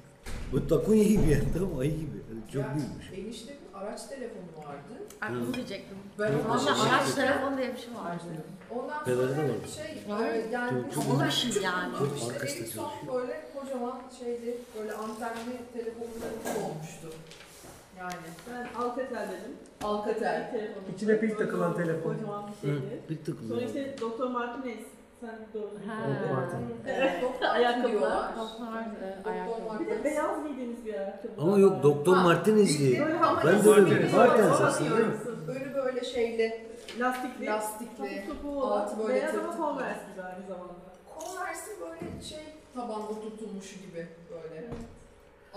Bu 0.52 0.66
takunya 0.68 1.04
gibi 1.04 1.30
yani 1.30 1.44
tamam 1.58 1.78
ayı 1.78 1.90
gibi. 1.90 2.16
Yani 2.30 2.52
çok 2.52 2.62
Ya, 2.62 2.74
büyükmüş. 2.76 3.18
Eniştemin 3.26 3.60
araç 3.78 4.02
telefonu 4.06 4.42
vardı. 4.58 4.92
Ay 5.20 5.36
onu 5.36 5.54
diyecektim. 5.54 5.98
Ben 6.18 6.32
Yok, 6.32 6.48
Valla 6.48 6.58
şey- 6.74 6.88
araç 6.92 7.14
telefon 7.14 7.58
diye 7.58 7.72
bir 7.74 7.78
şey 7.78 7.94
vardı. 7.94 8.22
Ondan 8.70 9.04
Pedali 9.04 9.28
de 9.28 9.34
sonra 9.34 9.48
var. 9.48 10.28
şey 10.30 10.38
e, 10.38 10.46
yani 10.52 10.82
Çok- 10.94 11.04
çok 11.04 11.20
bu 11.26 11.30
şey 11.30 11.62
yani. 11.62 11.96
ama 11.96 12.06
işte 12.16 12.26
Arkası 12.26 12.40
da 12.40 12.44
Ericsson 12.60 12.82
çalışıyor. 12.84 13.14
böyle 13.14 13.44
kocaman 13.54 14.00
şeydi 14.18 14.58
böyle 14.78 14.92
antenli 14.92 15.56
telefonlarımız 15.72 16.64
olmuştu. 16.64 17.08
Yani 17.98 18.12
Ben 18.50 18.80
Alcatel 18.82 19.28
dedim. 19.28 19.56
Alcatel. 19.82 20.50
Telefonu. 20.50 20.84
İçine 20.96 21.20
pil 21.20 21.36
takılan 21.36 21.76
telefon. 21.76 22.14
Kocaman 22.14 22.44
bir 22.62 22.68
Hı, 22.68 22.72
şeydi. 22.72 23.00
bir 23.10 23.24
tıklı. 23.24 23.48
Sonra 23.48 23.60
işte 23.60 23.94
Doktor 24.00 24.30
Martinez. 24.30 24.78
Sen 25.20 25.38
doğru 25.54 25.70
Ha. 25.86 25.96
söyledin. 26.50 26.76
Evet, 26.86 27.22
doktor 27.22 27.46
Ayakkabılar. 27.46 27.90
diyorlar. 27.92 28.30
Doktor, 28.36 28.66
e, 28.66 29.30
ayakkabı. 29.30 29.80
Bir 29.80 29.90
de 29.90 30.04
beyaz 30.04 30.46
giydiğiniz 30.48 30.84
bir 30.86 30.94
ayakkabı. 30.94 31.32
Ama 31.42 31.58
yok 31.58 31.82
Doktor 31.82 32.16
Ha, 32.16 32.22
Martinez'li. 32.22 33.04
Ama 33.22 33.40
Ben 33.44 33.64
de 33.64 33.68
öyle 33.70 33.86
bilmiyorum. 33.86 34.16
Martens 34.16 34.60
aslında. 34.60 34.94
Önü 35.48 35.74
böyle 35.74 36.04
şeyli, 36.04 36.66
Lastikli. 36.98 37.46
lastikli. 37.46 38.24
Topu 38.26 38.42
topu 38.42 38.62
olan. 38.62 38.80
altı 38.80 38.98
böyle 38.98 39.14
Beyaz 39.14 39.34
ama 39.34 39.42
tırtıklı. 39.42 39.64
Converse 39.64 40.00
gibi 40.12 40.22
aynı 40.22 40.46
zamanda. 40.48 40.74
Converse'in 41.18 41.80
böyle 41.80 42.22
şey 42.22 42.44
tabanda 42.74 43.20
tutulmuş 43.20 43.72
gibi 43.72 44.06
böyle. 44.30 44.68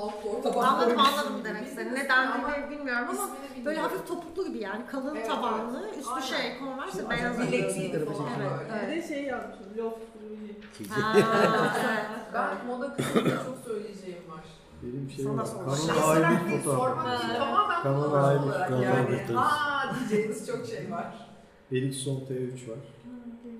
Anladım 0.05 0.99
anladım 0.99 1.41
demek 1.43 1.67
istediğini. 1.67 1.95
Neden 1.99 2.31
ama 2.31 2.51
dediğini 2.51 2.69
bilmiyorum 2.79 3.07
ama 3.09 3.29
böyle 3.65 3.79
hafif 3.79 4.07
topuklu 4.07 4.47
gibi 4.47 4.57
yani 4.59 4.85
kalın 4.91 5.15
Evet, 5.15 5.27
tabanlı, 5.27 5.83
evet. 5.85 5.97
üstü 5.97 6.09
Aynen. 6.11 6.25
şey 6.25 6.57
konverse 6.59 7.09
beyaz. 7.09 7.35
acaba- 7.39 7.47
Bilekliydi 7.47 8.05
falan 8.05 8.29
Evet. 8.41 8.87
Bir 8.91 8.95
de 9.03 9.07
şey 9.07 9.23
yazmışım. 9.23 9.77
Loft 9.77 9.97
Ruji. 10.21 10.89
Ha, 10.89 11.13
evet. 11.17 12.05
Ben 12.33 12.65
moda 12.67 12.95
kısmında 12.95 13.29
çok 13.29 13.57
söyleyeceğim 13.65 14.21
var. 14.31 14.43
Benim 14.83 15.11
şey 15.15 15.25
Sana 15.25 15.37
var. 15.37 15.45
sor. 15.45 15.65
Kanun 15.65 15.75
Şey 15.75 15.89
ailelik 15.91 16.07
olarak 16.31 16.49
değil, 16.49 16.61
fotoğrafı. 16.61 16.95
sormak 17.01 17.19
için 17.23 17.33
tamamen 17.35 17.81
kullanıcı 17.83 18.17
ailelik, 18.17 18.45
olarak 18.47 18.67
kanun 18.69 18.81
yani. 18.81 18.95
ailelik. 19.07 19.35
Ha 19.35 19.95
diyeceğiniz 19.99 20.47
çok 20.47 20.65
şey 20.65 20.91
var. 20.91 21.27
Ericsson 21.71 22.15
T3 22.15 22.69
var. 22.69 22.77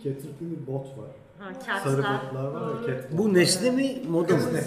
Caterpillar 0.04 0.68
bot 0.68 0.86
var. 0.98 1.12
Ha, 1.42 1.80
Sarı 1.84 2.02
Cats'ler. 2.02 2.22
botlar 2.28 2.44
var 2.62 2.72
ya 2.82 2.88
Cat. 2.88 3.12
Bu 3.12 3.34
Nesne 3.34 3.72
mi 3.72 4.02
moda 4.10 4.34
mı? 4.34 4.40
Nesne 4.40 4.60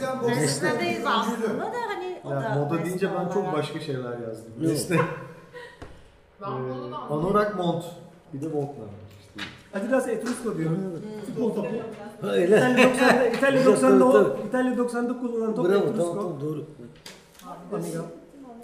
Nesne. 0.43 0.69
aslında 1.07 1.63
da 1.65 1.79
hani 1.89 2.19
o 2.25 2.31
da 2.31 2.35
Ya, 2.35 2.55
moda 2.55 2.85
deyince 2.85 3.11
ben 3.19 3.29
çok 3.35 3.53
başka 3.53 3.81
şeyler 3.81 4.19
yazdım. 4.19 4.53
Yok. 4.61 4.73
Nesne. 4.73 5.01
Ben 6.41 6.47
Ee, 6.51 6.53
bunu 6.71 6.93
da 6.93 6.97
Anorak 6.97 7.57
mont. 7.57 7.85
Bir 8.33 8.41
de 8.41 8.45
Walkman 8.45 8.87
var 8.87 9.05
işte. 9.21 9.49
Adidas 9.79 10.09
Etrusco 10.09 10.57
diyor. 10.59 10.71
Futbol 11.27 11.55
topu. 11.55 11.69
Ha 12.21 12.29
öyle. 12.33 12.57
İtalya 12.57 12.89
90'da, 12.89 13.27
İtalya 13.27 13.63
Güzel, 13.63 13.89
90'da, 13.91 14.05
o, 14.07 14.37
İtalya 14.49 14.73
90'da 14.75 15.19
kullanılan 15.21 15.55
top 15.55 15.65
Bravo 15.65 15.75
tamam 15.81 15.93
Etrusco. 15.95 16.15
tamam 16.15 16.41
doğru. 16.41 16.65
Amiga. 17.75 17.99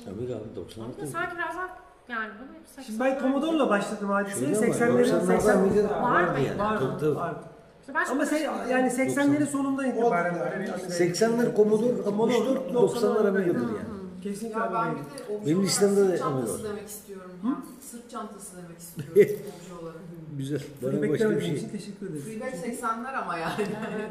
Tabii 0.05 0.35
abi 0.35 0.57
90 0.57 0.83
Ama 0.85 0.93
sanki 1.13 1.37
biraz 1.37 1.55
daha 1.57 1.69
yani 2.09 2.31
bunu 2.39 2.49
hep 2.77 2.85
Şimdi 2.87 3.01
ben 3.01 3.19
Commodore'la 3.21 3.69
başladım 3.71 4.09
hadiseye. 4.11 4.55
Şöyle 4.55 4.67
ama 4.67 4.75
80'lerin 4.75 5.11
90'larda 5.11 5.27
80 5.27 5.59
Amiga 5.59 5.83
Var 5.91 6.01
vardı 6.03 6.33
mıydı? 6.33 6.47
yani. 6.49 6.59
vardı. 6.59 6.85
Tabii 6.91 7.01
tabii. 7.01 7.15
vardı. 7.17 7.39
İşte 7.81 7.95
ben 7.95 8.07
Ama 8.11 8.27
şey, 8.27 8.43
yani 8.43 8.89
80'lerin 8.89 9.47
sonundan 9.47 9.91
itibaren 9.91 10.35
böyle 10.35 10.65
bir 10.65 10.69
Amiga. 10.69 10.87
80'ler 10.95 11.57
Commodore, 11.57 12.03
64, 12.07 12.71
90'lar 12.73 13.29
Amiga'dır 13.29 13.61
yani. 13.61 13.79
Kesinlikle 14.23 14.59
Ya 14.59 14.71
ben 14.73 14.79
Amiga'ydı. 14.79 15.07
bir 15.15 15.19
de 15.19 15.37
obje 15.37 15.47
Benim 15.47 15.57
olarak 15.59 15.69
listemde 15.69 16.01
de 16.01 16.17
sırt 16.17 16.19
çantası 16.19 16.65
demek 16.65 16.89
istiyorum 16.89 17.31
ya. 17.45 17.57
Sırt 17.91 18.11
çantası 18.11 18.57
demek 18.57 18.79
istiyorum 18.79 19.13
obje 19.49 19.83
olarak. 19.83 20.01
Güzel. 20.39 20.63
Bana 20.83 20.91
Feedback 20.91 21.13
başka 21.13 21.31
bir 21.31 21.41
şey. 21.41 21.55
için 21.55 21.69
teşekkür 21.69 22.07
ederiz. 22.11 22.25
Freeback 22.25 22.55
80'ler 22.67 23.17
ama 23.23 23.39
yani. 23.39 23.53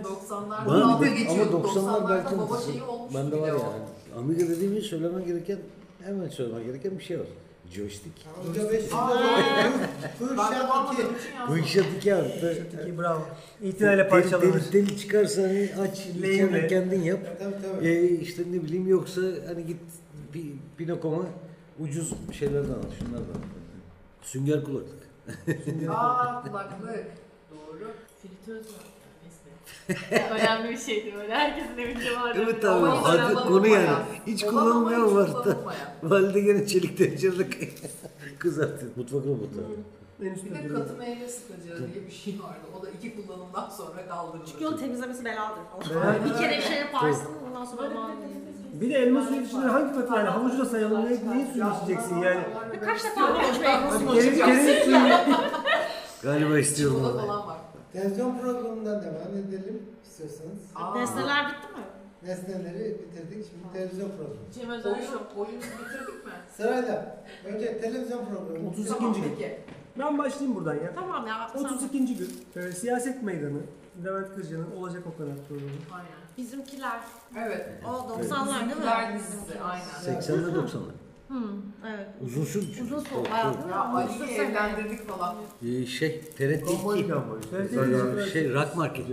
90'lar 0.03 0.65
Bana 0.67 0.79
dalga 0.79 1.05
bir 1.05 1.11
de, 1.11 1.15
geçiyor. 1.15 1.47
ama 1.47 1.57
90'lar 1.67 2.09
belki 2.09 2.37
baba 2.37 2.57
şeyi 2.61 2.83
olmuş 2.83 3.15
bende 3.15 3.35
var 3.41 3.43
bile 3.47 3.53
o. 3.53 3.57
yani. 3.57 3.83
Amiga 4.17 4.47
dediğimiz 4.47 4.83
söylemen 4.83 5.25
gereken, 5.25 5.57
hemen 6.03 6.27
söylemen 6.29 6.63
gereken 6.63 6.91
bir 6.99 7.03
şey 7.03 7.19
var. 7.19 7.27
Joystick. 7.71 8.13
Hoca 8.47 8.71
5 8.71 8.93
Aa, 8.93 9.07
Full 10.19 10.29
Ben 10.37 10.51
de 10.51 10.55
shot 10.55 10.69
bakmadığım 10.69 11.15
2. 11.15 11.19
için 11.19 11.31
Bu 11.49 11.57
yazdım. 11.57 11.65
iş 11.65 11.75
iki 11.97 12.15
abi. 12.15 12.31
Peki 12.77 12.97
bravo. 12.97 13.21
İtinayla 13.61 14.09
parçalanır. 14.09 14.53
Deli, 14.53 14.73
deli 14.87 14.97
çıkarsa 14.97 15.41
hani 15.41 15.69
aç, 15.81 15.99
içeriden 16.05 16.67
kendin 16.67 17.01
yap. 17.01 17.19
Tabii 17.39 17.55
tabii. 17.61 17.87
Ee, 17.87 18.09
işte 18.09 18.43
ne 18.51 18.63
bileyim 18.63 18.87
yoksa 18.87 19.21
hani 19.47 19.65
git 19.65 19.77
bir 20.33 20.45
Pinokoma 20.77 21.25
ucuz 21.79 22.13
şeylerden 22.39 22.69
al, 22.73 22.83
şunlardan 22.99 23.19
al. 23.33 23.43
Sünger 24.21 24.63
kulaklık. 24.63 24.99
Aa 25.89 26.41
kulaklık. 26.43 27.05
Doğru. 27.51 27.87
Fritöz 28.21 28.65
var. 28.65 28.83
Önemli 30.31 30.69
bir 30.69 30.77
şeydi 30.77 31.13
böyle. 31.15 31.33
Herkesin 31.33 31.77
evinde 31.77 32.15
var. 32.15 32.35
Evet 32.43 32.65
Ama 32.65 32.87
abi, 32.87 32.97
hiç 32.97 33.05
hadi 33.05 33.33
konu 33.33 33.67
yani. 33.67 33.77
Olamayan. 33.77 34.03
Hiç 34.27 34.43
ama 34.43 34.91
hiç 34.91 35.13
var 35.13 35.45
da. 35.45 35.57
Valide 36.03 36.39
gene 36.39 36.67
çelik 36.67 36.97
tencerede 36.97 37.47
kızartıyor. 38.39 38.91
Mutfak 38.95 39.25
robotu. 39.25 39.63
En 40.23 40.35
Bir 40.35 40.69
de 40.69 40.73
katı 40.73 40.93
meyve 40.97 41.27
sıkacağı 41.27 41.77
diye 41.93 42.07
bir 42.07 42.11
şey 42.11 42.33
vardı. 42.33 42.59
O 42.79 42.83
da 42.83 42.89
iki 42.89 43.15
kullanımdan 43.15 43.69
sonra 43.69 44.07
kaldırıldı. 44.07 44.45
Çünkü 44.51 44.67
onu 44.67 44.77
temizlemesi 44.77 45.25
beladır 45.25 45.59
bir 46.25 46.37
kere 46.37 46.61
şey 46.61 46.77
yaparsın 46.77 47.27
ondan 47.49 47.65
sonra 47.65 47.81
aman. 47.91 48.11
Bir 48.73 48.89
de 48.89 48.93
elma 48.93 49.21
suyu 49.21 49.41
içinde 49.41 49.65
hangi 49.65 49.93
katı 49.93 50.13
yani 50.13 50.29
havucu 50.29 50.59
da 50.59 50.65
sayalım 50.65 51.05
ne, 51.05 51.09
neyin 51.09 51.51
suyunu 51.53 51.73
içeceksin 51.77 52.17
yani? 52.17 52.41
Kaç 52.85 53.03
defa 53.03 53.21
havuç 53.21 53.59
meyvesini 53.61 54.07
Hani 54.07 54.37
kereviz 54.37 54.83
suyu. 54.83 54.97
Galiba 56.23 56.59
istiyorum 56.59 56.97
Çikolata 56.97 57.25
falan 57.25 57.47
var. 57.47 57.57
Televizyon 57.93 58.39
programından 58.39 59.01
devam 59.01 59.37
edelim 59.37 59.81
istiyorsanız. 60.03 60.59
Aa. 60.75 60.95
Nesneler 60.95 61.45
bitti 61.47 61.73
mi? 61.79 61.85
Nesneleri 62.23 62.97
bitirdik. 63.01 63.45
Şimdi 63.51 63.73
televizyon 63.73 64.09
programı. 64.09 64.51
Cem 64.53 64.69
Özen 64.69 64.89
Oyun, 64.93 65.01
Show. 65.05 65.39
oyunu 65.39 65.57
bitirdik 65.57 66.25
mi? 66.25 66.31
Sırayla. 66.57 67.23
Önce 67.45 67.81
televizyon 67.81 68.25
programı. 68.25 68.69
32. 68.69 68.89
Tamam 68.97 69.13
gün. 69.13 69.23
peki. 69.23 69.59
Ben 69.99 70.17
başlayayım 70.17 70.55
buradan 70.55 70.73
ya. 70.75 70.95
Tamam 70.95 71.27
ya. 71.27 71.49
sen- 71.53 71.59
32. 71.63 72.17
gün. 72.17 72.29
Ee, 72.55 72.71
siyaset 72.71 73.23
meydanı. 73.23 73.59
Levent 74.05 74.35
Kırca'nın 74.35 74.71
Olacak 74.71 75.03
O 75.13 75.17
Kadar 75.17 75.33
programı. 75.47 75.71
Aynen. 75.93 76.09
Bizimkiler. 76.37 76.99
Evet. 77.37 77.65
O 77.87 77.89
90'lar 77.89 78.47
değil 78.59 78.65
mi? 78.65 78.69
Bizimkiler 78.69 79.19
dizisi 79.19 79.59
aynen. 79.61 80.19
80'ler 80.19 80.55
90'lar. 80.55 80.91
Hı, 81.29 81.35
evet. 81.87 82.07
Uzun 82.25 82.43
sürdü. 82.43 82.65
Uzun 82.83 83.05
değil 83.05 83.65
mi? 83.65 83.71
Ya 83.71 83.79
Ali'yi 83.83 84.35
sene. 84.35 84.47
evlendirdik 84.47 85.09
falan. 85.09 85.35
Ee, 85.65 85.85
şey, 85.85 86.21
TRT 86.21 86.61
2. 86.61 86.65
Komboyken 86.65 87.15
var 87.15 87.37
işte. 87.43 87.57
Evet, 87.57 87.71
Zaten 87.73 87.93
evet. 88.13 88.33
Şey, 88.33 88.53
Rock 88.53 88.75
Market. 88.75 89.05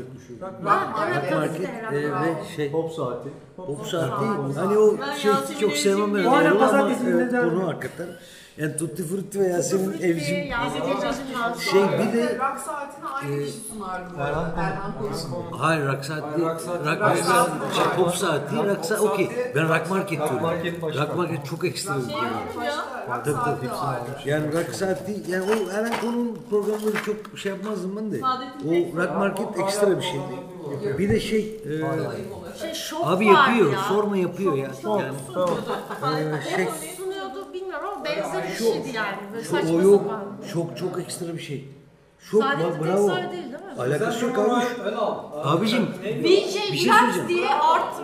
Ha, 0.65 1.09
evet, 1.13 1.33
Rock 1.33 1.41
Market 1.41 1.69
e, 1.93 2.11
ve 2.11 2.35
şey, 2.57 2.71
Pop 2.71 2.93
saati. 2.93 3.29
Pop 3.57 3.87
saati. 3.87 4.25
Hani 4.59 4.79
o 4.79 4.99
Ben 4.99 5.15
şey 5.15 5.33
çok 5.61 5.73
sevmem 5.73 6.15
öyle. 6.15 6.29
Hala 6.29 6.51
ama 6.51 6.61
pazartesi 6.61 7.07
e, 7.09 7.13
konu 7.13 7.23
ediyor. 7.23 7.63
hakikaten. 7.63 8.09
Yani 8.59 8.77
Tutti 8.77 9.05
Frutti 9.07 9.41
ve 9.41 9.47
Yasemin 9.49 9.85
Frutti, 9.93 10.07
Evcim 10.07 10.47
Yasemin 10.47 10.91
Evcim 10.91 11.61
şey 11.73 11.83
bir 11.83 12.13
de 12.19 12.39
Rock 12.39 12.61
saatini 12.67 13.07
aynı 13.15 13.43
e, 13.43 13.45
kişi 13.45 13.59
sunardı 13.73 14.11
bu 14.19 14.23
arada. 14.23 14.55
Erhan 14.59 14.93
Koç'un. 14.99 15.57
hayır 15.59 15.87
rock 15.87 16.05
saati, 16.05 16.41
rock 16.41 16.61
saati- 16.61 17.23
saati- 17.23 17.75
şey, 17.77 17.85
pop 17.97 18.15
saati, 18.15 18.57
rock 18.57 18.85
saati 18.85 19.03
okey. 19.03 19.31
Ben 19.55 19.69
rock 19.69 19.91
market 19.91 20.21
Rock 20.21 20.63
diyorum. 20.63 20.83
Rock 20.83 21.17
market 21.17 21.47
çok 21.47 21.65
ekstra 21.65 21.97
bir 21.97 22.01
Şey 22.03 22.11
şey. 22.11 22.21
Tabii, 23.25 23.35
tabii. 23.45 24.31
Yani 24.31 24.53
rock 24.53 24.75
saati, 24.75 25.23
yani 25.29 25.45
o 25.45 25.71
Eren 25.71 25.93
Kon'un 26.01 26.39
programları 26.51 27.03
çok 27.05 27.39
şey 27.39 27.53
yapmazdım 27.53 27.97
ben 27.97 28.13
de. 28.13 28.21
O 28.69 28.97
rock 29.01 29.11
market 29.17 29.59
ekstra 29.61 29.97
bir 29.97 30.03
şey. 30.03 30.21
Bir 30.99 31.11
de 31.11 31.21
şey, 31.21 31.61
e. 31.65 32.59
Şey 32.61 32.75
şok 32.75 33.07
abi 33.07 33.27
yapıyor, 33.27 33.73
ya. 33.73 33.79
sorma 33.89 34.17
yapıyor 34.17 34.55
ya. 34.57 34.71
Şok 34.83 35.01
Yani, 35.01 35.13
sunuyordu. 35.27 35.61
e, 36.03 36.51
şey, 36.57 36.65
Ne 36.67 36.97
sunuyordu 36.97 37.53
bilmiyorum 37.55 37.89
ama 37.95 37.96
benzer 38.09 38.45
bir 38.45 38.55
Şu- 38.55 38.65
şeydi 38.65 38.89
yani. 38.95 39.17
Böyle 39.33 39.45
Şu 39.45 39.51
saçma 39.51 39.77
o 39.77 39.81
yok. 39.83 40.03
sapan. 40.03 40.25
Çok 40.53 40.77
çok 40.79 40.99
ekstra 40.99 41.35
bir 41.35 41.39
şey. 41.43 41.69
Çok 42.31 42.43
Saadettin 42.43 42.65
bak 42.71 42.79
Tek 42.79 42.85
bravo. 42.87 43.09
Sarı 43.09 43.33
değil 43.33 43.43
değil 43.43 43.53
mi? 43.53 43.61
Alakası 43.79 44.25
yok 44.25 44.39
abi. 44.39 44.51
Abicim. 44.51 45.83
Abicim, 45.85 45.87
DJ 46.25 46.73
Bir 46.73 46.77
şey 46.79 46.91
Blacks 46.91 47.01
söyleyeceğim. 47.15 47.29
diye 47.29 47.49
art 47.55 47.95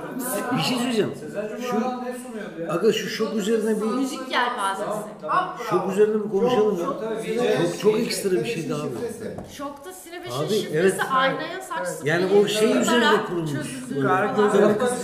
Bir 0.57 0.63
şey 0.63 0.77
söyleyeceğim. 0.77 1.11
Şu 1.15 1.67
Cumhurbaşkanı 1.71 2.05
ne 2.05 2.13
sunuyordu 2.19 2.61
ya? 2.67 2.73
aga 2.73 2.93
şu 2.93 3.09
şok 3.09 3.35
üzerine 3.37 3.81
bir 3.83 3.87
müzik 3.87 4.33
yelpazesi. 4.33 4.89
Şok 5.71 5.93
üzerine 5.93 6.25
bir 6.25 6.29
konuşalım 6.31 6.79
ya. 6.81 6.87
Çok 7.73 7.81
çok 7.81 8.01
ekstra 8.01 8.31
bir 8.31 8.45
şeydi 8.45 8.75
abi. 8.75 8.89
Şokta 9.53 9.93
Sinebeş'in 9.93 10.39
Abi, 10.43 10.49
şifresi 10.55 10.77
evet. 10.77 11.01
aynaya 11.11 11.61
saç 11.61 11.89
Yani 12.05 12.27
spreyi 12.27 12.45
o 12.45 12.49
şey 12.49 12.81
üzerinde 12.81 13.25
kurulmuş. 13.29 13.51
Böyle. 13.91 14.09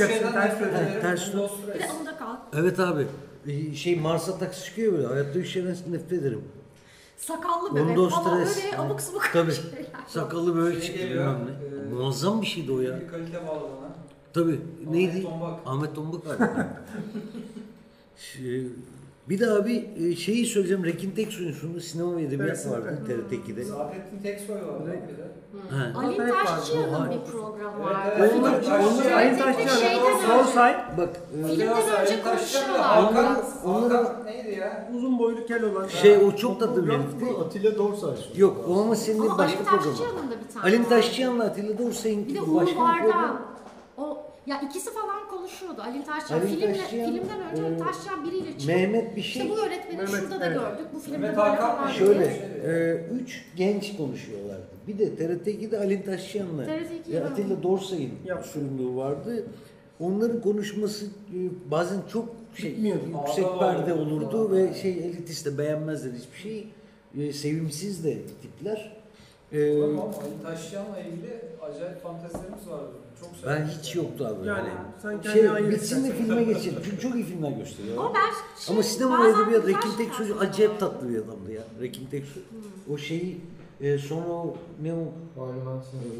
Şeyden 0.08 0.32
ters 0.32 0.50
nefret 0.52 0.60
dön. 0.60 0.68
ederim. 0.68 1.00
Ters 1.02 1.20
dön. 1.20 1.24
Windows 1.24 1.52
Bir 1.62 1.72
de 1.72 1.78
Stress. 1.78 1.90
onda 2.00 2.16
kal. 2.18 2.36
Evet 2.60 2.80
abi. 2.80 3.06
Ee, 3.48 3.74
Şey 3.74 3.96
Mars'a 4.00 4.38
taksi 4.38 4.64
çıkıyor 4.64 4.92
böyle. 4.92 5.06
Hayatta 5.06 5.38
üç 5.38 5.48
şeyden 5.52 5.76
nefret 5.90 6.12
ederim. 6.12 6.42
Sakallı 7.16 7.74
bebek 7.76 8.10
falan 8.10 8.44
Stress. 8.44 8.64
öyle 8.64 8.78
abuk 8.78 9.00
subuk 9.00 9.30
Tabii. 9.32 9.52
şeyler. 9.52 9.86
Sakallı 10.08 10.56
böyle 10.56 10.80
Şey 10.80 10.86
çıktı 10.86 11.02
geliyor, 11.06 11.24
bilmem 11.40 11.46
ne. 11.46 11.90
e, 11.90 11.94
Muazzam 11.94 12.42
bir 12.42 12.46
şeydi 12.46 12.72
o 12.72 12.80
ya. 12.80 13.00
Bir 13.00 13.08
kalite 13.08 13.46
bağlı 13.46 13.60
bana. 13.62 13.88
Tabii. 14.34 14.60
Neydi? 14.90 15.22
Tombak. 15.22 15.60
Ahmet 15.66 15.94
Tombak 15.94 16.26
abi. 16.30 16.44
Şey, 18.16 18.66
bir 19.28 19.40
de 19.40 19.50
abi 19.50 19.90
e, 20.10 20.16
şeyi 20.16 20.46
söyleyeceğim. 20.46 20.84
Rekin 20.84 21.10
Teksoy'un 21.10 21.52
sunduğu 21.52 21.80
sinema 21.80 22.16
ve 22.16 22.22
edebiyat 22.22 22.58
Evet, 22.66 22.70
vardı 22.70 22.98
TRT2'de. 23.08 23.64
Saadettin 23.64 24.18
Teksoy 24.22 24.56
var 24.56 24.62
lan 24.62 24.86
bir 24.86 25.16
de. 25.18 25.28
Ha. 25.70 25.92
Ali 26.00 26.16
Evet, 26.20 26.34
Taşçıyan'ın 26.46 26.92
var. 26.92 27.10
bir 27.10 27.30
programı 27.32 27.72
Evet, 27.78 27.86
vardı. 27.96 28.14
evet. 28.18 28.32
Onlar, 28.38 28.52
onlar 28.80 29.12
aynı 29.12 29.38
taşçı 29.38 29.68
Şeyden 29.78 29.98
Sol 30.26 30.38
önce- 30.40 30.52
say. 30.52 30.76
Bak 30.98 31.08
e, 31.44 31.46
Filmden 31.46 31.68
önce 32.02 32.22
konuşuyorlar. 32.22 32.80
Hakan 32.80 33.36
neydi 34.24 34.58
ya? 34.60 34.90
Uzun 34.96 35.18
boylu 35.18 35.46
kel 35.46 35.62
olan. 35.64 35.86
şey 35.88 36.16
o 36.16 36.36
çok 36.36 36.60
tatlı 36.60 36.86
bir 36.86 36.92
herifti. 36.92 37.24
Atilla 37.46 37.78
Dorsay. 37.78 38.10
Yok 38.36 38.56
o 38.68 38.80
ama 38.82 38.94
senin 38.96 39.20
Ama 39.20 39.38
başka 39.38 39.58
Ali 39.58 39.64
programı. 39.64 39.84
Taşçıyan'ın 39.96 40.30
da 40.30 40.34
bir 40.48 40.54
tane 40.62 40.78
vardı. 40.78 40.88
Taşçıyan'la 40.88 41.44
Atilla 41.44 41.78
Doğrusay'ın 41.78 42.26
Bir 42.28 42.34
de 42.34 42.40
başka 42.40 42.50
Uğur 42.52 42.66
bir 42.66 42.74
program. 42.74 43.06
Vardan. 43.08 43.40
O 43.98 44.18
ya 44.48 44.60
ikisi 44.60 44.90
falan 44.92 45.28
konuşuyordu. 45.28 45.82
Ali. 45.82 46.02
Ali 46.30 46.46
Filmle, 46.46 46.72
Taşçıyan, 46.76 47.10
filmden 47.12 47.40
önce 47.50 47.62
Ali 47.62 47.74
e, 47.74 47.78
Taşçıyan 47.78 48.26
biriyle 48.26 48.50
çıktı. 48.50 48.66
Mehmet 48.66 49.16
bir 49.16 49.22
şey. 49.22 49.42
İşte 49.42 49.54
bu 49.54 49.58
öğretmeni 49.66 49.96
Mehmet, 49.96 50.20
şurada 50.20 50.40
da 50.40 50.46
evet. 50.46 50.56
gördük. 50.58 50.86
Bu 50.94 50.98
filmde 50.98 51.18
Mehmet 51.18 51.36
böyle 51.38 51.48
Hakan 51.50 51.76
falan. 51.76 51.90
Şöyle, 51.90 52.24
e, 52.24 53.04
üç 53.22 53.44
genç 53.56 53.96
konuşuyorlardı. 53.96 54.66
Bir 54.88 54.98
de 54.98 55.04
TRT2'de 55.04 55.78
Ali 55.78 56.04
Taşçıyan'la 56.04 56.64
TRT2'yi 56.64 57.16
ve 57.16 57.20
ben- 57.24 57.30
Atilla 57.30 57.62
Dorsay'ın 57.62 58.12
Yap. 58.24 58.46
sunumluğu 58.46 58.96
vardı. 58.96 59.44
Onların 60.00 60.40
konuşması 60.40 61.04
e, 61.06 61.38
bazen 61.70 61.98
çok 62.12 62.28
şey, 62.54 62.70
Bitmiyordu. 62.72 63.04
yüksek 63.20 63.44
Ağda 63.44 63.58
perde 63.58 63.92
olurdu 63.94 64.52
ve 64.52 64.74
şey 64.74 64.92
elitist 64.92 65.46
de 65.46 65.58
beğenmezler 65.58 66.12
hiçbir 66.12 66.38
şey. 66.38 66.68
E, 67.18 67.32
sevimsiz 67.32 68.04
de 68.04 68.18
tipler. 68.42 68.92
E, 69.52 69.82
Ama 69.82 70.02
Ali 70.02 70.42
Taşçıyan'la 70.42 71.00
ilgili 71.00 71.30
acayip 71.62 72.02
fantezilerimiz 72.02 72.68
vardı. 72.68 72.92
Çok 73.20 73.30
ben 73.34 73.38
severdim. 73.40 73.68
hiç 73.82 73.94
yoktu 73.96 74.26
abi. 74.26 74.46
Yani 74.48 74.68
Yani, 74.68 74.70
sen 75.02 75.20
kendine 75.22 75.32
şey, 75.42 75.50
ayır 75.50 75.70
bitsin 75.70 76.04
de 76.04 76.12
filme 76.12 76.44
geçelim. 76.44 76.82
Çünkü 76.84 77.00
çok 77.00 77.14
iyi 77.14 77.24
filmler 77.24 77.50
gösteriyor. 77.50 77.96
Ama 77.98 78.14
ben 78.14 78.60
şey, 78.64 78.74
Ama 78.74 78.82
sinema 78.82 79.24
ve 79.24 79.28
bazen 79.28 79.42
edebiyat 79.42 79.66
birkaç 79.68 79.84
Rekim 79.84 79.96
Teksoy 79.96 80.28
tane- 80.28 80.40
acayip 80.40 80.80
tatlı 80.80 81.08
bir 81.08 81.18
adamdı 81.18 81.52
ya. 81.52 81.62
Rekim 81.80 82.06
Teksoy. 82.06 82.42
O 82.92 82.98
şeyi 82.98 83.40
e, 83.80 83.98
sonra 83.98 84.28
o 84.28 84.56
ne 84.82 84.94
o 84.94 84.98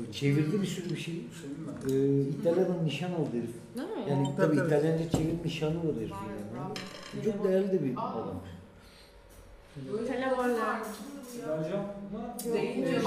e, 0.09 0.13
çevirdi 0.13 0.63
bir 0.63 0.67
sürü 0.67 0.91
bir 0.91 0.97
şey. 1.01 1.15
Şey 1.15 1.95
mi? 1.95 2.05
E, 2.05 2.21
İtalya'dan 2.29 2.85
nişan 2.85 3.13
aldı 3.13 3.29
herif. 3.33 3.51
Değil 3.77 3.89
mi? 3.89 4.11
Yani 4.11 4.29
Tabii, 4.37 4.57
tabii. 4.57 4.67
İtalyanca 4.67 5.11
çevir 5.11 5.35
nişanı 5.45 5.77
var 5.77 5.95
herifin 5.97 6.15
yani. 6.15 7.25
Çok 7.25 7.45
değerli 7.45 7.73
de 7.73 7.85
bir 7.85 7.93
adam. 7.93 8.41
Telefonlar. 10.09 10.81
Mı? 12.13 12.55
Deyince 12.55 12.91
Şey. 12.91 13.03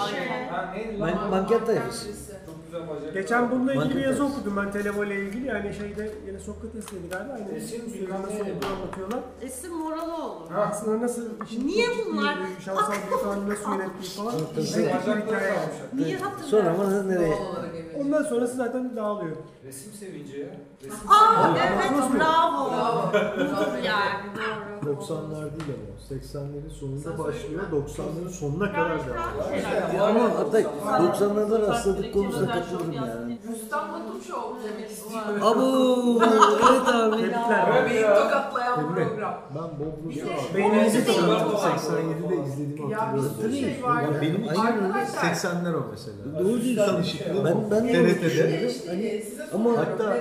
Ha 0.52 0.72
neydi 0.76 1.00
lan? 1.00 1.16
Man- 1.16 1.30
manken 1.30 1.66
tayfası. 1.66 2.08
Çok 2.46 2.66
güzel 2.66 2.90
bacak. 2.90 3.14
Geçen 3.14 3.52
bununla 3.52 3.74
ilgili 3.74 3.96
bir 3.96 4.02
yazı 4.02 4.24
okudum 4.26 4.58
ben 4.58 4.72
Televol 4.72 5.06
ile 5.08 5.26
ilgili. 5.26 5.48
Yani 5.48 5.74
şeyde 5.74 6.12
yine 6.28 6.40
Sokrates'teydi 6.40 7.10
galiba. 7.10 7.34
Aynı 7.34 7.52
Esin 7.58 7.82
olduğunu 7.82 8.66
anlatıyorlar. 8.76 9.20
Esin 9.42 9.76
Moraloğlu. 9.78 10.48
Aslında 10.56 11.02
nasıl 11.06 11.24
işin 11.46 11.68
Niye 11.68 11.88
bunlar 12.06 12.38
şansal 12.66 12.94
bir 12.94 13.18
falan 13.24 13.50
nasıl 13.50 13.72
yönettiği 13.72 14.12
falan. 14.16 14.32
Tabii. 14.32 14.86
Bacakları 14.86 15.26
kalmışlar. 15.28 15.88
Niye 15.94 16.18
hatırlamıyorum? 16.18 16.50
Sonra 16.50 16.70
ama 16.70 17.04
nereye? 17.04 17.36
Ondan 18.00 18.24
sonrası 18.24 18.56
zaten 18.56 18.96
dağılıyor. 18.96 19.36
Resim 19.66 19.94
sevinci 19.94 20.38
ya. 20.40 20.48
Resim 20.84 21.10
Aa 21.10 21.58
evet 21.58 22.20
bravo. 22.20 22.72
Bravo. 22.72 23.12
Yani 23.84 24.22
doğru. 24.36 24.72
90'lar 24.96 25.42
değil 25.42 25.72
ama 25.78 26.20
80'lerin 26.20 26.70
sonunda 26.70 27.18
başlıyor 27.20 27.62
90'ların 27.72 28.11
sonuna 28.40 28.72
kadar 28.74 28.90
devam 28.90 29.54
ediyor. 29.90 30.08
Ama 30.10 30.24
hatta 30.24 30.62
90'larda 30.62 31.68
rastladık 31.68 32.14
konusunda 32.14 32.52
katılırım 32.52 32.92
yani. 32.92 33.38
Rüstem 33.52 33.80
Batum 33.80 34.22
Show 34.28 34.70
demek 34.70 34.92
istiyorum. 34.92 35.42
Abo 35.42 36.22
evet 36.70 36.88
abi. 36.88 37.90
Beyin 37.90 38.02
tokatlayan 38.02 38.96
program. 38.96 39.34
Ben 39.56 39.64
Bob 39.64 40.06
Ross'u 40.08 40.56
Beyninizi 40.56 41.12
aldım. 41.12 41.14
toplayın. 41.14 41.78
87'de 41.78 42.48
izlediğimi 42.48 42.92
Ya 42.92 42.98
bir 42.98 43.20
hatırlıyorum. 43.20 43.36
sürü 43.42 43.54
şey 43.60 43.84
var. 43.84 44.06
Benim 44.22 44.44
için 44.44 44.56
Arkadaşlar. 44.62 45.24
80'ler 45.24 45.74
o 45.76 45.84
mesela. 45.92 46.16
Doğru 46.40 46.62
diyorsun. 46.62 46.94
Tanışıklı. 46.94 47.46
Ben 47.46 47.72
ben 47.72 47.88
de 47.88 48.14
TRT'de. 48.20 48.72
Hani 48.88 49.24
ama. 49.54 49.70
Hatta 49.78 50.18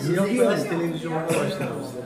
izledim. 0.00 0.38
Beyaz 0.38 0.64
televizyonda 0.64 1.26
başlamıştı. 1.28 1.96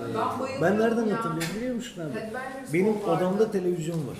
Ben 0.63 0.79
nereden 0.79 1.09
hatırlıyorum 1.09 1.43
biliyor 1.57 1.75
musun 1.75 2.03
abi? 2.03 2.31
Benim 2.75 2.95
odamda 3.09 3.51
televizyon 3.51 3.97
var. 3.99 4.19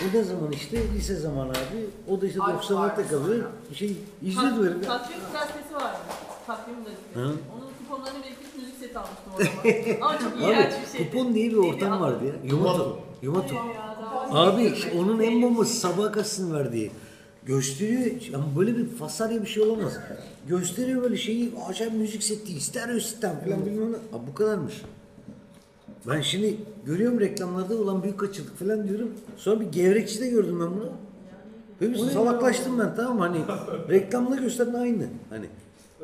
O 0.00 0.16
ne 0.18 0.22
zaman 0.22 0.52
işte 0.52 0.78
lise 0.94 1.14
zamanı 1.16 1.50
abi. 1.50 1.86
O 2.08 2.20
da 2.20 2.26
işte 2.26 2.40
Ay, 2.42 2.54
90'larda 2.54 2.74
var. 2.76 3.08
kalıyor. 3.10 3.44
Şey 3.74 3.96
izliyordum 4.22 4.66
herif. 4.66 4.86
Takvim 4.86 5.18
prensesi 5.32 5.74
vardı. 5.74 5.96
Takvim. 6.46 6.74
Hı. 7.14 7.20
Onun 7.24 7.70
kuponlarını 7.78 8.24
biriktirip 8.24 8.56
müzik 8.56 8.74
seti 8.80 8.98
almıştım 8.98 9.32
o 9.34 9.38
zaman. 9.38 10.00
Ama 10.10 10.18
çok 10.18 10.40
iğrenç 10.42 10.72
bir 10.72 10.78
Abi 10.92 10.98
şeydi. 10.98 11.10
kupon 11.10 11.34
diye 11.34 11.50
bir 11.50 11.56
ortam 11.56 12.00
vardı 12.00 12.24
ya. 12.26 12.50
Yumato. 12.50 12.98
Yumato. 13.22 13.54
Abi 14.30 14.64
işte 14.64 14.92
onun 14.98 15.20
en 15.20 15.42
bombası 15.42 15.74
sabah 15.74 16.12
kasını 16.12 16.58
verdiği. 16.58 16.90
Gösteriyor 17.46 18.10
ama 18.34 18.44
böyle 18.58 18.76
bir 18.76 18.86
fasarya 18.88 19.42
bir 19.42 19.46
şey 19.46 19.62
olamaz. 19.62 19.92
Gösteriyor 20.48 21.02
böyle 21.02 21.16
şeyi 21.16 21.52
acayip 21.68 21.94
müzik 21.94 22.22
seti, 22.22 22.60
stereo 22.60 23.00
sistem 23.00 23.40
falan 23.44 23.66
bilmem 23.66 23.92
ne. 23.92 23.96
Abi 23.96 24.26
bu 24.30 24.34
kadarmış. 24.34 24.82
Ben 26.08 26.20
şimdi 26.20 26.56
görüyorum 26.86 27.20
reklamlarda 27.20 27.74
olan 27.76 28.02
büyük 28.02 28.20
kaçırdık 28.20 28.58
falan 28.58 28.88
diyorum. 28.88 29.10
Sonra 29.36 29.60
bir 29.60 29.66
gevrekçide 29.66 30.26
gördüm 30.26 30.60
ben 30.60 30.70
bunu. 30.80 30.88
Böyle 31.80 31.92
bir 31.92 31.98
salaklaştım 31.98 32.78
ben 32.78 32.94
tamam 32.96 33.16
mı? 33.16 33.20
Hani 33.22 33.38
reklamda 33.88 34.36
gösteren 34.36 34.74
aynı. 34.74 35.04
Hani 35.30 35.46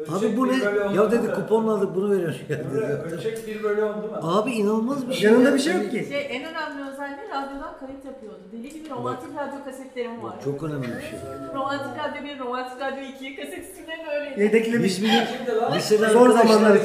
Abi 0.08 0.36
bu 0.36 0.48
ne? 0.48 0.52
bir 0.52 0.66
on 0.66 0.92
Ya 0.94 1.10
dedi 1.10 1.34
kuponla 1.34 1.72
aldık 1.72 1.94
bunu 1.94 2.10
veriyor. 2.10 2.34
Ya 2.48 2.58
dedi. 2.58 3.14
Ölçek 3.14 3.46
1 3.46 3.62
bölü 3.62 3.82
10 3.82 4.02
değil 4.02 4.12
mi? 4.12 4.18
Abi 4.22 4.50
inanılmaz 4.50 5.08
bir 5.08 5.14
şey. 5.14 5.30
Yanında 5.30 5.48
ya. 5.48 5.54
bir 5.54 5.60
şey 5.60 5.74
yok 5.74 5.90
ki. 5.90 6.06
Şey, 6.08 6.26
en 6.30 6.42
önemli 6.44 6.90
özelliği 6.92 7.28
radyodan 7.28 7.78
kayıt 7.80 8.04
yapıyordu. 8.04 8.38
Deli 8.52 8.72
gibi 8.72 8.90
romantik 8.90 9.28
radyo 9.36 9.64
kasetlerim 9.64 10.22
var. 10.22 10.34
Çok 10.44 10.62
önemli 10.62 10.82
bir 10.86 11.00
şey. 11.00 11.18
Romantik 11.54 11.86
radyo 11.98 12.34
1, 12.34 12.38
romantik 12.38 12.80
radyo 12.80 13.02
2 13.16 13.36
kaset 13.36 13.64
isimleri 13.72 14.10
öyleydi. 14.20 14.40
Yedeklemiş. 14.42 15.02
Bir 15.02 15.06
gün 15.08 15.10
Kimdi 15.38 15.56
lan? 15.60 15.74
lisede 15.76 16.08
Zor 16.10 16.26
arkadaşlar, 16.26 16.52
zamanlarda. 16.54 16.80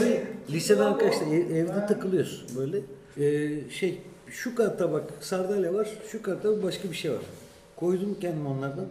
lisede 0.52 0.84
arkadaşlar 0.84 1.28
ev- 1.28 1.56
evde 1.56 1.86
takılıyoruz 1.88 2.46
böyle. 2.58 2.78
Ee, 3.18 3.50
şey 3.70 4.02
şu 4.28 4.56
katta 4.56 4.92
bak 4.92 5.04
sardalya 5.20 5.74
var, 5.74 5.88
şu 6.12 6.22
katta 6.22 6.64
başka 6.64 6.92
bir 6.92 6.96
şey 6.96 7.12
var. 7.12 7.22
Koydum 7.76 8.18
kendim 8.22 8.46
onlardan. 8.48 8.86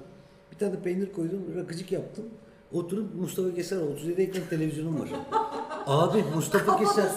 Bir 0.52 0.58
tane 0.58 0.72
de 0.72 0.80
peynir 0.80 1.12
koydum, 1.12 1.42
rakıcık 1.56 1.92
yaptım. 1.92 2.24
Oturup 2.72 3.14
Mustafa 3.14 3.54
Keser 3.54 3.76
37 3.76 4.22
ekran 4.22 4.42
televizyonum 4.50 5.00
var. 5.00 5.08
Abi 5.86 6.24
Mustafa 6.34 6.78
Keser 6.78 7.08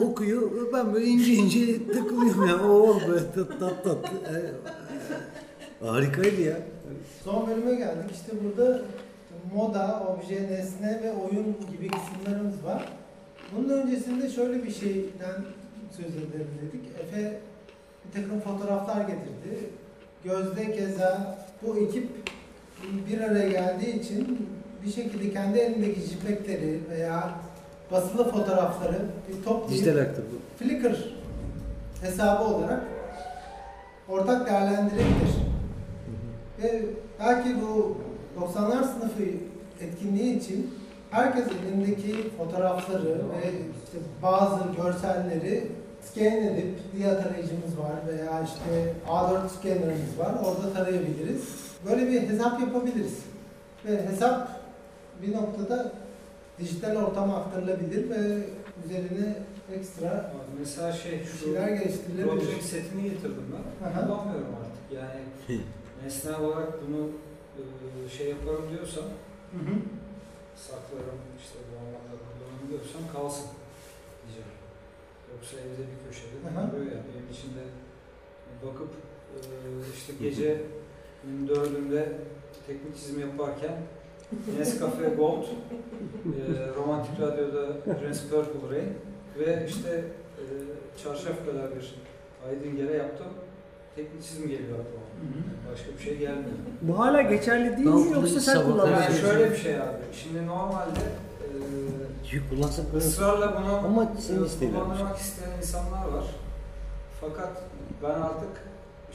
okuyor, 0.00 0.72
ben 0.72 0.94
böyle 0.94 1.06
ince 1.06 1.32
ince 1.32 1.86
takılıyorum 1.92 2.46
ya. 2.46 2.68
Oo 2.68 3.00
böyle 3.08 3.32
tat 3.34 3.60
tat 3.60 3.84
tatlı. 3.84 4.18
Ee, 4.34 5.86
harikaydı 5.86 6.40
ya. 6.40 6.58
Son 7.24 7.46
bölüme 7.46 7.74
geldik. 7.74 8.10
İşte 8.12 8.32
burada 8.44 8.82
moda, 9.54 10.02
obje, 10.08 10.42
nesne 10.42 11.00
ve 11.02 11.12
oyun 11.12 11.56
gibi 11.72 11.90
kısımlarımız 11.90 12.64
var. 12.64 12.92
Bunun 13.56 13.68
öncesinde 13.68 14.28
şöyle 14.28 14.64
bir 14.64 14.72
şeyden 14.72 15.44
söz 15.96 16.16
edelim 16.16 16.48
dedik. 16.62 16.84
Efe 17.00 17.40
bir 18.04 18.22
takım 18.22 18.40
fotoğraflar 18.40 19.00
getirdi. 19.00 19.70
Gözde 20.24 20.72
keza 20.72 21.38
bu 21.62 21.78
ekip 21.78 22.08
bir 23.08 23.20
araya 23.20 23.48
geldiği 23.48 24.00
için 24.00 24.48
bir 24.84 24.90
şekilde 24.92 25.30
kendi 25.30 25.58
elindeki 25.58 26.00
JPEG'leri 26.00 26.80
veya 26.90 27.30
basılı 27.92 28.30
fotoğrafları 28.30 28.98
bir 29.28 29.44
toplayıp 29.44 29.70
Dijital 29.70 29.98
aktör 29.98 30.22
bu. 30.22 30.64
Flickr 30.64 31.14
hesabı 32.00 32.44
olarak 32.44 32.82
ortak 34.08 34.46
değerlendirebilir. 34.46 35.36
Ve 36.62 36.82
belki 37.20 37.48
bu 37.62 37.96
90'lar 38.40 38.84
sınıfı 38.84 39.22
etkinliği 39.80 40.38
için 40.38 40.74
herkes 41.10 41.44
elindeki 41.46 42.30
fotoğrafları 42.36 43.04
ve 43.04 43.52
işte 43.84 43.98
bazı 44.22 44.62
görselleri 44.82 45.66
scan 46.06 46.26
edip 46.26 46.78
diğer 46.96 47.22
tarayıcımız 47.22 47.78
var 47.78 47.94
veya 48.06 48.44
işte 48.44 48.94
A4 49.08 49.48
scanner'ımız 49.48 50.18
var 50.18 50.34
orada 50.44 50.72
tarayabiliriz. 50.72 51.42
Böyle 51.90 52.08
bir 52.08 52.28
hesap 52.28 52.60
yapabiliriz. 52.60 53.18
Ve 53.84 54.06
hesap 54.06 54.60
bir 55.22 55.32
noktada 55.36 55.92
dijital 56.58 56.96
ortama 56.96 57.36
aktarılabilir 57.36 58.10
ve 58.10 58.46
üzerine 58.84 59.34
ekstra 59.74 60.08
Abi 60.10 60.58
Mesela 60.58 60.92
şey 60.92 61.24
şu 61.24 61.38
şeyler 61.38 61.68
geliştirilebilir. 61.68 62.28
Project 62.28 62.62
setini 62.62 63.02
getirdim 63.02 63.52
ben. 63.52 63.86
Aha. 63.88 64.06
Kullanmıyorum 64.06 64.54
artık. 64.60 64.98
Yani 64.98 65.60
nesnel 66.04 66.40
olarak 66.40 66.72
bunu 66.88 67.08
e, 68.06 68.08
şey 68.08 68.28
yaparım 68.28 68.64
diyorsam 68.70 69.04
Hı 69.52 69.58
hı. 69.58 69.74
saklarım 70.56 71.18
işte 71.40 71.58
bu 71.68 71.78
anlamda 71.78 72.14
kullanırım 72.24 72.68
diyorsam 72.68 73.02
kalsın. 73.12 73.46
Yoksa 75.36 75.56
evde 75.56 75.82
bir 75.90 75.98
köşede 76.08 76.58
Aha. 76.58 76.72
duruyor 76.72 76.92
ya. 76.92 77.02
Benim 77.08 77.28
içinde 77.32 77.62
bakıp 78.66 78.88
e, 79.34 79.38
işte 79.96 80.12
gece 80.20 80.60
dördünde 81.48 82.12
teknik 82.66 82.96
çizim 82.96 83.20
yaparken 83.20 83.72
Nescafe 84.58 85.08
Gold, 85.08 85.42
e, 85.44 86.74
Romantik 86.76 87.20
Radyo'da 87.20 87.72
Prince 88.00 88.20
Purple 88.30 88.76
Rain 88.76 88.92
ve 89.38 89.66
işte 89.68 90.04
e, 90.38 90.42
çarşaf 91.02 91.46
kadar 91.46 91.76
bir 91.76 91.94
Aydınger'e 92.48 92.96
yaptım. 92.96 93.26
Teknik 93.96 94.22
çizim 94.22 94.48
geliyor 94.48 94.78
aklıma. 94.78 95.06
Başka 95.72 95.92
bir 95.92 95.98
şey 95.98 96.16
gelmiyor. 96.18 96.56
Bu 96.82 96.98
hala 96.98 97.22
geçerli 97.22 97.76
değil 97.76 97.88
mi 97.88 98.12
yoksa 98.14 98.40
sen 98.40 98.56
Yani 98.56 99.04
Evet. 99.10 99.20
şöyle 99.20 99.50
bir 99.50 99.56
şey 99.56 99.76
abi. 99.76 100.02
Şimdi 100.12 100.46
normalde 100.46 101.00
böyle. 102.94 103.04
ısrarla 103.04 103.62
bunu 103.62 103.74
Ama 103.76 104.12
senin 104.20 104.46
şey. 104.46 104.70
kullanmak 104.70 105.18
isteyen 105.18 105.58
insanlar 105.58 106.04
var. 106.08 106.24
Fakat 107.20 107.62
ben 108.02 108.10
artık 108.20 108.48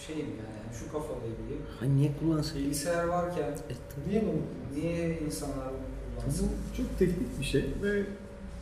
şeyim 0.08 0.28
yani 0.28 0.76
şu 0.80 0.92
kafadayım. 0.92 1.36
Ha 1.80 1.86
niye 1.86 2.12
kullansak? 2.20 2.56
Bilgisayar 2.56 3.04
varken 3.04 3.44
E. 3.44 3.74
Niye 4.10 4.22
bunu? 4.22 4.42
niye 4.82 5.20
insanlar 5.20 5.68
bunu 5.68 6.22
kullansın? 6.22 6.50
Bu 6.72 6.78
çok 6.78 7.00
teknik 7.00 7.40
bir 7.40 7.46
şey 7.46 7.66
ve 7.84 8.04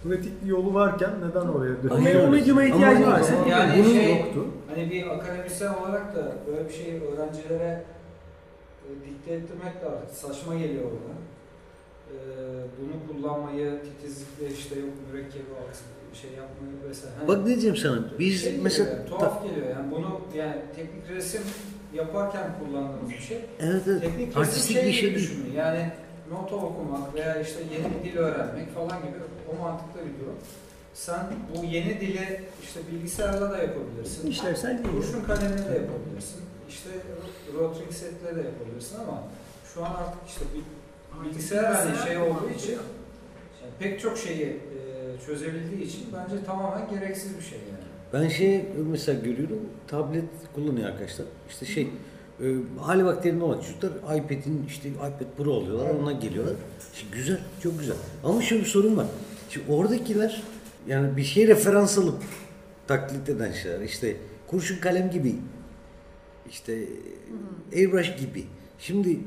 pratik 0.03 0.43
bir 0.43 0.47
yolu 0.49 0.73
varken 0.73 1.11
neden 1.29 1.47
oraya 1.47 1.73
Ama 1.91 1.99
medyuma 2.29 2.61
Ama 2.61 2.63
ihtiyacı 2.63 3.01
yani- 3.01 3.07
varsa 3.13 3.33
Yani 3.49 3.83
bunun 3.83 3.93
şey- 3.93 4.17
yoktu. 4.19 4.45
Hani 4.69 4.89
bir 4.91 5.07
akademisyen 5.07 5.73
olarak 5.73 6.15
da 6.15 6.33
böyle 6.47 6.69
bir 6.69 6.73
şeyi 6.73 7.01
öğrencilere 7.03 7.83
e, 8.85 8.89
dikte 9.09 9.33
ettirmek 9.33 9.81
de 9.81 9.85
artık 9.85 10.17
saçma 10.17 10.55
geliyor 10.55 10.83
bana. 10.83 11.15
E, 12.11 12.17
bunu 12.81 12.93
kullanmayı 13.07 13.81
titizlikle 13.83 14.47
işte 14.59 14.79
yok 14.79 14.89
mürekkebi 15.11 15.45
şey 16.21 16.29
yapmayı 16.31 16.89
vesaire. 16.89 17.15
Hani 17.17 17.27
Bak 17.27 17.39
ne 17.39 17.45
diyeceğim 17.45 17.77
sana. 17.77 18.03
Biz 18.19 18.41
şey 18.41 18.57
mesela 18.57 18.89
geliyor, 18.89 19.07
tuhaf 19.07 19.43
geliyor 19.43 19.69
yani 19.69 19.91
bunu 19.91 20.21
yani 20.35 20.55
teknik 20.75 21.09
resim 21.09 21.41
yaparken 21.93 22.49
kullandığımız 22.59 23.09
bir 23.09 23.19
şey. 23.19 23.37
evet 23.59 23.81
evet 23.87 24.01
Teknik 24.01 24.27
resim 24.27 24.41
artistik 24.41 24.75
şey 24.77 24.85
bir 24.85 24.93
şey 24.93 25.15
değil. 25.15 25.53
yani 25.55 25.91
nota 26.31 26.55
okumak 26.55 27.13
veya 27.13 27.41
işte 27.41 27.59
yeni 27.73 27.85
bir 28.03 28.11
dil 28.11 28.17
öğrenmek 28.17 28.75
falan 28.75 28.99
gibi 29.01 29.17
o 29.53 29.63
mantıkta 29.63 29.99
bir 29.99 30.23
durum. 30.23 30.35
Sen 30.93 31.19
bu 31.55 31.65
yeni 31.65 32.01
dili 32.01 32.41
işte 32.63 32.79
bilgisayarla 32.91 33.51
da 33.51 33.57
yapabilirsin. 33.57 34.27
işlevsel 34.31 34.77
değil. 34.83 34.95
Kurşun 34.95 35.21
kalemle 35.23 35.57
de 35.57 35.73
yapabilirsin. 35.81 36.41
İşte 36.69 36.89
rotring 37.59 37.91
setle 37.93 38.35
de 38.35 38.41
yapabilirsin 38.49 38.99
ama 38.99 39.23
şu 39.73 39.85
an 39.85 39.91
artık 39.93 40.21
işte 40.27 40.41
bir 40.55 40.61
bilgisayar 41.25 41.75
hani 41.75 41.97
şey 42.07 42.17
olduğu 42.17 42.49
için 42.57 42.71
yani 42.71 43.73
pek 43.79 43.99
çok 43.99 44.17
şeyi 44.17 44.45
e, 44.45 44.59
çözebildiği 45.25 45.81
için 45.81 46.01
bence 46.13 46.43
tamamen 46.45 46.89
gereksiz 46.89 47.37
bir 47.37 47.43
şey 47.43 47.59
yani. 47.59 47.89
Ben 48.13 48.29
şey 48.29 48.65
mesela 48.91 49.19
görüyorum 49.19 49.59
tablet 49.87 50.23
kullanıyor 50.55 50.89
arkadaşlar. 50.89 51.25
İşte 51.49 51.65
şey 51.65 51.89
e, 52.41 52.45
hali 52.79 53.05
vaktilerinde 53.05 53.43
olan 53.43 53.61
çocuklar 53.61 54.17
iPad'in 54.17 54.65
işte 54.67 54.89
iPad 54.89 55.37
Pro 55.37 55.53
alıyorlar 55.53 55.89
ona 55.89 56.11
geliyorlar. 56.11 56.55
Şimdi 56.93 57.13
güzel 57.13 57.39
çok 57.63 57.79
güzel. 57.79 57.95
Ama 58.23 58.41
şöyle 58.41 58.61
bir 58.61 58.67
sorun 58.67 58.97
var. 58.97 59.07
Şimdi 59.49 59.71
oradakiler 59.71 60.43
yani 60.87 61.17
bir 61.17 61.23
şey 61.23 61.47
referans 61.47 61.97
alıp 61.97 62.23
taklit 62.87 63.29
eden 63.29 63.51
şeyler 63.51 63.79
işte 63.79 64.15
kurşun 64.47 64.77
kalem 64.77 65.11
gibi 65.11 65.35
işte 66.49 66.83
airbrush 67.73 68.15
gibi. 68.17 68.45
Şimdi 68.79 69.19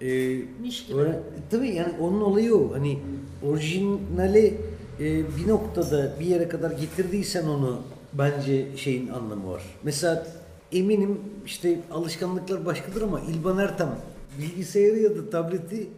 e, 0.00 0.38
Miş 0.62 0.86
gibi. 0.86 0.98
Öyle, 0.98 1.20
tabii 1.50 1.74
yani 1.74 1.92
onun 2.00 2.20
olayı 2.20 2.54
o. 2.54 2.72
Hani 2.74 2.98
orijinali 3.42 4.54
e, 5.00 5.36
bir 5.36 5.48
noktada 5.48 6.16
bir 6.20 6.26
yere 6.26 6.48
kadar 6.48 6.70
getirdiysen 6.70 7.46
onu 7.46 7.80
bence 8.12 8.76
şeyin 8.76 9.08
anlamı 9.08 9.50
var. 9.52 9.62
Mesela 9.82 10.26
eminim 10.72 11.20
işte 11.46 11.80
alışkanlıklar 11.92 12.66
başkadır 12.66 13.02
ama 13.02 13.20
İlban 13.20 13.58
Ertem 13.58 13.96
bilgisayarı 14.38 14.98
ya 14.98 15.16
da 15.16 15.30
tableti 15.30 15.88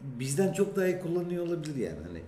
bizden 0.00 0.52
çok 0.52 0.76
daha 0.76 0.86
iyi 0.86 1.00
kullanıyor 1.00 1.46
olabilir 1.46 1.76
yani 1.76 1.98
hani. 2.08 2.20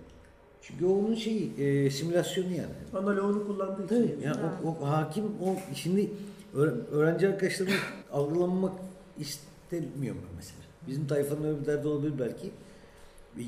Çünkü 0.61 0.85
o 0.85 0.89
onun 0.93 1.15
şeyi 1.15 1.51
e, 1.59 1.89
simülasyonu 1.89 2.47
yani. 2.47 2.73
Analoğunu 3.05 3.47
kullandığı 3.47 3.85
için. 3.85 3.95
Tabii 3.95 4.25
yani 4.25 4.37
o, 4.65 4.69
o 4.83 4.87
hakim 4.89 5.23
o 5.23 5.55
şimdi 5.75 6.09
öğre- 6.55 6.85
öğrenci 6.91 7.27
arkadaşlarımı 7.27 7.75
algılanmak 8.11 8.73
istemiyorum 9.19 10.21
ben 10.29 10.35
mesela. 10.35 10.64
Bizim 10.87 11.07
tayfanın 11.07 11.43
öyle 11.43 11.61
bir 11.61 11.65
derdi 11.65 11.87
olabilir 11.87 12.13
belki. 12.19 12.51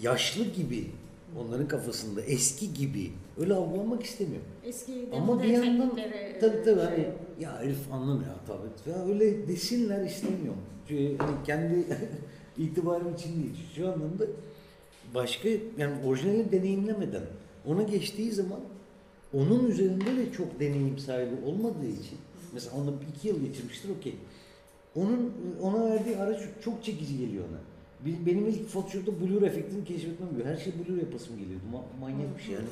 Yaşlı 0.02 0.44
gibi 0.46 0.92
onların 1.40 1.68
kafasında 1.68 2.22
eski 2.22 2.74
gibi 2.74 3.12
öyle 3.38 3.54
algılanmak 3.54 4.04
istemiyorum. 4.04 4.48
Eski 4.66 5.10
Ama 5.14 5.44
bir 5.44 5.48
yandan 5.48 5.90
tabii 6.42 6.64
tabii 6.64 6.66
şey, 6.66 6.74
hani 6.76 7.08
ya 7.40 7.60
herif 7.60 7.92
anlamıyor 7.92 8.32
tabii. 8.48 8.92
Ya 8.96 9.06
öyle 9.06 9.48
desinler 9.48 10.06
istemiyorum. 10.06 10.62
Çünkü 10.88 11.18
hani 11.18 11.36
kendi 11.46 11.86
itibarım 12.58 13.14
için 13.16 13.44
değil. 13.44 13.56
Şu 13.76 13.88
anlamda 13.88 14.26
başka 15.16 15.50
yani 15.78 16.06
orijinali 16.06 16.52
deneyimlemeden 16.52 17.24
ona 17.66 17.84
geçtiği 17.84 18.32
zaman 18.32 18.60
onun 19.34 19.72
üzerinde 19.72 20.06
de 20.06 20.32
çok 20.38 20.60
deneyim 20.60 21.00
sahibi 21.00 21.46
olmadığı 21.46 21.86
için 21.88 22.18
mesela 22.54 22.76
onu 22.78 22.94
iki 23.16 23.28
yıl 23.28 23.42
geçirmiştir 23.46 23.90
okey. 24.00 24.16
Onun 24.98 25.34
ona 25.62 25.90
verdiği 25.90 26.18
araç 26.18 26.40
çok 26.64 26.84
çekici 26.84 27.18
geliyor 27.18 27.44
ona. 27.50 27.58
Benim 28.26 28.48
ilk 28.48 28.70
Photoshop'ta 28.70 29.12
blur 29.22 29.42
efektini 29.42 29.84
keşfetmem 29.86 30.30
gibi. 30.30 30.44
Her 30.44 30.58
şey 30.58 30.74
blur 30.74 30.98
yapasım 30.98 31.38
geliyordu. 31.40 31.64
Ma- 31.74 32.00
manyak 32.00 32.38
bir 32.38 32.44
şey 32.44 32.54
yani. 32.54 32.68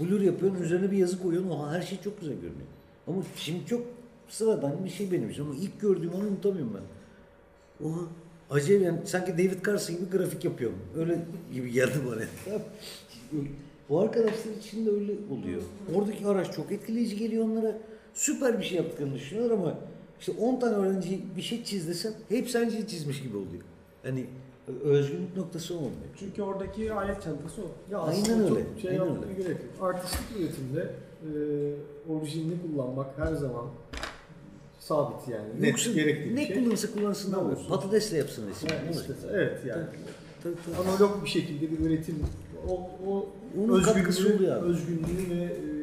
Blur 0.00 0.20
yapıyorsun, 0.20 0.62
üzerine 0.62 0.90
bir 0.90 0.96
yazı 0.96 1.22
koyuyorsun. 1.22 1.50
Oha 1.50 1.72
her 1.72 1.82
şey 1.82 1.98
çok 2.04 2.20
güzel 2.20 2.34
görünüyor. 2.34 2.66
Ama 3.06 3.22
şimdi 3.36 3.66
çok 3.66 3.86
sıradan 4.28 4.84
bir 4.84 4.90
şey 4.90 5.12
benim 5.12 5.30
için. 5.30 5.42
Ama 5.42 5.54
ilk 5.54 5.80
gördüğüm 5.80 6.12
onu 6.12 6.26
unutamıyorum 6.28 6.74
ben. 6.74 7.86
Oha 7.88 8.00
acayip 8.50 8.82
yani 8.82 8.98
sanki 9.04 9.32
David 9.32 9.66
Carson 9.66 9.96
gibi 9.96 10.10
grafik 10.10 10.44
yapıyorum. 10.44 10.78
Öyle 10.96 11.18
gibi 11.54 11.72
geldi 11.72 11.98
bana. 12.06 12.22
Bu 13.88 14.00
arkadaşlar 14.00 14.52
için 14.58 14.86
de 14.86 14.90
öyle 14.90 15.12
oluyor. 15.30 15.62
Oradaki 15.94 16.26
araç 16.26 16.52
çok 16.56 16.72
etkileyici 16.72 17.16
geliyor 17.16 17.44
onlara. 17.44 17.78
Süper 18.14 18.58
bir 18.58 18.64
şey 18.64 18.76
yaptıklarını 18.78 19.14
düşünüyorlar 19.14 19.54
ama 19.58 19.78
işte 20.20 20.32
10 20.40 20.60
tane 20.60 20.74
öğrenci 20.76 21.20
bir 21.36 21.42
şey 21.42 21.64
çiz 21.64 21.88
desem 21.88 22.12
hepsi 22.28 22.58
aynı 22.58 22.70
şeyi 22.70 22.86
çizmiş 22.86 23.22
gibi 23.22 23.36
oluyor. 23.36 23.62
Hani 24.02 24.26
özgünlük 24.84 25.36
noktası 25.36 25.74
olmuyor. 25.74 25.92
Çünkü 26.18 26.42
oradaki 26.42 26.92
alet 26.92 27.22
çantası 27.22 27.62
o. 27.62 27.92
Ya 27.92 27.98
Aynen 27.98 28.40
öyle, 28.44 28.60
şey 28.82 28.90
aynen 28.90 29.06
öyle. 29.24 29.42
gerek 29.42 29.56
yok. 29.78 29.88
Artistik 29.88 30.26
üretimde 30.40 30.90
e, 31.22 31.30
orijinini 32.12 32.54
kullanmak 32.62 33.06
her 33.18 33.34
zaman 33.34 33.64
sabit 34.80 35.28
yani. 35.28 35.48
Net 35.60 35.70
Yoksa 35.70 35.90
gerekli 35.92 36.36
ne 36.36 36.46
şey. 36.46 36.56
kullanırsa 36.56 36.92
kullansın 36.92 37.32
Ne 37.32 37.36
abi. 37.36 37.44
olursun. 37.44 37.68
Patatesle 37.68 38.16
yapsın 38.16 38.48
resim. 38.50 38.68
İşte, 38.90 39.12
olacak? 39.12 39.30
evet 39.34 39.60
yani. 39.66 39.84
Tabii, 40.42 40.54
tabii. 40.76 40.88
Analog 40.88 41.24
bir 41.24 41.28
şekilde 41.28 41.70
bir 41.70 41.78
üretim 41.86 42.16
o, 42.68 42.72
o 43.08 43.26
Onun 43.58 43.78
özgünlüğü, 43.80 44.50
özgünlüğü 44.50 45.30
ve 45.30 45.44
e, 45.44 45.77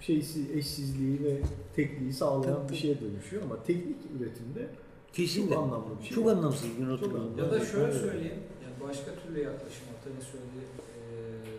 şeysi, 0.00 0.52
eşsizliği 0.58 1.24
ve 1.24 1.36
tekliği 1.76 2.12
sağlayan 2.12 2.54
Tabii, 2.62 2.72
bir 2.72 2.76
şeye 2.76 3.00
dönüşüyor 3.00 3.42
ama 3.42 3.62
teknik 3.62 3.96
üretimde 4.20 4.66
Kesinlikle. 5.12 5.54
çok 5.54 5.64
anlamlı 5.64 5.98
bir 6.00 6.04
şey. 6.04 6.14
Çok 6.14 6.28
anlamsız 6.30 6.68
bir 6.78 6.88
not. 6.88 7.38
Ya 7.38 7.50
da 7.50 7.64
şöyle 7.64 7.92
söyleyeyim, 7.92 8.38
yani 8.64 8.88
başka 8.88 9.10
türlü 9.14 9.42
yaklaşım, 9.42 9.84
Atan'ın 10.00 10.20
söylediği 10.20 10.64
eee 10.64 11.52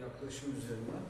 yaklaşım 0.00 0.48
üzerinden. 0.58 1.02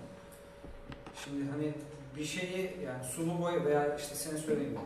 Şimdi 1.24 1.50
hani 1.50 1.72
bir 2.16 2.24
şeyi 2.24 2.70
yani 2.86 3.04
sulu 3.04 3.42
boya 3.42 3.64
veya 3.64 3.96
işte 3.96 4.14
sen 4.14 4.36
söyleyeyim 4.36 4.78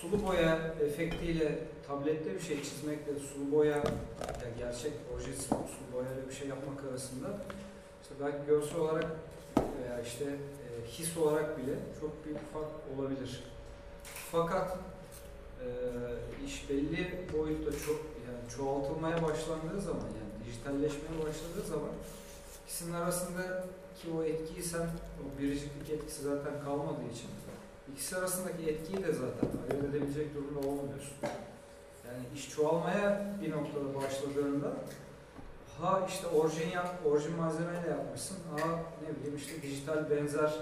sulu 0.00 0.26
boya 0.26 0.74
efektiyle 0.80 1.58
tablette 1.88 2.34
bir 2.34 2.40
şey 2.40 2.62
çizmekle 2.62 3.12
sulu 3.14 3.52
boya 3.52 3.76
ya 3.76 4.48
gerçek 4.58 4.92
orijinal 5.14 5.36
sulu 5.48 5.86
boyayla 5.94 6.28
bir 6.28 6.34
şey 6.34 6.48
yapmak 6.48 6.84
arasında 6.90 7.40
işte 8.02 8.14
belki 8.20 8.46
görsel 8.46 8.78
olarak 8.78 9.06
veya 9.82 10.00
işte 10.00 10.24
e, 10.24 10.61
his 10.86 11.16
olarak 11.16 11.58
bile 11.58 11.74
çok 12.00 12.24
büyük 12.24 12.52
fark 12.52 12.70
olabilir. 12.96 13.44
Fakat 14.32 14.78
e, 15.60 15.66
iş 16.46 16.70
belli 16.70 17.28
boyutta 17.32 17.70
çok 17.70 18.00
yani 18.26 18.56
çoğaltılmaya 18.56 19.22
başlandığı 19.22 19.80
zaman 19.80 20.00
yani 20.00 20.46
dijitalleşmeye 20.46 21.18
başladığı 21.18 21.66
zaman 21.68 21.90
ikisinin 22.64 22.94
arasında 22.94 23.64
ki 24.02 24.08
o 24.18 24.22
etkiyi 24.22 24.62
sen 24.62 24.82
o 25.20 25.40
biriciklik 25.40 25.90
etkisi 25.90 26.22
zaten 26.22 26.64
kalmadığı 26.64 27.08
için 27.12 27.30
ikisi 27.92 28.16
arasındaki 28.16 28.70
etkiyi 28.70 29.04
de 29.04 29.12
zaten 29.12 29.48
ayırt 29.70 29.84
edebilecek 29.84 30.34
durumda 30.34 30.68
olmuyorsun. 30.68 31.16
Yani 32.06 32.24
iş 32.34 32.50
çoğalmaya 32.50 33.34
bir 33.42 33.50
noktada 33.50 33.94
başladığında 33.94 34.72
ha 35.80 36.00
işte 36.08 36.26
orijin 36.26 36.70
yap, 36.70 36.98
orijin 37.06 37.36
malzemeyle 37.36 37.88
yapmışsın, 37.88 38.36
ha 38.50 38.68
ne 39.02 39.16
bileyim 39.16 39.36
işte 39.36 39.62
dijital 39.62 40.10
benzer 40.10 40.52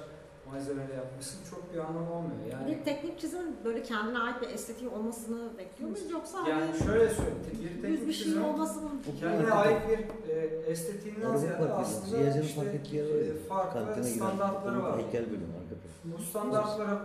malzemeyle 0.53 0.95
yapmışsın 0.95 1.39
çok 1.51 1.74
bir 1.74 1.78
anlamı 1.78 2.12
olmuyor. 2.15 2.47
Yani 2.53 2.70
Bir 2.70 2.85
teknik 2.85 3.20
çizimin 3.20 3.57
böyle 3.65 3.82
kendine 3.82 4.19
ait 4.19 4.43
bir 4.43 4.49
estetiği 4.49 4.91
olmasını 4.91 5.59
bekliyor 5.59 5.91
muyuz 5.91 6.11
yoksa 6.11 6.39
yani 6.49 6.65
hani 6.65 6.78
şöyle 6.78 7.09
söyleyeyim, 7.09 7.39
bir 7.53 7.82
teknik 7.82 8.09
bir 8.09 8.12
şey 8.12 8.24
çizim 8.24 8.45
olmasını 8.45 8.91
kendine 9.20 9.53
ait 9.53 9.78
bir 9.89 10.31
e, 10.35 10.39
estetiğinden 10.66 11.37
ziyade 11.37 11.59
park 11.59 11.70
aslında 11.77 12.41
işte 12.41 12.61
e, 12.99 13.49
farklı 13.49 14.05
standartları 14.05 14.82
var. 14.82 14.99
Heykel 15.03 15.27
bölümü 15.27 15.55
arka. 15.62 15.74
Bu 16.05 16.23
standartları 16.23 16.99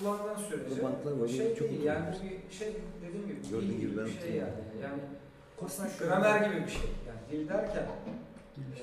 kullandığın 0.00 0.42
sürece 0.48 1.36
şey 1.36 1.54
çok 1.56 1.68
değil 1.68 1.80
iyi 1.80 1.84
yani 1.84 2.04
bir 2.50 2.54
şey 2.54 2.76
dediğim 3.06 3.26
gibi 3.26 3.50
Gördüğün 3.50 3.68
dil 3.68 3.80
gibi 3.80 4.04
bir 4.04 4.20
şey 4.20 4.36
yani. 4.36 4.52
Yani 4.82 5.02
aslında 5.66 5.88
gramer 5.98 6.46
gibi 6.46 6.66
bir 6.66 6.70
şey. 6.70 6.90
Yani 7.08 7.11
dil 7.32 7.48
derken 7.48 7.86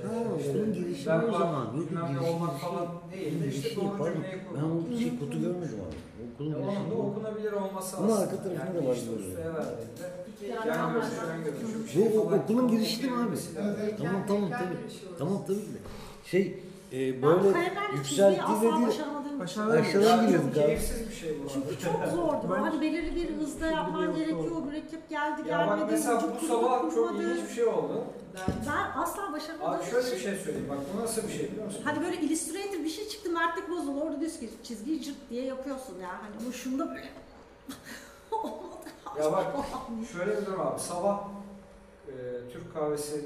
Ha, 0.04 0.10
okulun 0.34 0.74
girişimi 0.74 1.16
o 1.16 1.32
zaman. 1.32 1.66
Yok, 1.66 1.90
bilmem 1.90 2.06
ne 2.06 2.12
girişi 2.12 2.32
olmak 2.32 2.54
bir 2.56 2.60
falan 2.60 2.88
değil 3.14 3.44
de 3.44 3.48
işte 3.48 3.76
doğru 3.76 3.98
pardon. 3.98 4.14
cümleyi 4.14 4.34
Ben 4.56 4.62
kurmak. 4.62 4.96
o 4.96 5.00
şey 5.00 5.20
kutu 5.20 5.42
görmedim 5.42 5.80
abi. 5.86 5.96
Okulun 6.34 6.50
Ya 6.52 6.58
onun 6.58 6.68
da 6.68 6.72
girişinde. 6.72 6.94
okunabilir 6.96 7.52
olması 7.52 7.98
Ama 7.98 8.16
arka 8.16 8.36
tarafında 8.44 8.54
yani 8.66 8.86
da 8.86 8.90
var 8.90 8.96
işte 8.96 9.12
böyle. 9.12 9.28
ustaya 9.28 9.54
verdiğinde 9.54 10.06
Yani 10.50 10.68
yan 10.68 10.80
ama- 10.84 10.94
görüşü, 10.94 11.16
ön 11.34 11.44
görüşü 11.44 11.80
bir 11.80 11.84
Bu 11.84 11.88
şey 11.88 12.18
o- 12.18 12.24
falan. 12.30 12.40
okulun 12.40 12.68
girişi 12.68 13.02
değil 13.04 13.14
mi 13.14 13.20
abi? 13.24 13.36
Evet. 13.82 13.94
Tamam 13.98 14.22
tamam 14.28 14.50
tabii. 14.50 14.78
Tamam 15.20 15.44
tabii 15.48 15.62
ki 15.68 15.74
de. 15.76 15.80
Şey 16.26 16.44
e, 16.94 16.98
ben 17.14 17.22
böyle 17.22 17.52
kalemlerle 17.52 18.02
asla 18.02 18.32
dediği 18.32 18.42
başaramadığım 18.42 18.90
için. 18.90 19.04
Aşağıdan 19.44 19.78
Aşağıdan 19.82 20.32
çok 20.32 20.46
abi. 20.46 20.54
keyifsiz 20.54 21.10
bir 21.10 21.14
şey 21.16 21.44
bu. 21.44 21.50
Çünkü 21.50 21.80
çok 21.84 22.06
zordu. 22.16 22.56
Ben- 22.56 22.62
Hani 22.62 22.82
belirli 22.82 23.16
bir 23.16 23.36
hızda 23.38 23.66
yapman 23.68 24.06
Yok, 24.06 24.16
gerekiyor. 24.16 24.62
Mürekkep 24.66 25.10
geldi 25.10 25.42
Ya 25.50 25.60
bak 25.60 25.68
gelmedi. 25.78 25.92
mesela 25.92 26.24
bu 26.42 26.46
sabah 26.48 26.96
çok 26.96 27.16
ilginç 27.16 27.50
bir 27.50 27.54
şey 27.56 27.66
oldu. 27.66 28.04
Ben 28.68 29.02
asla 29.02 29.34
başaramadığım 29.34 29.74
Abi 29.74 29.86
şöyle 29.86 30.12
bir 30.12 30.20
şey 30.22 30.36
söyleyeyim 30.36 30.68
bak 30.70 30.78
bu 30.94 31.02
nasıl 31.02 31.28
bir 31.28 31.34
şey 31.34 31.52
biliyor 31.52 31.66
musun? 31.66 31.82
Hani 31.84 32.02
böyle 32.04 32.18
Illustrator 32.18 32.80
bir 32.84 32.90
şey 32.90 33.08
çıktı 33.08 33.30
mertlik 33.30 33.70
bozuldu. 33.70 34.02
Orada 34.02 34.20
ki 34.20 34.50
çizgiyi 34.64 35.02
cırt 35.04 35.30
diye 35.30 35.46
yapıyorsun 35.46 36.00
ya. 36.02 36.10
Hani 36.10 36.36
ama 36.46 36.52
şunda 36.54 36.90
böyle. 36.90 37.10
Ya 39.20 39.32
bak 39.32 39.46
şöyle 40.14 40.42
bir 40.42 40.46
durum 40.46 40.62
abi 40.62 40.80
sabah 40.80 41.28
e, 42.08 42.14
Türk 42.54 42.74
kahvesi 42.74 43.26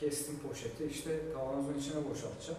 kestim 0.00 0.38
poşeti 0.38 0.84
işte 0.84 1.18
kavanozun 1.34 1.74
içine 1.74 2.10
boşaltacağım. 2.10 2.58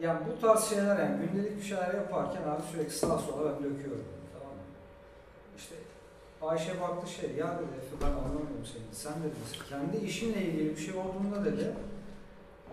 Yani 0.00 0.18
bu 0.26 0.40
tarz 0.40 0.64
şeyler 0.64 0.98
yani 0.98 1.16
gündelik 1.26 1.56
bir 1.56 1.62
şeyler 1.62 1.94
yaparken 1.94 2.42
abi 2.42 2.62
sürekli 2.72 2.92
sağa 2.94 3.18
sola 3.18 3.44
ben 3.44 3.56
döküyorum. 3.56 4.04
Tamam 4.32 4.54
mı? 4.54 4.62
İşte 5.58 5.74
Ayşe 6.42 6.80
baktı 6.80 7.10
şey 7.10 7.30
ya 7.30 7.46
dedi 7.46 7.68
Efe 7.78 7.96
ben 8.00 8.10
anlamıyorum 8.10 8.66
seni. 8.72 8.82
Sen 8.92 9.12
dedi 9.12 9.34
kendi 9.68 10.06
işinle 10.06 10.42
ilgili 10.42 10.70
bir 10.70 10.80
şey 10.80 10.94
olduğunda 10.94 11.44
dedi 11.44 11.74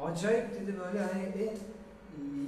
acayip 0.02 0.62
dedi 0.62 0.76
böyle 0.80 1.04
hani 1.04 1.24
en 1.24 1.58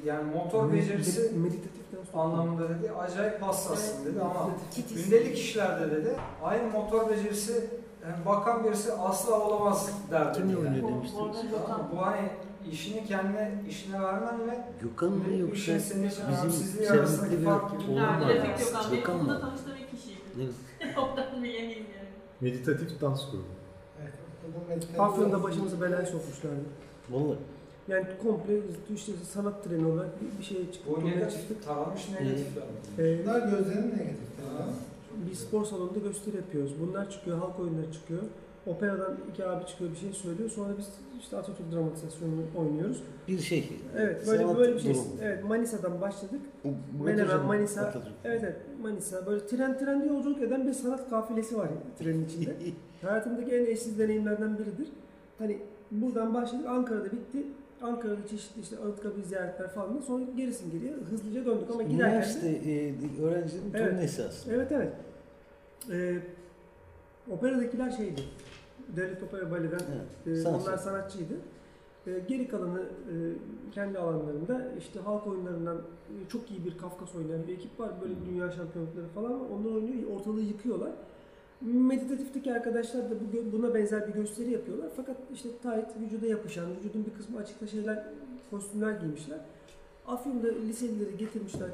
yani 0.05 0.31
motor 0.35 0.73
becerisi 0.73 1.31
meditatiften 1.35 2.03
sonra. 2.11 2.23
anlamında 2.23 2.69
dedi 2.69 2.91
acayip 2.91 3.41
hassassın 3.41 4.05
dedi 4.05 4.21
ama 4.21 4.49
gündelik 4.95 5.37
işlerde 5.37 5.91
dedi 5.91 6.15
aynı 6.43 6.69
motor 6.69 7.09
becerisi 7.09 7.69
yani 8.03 8.25
bakan 8.25 8.63
birisi 8.63 8.93
asla 8.93 9.39
olamaz 9.39 9.89
derdi. 10.11 10.37
Kimle 10.37 10.67
yani. 10.67 10.87
demiştiniz? 10.87 11.35
Bu 11.91 12.05
hani 12.05 12.29
işini 12.71 13.05
kendine 13.05 13.51
işine 13.69 14.01
vermenle 14.01 14.65
Gökhan 14.81 15.11
mı 15.11 15.23
yoksa 15.39 15.57
şey 15.57 15.75
bizim 15.75 16.09
seramikli 16.09 17.41
bir 17.41 17.45
Yani 17.45 18.25
var. 18.25 18.91
Gökhan. 18.91 19.17
Mı? 19.17 19.41
tanıştığım 19.41 19.71
ilk 19.81 19.91
kişiydi. 19.91 20.51
Ondan 20.97 21.43
bir 21.43 21.53
eminim 21.53 21.85
yani. 21.97 22.09
Meditatif 22.41 23.01
dans 23.01 23.31
grubu. 23.31 23.43
Evet, 24.01 24.13
bu 24.43 24.73
meditasyon- 24.73 25.03
Afyon'da 25.03 25.43
başımızı 25.43 25.81
belaya 25.81 26.05
sokmuşlardı. 26.05 26.59
Vallahi. 27.09 27.37
Yani 27.87 28.05
komple 28.23 28.53
işte 28.95 29.11
sanat 29.33 29.63
treni 29.63 29.85
olarak 29.85 30.09
bir, 30.21 30.39
bir 30.39 30.43
şeye 30.43 30.71
çıktık. 30.71 30.97
Bu 31.01 31.05
negatif, 31.05 31.65
taranmış 31.65 32.09
negatifler? 32.09 32.63
Ee, 32.99 33.23
Bunlar 33.23 33.39
gözlerin 33.39 33.81
negatifleri. 33.87 34.19
Bir 35.29 35.35
spor 35.35 35.65
salonunda 35.65 35.99
gösteri 35.99 36.35
yapıyoruz. 36.35 36.71
Bunlar 36.79 37.09
çıkıyor, 37.11 37.37
halk 37.37 37.59
oyunları 37.59 37.93
çıkıyor. 37.93 38.21
Operadan 38.65 39.17
iki 39.31 39.45
abi 39.45 39.65
çıkıyor 39.65 39.91
bir 39.91 39.95
şey 39.95 40.13
söylüyor. 40.13 40.49
Sonra 40.49 40.77
biz 40.77 40.87
işte 41.19 41.37
Atatürk 41.37 41.71
dramatizasyonunu 41.71 42.41
oynuyoruz. 42.57 43.03
Bir 43.27 43.39
şey. 43.39 43.69
Evet 43.97 44.27
böyle 44.27 44.43
sanat 44.43 44.57
böyle 44.57 44.75
bir 44.75 44.79
şey. 44.79 44.93
durumu. 44.93 45.07
Evet 45.21 45.43
Manisa'dan 45.43 46.01
başladık. 46.01 46.41
Menemen, 47.03 47.45
Manisa. 47.45 47.81
Atatürk. 47.81 48.13
Evet 48.23 48.41
evet 48.43 48.55
Manisa 48.81 49.25
böyle 49.25 49.47
tren 49.47 49.77
trende 49.77 50.05
yolculuk 50.07 50.41
eden 50.41 50.67
bir 50.67 50.73
sanat 50.73 51.09
kafilesi 51.09 51.57
var 51.57 51.69
trenin 51.99 52.25
içinde. 52.25 52.55
Hayatımdaki 53.01 53.51
en 53.51 53.65
eşsiz 53.65 53.99
deneyimlerden 53.99 54.57
biridir. 54.57 54.87
Hani 55.37 55.57
buradan 55.91 56.33
başladık 56.33 56.65
Ankara'da 56.67 57.05
bitti. 57.11 57.43
Ankara'da 57.81 58.27
çeşitli 58.29 58.61
işte 58.61 58.77
Anıtkabir 58.77 59.23
ziyaretler 59.23 59.67
falan 59.69 59.97
da 59.97 60.01
sonra 60.01 60.23
gerisin 60.37 60.71
geriye 60.71 60.93
hızlıca 60.93 61.45
döndük 61.45 61.69
ama 61.71 61.83
giderken 61.83 62.09
Üniversite 62.11 62.47
de, 62.65 62.87
e, 62.87 62.93
öğrencilerin 63.23 63.71
Evet. 63.73 63.89
turnesi 63.89 64.23
aslında. 64.23 64.55
Evet 64.55 64.71
evet. 64.71 64.93
Ee, 65.91 66.19
operadakiler 67.31 67.91
şeydi. 67.91 68.21
Devlet 68.95 69.23
Opera 69.23 69.51
Bale'den 69.51 69.79
Evet, 70.25 70.37
e, 70.37 70.41
sanat. 70.41 70.61
onlar 70.67 70.77
sanatçıydı. 70.77 71.33
E, 72.07 72.11
geri 72.27 72.47
kalanı 72.47 72.79
e, 72.81 73.13
kendi 73.73 73.99
alanlarında 73.99 74.61
işte 74.79 74.99
halk 74.99 75.27
oyunlarından 75.27 75.77
e, 75.77 76.29
çok 76.29 76.51
iyi 76.51 76.65
bir 76.65 76.77
Kafkas 76.77 77.15
oynayan 77.15 77.47
bir 77.47 77.53
ekip 77.53 77.79
var. 77.79 77.89
Böyle 78.01 78.13
dünya 78.29 78.51
şampiyonlukları 78.51 79.07
falan 79.15 79.31
var. 79.41 79.47
Onlar 79.59 79.75
oynuyor, 79.75 80.11
ortalığı 80.19 80.41
yıkıyorlar. 80.41 80.91
Meditatifteki 81.61 82.53
arkadaşlar 82.53 83.03
da 83.11 83.13
bu, 83.15 83.51
buna 83.57 83.73
benzer 83.73 84.07
bir 84.07 84.13
gösteri 84.13 84.51
yapıyorlar. 84.51 84.87
Fakat 84.95 85.15
işte 85.33 85.49
tight, 85.49 85.87
vücuda 86.01 86.25
yapışan, 86.27 86.65
vücudun 86.79 87.05
bir 87.05 87.13
kısmı 87.17 87.37
açıkta 87.39 87.67
şeyler, 87.67 88.03
kostümler 88.51 88.91
giymişler. 88.91 89.37
Afyon'da 90.07 90.47
liselileri 90.47 91.17
getirmişler. 91.17 91.69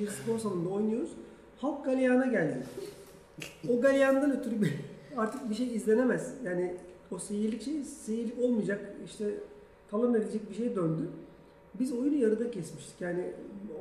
Bir 0.00 0.06
spor 0.06 0.38
salonunda 0.38 0.68
oynuyoruz. 0.68 1.10
Halk 1.58 1.84
galeyana 1.84 2.26
geldi. 2.26 2.58
O 3.68 3.80
galeyandan 3.80 4.36
ötürü 4.40 4.62
bir- 4.62 4.74
artık 5.16 5.50
bir 5.50 5.54
şey 5.54 5.76
izlenemez. 5.76 6.34
Yani 6.44 6.74
o 7.10 7.18
seyirlik 7.18 7.62
şey 7.62 7.82
seyirlik 7.84 8.38
olmayacak 8.38 8.80
işte 9.04 9.24
talan 9.90 10.14
edilecek 10.14 10.50
bir 10.50 10.54
şey 10.54 10.76
döndü. 10.76 11.08
Biz 11.80 11.92
oyunu 11.92 12.16
yarıda 12.16 12.50
kesmiştik. 12.50 13.00
Yani 13.00 13.32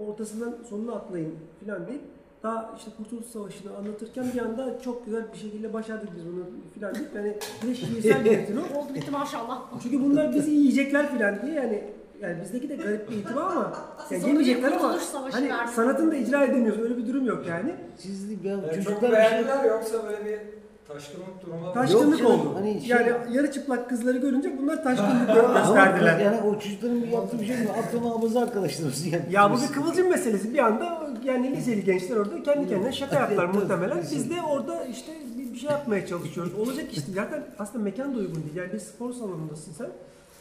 ortasından 0.07 0.57
sonuna 0.69 0.91
atlayın 0.93 1.35
falan 1.65 1.87
deyip 1.87 2.01
daha 2.43 2.73
işte 2.77 2.91
Kurtuluş 2.97 3.25
Savaşı'nı 3.25 3.77
anlatırken 3.77 4.25
bir 4.33 4.39
anda 4.39 4.79
çok 4.79 5.05
güzel 5.05 5.23
bir 5.33 5.37
şekilde 5.37 5.73
başardık 5.73 6.09
biz 6.15 6.25
bunu 6.25 6.45
falan 6.79 6.95
deyip 6.95 7.15
yani 7.15 7.37
bir 7.63 7.67
de 7.67 7.75
şiirsel 7.75 8.25
bir 8.25 8.31
metin 8.37 8.57
o. 8.57 8.79
Oldu 8.79 8.93
bitti 8.95 9.11
maşallah. 9.11 9.61
Çünkü 9.83 10.01
bunlar 10.01 10.35
bizi 10.35 10.51
yiyecekler 10.51 11.09
falan 11.09 11.41
diye 11.41 11.53
yani 11.53 11.83
yani 12.21 12.41
bizdeki 12.43 12.69
de 12.69 12.75
garip 12.75 13.09
bir 13.11 13.15
itibar 13.15 13.41
ama 13.41 13.73
yani 14.11 14.21
Siz 14.21 14.27
yemeyecekler 14.27 14.71
ama 14.71 14.97
hani 15.31 15.49
sanatını 15.75 16.11
da 16.11 16.15
icra 16.15 16.43
edemiyoruz. 16.43 16.81
Öyle 16.81 16.97
bir 16.97 17.07
durum 17.07 17.25
yok 17.25 17.47
yani. 17.47 17.75
Sizli 17.97 18.47
ya 18.47 18.53
Yani 18.53 18.63
çok 18.63 18.73
çocuklar 18.73 19.11
bir 19.11 19.15
şey 19.15 19.31
beğendiler 19.31 19.65
yoksa 19.65 20.03
böyle 20.03 20.25
bir 20.25 20.60
taşkınlık 20.93 21.45
durumu 21.45 21.73
Taşkınlık 21.73 22.19
canım, 22.19 22.31
oldu. 22.41 22.51
hani 22.55 22.81
şey- 22.81 22.89
yani 22.89 23.11
yarı 23.31 23.51
çıplak 23.51 23.89
kızları 23.89 24.17
görünce 24.17 24.57
bunlar 24.61 24.83
taşkınlık 24.83 25.29
Ama 25.45 25.59
gösterdiler. 25.59 26.19
Yani 26.19 26.41
o 26.41 26.59
çocukların 26.59 27.03
bir 27.03 27.07
yaptığı 27.07 27.39
bir 27.39 27.45
şey 27.45 27.57
mi? 27.57 27.67
Aklım 27.79 28.03
hafıza 28.03 28.39
arkadaşlarımız 28.41 29.05
yani. 29.05 29.25
Ya 29.31 29.51
bu 29.51 29.55
bir 29.61 29.67
kıvılcım 29.73 30.09
meselesi. 30.09 30.53
Bir 30.53 30.59
anda 30.59 31.09
yani 31.23 31.55
liseli 31.57 31.83
gençler 31.83 32.15
orada 32.15 32.43
kendi 32.43 32.69
kendine 32.69 32.91
şaka 32.91 33.15
yaptılar 33.15 33.45
muhtemelen. 33.45 34.01
Biz 34.11 34.29
de 34.29 34.41
orada 34.41 34.85
işte 34.85 35.11
bir 35.37 35.53
bir 35.53 35.57
şey 35.57 35.69
yapmaya 35.69 36.07
çalışıyoruz. 36.07 36.53
Olacak 36.59 36.85
işte. 36.91 37.11
Zaten 37.11 37.43
aslında 37.59 37.83
mekan 37.83 38.15
da 38.15 38.17
uygun 38.17 38.35
değil. 38.35 38.55
Yani 38.55 38.73
bir 38.73 38.79
spor 38.79 39.13
salonundasın 39.13 39.71
sen. 39.77 39.87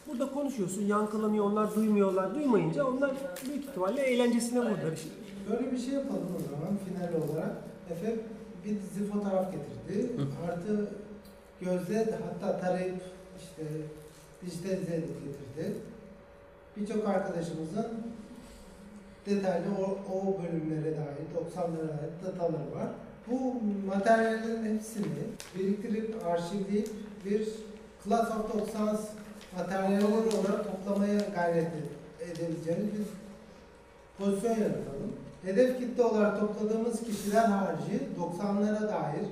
Burada 0.07 0.31
konuşuyorsun, 0.31 0.81
yankılanıyor, 0.81 1.45
onlar 1.45 1.75
duymuyorlar. 1.75 2.35
Duymayınca 2.35 2.85
onlar 2.85 3.11
büyük 3.45 3.63
ihtimalle 3.65 4.01
eğlencesine 4.01 4.59
vurdular 4.59 4.91
işte. 4.95 5.09
Böyle 5.51 5.71
bir 5.71 5.77
şey 5.77 5.93
yapalım 5.93 6.27
o 6.37 6.41
zaman 6.49 6.77
final 6.85 7.29
olarak. 7.29 7.51
Efe 7.91 8.15
bir 8.65 8.75
dizi 8.81 9.11
fotoğraf 9.11 9.51
getirdi. 9.51 10.11
Artı 10.47 10.87
Gözde 11.61 12.17
hatta 12.25 12.59
tarayıp 12.59 13.01
işte 13.39 13.63
dijitalize 14.45 14.95
edip 14.95 15.15
getirdi. 15.25 15.77
Birçok 16.77 17.07
arkadaşımızın 17.07 17.87
detaylı 19.25 19.65
o, 19.79 20.13
o 20.13 20.37
bölümlere 20.43 20.97
dair, 20.97 21.55
90'lara 21.55 21.87
dair 21.87 22.25
datalar 22.25 22.71
var. 22.75 22.87
Bu 23.27 23.53
materyallerin 23.87 24.75
hepsini 24.75 25.05
biriktirip, 25.55 26.25
arşivleyip 26.25 26.89
bir 27.25 27.47
Class 28.03 28.31
of 28.31 28.53
90 28.53 28.99
materyalleri 29.57 30.05
olarak 30.05 30.65
toplamaya 30.71 31.19
gayret 31.35 31.67
edebileceğimiz 32.21 32.93
bir 32.93 33.05
pozisyon 34.17 34.51
yaratalım. 34.51 35.13
Hedef 35.43 35.79
kitle 35.79 36.03
olarak 36.03 36.39
topladığımız 36.39 37.03
kişiler 37.03 37.45
harici 37.45 37.99
90'lara 38.19 38.81
dair 38.81 39.25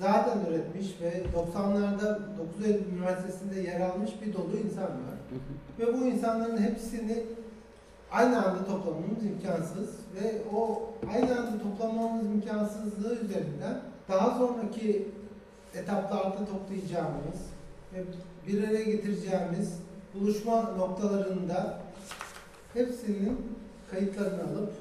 zaten 0.00 0.38
üretmiş 0.50 1.00
ve 1.00 1.22
90'larda 1.36 2.18
9 2.38 2.66
Eylül 2.66 2.92
Üniversitesi'nde 2.92 3.60
yer 3.60 3.80
almış 3.80 4.10
bir 4.22 4.32
dolu 4.32 4.56
insan 4.64 4.84
var. 4.84 5.16
Ve 5.78 5.94
bu 5.94 6.06
insanların 6.06 6.58
hepsini 6.58 7.22
aynı 8.12 8.46
anda 8.46 8.64
toplamamız 8.66 9.24
imkansız 9.24 9.90
ve 10.14 10.42
o 10.56 10.82
aynı 11.12 11.40
anda 11.40 11.62
toplamamız 11.62 12.26
imkansızlığı 12.26 13.14
üzerinden 13.14 13.80
daha 14.08 14.38
sonraki 14.38 15.08
etaplarda 15.74 16.38
toplayacağımız 16.46 17.40
ve 17.94 18.04
bir 18.46 18.68
araya 18.68 18.82
getireceğimiz 18.82 19.78
buluşma 20.14 20.62
noktalarında 20.62 21.78
hepsinin 22.74 23.38
kayıtlarını 23.90 24.42
alıp 24.42 24.72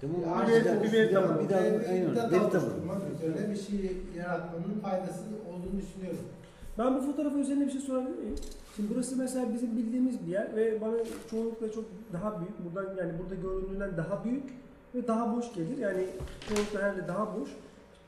Tamam, 0.00 0.46
bir 0.46 0.52
bir 0.52 0.64
daha- 0.64 0.82
bir 0.92 1.14
tabanı. 1.14 1.44
bir 1.44 1.48
daha- 1.50 1.60
ve 1.62 3.26
öyle, 3.26 3.50
bir 3.50 3.56
şey 3.56 3.96
yaratmanın 4.16 4.80
faydası 4.82 5.20
olduğunu 5.48 5.80
düşünüyorum. 5.82 6.20
Ben 6.78 6.94
bu 6.94 7.00
fotoğrafı 7.00 7.38
üzerine 7.38 7.66
bir 7.66 7.70
şey 7.72 7.80
sorabilir 7.80 8.18
miyim? 8.18 8.34
Şimdi 8.76 8.94
burası 8.94 9.16
mesela 9.16 9.46
bizim 9.54 9.76
bildiğimiz 9.76 10.26
bir 10.26 10.32
yer 10.32 10.56
ve 10.56 10.80
bana 10.80 10.96
çoğunlukla 11.30 11.72
çok 11.72 11.84
daha 12.12 12.40
büyük. 12.40 12.54
Buradan 12.64 12.96
yani 12.96 13.12
burada 13.18 13.34
göründüğünden 13.34 13.96
daha 13.96 14.24
büyük 14.24 14.44
ve 14.94 15.06
daha 15.08 15.36
boş 15.36 15.52
gelir. 15.54 15.78
Yani 15.78 16.06
çoğunlukla 16.48 16.82
herhalde 16.82 17.08
daha 17.08 17.26
boş. 17.40 17.48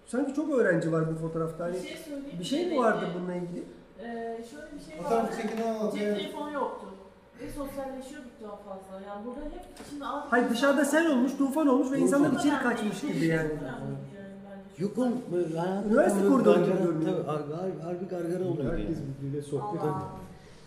Sanki 0.07 0.35
çok 0.35 0.55
öğrenci 0.55 0.93
var 0.93 1.05
bu 1.11 1.15
fotoğrafta. 1.27 1.65
Hani 1.65 1.75
Bir 1.75 1.81
şey 1.83 1.97
bir 2.41 2.45
şey 2.45 2.67
mi 2.67 2.79
vardı 2.79 3.07
bununla 3.19 3.35
ilgili? 3.35 3.63
Ee, 4.01 4.05
şöyle 4.51 4.67
bir 4.75 4.81
şey 4.93 5.05
vardı. 5.05 5.31
Cep 5.99 6.01
telefonu 6.19 6.53
yoktu. 6.53 6.87
Ve 7.41 7.47
sosyalleşiyorduk 7.53 8.31
daha 8.43 8.57
fazla. 8.57 9.07
Yani 9.09 9.27
burada 9.27 9.41
hep 9.41 9.65
şimdi 9.91 10.05
abi... 10.05 10.27
Hayır 10.31 10.51
dışarıda 10.51 10.85
sel 10.85 11.11
olmuş, 11.11 11.33
tufan 11.39 11.67
olmuş 11.67 11.93
ve 11.93 11.99
insanlar 11.99 12.33
içeri 12.33 12.59
kaçmış 12.63 13.01
gibi 13.01 13.27
yani. 13.27 13.51
Böyle 15.33 15.59
hayatım- 15.59 15.89
Üniversite 15.91 16.29
koridoru 16.29 16.65
gibi 16.65 16.79
görünüyor. 16.79 17.25
Tabii, 17.27 17.83
harbi, 17.83 18.09
gargara 18.11 18.45
oluyor. 18.45 18.73
Herkes 18.73 18.97
birbiriyle 19.21 19.43
sohbet 19.43 19.81
ediyor. 19.81 19.95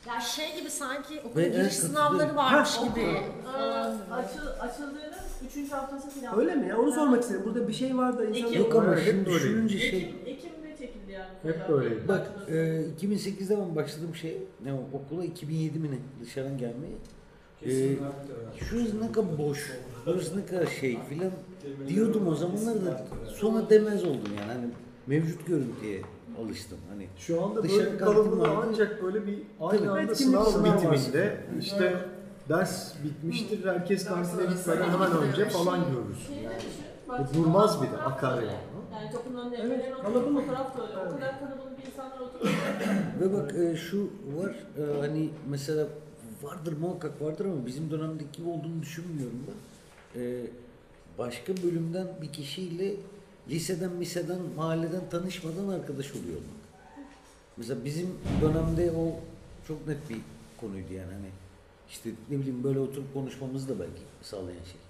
Ya 0.08 0.20
şey 0.20 0.60
gibi 0.60 0.70
sanki 0.70 1.20
okul 1.26 1.36
Ve 1.40 1.44
giriş 1.44 1.58
evet, 1.62 1.74
sınavları 1.74 2.36
varmış 2.36 2.78
Ha, 2.78 2.86
gibi. 2.86 3.18
falan. 3.46 3.92
Ee, 3.92 4.14
açıl, 4.14 4.48
açıldığının 4.60 5.64
3. 5.66 5.72
haftası 5.72 6.10
falan. 6.10 6.40
Öyle 6.40 6.56
mi 6.56 6.68
ya? 6.68 6.78
Onu 6.78 6.92
sormak 6.92 7.22
istedim. 7.22 7.42
Burada 7.46 7.68
bir 7.68 7.74
şey 7.74 7.98
var 7.98 8.18
da 8.18 8.26
insanlar... 8.26 8.56
Yok 8.58 8.76
ama 8.76 8.98
şimdi 8.98 9.26
düşününce 9.26 9.80
şey, 9.80 10.00
Ekim, 10.00 10.18
Ekim'de 10.26 10.78
çekildi 10.78 11.12
yani. 11.12 11.31
Hep 11.44 11.70
böyleydi. 11.70 12.08
bak 12.08 12.32
e, 12.48 12.54
2008'de 13.02 13.58
ben 13.58 13.76
başladığım 13.76 14.16
şey, 14.16 14.38
ne 14.64 14.74
o, 14.74 14.80
okula 14.94 15.24
2007 15.24 15.80
mi 15.80 15.92
ne 15.92 16.26
dışarıdan 16.26 16.58
gelmeye. 16.58 16.94
Öyle. 17.66 17.98
Şurası 18.60 19.02
ne 19.02 19.12
kadar 19.12 19.38
boş, 19.38 19.72
burası 20.06 20.40
ne 20.40 20.46
kadar 20.46 20.66
şey 20.66 21.00
filan 21.10 21.32
diyordum 21.88 22.28
o 22.28 22.36
zamanlar 22.36 22.86
da 22.86 23.06
sonra 23.36 23.70
demez 23.70 24.04
oldum 24.04 24.32
yani 24.40 24.52
hani 24.52 24.68
mevcut 25.08 25.48
görüntüye 25.48 26.02
alıştım 26.44 26.78
hani. 26.90 27.08
Şu 27.18 27.44
anda 27.44 27.64
böyle 27.64 27.94
bir 27.94 28.02
vardı. 28.02 28.66
ancak 28.68 29.04
böyle 29.04 29.28
bir 29.28 29.40
aynı 29.62 29.80
Tabii. 29.86 30.02
anda 30.02 30.16
sınav 30.16 30.46
sınav 30.46 30.76
bitiminde 30.76 31.38
işte 31.60 31.96
ders 32.50 32.94
bitmiştir 33.04 33.66
herkes 33.66 34.06
kantine 34.06 34.46
gitmeden 34.46 34.90
hemen 34.90 35.12
önce 35.18 35.46
falan. 35.46 35.80
Şeyde 36.28 36.44
Yani. 36.44 37.28
Bu 37.30 37.38
durmaz 37.38 37.82
bir 37.82 37.88
de 37.88 37.98
akar 37.98 38.42
yani. 38.42 38.71
Yani 38.94 39.12
kapının 39.12 39.46
önüne 39.52 39.58
Evet, 39.62 39.92
kalabalık. 40.02 40.34
fotoğraf 40.42 40.78
da 40.78 40.82
öyle. 40.88 40.98
O 40.98 41.12
kadar 41.16 41.40
kalabalık 41.40 41.86
insanlar 41.88 42.20
oturuyor. 42.20 42.54
Ve 43.20 43.34
bak 43.34 43.56
e, 43.56 43.76
şu 43.78 44.10
var 44.38 44.56
e, 44.78 45.00
hani 45.00 45.30
mesela 45.50 45.88
vardır 46.44 46.78
muhakkak 46.78 47.22
vardır 47.22 47.46
ama 47.46 47.66
bizim 47.66 47.92
dönemdeki 47.92 48.32
gibi 48.38 48.50
olduğunu 48.50 48.82
düşünmüyorum 48.82 49.40
ben. 49.48 50.22
E, 50.22 50.44
başka 51.18 51.54
bölümden 51.58 52.08
bir 52.22 52.28
kişiyle 52.34 52.94
liseden, 53.50 54.02
liseden, 54.02 54.40
mahalleden 54.56 55.10
tanışmadan 55.12 55.68
arkadaş 55.68 56.12
oluyor 56.12 56.36
olmak. 56.38 56.62
Mesela 57.58 57.86
bizim 57.86 58.08
dönemde 58.42 58.92
o 58.92 59.20
çok 59.68 59.88
net 59.88 60.10
bir 60.10 60.18
konuydu 60.62 60.94
yani 60.94 61.12
hani 61.14 61.30
işte 61.90 62.10
ne 62.30 62.40
bileyim 62.40 62.64
böyle 62.64 62.80
oturup 62.80 63.14
konuşmamızı 63.14 63.70
da 63.70 63.80
belki 63.80 64.02
sağlayan 64.22 64.48
şey. 64.64 64.82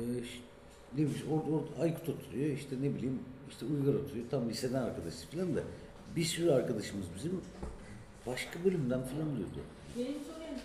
E, 0.00 0.24
ş- 0.24 0.40
ne 0.96 0.98
bileyim 1.06 1.26
orada, 1.32 1.50
orada 1.56 1.82
Aykut 1.82 2.08
oturuyor 2.08 2.50
işte 2.50 2.76
ne 2.76 2.94
bileyim 2.94 3.18
işte 3.50 3.66
Uygar 3.66 3.94
oturuyor 3.94 4.26
tam 4.30 4.48
liseden 4.48 4.82
arkadaşız 4.82 5.24
falan 5.24 5.56
da 5.56 5.60
bir 6.16 6.24
sürü 6.24 6.50
arkadaşımız 6.50 7.06
bizim 7.16 7.40
başka 8.26 8.64
bölümden 8.64 9.02
falan 9.02 9.36
diyordu. 9.36 9.60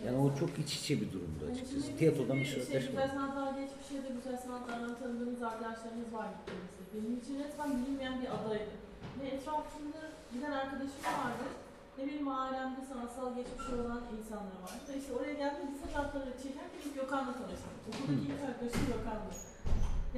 Yani 0.06 0.18
o 0.18 0.36
çok 0.40 0.60
iç 0.60 0.72
içe 0.80 1.02
bir 1.02 1.12
durumdu 1.14 1.42
Hani 1.42 1.52
açıkçası. 1.52 1.82
şimdi 1.86 1.98
Tiyatrodan 1.98 2.38
bir 2.40 2.46
sürü 2.46 2.66
şey, 2.66 2.80
Güzel 2.80 3.10
sanatlar 3.10 3.50
geçmişe 3.60 3.98
de 4.04 4.10
güzel 4.18 4.38
sanatlardan 4.46 4.94
tanıdığımız 5.00 5.42
arkadaşlarımız 5.44 6.10
var 6.18 6.28
gittiğimizde. 6.36 6.82
Benim 6.94 7.14
için 7.22 7.34
resmen 7.44 7.70
bilinmeyen 7.78 8.16
bir 8.22 8.30
adaydı. 8.38 8.74
Ve 9.20 9.26
etrafımda 9.36 10.02
giden 10.34 10.52
arkadaşım 10.62 11.04
vardı. 11.22 11.46
Ne 11.98 12.04
benim 12.08 12.28
ailemde 12.28 12.82
sanatsal 12.92 13.36
geçmişi 13.38 13.72
olan 13.82 14.02
insanlar 14.18 14.58
vardı. 14.66 14.86
Ve 14.90 14.94
işte 15.02 15.12
oraya 15.18 15.34
geldiğimde 15.42 15.76
fotoğrafları 15.82 16.32
çekerken 16.44 16.90
Gökhan'la 16.96 17.34
tanıştım. 17.40 17.74
Okuldaki 17.88 18.26
ilk 18.32 18.42
arkadaşım 18.50 18.84
Gökhan'dı. 18.94 19.32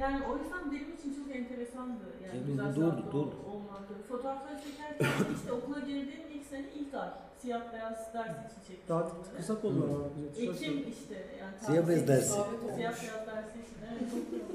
Yani 0.00 0.18
o 0.30 0.32
yüzden 0.42 0.72
benim 0.72 0.94
için 0.94 1.14
çok 1.14 1.36
enteresandı. 1.36 2.04
Yani 2.24 2.34
Evet, 2.36 2.46
güzel 2.46 2.76
doğru, 2.76 3.30
olmakta. 3.52 3.94
Fotoğrafları 4.08 4.56
çekerken 4.64 5.34
işte 5.36 5.52
okula 5.52 5.78
girdiğim 5.78 6.22
ilk 6.34 6.44
sene 6.46 6.66
ilk 6.74 6.94
ay. 6.94 7.08
Siyah 7.38 7.72
beyaz 7.72 8.14
ders 8.14 8.52
için 8.52 8.60
çektim. 8.68 8.88
Daha 8.88 8.98
onları. 9.02 9.36
kısa 9.36 9.60
kollar 9.60 9.88
var. 9.88 10.06
Ekim 10.38 10.78
yok. 10.78 10.86
işte 10.88 11.14
yani 11.40 11.54
Siyah 11.66 11.88
beyaz 11.88 12.00
tarih- 12.02 12.08
dersi. 12.08 12.32
Siyah 12.74 12.78
beyaz 13.02 13.26
dersi 13.26 13.58
için 13.64 13.76
evet. 13.90 14.12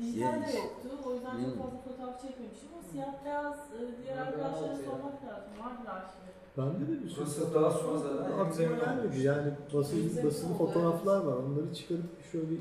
Dijital 0.00 0.32
de 0.32 0.56
yoktu. 0.58 0.88
O 1.06 1.12
yüzden 1.14 1.30
çok 1.30 1.40
Hmm. 1.54 1.62
fazla 1.62 1.78
fotoğraf 1.84 2.22
çekmemişim 2.22 2.68
ama 2.74 2.82
siyah 2.92 3.24
beyaz 3.24 3.56
e, 3.58 3.78
diğer 4.02 4.16
Ben 4.18 4.22
arkadaşlara 4.22 4.76
sormak 4.76 5.16
lazım. 5.26 5.50
Vardır 5.60 5.88
arşivde. 5.96 6.30
Bende 6.58 6.84
de 6.92 7.04
bir 7.04 7.08
sürü 7.08 7.18
Burası 7.20 7.54
daha 7.54 7.62
var. 7.64 7.70
sonra 7.70 7.98
zaten 7.98 8.38
Aklıma 8.38 8.76
gelmedi. 8.84 9.20
Yani 9.22 9.50
basılı, 9.74 10.02
Hemzemin 10.02 10.26
basılı 10.30 10.48
oldu, 10.54 10.58
fotoğraflar 10.58 11.20
var. 11.24 11.36
Onları 11.36 11.74
çıkarıp 11.74 12.04
şöyle 12.32 12.50
bir 12.50 12.58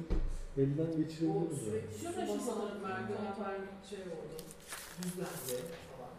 elden 0.57 0.91
O 0.93 0.98
geçirebiliriz. 0.98 1.67
yani. 1.67 1.69
sürekli 1.69 1.98
Şurada 1.99 2.25
şurada 2.25 2.40
şu 2.40 2.45
sanırım 2.45 2.82
merdiven 2.88 3.61
şey 3.90 3.99
oldu. 3.99 4.35
Düzlendi 5.03 5.64
falan. 5.91 6.14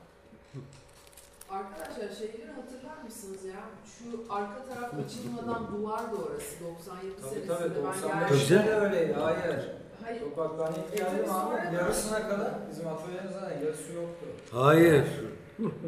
Arkadaşlar 1.60 2.08
şeyleri 2.18 2.52
hatırlar 2.52 3.02
mısınız 3.04 3.44
ya? 3.44 3.60
Şu 3.98 4.32
arka 4.34 4.64
taraf 4.64 4.92
açılmadan 5.04 5.72
duvardı 5.72 6.16
orası 6.16 6.64
97 6.64 7.12
Tabii 7.22 7.30
senesinde. 7.34 7.54
tabii 7.58 7.74
ben 7.74 8.34
95'te 8.34 8.54
geldim. 8.54 8.66
de 8.68 8.74
öyleydi. 8.74 9.12
Hayır. 9.12 9.68
Hayır. 10.04 10.22
Bak 10.36 10.50
ben 10.58 10.72
ilk 10.82 10.96
geldim 10.98 11.30
abi 11.32 11.74
yarısına 11.76 12.28
kadar 12.28 12.50
bizim 12.70 12.88
atölyemiz 12.88 13.32
zaten 13.32 13.60
yarısı 13.60 13.92
yoktu. 13.92 14.26
Hayır. 14.52 15.04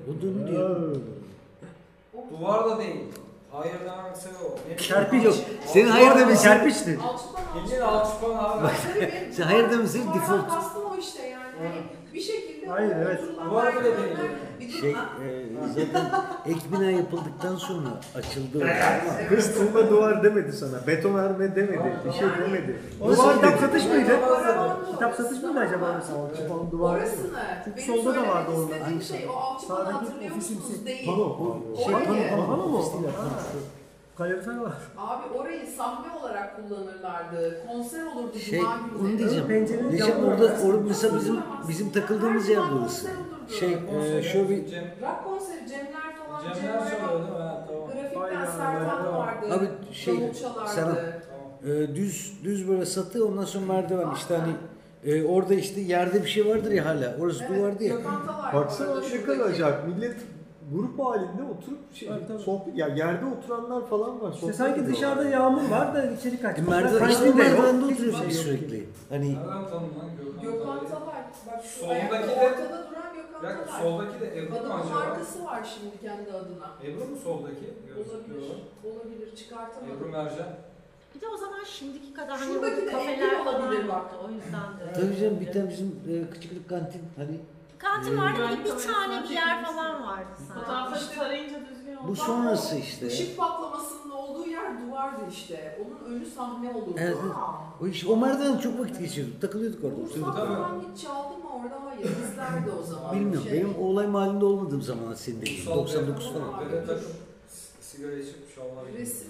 O 0.08 0.23
dönü 0.23 0.49
diyor. 0.50 0.97
O- 2.15 2.31
Duvar 2.31 2.65
da 2.70 2.78
değil. 2.78 3.05
Hayır 3.52 3.75
demek 3.81 4.16
sebebi 4.16 4.36
o. 4.44 4.55
Ne 4.70 4.76
Kerpiç. 4.76 5.12
bileyim, 5.12 5.44
Senin 5.66 5.89
hayır 5.91 6.10
da- 6.10 6.15
Kerpiçti. 6.42 6.99
Alçıpan 7.02 7.42
Bildiğin 7.65 7.81
alçıpan. 7.81 8.31
abi. 8.36 8.68
Sen 9.36 9.42
hayır 9.42 9.70
duvardan 10.05 10.15
default. 10.20 10.49
kastım 10.49 10.83
o 10.92 10.97
işte 10.97 11.23
yani. 11.26 11.42
Hani 11.58 11.83
bir 12.17 12.20
şekilde 12.20 12.67
Hayır, 12.67 12.91
o 12.97 12.99
evet. 12.99 13.20
Duvar 13.51 13.73
bile 13.75 13.85
değil. 13.85 14.17
Bir 14.61 14.69
de- 14.69 14.73
Şey 14.81 14.91
e, 14.91 14.95
zaten 15.75 16.11
ek 16.47 16.61
bina 16.73 16.91
yapıldıktan 16.91 17.57
sonra 17.57 17.89
açıldı 18.15 18.59
o 18.59 18.62
ama 18.62 19.28
Kız 19.28 19.55
tuğla 19.55 19.91
duvar 19.91 20.23
demedi 20.23 20.53
sana. 20.53 20.86
Betonarme 20.86 21.57
demedi. 21.57 21.93
Bir 22.07 22.12
şey 22.12 22.28
demedi. 22.41 22.77
Orası 23.01 23.23
Duvar 23.23 23.35
kitap 23.36 23.61
satış 23.61 23.85
mıydı? 23.86 24.11
Kitap 24.93 25.15
satış 25.15 25.43
mıydı 25.43 25.59
acaba 25.61 25.85
orası? 25.95 26.12
Alçıpan 26.12 26.70
duvar? 26.70 26.97
Orasını. 26.99 27.27
Çünkü 27.65 27.77
Benim 27.77 27.86
solda 28.03 28.11
da 28.11 28.15
söylemek 28.15 28.35
vardı 28.36 28.51
orada. 28.57 28.77
istediğim? 28.77 29.03
Şey, 29.03 29.28
o 29.28 29.33
alçıpanı 29.36 29.78
Sağdaki 29.78 29.93
hatırlıyor 29.99 30.35
musunuz? 30.36 30.62
şey- 30.77 30.86
Değil. 30.86 31.07
Pano. 31.07 31.39
pano. 31.39 31.77
Şey, 31.85 31.95
Orayı- 31.95 32.31
pano, 32.31 32.47
Pano 32.47 32.67
mu? 32.69 32.78
ofis 32.78 32.93
değil, 32.93 33.05
Ha. 33.05 33.25
Kalorifer 34.19 34.57
var. 34.59 34.73
Abi 34.99 35.39
orayı 35.39 35.67
sahne 35.67 36.12
olarak 36.20 36.57
kullanırlardı. 36.57 37.61
Konser 37.67 38.07
olurdu 38.07 38.39
Şey, 38.39 38.59
cuma 38.61 38.78
onu 39.01 39.19
diyeceğim. 39.19 39.47
Pencerenin 39.49 39.93
Diyeceğim 39.93 40.25
orada, 40.25 40.45
orada 40.67 40.81
mesela 40.89 41.19
bizim 41.20 41.36
bizim 41.69 41.91
takıldığımız 41.93 42.49
yer 42.49 42.62
burası. 42.73 43.09
Şey 43.59 43.73
e, 44.19 44.23
şöyle 44.23 44.49
bir 44.49 44.67
Cem, 44.67 44.85
Rock 45.03 45.25
konseri 45.25 45.69
Cemler 45.69 46.17
falan. 46.27 46.43
Cemler 46.43 46.55
Cemler 46.62 46.91
çalıyordu 47.01 47.23
değil 47.27 47.33
mi? 47.33 47.39
Ha, 47.39 47.65
tamam. 47.69 47.86
Grafikten 47.89 48.20
Aynen, 48.20 48.45
Sertan 48.47 48.99
aynen. 48.99 49.12
vardı. 49.15 49.47
Abi 49.55 49.95
şey, 49.95 50.20
davul 50.20 50.35
çalardı. 50.35 50.70
Serhan. 50.70 50.95
Tamam. 50.95 51.83
e, 51.83 51.97
düz 51.97 52.33
düz 52.45 52.69
böyle 52.69 52.86
satı 52.86 53.27
ondan 53.27 53.45
sonra 53.45 53.67
merdiven 53.73 54.09
işte 54.17 54.36
hani 54.36 54.53
e, 55.05 55.25
orada 55.25 55.55
işte 55.55 55.81
yerde 55.81 56.23
bir 56.23 56.28
şey 56.28 56.47
vardır 56.47 56.70
ya 56.70 56.85
hala. 56.85 57.17
Orası 57.20 57.45
Evet, 57.45 57.59
duvardı 57.59 57.85
ya. 57.85 57.97
Talar 58.03 58.55
Baksana 58.55 58.89
vardı 58.91 59.01
ne 59.03 59.09
şuradaki. 59.09 59.27
kadar 59.39 59.51
acayip. 59.51 59.77
Millet 59.89 60.17
grup 60.73 60.99
halinde 61.01 61.43
oturup 61.43 61.95
şey, 61.95 62.09
Tabii, 62.09 62.27
tabii. 62.27 62.39
sohbet, 62.43 62.77
ya 62.77 62.89
yerde 62.89 63.25
oturanlar 63.27 63.86
falan 63.86 64.20
var. 64.20 64.33
İşte 64.35 64.53
sanki 64.53 64.86
dışarıda 64.86 65.25
yağmur 65.28 65.70
var 65.70 65.95
da 65.95 66.11
içeri 66.11 66.41
kaçmış. 66.41 66.69
Merdiven, 66.69 67.09
işte 67.09 67.25
de 67.25 67.27
yok, 67.28 67.36
merdivende 67.36 67.85
hiçbir 67.85 67.95
oturuyoruz 67.95 68.19
şey 68.19 68.27
yok 68.28 68.33
sürekli. 68.61 68.89
Hani 69.09 69.28
Nereden 69.35 69.47
tanınan 69.47 70.11
Gökhan? 70.43 70.86
Talay. 70.89 71.17
Bak 71.47 71.65
şu 71.65 71.81
Soldaki 71.81 72.28
de- 72.28 72.35
ortada 72.47 72.91
duran 72.91 73.12
Gökhan 73.43 73.83
soldaki 73.83 74.20
de 74.20 74.39
Ebru 74.39 74.51
mu 74.69 74.75
acaba? 74.75 74.95
markası 74.95 75.45
var 75.45 75.67
şimdi 75.78 76.01
kendi 76.01 76.31
adına. 76.33 76.69
Ebru 76.85 77.05
mu 77.11 77.17
soldaki? 77.25 77.67
Olabilir. 77.97 78.51
Olabilir. 78.85 79.27
Ebru 79.28 79.36
Çıkartamadım. 79.36 80.11
Mercan. 80.12 80.49
Bir 81.15 81.20
de 81.20 81.28
o 81.28 81.36
zaman 81.36 81.65
şimdiki 81.65 82.15
kadar 82.15 82.39
hani 82.39 82.61
kafeler 82.91 83.45
falan 83.45 83.73
yoktu. 83.73 84.17
O 84.25 84.31
yüzden 84.31 84.70
de. 84.81 84.93
tabii 85.01 85.17
canım 85.20 85.41
bir 85.41 85.53
tane 85.53 85.70
bizim 85.70 85.86
e, 86.09 86.31
küçük 86.35 86.69
kantin 86.69 87.03
hani 87.17 87.41
Kantin 87.79 88.19
vardı 88.19 88.41
Yani 88.41 88.65
bir 88.65 88.71
tane 88.93 89.25
bir 89.25 89.29
yer 89.29 89.65
falan 89.65 90.03
vardı 90.03 90.29
sanki. 90.49 90.61
Fotoğrafları 90.61 91.15
tarayınca 91.15 91.61
düzgün 91.71 91.97
oldu. 91.97 92.09
bu 92.09 92.17
sonrası 92.17 92.77
işte. 92.77 93.07
Işık 93.07 93.37
patlamasının 93.37 94.11
olduğu 94.11 94.47
yer 94.47 94.87
duvardı 94.87 95.21
işte. 95.31 95.79
Onun 95.87 96.15
önü 96.15 96.27
sahne 96.27 96.71
olurdu. 96.71 96.95
Evet. 96.97 97.17
O 97.83 97.87
iş 97.87 98.07
o 98.07 98.17
merdiven 98.17 98.59
çok 98.59 98.79
vakit 98.81 98.99
geçiriyorduk. 98.99 99.41
Takılıyorduk 99.41 99.85
orada. 99.85 99.97
Oturuyorduk. 99.97 100.37
Tabii. 100.37 100.47
falan 100.47 100.85
hiç 100.95 101.03
çaldı 101.03 101.39
mı 101.39 101.51
orada? 101.63 101.81
Hayır. 101.91 102.03
Bizlerdi 102.03 102.71
o 102.81 102.83
zaman. 102.83 103.15
Bilmiyorum. 103.15 103.49
Şey, 103.49 103.59
Benim 103.59 103.75
o 103.81 103.85
olay 103.85 104.07
mahallinde 104.07 104.45
olmadığım 104.45 104.83
zaman 104.83 105.15
senin 105.15 105.41
dediğin. 105.41 105.63
Sol 105.65 105.77
99 105.77 106.25
beyaz. 106.25 106.33
falan. 106.35 106.99
Sigara 107.81 108.13
içip 108.13 108.57
giyip. 108.57 108.99
Resim 108.99 109.29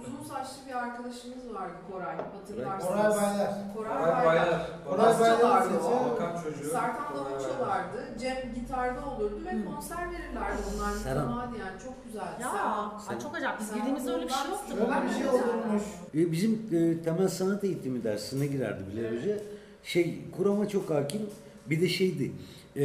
uzun 0.00 0.34
saçlı 0.34 0.56
bir 0.68 0.74
arkadaşımız 0.74 1.54
vardı 1.54 1.74
Koray. 1.90 2.16
Hatırlarsınız. 2.16 2.88
Koray 2.88 3.10
Baylar. 3.10 3.50
Koray 3.74 3.98
Koray 3.98 4.24
Baylar. 4.26 4.68
Koray 4.88 5.20
Baylar. 5.20 6.10
Bakan 6.12 6.42
çocuğu. 6.42 6.70
Serkan 6.70 7.14
davul 7.16 7.40
çalardı. 7.40 7.98
Cem 8.20 8.36
gitarda 8.54 9.06
olurdu 9.10 9.40
ve 9.46 9.64
konser 9.74 10.10
verirlerdi 10.10 10.62
onlar 10.76 10.92
Serhan. 10.92 11.26
mütemadi 11.26 11.58
yani 11.58 11.82
çok 11.84 12.04
güzel. 12.04 12.20
Ya 12.40 12.50
Serhan. 12.50 12.92
ay 13.08 13.18
çok 13.18 13.34
acayip. 13.36 13.60
Biz 13.60 13.74
girdiğimizde 13.74 14.12
öyle 14.12 14.24
bir 14.26 14.32
şey 14.32 14.50
yoktu. 14.50 14.74
Öyle 14.80 15.08
bir 15.08 15.14
şey 15.14 15.28
olurmuş. 15.28 15.82
E, 16.14 16.32
bizim 16.32 16.52
e, 16.72 17.02
temel 17.02 17.28
sanat 17.28 17.64
eğitimi 17.64 18.04
dersine 18.04 18.46
girerdi 18.46 18.82
Bilal 18.92 19.16
Hoca. 19.18 19.38
Şey 19.82 20.24
kurama 20.36 20.68
çok 20.68 20.90
hakim. 20.90 21.22
Bir 21.66 21.80
de 21.80 21.88
şeydi. 21.88 22.32
E, 22.76 22.84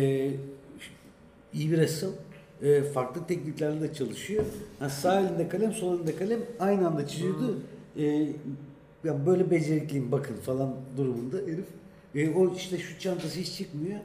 iyi 1.54 1.72
bir 1.72 1.78
ressam. 1.78 2.10
E, 2.64 2.84
farklı 2.84 3.28
tekniklerle 3.28 3.82
de 3.82 3.94
çalışıyor. 3.94 4.46
Ha, 4.80 4.90
sağ 4.90 5.22
elinde 5.22 5.50
kalem, 5.50 5.74
sol 5.74 5.96
elinde 5.96 6.16
kalem 6.16 6.40
aynı 6.60 6.88
anda 6.88 7.08
çiziyordu. 7.08 7.60
E, 7.98 8.06
ya 9.04 9.26
böyle 9.26 9.52
becerikliyim 9.52 10.12
bakın 10.12 10.36
falan 10.36 10.76
durumunda 10.98 11.38
herif. 11.38 11.66
E, 12.16 12.30
o 12.30 12.56
işte 12.56 12.78
şu 12.78 13.00
çantası 13.00 13.40
hiç 13.40 13.58
çıkmıyor. 13.58 14.00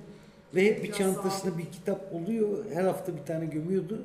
Ve 0.54 0.64
hep 0.64 0.84
bir 0.84 0.92
çantasında 0.92 1.58
bir 1.58 1.64
kitap 1.64 2.12
oluyor. 2.12 2.64
Her 2.74 2.84
hafta 2.84 3.16
bir 3.16 3.22
tane 3.26 3.46
gömüyordu. 3.46 4.02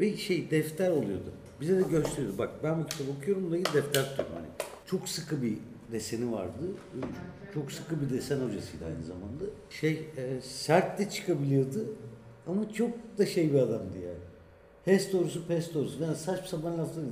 Ve 0.00 0.16
şey 0.16 0.50
defter 0.50 0.90
oluyordu. 0.90 1.32
Bize 1.60 1.76
de 1.76 1.82
gösteriyordu. 1.90 2.38
Bak 2.38 2.50
ben 2.62 2.80
bu 2.80 2.86
kitabı 2.86 3.10
okuyorum 3.18 3.52
da 3.52 3.56
defter 3.56 4.04
tutuyorum. 4.08 4.34
Hani 4.34 4.46
çok 4.86 5.08
sıkı 5.08 5.42
bir 5.42 5.54
deseni 5.92 6.32
vardı. 6.32 6.66
Çok 7.54 7.72
sıkı 7.72 8.00
bir 8.00 8.10
desen 8.16 8.36
hocasıydı 8.36 8.84
aynı 8.86 9.04
zamanda. 9.04 9.44
Şey 9.70 9.92
e, 9.92 10.40
sert 10.40 10.98
de 10.98 11.10
çıkabiliyordu. 11.10 11.84
Ama 12.48 12.72
çok 12.72 12.90
da 13.18 13.26
şey 13.26 13.52
bir 13.52 13.58
adamdı 13.58 13.98
yani. 14.04 14.28
Hes 14.84 15.12
doğrusu 15.12 15.46
pes 15.46 15.74
doğrusu. 15.74 16.02
Yani 16.02 16.16
saçma 16.16 16.46
sapan 16.46 16.72
laflar 16.78 17.04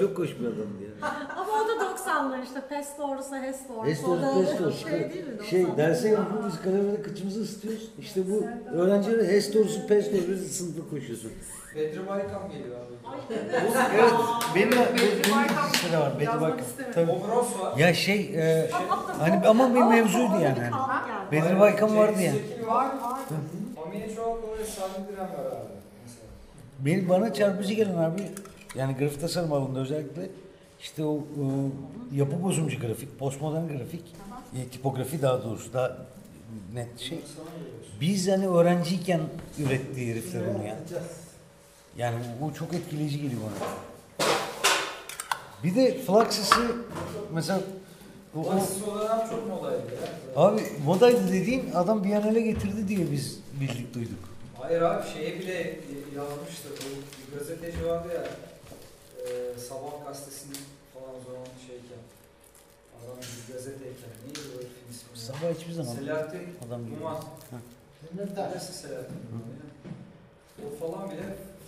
çok 0.00 0.18
hoş 0.18 0.30
bir 0.40 0.44
adamdı 0.44 0.82
yani. 0.82 1.12
Ama 1.36 1.52
o 1.52 1.68
da 1.68 1.72
90'lar 1.72 2.44
işte. 2.44 2.60
Pes 2.68 2.88
doğrusu, 2.98 3.36
hes 3.36 3.56
doğrusu. 3.68 3.86
Hes 3.90 4.04
O 4.04 4.22
doğrusu 4.22 4.50
pes 4.50 4.58
doğrusu. 4.60 4.88
Şey 4.88 5.10
değil 5.10 5.26
mi? 5.26 5.46
Şey 5.50 5.62
90'lar. 5.62 5.76
derse 5.76 6.08
yapıyoruz 6.08 6.54
kalemle 6.64 7.02
kıçımızı 7.02 7.40
ısıtıyoruz. 7.40 7.88
İşte 7.98 8.20
bu 8.30 8.44
öğrenciler 8.76 9.24
hes 9.24 9.54
doğrusu 9.54 9.86
pes 9.86 10.12
doğrusu 10.12 10.44
sınıfta 10.44 10.90
koşuyorsun. 10.90 11.32
Bedri 11.74 12.08
Baykam 12.08 12.50
geliyor 12.50 12.76
abi. 12.76 12.94
Evet, 13.94 14.12
benim 14.54 14.70
Bedri 14.70 15.32
Baykam 15.32 15.92
de 15.92 15.98
var. 15.98 16.20
Bedri 16.20 16.40
Baykam. 16.40 16.66
Tabii. 16.94 17.10
Obros 17.10 17.60
var. 17.60 17.78
Ya 17.78 17.94
şey, 17.94 18.20
e, 18.20 18.70
hani 19.18 19.48
ama 19.48 19.74
bir 19.74 19.82
mevzuydu 19.82 20.34
yani. 20.42 20.58
Hani. 20.70 21.32
Bedri 21.32 21.60
Baykam 21.60 21.96
vardı 21.96 22.22
yani. 22.22 22.40
Var 22.66 22.84
var. 22.84 23.20
Ve 24.62 24.66
Sami 24.66 25.08
Diren 25.08 25.24
var 25.28 25.46
abi. 25.46 25.72
Mesela. 26.04 26.26
Benim 26.78 27.08
bana 27.08 27.34
çarpıcı 27.34 27.74
gelen 27.74 27.96
abi, 27.96 28.22
yani 28.74 28.94
grafik 28.96 29.20
tasarım 29.20 29.52
alanında 29.52 29.80
özellikle 29.80 30.28
işte 30.80 31.04
o 31.04 31.16
e, 31.16 31.44
yapı 32.16 32.42
bozumcu 32.42 32.80
grafik, 32.80 33.18
postmodern 33.18 33.68
grafik, 33.68 34.02
e, 34.56 34.68
tipografi 34.68 35.22
daha 35.22 35.44
doğrusu 35.44 35.72
daha 35.72 35.96
net 36.74 36.98
şey. 37.00 37.18
Biz 38.00 38.28
hani 38.28 38.48
öğrenciyken 38.48 39.20
ürettiği 39.58 40.10
herifler 40.12 40.40
onu 40.40 40.66
ya. 40.66 40.76
Yani 41.96 42.16
bu 42.40 42.54
çok 42.54 42.74
etkileyici 42.74 43.16
geliyor 43.22 43.40
bana. 43.42 43.68
Bir 45.64 45.74
de 45.74 45.98
Fluxus'ı 45.98 46.76
mesela 47.32 47.60
o, 48.36 48.40
o- 48.40 48.56
Basit 48.56 48.88
olarak 48.88 49.30
çok 49.30 49.48
modaydı 49.48 49.76
ya. 49.76 50.42
abi 50.42 50.62
modaydı 50.84 51.28
dediğin 51.32 51.70
adam 51.74 52.04
Biennale 52.04 52.40
getirdi 52.40 52.88
diye 52.88 53.10
biz 53.12 53.38
bildik 53.60 53.94
duyduk. 53.94 54.18
Hayır 54.62 54.82
abi 54.82 55.06
şeye 55.08 55.38
bile 55.38 55.80
yazmıştı. 56.16 56.68
Bu 56.70 56.88
bir 57.32 57.38
gazeteci 57.38 57.86
vardı 57.86 58.08
ya. 58.14 58.24
E, 59.26 59.58
Sabah 59.58 60.04
gazetesinin 60.06 60.58
falan 60.94 61.08
o 61.08 61.20
zaman 61.32 61.46
şeyken. 61.66 62.02
Adam 62.98 63.16
bir 63.18 63.54
gazeteyken. 63.54 64.10
Neydi 64.26 64.38
bu 64.54 64.58
herifin 64.58 64.90
ismi? 64.90 65.18
Sabah 65.18 65.54
hiçbir 65.58 65.72
zaman 65.72 65.94
Selahattin 65.94 66.42
adam. 66.68 66.80
Duman. 66.98 67.24
Demirtaş. 68.18 68.50
Neresi 68.50 68.72
Selahattin 68.72 69.16
Duman 69.28 69.48
ya? 69.58 69.66
O 70.66 70.88
falan 70.88 71.10
bile 71.10 71.22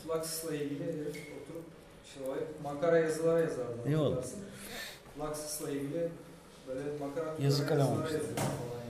Fluxus'la 0.05 0.55
ilgili 0.55 0.84
herif 0.84 1.16
oturup 1.42 1.64
işte 2.06 2.20
o 2.28 2.62
makara 2.62 2.98
yazılar 2.98 3.40
yazardı. 3.40 3.78
Eyvallah. 3.86 4.05
hatırlarsın. 4.06 4.39
Fluxus'la 5.16 5.70
ilgili 5.70 6.08
böyle 6.68 6.81
makara 7.00 7.34
Yazı 7.42 7.66
kalem 7.66 7.78
yazılar 7.81 7.97
olmuştu. 7.97 8.18
falan 8.36 8.83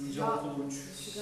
İnce 0.00 0.20
Ya, 0.20 0.26
Uluç. 0.42 0.74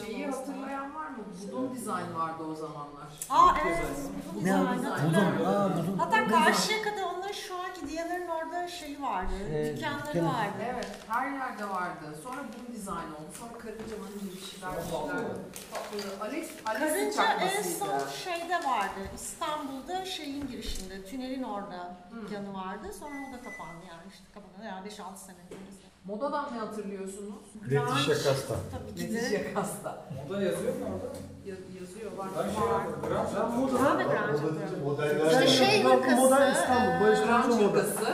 Şeyi 0.07 0.27
hatırlayan 0.27 0.95
var 0.95 1.09
mı? 1.09 1.19
Budun 1.43 1.75
dizayn 1.75 2.15
vardı 2.15 2.43
o 2.53 2.55
zamanlar. 2.55 3.07
Aa 3.31 3.55
evet. 3.67 3.87
Budun 4.35 4.45
Ne 4.47 4.55
abi? 4.57 4.79
dizayn. 4.79 5.09
Budun. 5.11 5.45
Aa 5.47 5.71
budun. 5.79 5.99
Hatta 5.99 6.29
Karşıyaka'da 6.29 7.07
onların 7.09 7.33
şu 7.33 7.55
anki 7.59 7.89
Diyanar'ın 7.89 8.29
orada 8.29 8.69
şeyi 8.69 9.03
vardı. 9.03 9.33
Ee, 9.51 9.77
dükkanları 9.77 10.07
dükkanı. 10.15 10.29
vardı. 10.29 10.53
Evet, 10.75 10.89
her 11.09 11.31
yerde 11.31 11.69
vardı. 11.69 12.19
Sonra 12.25 12.37
Budun 12.37 12.75
dizayn 12.75 12.97
oldu. 12.99 13.31
Sonra 13.41 13.53
Karınca'nın 13.59 14.19
gibi 14.21 14.33
bir 14.37 14.41
şeyler 14.47 14.71
bir 14.77 14.83
şeyler. 14.83 15.01
Pablo. 15.01 15.29
Patladı. 15.73 16.21
Alex, 16.23 16.49
Alex'in 16.67 16.89
Karınca 16.95 17.05
en 17.05 17.11
çakmasıydı. 17.11 17.79
son 17.79 18.09
şeyde 18.25 18.55
vardı. 18.55 19.01
İstanbul'da 19.15 20.05
şeyin 20.05 20.49
girişinde, 20.49 21.05
tünelin 21.05 21.43
orada 21.43 21.97
dükkanı 22.11 22.55
vardı. 22.55 22.87
Sonra 23.01 23.15
o 23.29 23.33
da 23.33 23.37
kapandı 23.37 23.85
yani 23.89 24.03
işte 24.13 24.25
kapandı. 24.35 24.67
Yani 24.69 24.89
5-6 24.89 25.17
sene 25.17 25.37
öncesi. 25.45 25.85
Modadan 26.05 26.45
ne 26.55 26.59
hatırlıyorsunuz? 26.59 27.35
Leticia 27.71 28.15
Casta. 28.25 28.55
Tabii 28.73 28.95
ki 29.01 29.15
de. 29.15 29.15
Leticia 29.17 29.41
Casta. 29.55 30.05
Moda 30.29 30.43
yazıyor 30.43 30.73
mu 30.75 30.85
orada? 30.95 31.09
Yaz- 31.47 31.59
yazıyor 31.81 32.11
var. 32.19 32.29
Ben 32.39 32.51
şey 32.55 32.63
var. 32.63 32.85
yapıyorum. 32.85 33.01
Grunge 33.03 33.15
Ben 33.35 33.41
yapıyorum. 33.41 33.75
moda- 33.75 33.85
Daha 33.85 33.99
da 33.99 34.03
grunge 34.03 34.61
yapıyorum. 34.61 34.85
Modeller. 34.85 35.31
İşte 35.31 35.47
şey 35.65 35.83
Moda- 35.83 35.95
hırkası. 35.97 36.17
Moda 36.17 36.51
İstanbul, 36.51 37.07
Barış 37.07 37.19
Manço 37.31 37.49
Grunge 37.49 37.65
moda. 37.67 37.77
hırkası. 37.79 38.05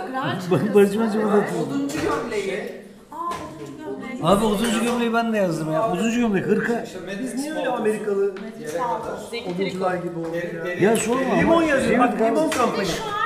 Grunge 0.50 0.74
Barış. 0.74 0.94
Manço 0.94 1.18
moda. 1.18 1.44
Oduncu 1.62 1.98
gömleği. 2.02 2.82
Aa, 3.12 3.16
oduncu 3.16 3.72
gömlek. 3.84 4.24
Abi 4.24 4.44
30. 4.44 4.82
gömleği 4.84 5.14
ben 5.14 5.32
de 5.32 5.36
yazdım 5.36 5.72
ya. 5.72 5.88
30. 5.92 6.16
gömlek 6.18 6.46
hırka. 6.46 6.82
İşte 6.82 6.98
Biz 6.98 7.06
Matrix 7.18 7.34
niye 7.34 7.54
öyle. 7.54 7.68
Amerikalı 7.68 8.24
Yere 8.60 8.72
kadar. 8.76 9.52
oduncular 9.54 9.94
gibi 9.94 10.18
olduk 10.18 10.34
Deri- 10.34 10.56
ya? 10.56 10.64
deri- 10.64 10.84
Ya 10.84 10.96
sorma 10.96 11.34
Limon 11.34 11.62
yazıyor. 11.62 11.90
Şey 11.90 11.98
Bak 11.98 12.20
limon 12.20 12.46
Bir 12.46 12.52
de 12.52 12.56
kampanya. 12.56 12.84
şu 12.84 13.02
anki 13.04 13.19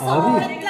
Abi. 0.00 0.60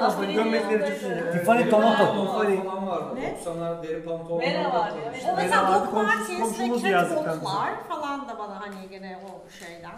kampanya. 0.00 0.32
Gömlekleri 0.32 0.86
düşünsene. 0.86 1.30
Tiffany 1.32 1.70
Tomato. 1.70 1.96
Pantolon 2.06 2.26
falan 2.26 2.86
vardı. 2.86 3.14
Ne? 3.14 3.36
90'lar 3.44 3.82
deri 3.82 4.04
pantolon. 4.04 4.40
Vera 4.40 4.72
var 4.72 4.88
ya, 4.90 5.32
O 5.32 5.36
mesela 5.36 5.80
Doc 5.86 5.92
Martens 5.92 6.84
ve 6.84 6.88
yazdı 6.88 7.14
catwalklar 7.14 7.70
falan 7.88 8.28
da 8.28 8.38
bana 8.38 8.60
hani 8.60 8.88
gene 8.90 9.18
o 9.26 9.50
şeyden. 9.64 9.90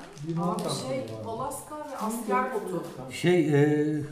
Abi 0.42 0.62
şey, 0.88 1.06
Alaska 1.26 1.76
ve 1.76 1.96
asker 2.06 2.54
botu. 2.54 2.84
Şey 3.10 3.48
eee 3.48 4.02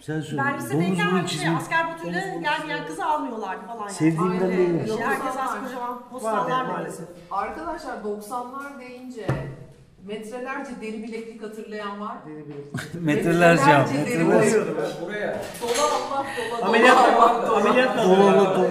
sen 0.00 0.20
söyle. 0.20 0.42
Burun 0.72 0.96
hani 0.96 1.28
şey, 1.28 1.38
çizim. 1.38 1.56
asker 1.56 1.86
botuyla 1.94 2.20
gelmeyen 2.20 2.86
kızı 2.86 3.04
almıyorlardı 3.06 3.66
falan 3.66 3.80
yani. 3.80 3.92
Sevdiğimden 3.92 4.48
değil. 4.50 4.98
Herkes 5.00 5.36
az 5.36 5.50
kocaman 5.64 5.90
Var 5.90 5.98
postallar 6.10 6.48
ya 6.50 6.56
veriyor. 6.58 6.74
maalesef. 6.74 7.06
Arkadaşlar 7.30 7.96
90'lar 7.96 8.80
deyince 8.80 9.26
metrelerce 10.06 10.70
deri 10.80 11.02
bileklik 11.02 11.42
hatırlayan 11.42 12.00
var. 12.00 12.16
Metrelerce 13.00 13.62
am. 13.62 13.80
Metrelerce 13.80 14.10
deri 14.10 14.24
Metrelerce. 14.24 14.56
bileklik. 14.60 15.00
Buraya. 15.02 15.40
Dola 15.62 15.94
Allah 15.94 16.26
dola 16.38 16.58
dola. 16.58 16.66
Ameliyat 16.68 16.98
ameliyat 17.50 17.98
Dolu 17.98 18.14
kalıyor. 18.16 18.56
dolu. 18.56 18.66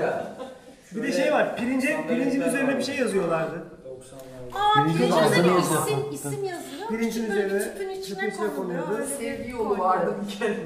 Bir 0.95 1.03
de 1.03 1.11
şey 1.11 1.33
var. 1.33 1.57
Pirince, 1.57 2.07
pirincin 2.07 2.41
üzerine 2.41 2.77
bir 2.77 2.83
şey 2.83 2.95
yazıyorlardı. 2.97 3.63
90'lar. 3.85 4.59
Aa, 4.59 4.83
pirincin 4.85 5.03
üzerine 5.25 5.59
isim, 5.59 6.11
isim 6.11 6.43
yazıyor. 6.43 6.87
Pirincin 6.89 7.23
üzerine- 7.31 7.59
tüpün 7.63 7.89
içine 7.89 8.15
tüpün 8.15 8.29
içine 8.31 8.47
konuluyor. 8.55 8.83
konuyordu. 8.85 8.93
öyle 8.93 9.03
bir 9.03 9.15
Sevgi 9.37 9.51
yolu 9.51 9.77
vardı 9.79 10.15
bir 10.27 10.39
kere. 10.39 10.57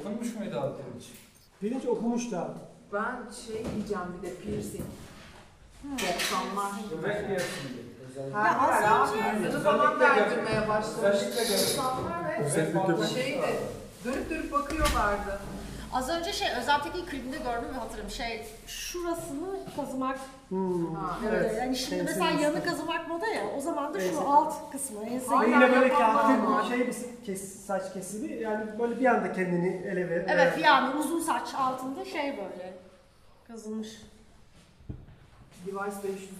Okunmuş 0.00 0.34
muydu 0.34 0.60
abi 0.60 0.72
hiç? 0.98 1.06
Pirinç 1.60 1.86
okumuş 1.86 2.30
da. 2.32 2.54
Ben 2.92 3.16
şey 3.46 3.54
diyeceğim 3.76 4.04
bir 4.22 4.28
de 4.28 4.34
piercing. 4.34 4.84
90 5.84 6.06
insanlar. 6.14 6.72
Bebek 7.04 7.26
piyasasında. 7.26 7.87
Yer 8.18 8.82
abi. 8.82 9.44
Yüzünü 9.44 9.62
falan 9.62 10.00
verdirmeye 10.00 10.60
gör- 11.02 11.14
İnsanlar 12.44 13.00
ve 13.00 13.06
şey 13.06 13.42
de 13.42 13.56
dönüp 14.04 14.30
dönüp 14.30 14.52
bakıyorlardı. 14.52 15.38
Az 15.92 16.08
önce 16.08 16.32
şey 16.32 16.48
Özlem 16.60 16.80
Tekin 16.82 17.06
klibinde 17.06 17.36
gördüm 17.36 17.68
ve 17.74 17.78
hatırladım. 17.78 18.10
Şey 18.10 18.46
şurasını 18.66 19.48
kazımak 19.76 20.18
Hmm. 20.48 20.94
Ha, 20.94 21.18
Evet. 21.28 21.42
evet. 21.50 21.58
Yani 21.62 21.76
şimdi 21.76 21.94
Ense 22.00 22.12
mesela 22.12 22.40
yanı 22.40 22.64
kazımak 22.64 23.08
moda 23.08 23.26
ya. 23.26 23.42
O 23.58 23.60
zaman 23.60 23.94
da 23.94 23.98
Ense. 24.00 24.12
şu 24.14 24.20
alt 24.28 24.72
kısmı 24.72 25.04
ense. 25.04 25.34
Aynen. 25.34 25.60
Yine 25.60 25.72
böyle 25.74 25.86
yapanlar 25.86 26.38
var. 26.38 26.46
kağıt 26.46 26.68
şey 26.68 26.86
bir 26.86 26.96
kes, 27.26 27.66
saç 27.66 27.92
kesimi 27.92 28.32
yani 28.32 28.64
böyle 28.78 29.00
bir 29.00 29.06
anda 29.06 29.32
kendini 29.32 29.82
ele 29.86 30.10
ver. 30.10 30.24
Evet 30.28 30.58
yani 30.64 30.96
uzun 30.96 31.20
saç 31.20 31.54
altında 31.54 32.04
şey 32.04 32.36
böyle 32.36 32.72
kazılmış. 33.48 33.88
Device 35.68 35.96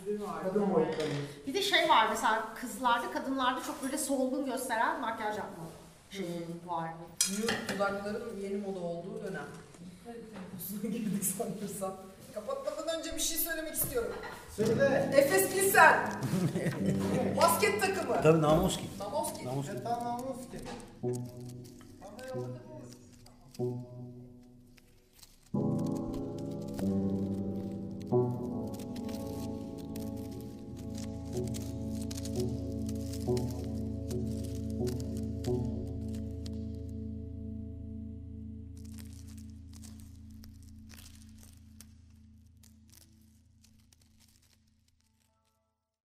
501 0.06 0.20
var. 0.20 0.42
Kadın 0.42 0.74
boyutları. 0.74 1.08
Bir 1.46 1.54
de 1.54 1.62
şey 1.62 1.88
var 1.88 2.06
mesela 2.10 2.54
kızlarda 2.60 3.10
kadınlarda 3.12 3.62
çok 3.62 3.82
böyle 3.82 3.98
solgun 3.98 4.46
gösteren 4.46 5.00
makyaj 5.00 5.36
yapma 5.36 5.64
şeyi 6.10 6.46
var. 6.66 6.90
Nude 7.30 7.52
dudakların 7.74 8.40
yeni 8.40 8.56
moda 8.56 8.78
olduğu 8.80 9.24
dönem. 9.24 9.46
Uzun 10.58 10.92
girdik 10.92 11.24
sanırsam. 11.24 11.96
Kapatmadan 12.34 12.98
önce 12.98 13.14
bir 13.14 13.20
şey 13.20 13.38
söylemek 13.38 13.74
istiyorum. 13.74 14.12
Söyle. 14.56 15.10
Efes 15.16 15.52
Pilsen. 15.52 15.98
Basket 17.36 17.80
takımı. 17.80 18.22
Tabii 18.22 18.42
Namoski. 18.42 18.84
Namoski. 18.98 19.46
Namoski. 19.46 19.72
Tamam, 19.84 20.14
olsun 20.14 20.50
ki. 20.50 20.58
Bana 22.02 22.26
yolladınız. 22.34 23.97